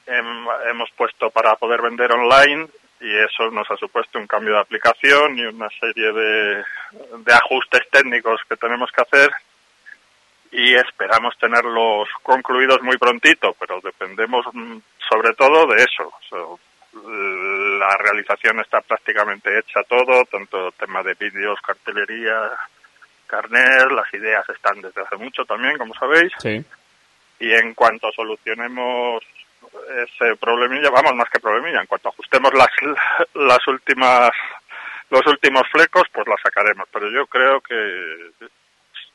hem- 0.08 0.70
hemos 0.72 0.90
puesto 0.98 1.30
para 1.30 1.56
poder 1.56 1.82
vender 1.84 2.12
online 2.12 2.68
y 3.00 3.10
eso 3.16 3.52
nos 3.52 3.70
ha 3.70 3.78
supuesto 3.78 4.18
un 4.18 4.26
cambio 4.28 4.54
de 4.54 4.60
aplicación 4.62 5.38
y 5.38 5.46
una 5.46 5.68
serie 5.80 6.12
de, 6.14 6.64
de 7.26 7.34
ajustes 7.34 7.82
técnicos 7.92 8.42
que 8.50 8.56
tenemos 8.56 8.90
que 8.92 9.02
hacer 9.02 9.30
y 10.54 10.76
esperamos 10.76 11.36
tenerlos 11.40 12.08
concluidos 12.22 12.80
muy 12.84 12.96
prontito, 12.98 13.56
pero 13.60 13.82
dependemos 13.82 14.46
mm, 14.54 14.78
sobre 15.10 15.34
todo 15.34 15.66
de 15.66 15.84
eso. 15.84 16.08
O 16.08 16.22
sea, 16.30 17.00
la 17.80 17.98
realización 17.98 18.60
está 18.60 18.82
prácticamente 18.82 19.50
hecha 19.58 19.82
todo, 19.84 20.24
tanto 20.26 20.72
tema 20.74 21.02
de 21.02 21.16
vídeos, 21.16 21.60
cartelería, 21.66 22.52
carnet, 23.26 23.92
las 23.92 24.14
ideas 24.14 24.48
están 24.50 24.80
desde 24.80 25.02
hace 25.02 25.18
mucho 25.18 25.44
también, 25.44 25.76
como 25.78 25.96
sabéis, 25.96 26.32
Sí. 26.38 26.64
y 27.40 27.52
en 27.52 27.74
cuanto 27.74 28.12
solucionemos 28.12 29.24
ese 30.06 30.36
problemilla, 30.36 30.92
vamos, 30.92 31.16
más 31.16 31.30
que 31.32 31.40
problemilla, 31.40 31.82
en 31.82 31.88
cuanto 31.88 32.10
ajustemos 32.10 32.54
las, 32.54 32.70
las 33.34 33.68
últimas, 33.68 34.30
los 35.10 35.26
últimos 35.26 35.64
flecos, 35.72 36.04
pues 36.14 36.28
las 36.28 36.40
sacaremos, 36.42 36.88
pero 36.94 37.10
yo 37.10 37.26
creo 37.26 37.60
que 37.62 38.46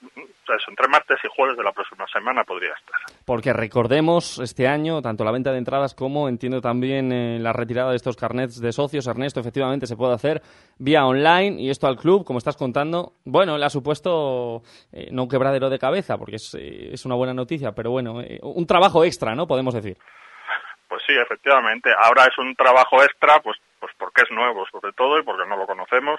eso, 0.02 0.70
entre 0.70 0.88
martes 0.88 1.18
y 1.22 1.28
jueves 1.34 1.56
de 1.56 1.64
la 1.64 1.72
próxima 1.72 2.06
semana 2.06 2.44
podría 2.44 2.72
estar. 2.72 2.96
Porque 3.24 3.52
recordemos 3.52 4.38
este 4.38 4.66
año, 4.66 5.02
tanto 5.02 5.24
la 5.24 5.32
venta 5.32 5.52
de 5.52 5.58
entradas 5.58 5.94
como 5.94 6.28
entiendo 6.28 6.60
también 6.60 7.12
eh, 7.12 7.38
la 7.38 7.52
retirada 7.52 7.90
de 7.90 7.96
estos 7.96 8.16
carnets 8.16 8.60
de 8.60 8.72
socios, 8.72 9.06
Ernesto, 9.06 9.40
efectivamente 9.40 9.86
se 9.86 9.96
puede 9.96 10.14
hacer 10.14 10.42
vía 10.78 11.04
online 11.04 11.60
y 11.60 11.70
esto 11.70 11.86
al 11.86 11.96
club, 11.96 12.24
como 12.24 12.38
estás 12.38 12.56
contando, 12.56 13.12
bueno, 13.24 13.58
le 13.58 13.64
ha 13.64 13.70
supuesto 13.70 14.62
eh, 14.92 15.08
no 15.10 15.24
un 15.24 15.28
quebradero 15.28 15.68
de 15.68 15.78
cabeza, 15.78 16.16
porque 16.16 16.36
es, 16.36 16.54
eh, 16.54 16.90
es 16.92 17.04
una 17.04 17.14
buena 17.14 17.34
noticia, 17.34 17.72
pero 17.72 17.90
bueno, 17.90 18.20
eh, 18.20 18.38
un 18.42 18.66
trabajo 18.66 19.04
extra, 19.04 19.34
¿no? 19.34 19.46
Podemos 19.46 19.74
decir. 19.74 19.96
Pues 20.88 21.02
sí, 21.06 21.12
efectivamente. 21.14 21.90
Ahora 22.02 22.24
es 22.24 22.38
un 22.38 22.54
trabajo 22.54 23.02
extra, 23.02 23.40
pues, 23.40 23.58
pues 23.78 23.92
porque 23.98 24.22
es 24.22 24.30
nuevo, 24.30 24.64
sobre 24.72 24.92
todo, 24.92 25.18
y 25.18 25.22
porque 25.22 25.46
no 25.46 25.56
lo 25.56 25.66
conocemos. 25.66 26.18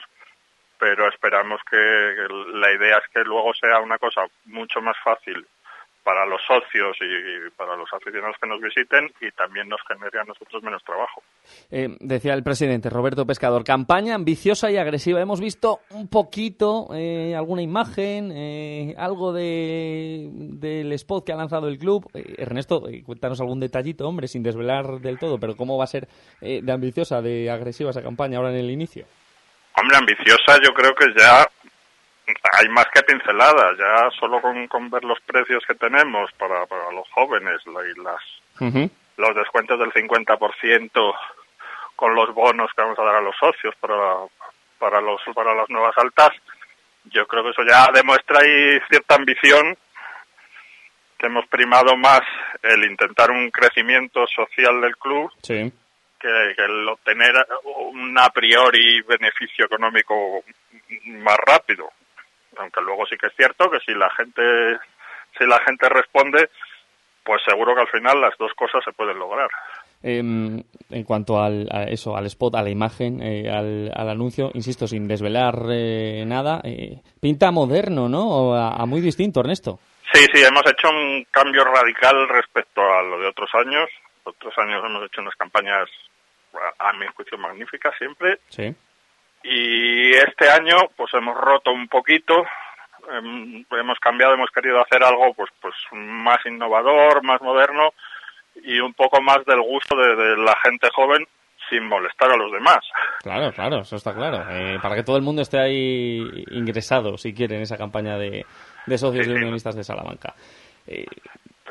Pero 0.79 1.09
esperamos 1.09 1.59
que, 1.69 1.77
la 1.77 2.71
idea 2.71 2.97
es 2.97 3.09
que 3.13 3.21
luego 3.23 3.53
sea 3.53 3.79
una 3.79 3.97
cosa 3.97 4.21
mucho 4.45 4.81
más 4.81 4.95
fácil 5.03 5.45
para 6.03 6.25
los 6.25 6.41
socios 6.41 6.97
y 7.01 7.51
para 7.55 7.75
los 7.75 7.87
aficionados 7.93 8.35
que 8.41 8.47
nos 8.47 8.59
visiten 8.59 9.11
y 9.21 9.29
también 9.31 9.69
nos 9.69 9.79
genere 9.87 10.19
a 10.19 10.23
nosotros 10.23 10.63
menos 10.63 10.83
trabajo. 10.83 11.21
Eh, 11.69 11.97
decía 11.99 12.33
el 12.33 12.41
presidente 12.41 12.89
Roberto 12.89 13.27
Pescador, 13.27 13.63
campaña 13.63 14.15
ambiciosa 14.15 14.71
y 14.71 14.77
agresiva. 14.77 15.21
Hemos 15.21 15.39
visto 15.39 15.81
un 15.91 16.07
poquito, 16.07 16.87
eh, 16.95 17.35
alguna 17.35 17.61
imagen, 17.61 18.31
eh, 18.33 18.95
algo 18.97 19.33
de, 19.33 20.29
del 20.31 20.91
spot 20.93 21.25
que 21.25 21.33
ha 21.33 21.37
lanzado 21.37 21.67
el 21.67 21.77
club. 21.77 22.09
Eh, 22.15 22.35
Ernesto, 22.39 22.87
eh, 22.87 23.03
cuéntanos 23.03 23.39
algún 23.39 23.59
detallito, 23.59 24.07
hombre, 24.07 24.27
sin 24.27 24.41
desvelar 24.41 25.01
del 25.01 25.19
todo, 25.19 25.39
pero 25.39 25.55
¿cómo 25.55 25.77
va 25.77 25.83
a 25.83 25.87
ser 25.87 26.07
de 26.41 26.71
ambiciosa, 26.71 27.21
de 27.21 27.51
agresiva 27.51 27.91
esa 27.91 28.01
campaña 28.01 28.37
ahora 28.37 28.49
en 28.49 28.57
el 28.57 28.71
inicio? 28.71 29.05
Hombre, 29.79 29.97
ambiciosa 29.97 30.59
yo 30.61 30.73
creo 30.73 30.93
que 30.93 31.05
ya 31.17 31.47
hay 32.53 32.69
más 32.69 32.85
que 32.93 33.01
pinceladas, 33.03 33.77
ya 33.77 34.09
solo 34.19 34.41
con, 34.41 34.67
con 34.67 34.89
ver 34.89 35.03
los 35.03 35.19
precios 35.21 35.63
que 35.67 35.75
tenemos 35.75 36.31
para, 36.33 36.65
para 36.65 36.91
los 36.91 37.07
jóvenes 37.11 37.61
y 37.65 38.01
las 38.01 38.21
los 39.19 39.35
descuentos 39.35 39.79
del 39.79 39.91
50% 39.91 41.15
con 41.95 42.15
los 42.15 42.33
bonos 42.33 42.71
que 42.73 42.81
vamos 42.81 42.97
a 42.97 43.03
dar 43.03 43.15
a 43.15 43.21
los 43.21 43.35
socios 43.37 43.75
para, 43.79 44.25
para, 44.79 45.01
los, 45.01 45.21
para 45.35 45.53
las 45.53 45.69
nuevas 45.69 45.97
altas, 45.97 46.31
yo 47.05 47.27
creo 47.27 47.43
que 47.43 47.49
eso 47.49 47.63
ya 47.69 47.91
demuestra 47.93 48.39
ahí 48.39 48.79
cierta 48.89 49.15
ambición, 49.15 49.77
que 51.17 51.27
hemos 51.27 51.45
primado 51.47 51.97
más 51.97 52.21
el 52.63 52.85
intentar 52.85 53.29
un 53.31 53.51
crecimiento 53.51 54.25
social 54.27 54.79
del 54.79 54.95
club 54.95 55.29
Sí. 55.43 55.71
Que, 56.19 56.53
que 56.55 56.63
el 56.63 56.87
obtener 56.87 57.33
un 57.63 58.17
a 58.17 58.29
priori 58.29 59.01
beneficio 59.01 59.65
económico 59.65 60.43
más 61.05 61.37
rápido. 61.45 61.89
Aunque 62.57 62.81
luego 62.81 63.05
sí 63.05 63.15
que 63.17 63.27
es 63.27 63.35
cierto 63.35 63.69
que 63.69 63.79
si 63.79 63.93
la 63.93 64.09
gente 64.11 64.79
si 65.37 65.45
la 65.45 65.59
gente 65.61 65.87
responde, 65.87 66.49
pues 67.23 67.41
seguro 67.47 67.75
que 67.75 67.81
al 67.81 67.89
final 67.89 68.21
las 68.21 68.37
dos 68.37 68.51
cosas 68.53 68.83
se 68.83 68.91
pueden 68.91 69.19
lograr. 69.19 69.49
Em, 70.01 70.63
en 70.89 71.03
cuanto 71.03 71.41
al, 71.41 71.67
a 71.71 71.83
eso, 71.83 72.15
al 72.15 72.25
spot, 72.27 72.55
a 72.55 72.63
la 72.63 72.69
imagen, 72.69 73.21
eh, 73.21 73.49
al, 73.49 73.91
al 73.93 74.09
anuncio, 74.09 74.49
insisto, 74.53 74.87
sin 74.87 75.07
desvelar 75.07 75.55
eh, 75.69 76.23
nada, 76.25 76.61
eh, 76.63 77.01
pinta 77.19 77.51
moderno, 77.51 78.07
¿no? 78.07 78.55
A, 78.55 78.75
a 78.75 78.85
muy 78.85 79.01
distinto, 79.01 79.41
Ernesto. 79.41 79.79
Sí, 80.13 80.25
sí, 80.33 80.41
hemos 80.41 80.63
hecho 80.65 80.89
un 80.89 81.25
cambio 81.29 81.63
radical 81.65 82.27
respecto 82.29 82.81
a 82.81 83.03
lo 83.03 83.19
de 83.19 83.27
otros 83.27 83.49
años. 83.53 83.89
Otros 84.23 84.53
años 84.57 84.83
hemos 84.85 85.05
hecho 85.05 85.21
unas 85.21 85.35
campañas, 85.35 85.89
a 86.77 86.93
mi 86.93 87.07
juicio, 87.07 87.37
magníficas 87.37 87.95
siempre. 87.97 88.39
Sí. 88.49 88.73
Y 89.43 90.11
este 90.15 90.49
año, 90.49 90.75
pues 90.95 91.13
hemos 91.13 91.37
roto 91.37 91.71
un 91.71 91.87
poquito, 91.87 92.43
em, 93.11 93.63
hemos 93.71 93.99
cambiado, 93.99 94.33
hemos 94.33 94.49
querido 94.51 94.81
hacer 94.81 95.03
algo, 95.03 95.33
pues, 95.33 95.49
pues 95.61 95.75
más 95.91 96.39
innovador, 96.45 97.23
más 97.23 97.41
moderno 97.41 97.93
y 98.55 98.79
un 98.79 98.93
poco 98.93 99.21
más 99.21 99.45
del 99.45 99.61
gusto 99.61 99.95
de, 99.95 100.15
de 100.15 100.37
la 100.37 100.55
gente 100.63 100.89
joven 100.93 101.25
sin 101.69 101.87
molestar 101.87 102.31
a 102.31 102.37
los 102.37 102.51
demás. 102.51 102.79
Claro, 103.21 103.51
claro, 103.53 103.81
eso 103.81 103.95
está 103.95 104.13
claro. 104.13 104.43
Eh, 104.49 104.79
para 104.81 104.95
que 104.95 105.03
todo 105.03 105.17
el 105.17 105.23
mundo 105.23 105.41
esté 105.41 105.59
ahí 105.59 106.43
ingresado, 106.51 107.17
si 107.17 107.33
quiere, 107.33 107.55
en 107.55 107.61
esa 107.61 107.77
campaña 107.77 108.17
de, 108.17 108.45
de 108.85 108.97
socios 108.97 109.27
de 109.27 109.33
unionistas 109.35 109.75
de 109.75 109.83
Salamanca. 109.83 110.33
Eh, 110.87 111.05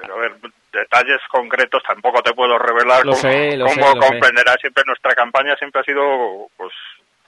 Pero 0.00 0.14
a 0.14 0.18
ver, 0.20 0.32
detalles 0.80 1.20
concretos 1.30 1.82
tampoco 1.86 2.22
te 2.22 2.32
puedo 2.32 2.58
revelar. 2.58 3.04
Lo 3.04 3.12
como 3.12 3.22
sé, 3.22 3.56
lo 3.56 3.68
sé, 3.68 3.80
como 3.80 3.94
lo 3.94 4.02
sé. 4.02 4.08
comprenderás, 4.08 4.56
siempre 4.60 4.84
nuestra 4.86 5.14
campaña 5.14 5.56
siempre 5.56 5.80
ha 5.80 5.84
sido, 5.84 6.48
pues, 6.56 6.72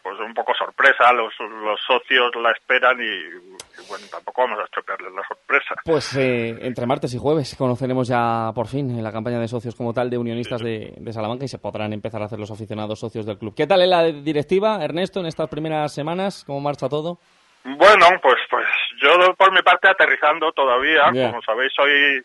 pues 0.02 0.18
un 0.20 0.34
poco 0.34 0.54
sorpresa. 0.54 1.12
Los, 1.12 1.32
los 1.40 1.80
socios 1.86 2.30
la 2.36 2.52
esperan 2.52 3.00
y, 3.00 3.04
y 3.04 3.88
bueno, 3.88 4.06
tampoco 4.10 4.42
vamos 4.42 4.60
a 4.60 4.64
estropearles 4.64 5.12
la 5.12 5.22
sorpresa. 5.26 5.74
Pues 5.84 6.16
eh, 6.16 6.56
entre 6.62 6.86
martes 6.86 7.12
y 7.14 7.18
jueves 7.18 7.54
conoceremos 7.56 8.08
ya 8.08 8.50
por 8.54 8.66
fin 8.66 8.98
eh, 8.98 9.02
la 9.02 9.12
campaña 9.12 9.38
de 9.38 9.48
socios 9.48 9.74
como 9.74 9.92
tal 9.92 10.08
de 10.10 10.18
unionistas 10.18 10.62
de, 10.62 10.94
de 10.96 11.12
Salamanca 11.12 11.44
y 11.44 11.48
se 11.48 11.58
podrán 11.58 11.92
empezar 11.92 12.22
a 12.22 12.26
hacer 12.26 12.38
los 12.38 12.50
aficionados 12.50 12.98
socios 13.00 13.26
del 13.26 13.38
club. 13.38 13.54
¿Qué 13.56 13.66
tal 13.66 13.82
es 13.82 13.88
la 13.88 14.04
directiva, 14.04 14.82
Ernesto, 14.82 15.20
en 15.20 15.26
estas 15.26 15.48
primeras 15.48 15.92
semanas? 15.92 16.44
¿Cómo 16.46 16.60
marcha 16.60 16.88
todo? 16.88 17.18
Bueno, 17.62 18.06
pues 18.22 18.38
pues 18.48 18.66
yo 19.02 19.34
por 19.36 19.52
mi 19.52 19.60
parte 19.60 19.90
aterrizando 19.90 20.50
todavía, 20.52 21.02
como 21.12 21.42
sabéis 21.42 21.70
soy 21.76 22.22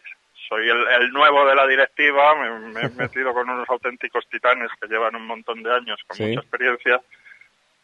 soy 0.48 0.70
el, 0.70 0.88
el 1.02 1.10
nuevo 1.12 1.46
de 1.46 1.56
la 1.56 1.68
directiva, 1.68 2.36
me, 2.36 2.60
me 2.72 2.82
he 2.82 2.90
metido 2.96 3.34
con 3.34 3.50
unos 3.50 3.68
auténticos 3.70 4.28
titanes 4.30 4.70
que 4.82 4.88
llevan 4.88 5.16
un 5.16 5.26
montón 5.28 5.62
de 5.64 5.74
años 5.74 6.00
con 6.08 6.18
Sí. 6.18 6.24
mucha 6.28 6.42
experiencia 6.42 7.02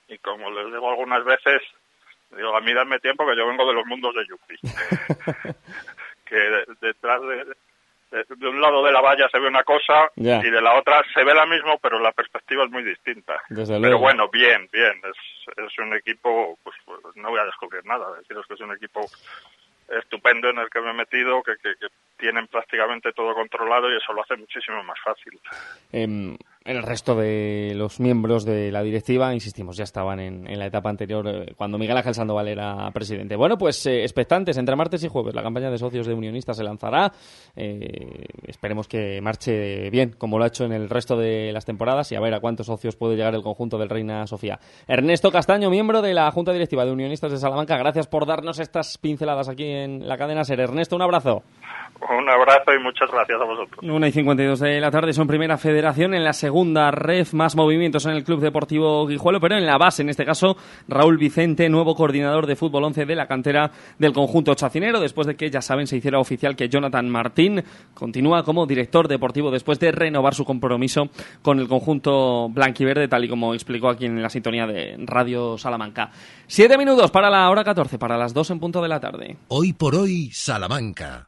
y 0.07 0.17
como 0.19 0.49
les 0.51 0.65
digo 0.67 0.89
algunas 0.89 1.23
veces, 1.23 1.61
digo, 2.35 2.55
a 2.55 2.61
mí 2.61 2.73
dame 2.73 2.99
tiempo 2.99 3.25
que 3.25 3.35
yo 3.35 3.47
vengo 3.47 3.65
de 3.67 3.73
los 3.73 3.85
mundos 3.85 4.13
de 4.15 4.25
Yupi, 4.27 4.55
que 6.25 6.35
de- 6.35 6.65
detrás 6.81 7.21
de, 7.21 7.45
de, 8.11 8.25
de 8.35 8.47
un 8.49 8.59
lado 8.61 8.83
de 8.83 8.91
la 8.91 9.01
valla 9.01 9.27
se 9.29 9.39
ve 9.39 9.47
una 9.47 9.63
cosa 9.63 10.09
Ya. 10.15 10.41
y 10.45 10.49
de 10.49 10.61
la 10.61 10.73
otra 10.77 11.01
se 11.13 11.23
ve 11.23 11.33
la 11.33 11.45
misma, 11.45 11.77
pero 11.81 11.99
la 11.99 12.11
perspectiva 12.11 12.65
es 12.65 12.71
muy 12.71 12.83
distinta. 12.83 13.41
Desde 13.49 13.75
Pero 13.75 13.81
luego. 13.81 13.99
bueno, 13.99 14.27
bien, 14.29 14.67
bien. 14.71 14.99
Es, 15.03 15.55
es 15.65 15.79
un 15.79 15.93
equipo, 15.95 16.57
pues, 16.63 16.75
pues, 16.85 16.99
no 17.15 17.29
voy 17.29 17.39
a 17.39 17.45
descubrir 17.45 17.85
nada. 17.85 18.13
Deciros 18.17 18.45
que 18.47 18.53
es 18.55 18.59
un 18.59 18.73
equipo 18.73 19.01
estupendo 19.87 20.49
en 20.49 20.57
el 20.59 20.69
que 20.69 20.81
me 20.81 20.91
he 20.91 20.93
metido, 20.93 21.41
que, 21.43 21.53
que, 21.57 21.73
que 21.79 21.87
tienen 22.21 22.47
prácticamente 22.47 23.11
todo 23.13 23.33
controlado 23.33 23.91
y 23.91 23.97
eso 23.97 24.13
lo 24.13 24.21
hace 24.21 24.37
muchísimo 24.37 24.83
más 24.83 24.97
fácil. 25.03 25.39
Em, 25.91 26.37
el 26.63 26.83
resto 26.83 27.15
de 27.15 27.73
los 27.75 27.99
miembros 27.99 28.45
de 28.45 28.71
la 28.71 28.83
directiva, 28.83 29.33
insistimos, 29.33 29.75
ya 29.75 29.83
estaban 29.83 30.19
en, 30.19 30.47
en 30.47 30.59
la 30.59 30.67
etapa 30.67 30.91
anterior 30.91 31.27
eh, 31.27 31.53
cuando 31.57 31.79
Miguel 31.79 31.97
Ángel 31.97 32.13
Sandoval 32.13 32.47
era 32.47 32.91
presidente. 32.91 33.35
Bueno, 33.35 33.57
pues 33.57 33.83
eh, 33.87 34.03
expectantes 34.03 34.57
entre 34.57 34.75
martes 34.75 35.03
y 35.03 35.07
jueves. 35.07 35.33
La 35.33 35.41
campaña 35.41 35.71
de 35.71 35.79
socios 35.79 36.05
de 36.05 36.13
Unionistas 36.13 36.57
se 36.57 36.63
lanzará. 36.63 37.11
Eh, 37.55 38.25
esperemos 38.45 38.87
que 38.87 39.19
marche 39.21 39.89
bien, 39.89 40.11
como 40.11 40.37
lo 40.37 40.43
ha 40.43 40.47
hecho 40.47 40.65
en 40.65 40.73
el 40.73 40.87
resto 40.87 41.17
de 41.17 41.51
las 41.51 41.65
temporadas, 41.65 42.11
y 42.11 42.15
a 42.15 42.19
ver 42.19 42.35
a 42.35 42.39
cuántos 42.39 42.67
socios 42.67 42.95
puede 42.95 43.15
llegar 43.15 43.33
el 43.33 43.41
conjunto 43.41 43.79
del 43.79 43.89
Reina 43.89 44.27
Sofía. 44.27 44.59
Ernesto 44.87 45.31
Castaño, 45.31 45.71
miembro 45.71 46.03
de 46.03 46.13
la 46.13 46.29
Junta 46.29 46.53
Directiva 46.53 46.85
de 46.85 46.91
Unionistas 46.91 47.31
de 47.31 47.37
Salamanca, 47.37 47.75
gracias 47.77 48.05
por 48.05 48.27
darnos 48.27 48.59
estas 48.59 48.99
pinceladas 48.99 49.49
aquí 49.49 49.65
en 49.65 50.07
la 50.07 50.15
cadena 50.15 50.43
Ser. 50.43 50.59
Ernesto, 50.59 50.95
un 50.95 51.01
abrazo. 51.01 51.41
Un 52.17 52.29
abrazo 52.29 52.73
y 52.77 52.83
muchas 52.83 53.09
gracias 53.11 53.39
a 53.39 53.45
vosotros. 53.45 53.79
1 53.81 54.07
y 54.07 54.11
52 54.11 54.59
de 54.59 54.79
la 54.79 54.91
tarde 54.91 55.13
son 55.13 55.27
primera 55.27 55.57
federación 55.57 56.13
en 56.13 56.23
la 56.23 56.33
segunda 56.33 56.91
red, 56.91 57.27
más 57.33 57.55
movimientos 57.55 58.05
en 58.05 58.11
el 58.11 58.23
Club 58.23 58.41
Deportivo 58.41 59.05
Guijuelo, 59.07 59.39
pero 59.39 59.55
en 59.55 59.65
la 59.65 59.77
base, 59.77 60.01
en 60.01 60.09
este 60.09 60.25
caso, 60.25 60.57
Raúl 60.87 61.17
Vicente, 61.17 61.69
nuevo 61.69 61.95
coordinador 61.95 62.47
de 62.47 62.55
fútbol 62.55 62.83
11 62.85 63.05
de 63.05 63.15
la 63.15 63.27
cantera 63.27 63.71
del 63.97 64.13
conjunto 64.13 64.53
chacinero, 64.55 64.99
después 64.99 65.27
de 65.27 65.35
que, 65.35 65.49
ya 65.49 65.61
saben, 65.61 65.87
se 65.87 65.97
hiciera 65.97 66.19
oficial 66.19 66.55
que 66.55 66.69
Jonathan 66.69 67.09
Martín 67.09 67.63
continúa 67.93 68.43
como 68.43 68.65
director 68.65 69.07
deportivo 69.07 69.51
después 69.51 69.79
de 69.79 69.91
renovar 69.91 70.35
su 70.35 70.43
compromiso 70.43 71.09
con 71.41 71.59
el 71.59 71.67
conjunto 71.67 72.49
blanquiverde, 72.49 73.07
tal 73.07 73.25
y 73.25 73.29
como 73.29 73.53
explicó 73.53 73.89
aquí 73.89 74.05
en 74.05 74.21
la 74.21 74.29
sintonía 74.29 74.67
de 74.67 74.95
Radio 75.05 75.57
Salamanca. 75.57 76.11
Siete 76.47 76.77
minutos 76.77 77.11
para 77.11 77.29
la 77.29 77.49
hora 77.49 77.63
14, 77.63 77.97
para 77.97 78.17
las 78.17 78.33
dos 78.33 78.49
en 78.51 78.59
punto 78.59 78.81
de 78.81 78.89
la 78.89 78.99
tarde. 78.99 79.37
Hoy 79.47 79.73
por 79.73 79.95
hoy, 79.95 80.29
Salamanca. 80.31 81.27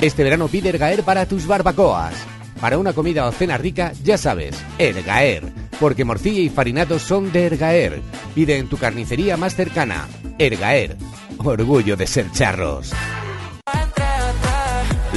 Este 0.00 0.24
verano 0.24 0.48
pide 0.48 0.70
Ergaer 0.70 1.02
para 1.02 1.26
tus 1.26 1.46
barbacoas. 1.46 2.14
Para 2.58 2.78
una 2.78 2.94
comida 2.94 3.26
o 3.26 3.32
cena 3.32 3.58
rica, 3.58 3.92
ya 4.02 4.16
sabes, 4.16 4.56
Ergaer. 4.78 5.65
Porque 5.80 6.04
morcilla 6.04 6.40
y 6.40 6.48
farinatos 6.48 7.02
son 7.02 7.32
de 7.32 7.46
Ergaer. 7.46 8.00
Pide 8.34 8.58
en 8.58 8.68
tu 8.68 8.76
carnicería 8.78 9.36
más 9.36 9.54
cercana. 9.54 10.08
Ergaer. 10.38 10.96
Orgullo 11.38 11.96
de 11.96 12.06
ser 12.06 12.30
charros. 12.32 12.92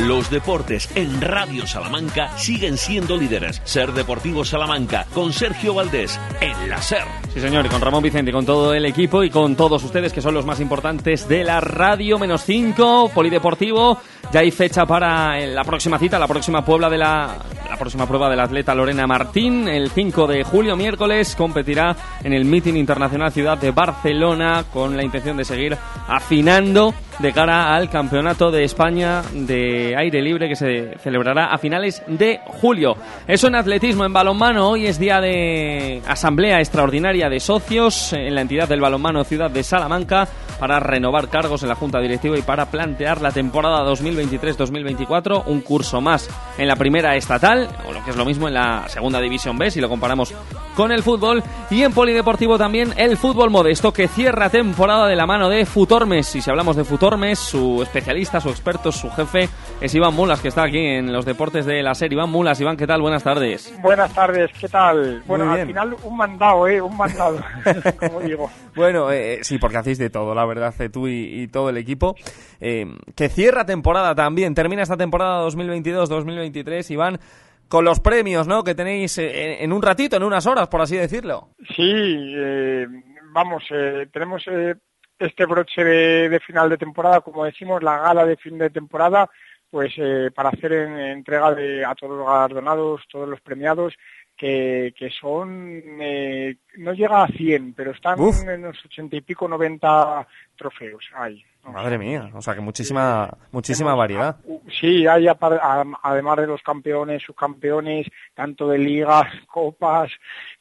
Los 0.07 0.29
deportes 0.29 0.89
en 0.95 1.19
Radio 1.19 1.67
Salamanca 1.67 2.37
siguen 2.37 2.77
siendo 2.77 3.17
líderes. 3.17 3.61
Ser 3.65 3.91
Deportivo 3.91 4.45
Salamanca 4.45 5.05
con 5.13 5.33
Sergio 5.33 5.73
Valdés 5.73 6.17
en 6.39 6.69
la 6.69 6.81
SER. 6.81 7.03
Sí, 7.33 7.41
señor, 7.41 7.65
y 7.65 7.69
con 7.69 7.81
Ramón 7.81 8.01
Vicente, 8.01 8.31
con 8.31 8.45
todo 8.45 8.73
el 8.73 8.85
equipo 8.85 9.23
y 9.23 9.29
con 9.29 9.57
todos 9.57 9.83
ustedes 9.83 10.13
que 10.13 10.21
son 10.21 10.33
los 10.33 10.45
más 10.45 10.61
importantes 10.61 11.27
de 11.27 11.43
la 11.43 11.59
radio. 11.59 12.17
Menos 12.17 12.43
5, 12.45 13.11
Polideportivo. 13.13 13.99
Ya 14.31 14.39
hay 14.39 14.51
fecha 14.51 14.85
para 14.85 15.37
eh, 15.37 15.47
la 15.47 15.63
próxima 15.63 15.99
cita, 15.99 16.17
la 16.17 16.27
próxima 16.27 16.63
Puebla 16.63 16.89
de 16.89 16.97
la, 16.97 17.35
la 17.69 17.77
próxima 17.77 18.07
prueba 18.07 18.29
del 18.29 18.39
atleta 18.39 18.73
Lorena 18.73 19.05
Martín. 19.05 19.67
El 19.67 19.89
5 19.89 20.27
de 20.27 20.43
julio, 20.45 20.77
miércoles, 20.77 21.35
competirá 21.35 21.95
en 22.23 22.31
el 22.31 22.45
Meeting 22.45 22.75
Internacional 22.75 23.33
Ciudad 23.33 23.57
de 23.57 23.71
Barcelona 23.71 24.63
con 24.71 24.95
la 24.95 25.03
intención 25.03 25.35
de 25.35 25.43
seguir 25.43 25.77
afinando 26.07 26.93
de 27.19 27.33
cara 27.33 27.75
al 27.75 27.89
Campeonato 27.89 28.49
de 28.49 28.63
España 28.63 29.21
de 29.33 29.93
Aire 29.97 30.21
Libre 30.21 30.47
que 30.47 30.55
se 30.55 30.97
celebrará 30.99 31.47
a 31.47 31.57
finales 31.57 32.01
de 32.07 32.39
julio. 32.45 32.95
Eso 33.27 33.47
en 33.47 33.55
atletismo, 33.55 34.05
en 34.05 34.13
balonmano. 34.13 34.69
Hoy 34.69 34.87
es 34.87 34.97
día 34.97 35.19
de 35.19 36.01
asamblea 36.07 36.59
extraordinaria 36.59 37.29
de 37.29 37.39
socios 37.41 38.13
en 38.13 38.35
la 38.35 38.41
entidad 38.41 38.69
del 38.69 38.79
balonmano 38.79 39.23
Ciudad 39.25 39.51
de 39.51 39.63
Salamanca 39.63 40.27
para 40.59 40.79
renovar 40.79 41.29
cargos 41.29 41.63
en 41.63 41.69
la 41.69 41.75
Junta 41.75 41.99
Directiva 41.99 42.37
y 42.37 42.41
para 42.41 42.65
plantear 42.69 43.21
la 43.21 43.31
temporada 43.31 43.83
2023-2024, 43.91 45.43
un 45.45 45.61
curso 45.61 46.01
más 46.01 46.29
en 46.57 46.67
la 46.67 46.75
primera 46.75 47.15
estatal, 47.15 47.69
o 47.87 47.93
lo 47.93 48.03
que 48.03 48.11
es 48.11 48.17
lo 48.17 48.25
mismo 48.25 48.47
en 48.47 48.55
la 48.55 48.87
segunda 48.89 49.21
división 49.21 49.57
B, 49.57 49.71
si 49.71 49.79
lo 49.79 49.87
comparamos 49.87 50.33
con 50.75 50.91
el 50.91 51.01
fútbol, 51.01 51.43
y 51.69 51.83
en 51.83 51.93
polideportivo 51.93 52.57
también 52.57 52.93
el 52.97 53.17
fútbol 53.17 53.49
modesto 53.49 53.93
que 53.93 54.07
cierra 54.07 54.49
temporada 54.49 55.07
de 55.07 55.15
la 55.15 55.25
mano 55.25 55.49
de 55.49 55.65
Futormes. 55.65 56.35
Y 56.35 56.41
si 56.41 56.49
hablamos 56.49 56.75
de 56.75 56.83
Futormes, 56.83 57.08
su 57.35 57.81
especialista, 57.81 58.39
su 58.39 58.49
experto, 58.49 58.91
su 58.91 59.09
jefe 59.09 59.49
es 59.81 59.95
Iván 59.95 60.13
Mulas, 60.13 60.41
que 60.41 60.49
está 60.49 60.63
aquí 60.63 60.77
en 60.77 61.11
los 61.11 61.25
deportes 61.25 61.65
de 61.65 61.81
la 61.81 61.95
serie. 61.95 62.15
Iván 62.15 62.29
Mulas, 62.29 62.61
Iván, 62.61 62.77
¿qué 62.77 62.85
tal? 62.85 63.01
Buenas 63.01 63.23
tardes. 63.23 63.73
Buenas 63.81 64.13
tardes, 64.13 64.51
¿qué 64.59 64.67
tal? 64.67 65.23
Bueno, 65.25 65.51
al 65.51 65.65
final 65.65 65.95
un 66.03 66.15
mandado, 66.15 66.67
¿eh? 66.67 66.79
Un 66.79 66.95
mandado, 66.95 67.39
como 67.99 68.19
digo. 68.19 68.51
Bueno, 68.75 69.11
eh, 69.11 69.39
sí, 69.41 69.57
porque 69.57 69.77
hacéis 69.77 69.97
de 69.97 70.11
todo, 70.11 70.35
la 70.35 70.45
verdad, 70.45 70.73
eh, 70.79 70.89
tú 70.89 71.07
y, 71.07 71.41
y 71.41 71.47
todo 71.47 71.69
el 71.69 71.77
equipo. 71.77 72.15
Eh, 72.59 72.85
que 73.15 73.29
cierra 73.29 73.65
temporada 73.65 74.13
también, 74.13 74.53
termina 74.53 74.83
esta 74.83 74.97
temporada 74.97 75.47
2022-2023, 75.47 76.91
Iván, 76.91 77.19
con 77.67 77.85
los 77.85 77.99
premios, 77.99 78.47
¿no? 78.47 78.63
Que 78.63 78.75
tenéis 78.75 79.17
eh, 79.17 79.55
en, 79.55 79.63
en 79.63 79.73
un 79.73 79.81
ratito, 79.81 80.15
en 80.15 80.23
unas 80.23 80.45
horas, 80.45 80.67
por 80.67 80.81
así 80.81 80.95
decirlo. 80.95 81.49
Sí, 81.75 81.91
eh, 81.91 82.85
vamos, 83.33 83.63
eh, 83.71 84.07
tenemos 84.11 84.43
eh, 84.47 84.75
este 85.19 85.45
broche 85.45 85.83
de, 85.83 86.29
de 86.29 86.39
final 86.39 86.69
de 86.69 86.77
temporada, 86.77 87.21
como 87.21 87.45
decimos, 87.45 87.83
la 87.83 87.97
gala 87.99 88.25
de 88.25 88.37
fin 88.37 88.57
de 88.57 88.69
temporada, 88.69 89.29
pues 89.69 89.93
eh, 89.97 90.31
para 90.33 90.49
hacer 90.49 90.71
en- 90.73 90.97
entrega 90.99 91.53
de, 91.53 91.85
a 91.85 91.93
todos 91.93 92.17
los 92.17 92.25
galardonados, 92.27 93.01
todos 93.11 93.27
los 93.29 93.39
premiados, 93.41 93.93
que, 94.35 94.93
que 94.97 95.09
son, 95.09 95.81
eh, 96.01 96.55
no 96.77 96.93
llega 96.93 97.23
a 97.23 97.27
100, 97.27 97.73
pero 97.73 97.91
están 97.91 98.19
Uf. 98.21 98.41
en 98.47 98.61
los 98.61 98.83
80 98.85 99.17
y 99.17 99.21
pico, 99.21 99.47
90 99.49 100.25
trofeos. 100.55 101.03
Hay. 101.13 101.43
Madre 101.73 101.97
mía, 101.97 102.29
o 102.33 102.41
sea 102.41 102.53
que 102.55 102.61
muchísima, 102.61 103.29
muchísima 103.51 103.95
variedad. 103.95 104.37
Sí, 104.79 105.07
hay 105.07 105.27
además 105.27 106.37
de 106.37 106.47
los 106.47 106.61
campeones, 106.61 107.23
subcampeones, 107.23 108.07
tanto 108.33 108.67
de 108.67 108.77
ligas, 108.77 109.27
copas, 109.47 110.11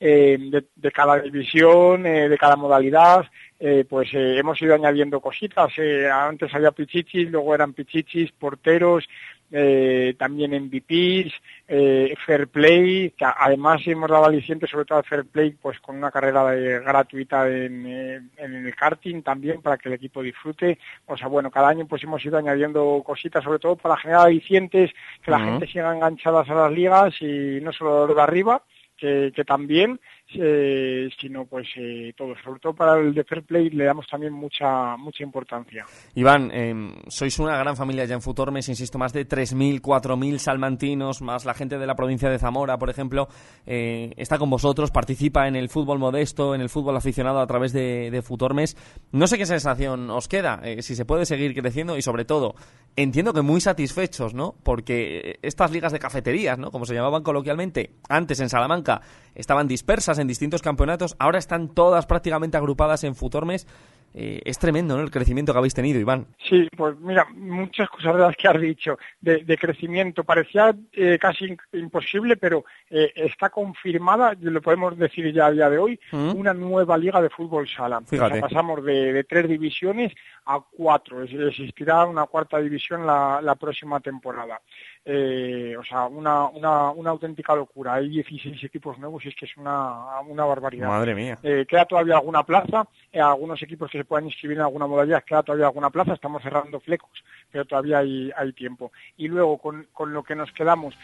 eh, 0.01 0.37
de, 0.41 0.65
de 0.75 0.91
cada 0.91 1.19
división, 1.21 2.07
eh, 2.07 2.29
de 2.29 2.39
cada 2.39 2.57
modalidad, 2.57 3.27
eh, 3.61 3.85
pues 3.89 4.09
hemos 4.13 4.61
ido 4.63 4.75
añadiendo 4.75 5.21
cositas. 5.21 5.73
antes 6.13 6.55
había 6.55 6.71
pichichis, 6.73 7.31
luego 7.31 7.55
eran 7.55 7.73
pichichis, 7.75 8.33
porteros, 8.33 9.07
eh, 9.51 10.15
también 10.19 10.53
MVPs, 10.53 11.33
eh, 11.69 12.15
Fair 12.27 12.49
Play, 12.49 13.11
que 13.17 13.25
además 13.25 13.81
hemos 13.87 14.11
dado 14.11 14.27
aliciente 14.27 14.67
sobre 14.67 14.85
todo 14.85 14.99
al 14.99 15.05
Fair 15.05 15.25
Play, 15.25 15.53
pues 15.53 15.81
con 15.81 15.97
una 15.97 16.11
carrera 16.11 16.45
de- 16.51 16.81
gratuita 16.81 17.49
en, 17.49 18.31
en 18.37 18.55
el 18.67 18.75
karting 18.77 19.23
también 19.23 19.63
para 19.63 19.79
que 19.79 19.89
el 19.89 19.95
equipo 19.95 20.23
disfrute. 20.23 20.79
O 21.07 21.17
sea, 21.17 21.29
bueno, 21.29 21.51
cada 21.51 21.69
año 21.69 21.87
pues 21.87 22.03
hemos 22.05 22.25
ido 22.25 22.39
añadiendo 22.39 23.03
cositas, 23.05 23.43
sobre 23.45 23.59
todo 23.59 23.77
para 23.77 23.97
generar 23.97 24.27
alicientes, 24.27 24.91
que 25.23 25.31
la 25.31 25.41
gente 25.41 25.67
siga 25.67 25.95
enganchadas 25.95 26.49
a 26.51 26.55
las 26.55 26.73
ligas 26.73 27.15
y 27.21 27.61
no 27.63 27.73
solo 27.73 28.07
los 28.07 28.17
de 28.17 28.23
arriba, 28.23 28.63
que, 28.97 29.33
que 29.35 29.45
también, 29.45 30.01
eh, 30.35 31.09
sino 31.19 31.47
pues 31.47 31.67
eh, 31.77 32.13
todo. 32.17 32.35
Sobre 32.45 32.61
todo 32.61 32.75
para 32.75 33.01
el 33.01 33.15
de 33.15 33.25
Fair 33.25 33.43
Play 33.45 33.71
le 33.71 33.85
damos 33.85 34.07
también 34.07 34.33
mucha 34.33 34.97
mucha 34.97 35.23
importancia. 35.23 35.85
Iván, 36.15 36.51
eh, 36.53 36.95
sois 37.09 37.39
una 37.39 37.57
gran 37.57 37.77
familia 37.77 38.05
ya 38.05 38.15
en 38.15 38.23
Futormes, 38.23 38.69
insisto, 38.69 38.99
más 38.99 39.13
de 39.13 39.27
3.000, 39.27 39.81
4.000 39.81 40.39
salmantinos, 40.39 41.23
más 41.23 41.45
la 41.45 41.55
gente 41.55 41.79
de 41.79 41.87
la 41.87 41.95
provincia 41.95 42.29
de 42.29 42.39
Zamora, 42.39 42.79
por 42.79 42.91
ejemplo, 42.91 43.29
eh, 43.67 44.13
está 44.17 44.39
con 44.39 44.51
vosotros, 44.51 44.91
participa 44.91 45.49
en 45.49 45.57
el 45.57 45.69
fútbol 45.69 45.99
modesto, 45.99 46.55
en 46.55 46.61
el 46.61 46.69
fútbol 46.69 46.97
aficionado 46.97 47.41
a 47.41 47.47
través 47.47 47.73
de, 47.73 48.11
de 48.11 48.23
Futormes. 48.23 48.77
No 49.13 49.27
sé 49.27 49.39
qué 49.39 49.47
sensación 49.47 50.11
os 50.11 50.29
queda, 50.29 50.61
si 50.81 50.95
se 50.95 51.05
puede 51.05 51.25
seguir 51.25 51.55
creciendo 51.55 51.97
y 51.97 52.03
sobre 52.03 52.25
todo, 52.25 52.55
entiendo 52.97 53.33
que 53.33 53.43
muy 53.43 53.61
satisfechos, 53.61 54.35
¿no? 54.35 54.55
Porque 54.63 55.39
estas 55.43 55.71
ligas 55.71 55.93
de 55.93 55.99
cafeterías, 55.99 56.59
¿no? 56.59 56.71
Como 56.71 56.85
se 56.85 56.95
llamaban 56.95 57.23
coloquialmente, 57.23 57.95
antes 58.09 58.41
en 58.41 58.49
Salamanca, 58.49 59.01
estaban 59.35 59.69
dispersas 59.69 60.18
en 60.19 60.27
distintos 60.29 60.63
campeonatos, 60.63 61.17
ahora 61.19 61.39
están 61.39 61.69
todas 61.75 62.07
prácticamente 62.07 62.57
agrupadas 62.57 63.05
en 63.05 63.15
Futormes. 63.15 63.67
Eh, 64.15 64.41
es 64.47 64.59
tremendo 64.59 64.97
¿no? 64.97 65.03
el 65.03 65.11
crecimiento 65.11 65.53
que 65.53 65.59
habéis 65.59 65.75
tenido, 65.75 66.01
Iván. 66.01 66.27
Sí, 66.49 66.67
pues 66.75 66.97
mira, 66.99 67.27
muchas 67.35 67.91
cosas 67.91 68.15
de 68.15 68.21
las 68.23 68.35
que 68.37 68.49
has 68.49 68.59
dicho 68.59 68.99
de, 69.21 69.45
de 69.45 69.59
crecimiento. 69.59 70.25
Parecía 70.25 70.75
eh, 70.93 71.19
casi 71.21 71.55
imposible, 71.75 72.39
pero 72.39 72.65
eh, 72.89 73.13
está 73.15 73.51
confirmada, 73.51 74.33
y 74.41 74.47
lo 74.47 74.63
podemos 74.63 74.97
decir 74.97 75.31
ya 75.33 75.47
a 75.47 75.51
día 75.53 75.69
de 75.69 75.77
hoy, 75.79 76.01
Mm. 76.11 76.37
una 76.37 76.55
nueva 76.55 76.97
liga 76.97 77.21
de 77.21 77.29
fútbol 77.29 77.69
sala. 77.69 77.99
O 77.99 78.07
sea, 78.07 78.09
Fíjate. 78.19 78.41
pasamos 78.41 78.83
de, 78.83 79.13
de 79.13 79.25
tres 79.25 79.47
divisiones 79.47 80.15
a 80.47 80.59
cuatro. 80.75 81.23
Es- 81.23 81.31
Existirá 81.35 82.07
una 82.07 82.25
cuarta 82.25 82.59
división 82.59 83.07
la, 83.07 83.41
la 83.43 83.57
próxima 83.57 84.01
temporada. 84.01 84.59
Eh, 85.05 85.75
o 85.79 85.85
sea, 85.85 86.07
una, 86.07 86.47
una, 86.47 86.91
una 86.91 87.11
auténtica 87.11 87.55
locura. 87.55 87.95
Hay 87.95 88.09
16 88.09 88.63
equipos 88.65 88.99
nuevos 88.99 89.25
y 89.25 89.29
es 89.29 89.35
que 89.35 89.47
es 89.47 89.57
una, 89.57 90.21
una 90.21 90.45
barbaridad. 90.45 90.89
Madre 90.89 91.15
mía. 91.15 91.39
Eh, 91.43 91.65
queda 91.69 91.85
todavía 91.85 92.17
alguna 92.17 92.43
plaza, 92.43 92.87
eh, 93.13 93.21
algunos 93.21 93.63
equipos 93.63 93.91
que 93.91 93.99
se 93.99 94.05
puedan 94.05 94.27
inscribir 94.27 94.59
en 94.59 94.65
alguna 94.65 94.87
modalidad, 94.87 95.25
queda 95.25 95.43
todavía 95.43 95.67
alguna 95.67 95.91
plaza, 95.91 96.15
estamos 96.15 96.43
cerrando 96.43 96.81
flecos, 96.81 97.25
pero 97.51 97.65
todavía 97.65 97.99
hay, 97.99 98.31
hay 98.37 98.53
tiempo. 98.53 98.93
Y 99.17 99.29
luego, 99.29 99.59
con, 99.59 99.87
con 99.93 100.13
lo 100.13 100.23
que 100.23 100.35
nos 100.35 100.53
quedamos, 100.53 100.95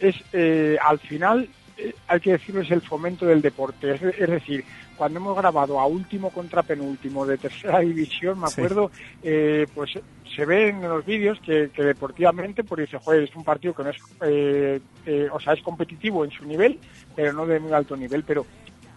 es 0.00 0.16
eh, 0.32 0.76
al 0.80 0.98
final, 0.98 1.48
eh, 1.76 1.94
hay 2.08 2.20
que 2.20 2.32
decirlo, 2.32 2.60
es 2.60 2.70
el 2.70 2.80
fomento 2.82 3.26
del 3.26 3.42
deporte. 3.42 3.94
Es, 3.94 4.02
es 4.02 4.28
decir, 4.30 4.64
cuando 4.96 5.18
hemos 5.18 5.36
grabado 5.36 5.78
a 5.80 5.86
último 5.86 6.30
contra 6.30 6.62
penúltimo 6.62 7.26
de 7.26 7.38
tercera 7.38 7.78
división, 7.80 8.40
me 8.40 8.48
Sí. 8.48 8.54
acuerdo, 8.60 8.90
eh, 9.22 9.66
pues 9.74 9.90
se 10.34 10.46
ve 10.46 10.68
en 10.68 10.80
los 10.82 11.04
vídeos 11.04 11.38
que, 11.40 11.70
que 11.74 11.82
deportivamente, 11.82 12.64
pues 12.64 12.82
dice, 12.82 12.98
joder, 12.98 13.24
es 13.24 13.36
un 13.36 13.44
partido 13.44 13.74
que 13.74 13.82
no 13.82 13.90
es, 13.90 13.96
eh, 14.22 14.80
eh, 15.06 15.28
o 15.32 15.38
sea, 15.40 15.52
es 15.52 15.62
competitivo 15.62 16.24
en 16.24 16.30
su 16.30 16.44
nivel, 16.46 16.78
pero 17.14 17.32
no 17.32 17.44
de 17.46 17.60
muy 17.60 17.72
alto 17.72 17.96
nivel, 17.96 18.24
pero 18.24 18.46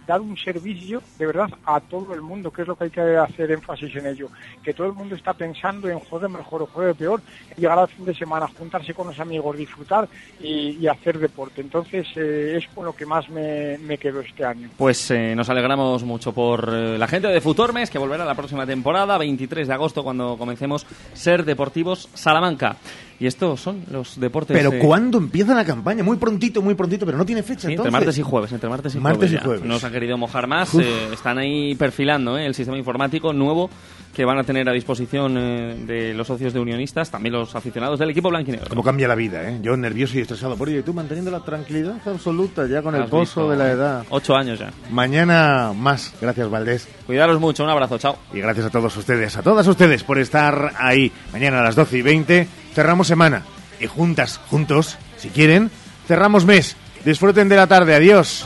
dar 0.06 0.22
un 0.22 0.38
servicio 0.38 1.02
de 1.18 1.26
verdad 1.26 1.50
a 1.66 1.80
todo 1.80 2.14
el 2.14 2.22
mundo, 2.22 2.52
que 2.52 2.62
es 2.62 2.68
lo 2.68 2.76
que 2.76 2.86
hay 2.86 2.90
que 2.90 3.02
hacer 3.02 3.52
énfasis 3.52 3.96
en 3.96 4.08
ello, 4.08 4.30
que 4.64 4.74
todo 4.74 4.88
el 4.88 4.94
mundo 4.94 5.16
está 5.16 5.34
pensando 5.34 5.90
en 5.90 6.00
juegue 6.00 6.28
mejor 6.28 6.64
o 6.64 6.68
juegue 6.68 6.94
peor, 6.94 7.22
llegar 7.58 7.80
al 7.80 7.88
fin 7.88 8.06
de 8.06 8.14
semana, 8.14 8.48
juntarse 8.48 8.94
con 8.94 9.08
los 9.08 9.20
amigos, 9.20 9.58
disfrutar 9.58 10.08
y, 10.40 10.86
hacer 10.86 11.18
deporte. 11.18 11.62
Entonces 11.62 12.06
eh, 12.16 12.58
es 12.58 12.68
con 12.74 12.86
lo 12.86 12.96
que 12.96 13.08
más 13.08 13.28
me, 13.30 13.78
me 13.80 13.98
quedo 13.98 14.20
este 14.20 14.46
año. 14.46 14.70
Pues 14.78 15.10
eh, 15.10 15.34
nos 15.36 15.50
alegramos 15.50 16.04
mucho 16.04 16.32
por 16.32 16.70
eh, 16.72 16.98
la 16.98 17.08
gente 17.08 17.28
de 17.28 17.42
Futormes, 17.42 17.90
que 17.90 17.98
volverá 17.98 18.24
la 18.24 18.36
próxima 18.36 18.66
temporada, 18.68 19.18
23 19.18 19.68
de 19.68 19.74
agosto, 19.74 20.04
cuando 20.04 20.38
comencemos 20.38 20.86
Ser 21.14 21.44
Deportivos 21.44 22.08
Salamanca. 22.14 22.78
Y 23.20 23.28
estos 23.28 23.62
son 23.62 23.84
los 23.92 24.20
deportes... 24.20 24.56
Pero 24.56 24.74
eh, 24.74 24.80
¿cuándo 24.80 25.18
empieza 25.18 25.54
la 25.54 25.64
campaña? 25.64 26.04
Muy 26.04 26.18
prontito, 26.18 26.62
muy 26.62 26.76
prontito, 26.76 27.06
pero 27.06 27.18
no 27.18 27.26
tiene 27.26 27.44
fecha. 27.44 27.62
Sí, 27.62 27.68
entre 27.68 27.74
entonces. 27.74 27.94
martes 27.94 28.18
y 28.18 28.22
jueves, 28.22 28.52
entre 28.52 28.70
martes 28.70 28.96
y 28.96 29.00
Martes 29.00 29.30
jueves. 29.30 29.42
y 29.42 29.46
jueves. 29.46 29.64
No 29.64 29.80
se 29.80 29.86
han 29.86 29.94
querido 29.94 30.18
mojar 30.18 30.48
más, 30.48 30.76
eh, 30.76 31.10
están 31.14 31.38
ahí 31.38 31.76
perfilando 31.76 32.38
eh, 32.38 32.46
el 32.46 32.54
sistema 32.54 32.78
informático 32.78 33.32
nuevo 33.32 33.70
que 34.16 34.26
van 34.26 34.40
a 34.40 34.44
tener 34.44 34.68
a 34.70 34.72
disposición 34.72 35.38
eh, 35.38 35.76
de 35.86 36.14
los 36.14 36.26
socios 36.26 36.54
de 36.54 36.60
unionistas, 36.60 37.12
también 37.12 37.34
los 37.34 37.54
aficionados 37.54 38.00
del 38.00 38.10
equipo 38.10 38.30
blanquinegro. 38.30 38.70
Cómo 38.70 38.82
cambia 38.82 39.08
la 39.08 39.16
vida, 39.16 39.48
¿eh? 39.50 39.60
Yo 39.62 39.76
nervioso 39.76 40.18
y 40.18 40.22
estresado 40.22 40.56
por 40.56 40.70
ello. 40.70 40.80
Y 40.80 40.84
tú 40.84 40.94
manteniendo 40.94 41.30
la 41.30 41.42
tranquilidad 41.42 41.98
absoluta 42.08 42.66
ya 42.66 42.82
con 42.82 42.96
el 42.96 43.06
pozo 43.06 43.50
de 43.50 43.58
la 43.58 43.72
edad. 43.72 44.06
Ocho 44.10 44.36
años 44.36 44.58
ya. 44.58 44.72
Mañana 44.90 45.74
más. 45.76 46.14
Gracias, 46.22 46.50
Valdés. 46.50 46.88
Cuidaros 47.06 47.40
mucho, 47.42 47.66
un 47.66 47.70
abrazo, 47.70 47.98
chao. 47.98 48.18
Y 48.34 48.40
gracias 48.40 48.68
a 48.68 48.70
todos 48.70 48.96
ustedes, 48.96 49.36
a 49.36 49.44
todas 49.44 49.68
ustedes 49.68 50.04
por 50.04 50.18
estar 50.18 50.72
ahí. 50.78 51.12
Mañana 51.34 51.60
a 51.60 51.64
las 51.64 51.76
12 51.76 51.98
y 51.98 52.02
20 52.02 52.48
cerramos 52.76 53.08
semana. 53.08 53.44
Y 53.80 53.88
juntas, 53.88 54.40
juntos, 54.50 54.98
si 55.18 55.30
quieren, 55.30 55.72
cerramos 56.08 56.46
mes. 56.46 56.76
Disfruten 57.04 57.50
de 57.50 57.56
la 57.56 57.68
tarde. 57.68 57.96
Adiós. 57.96 58.46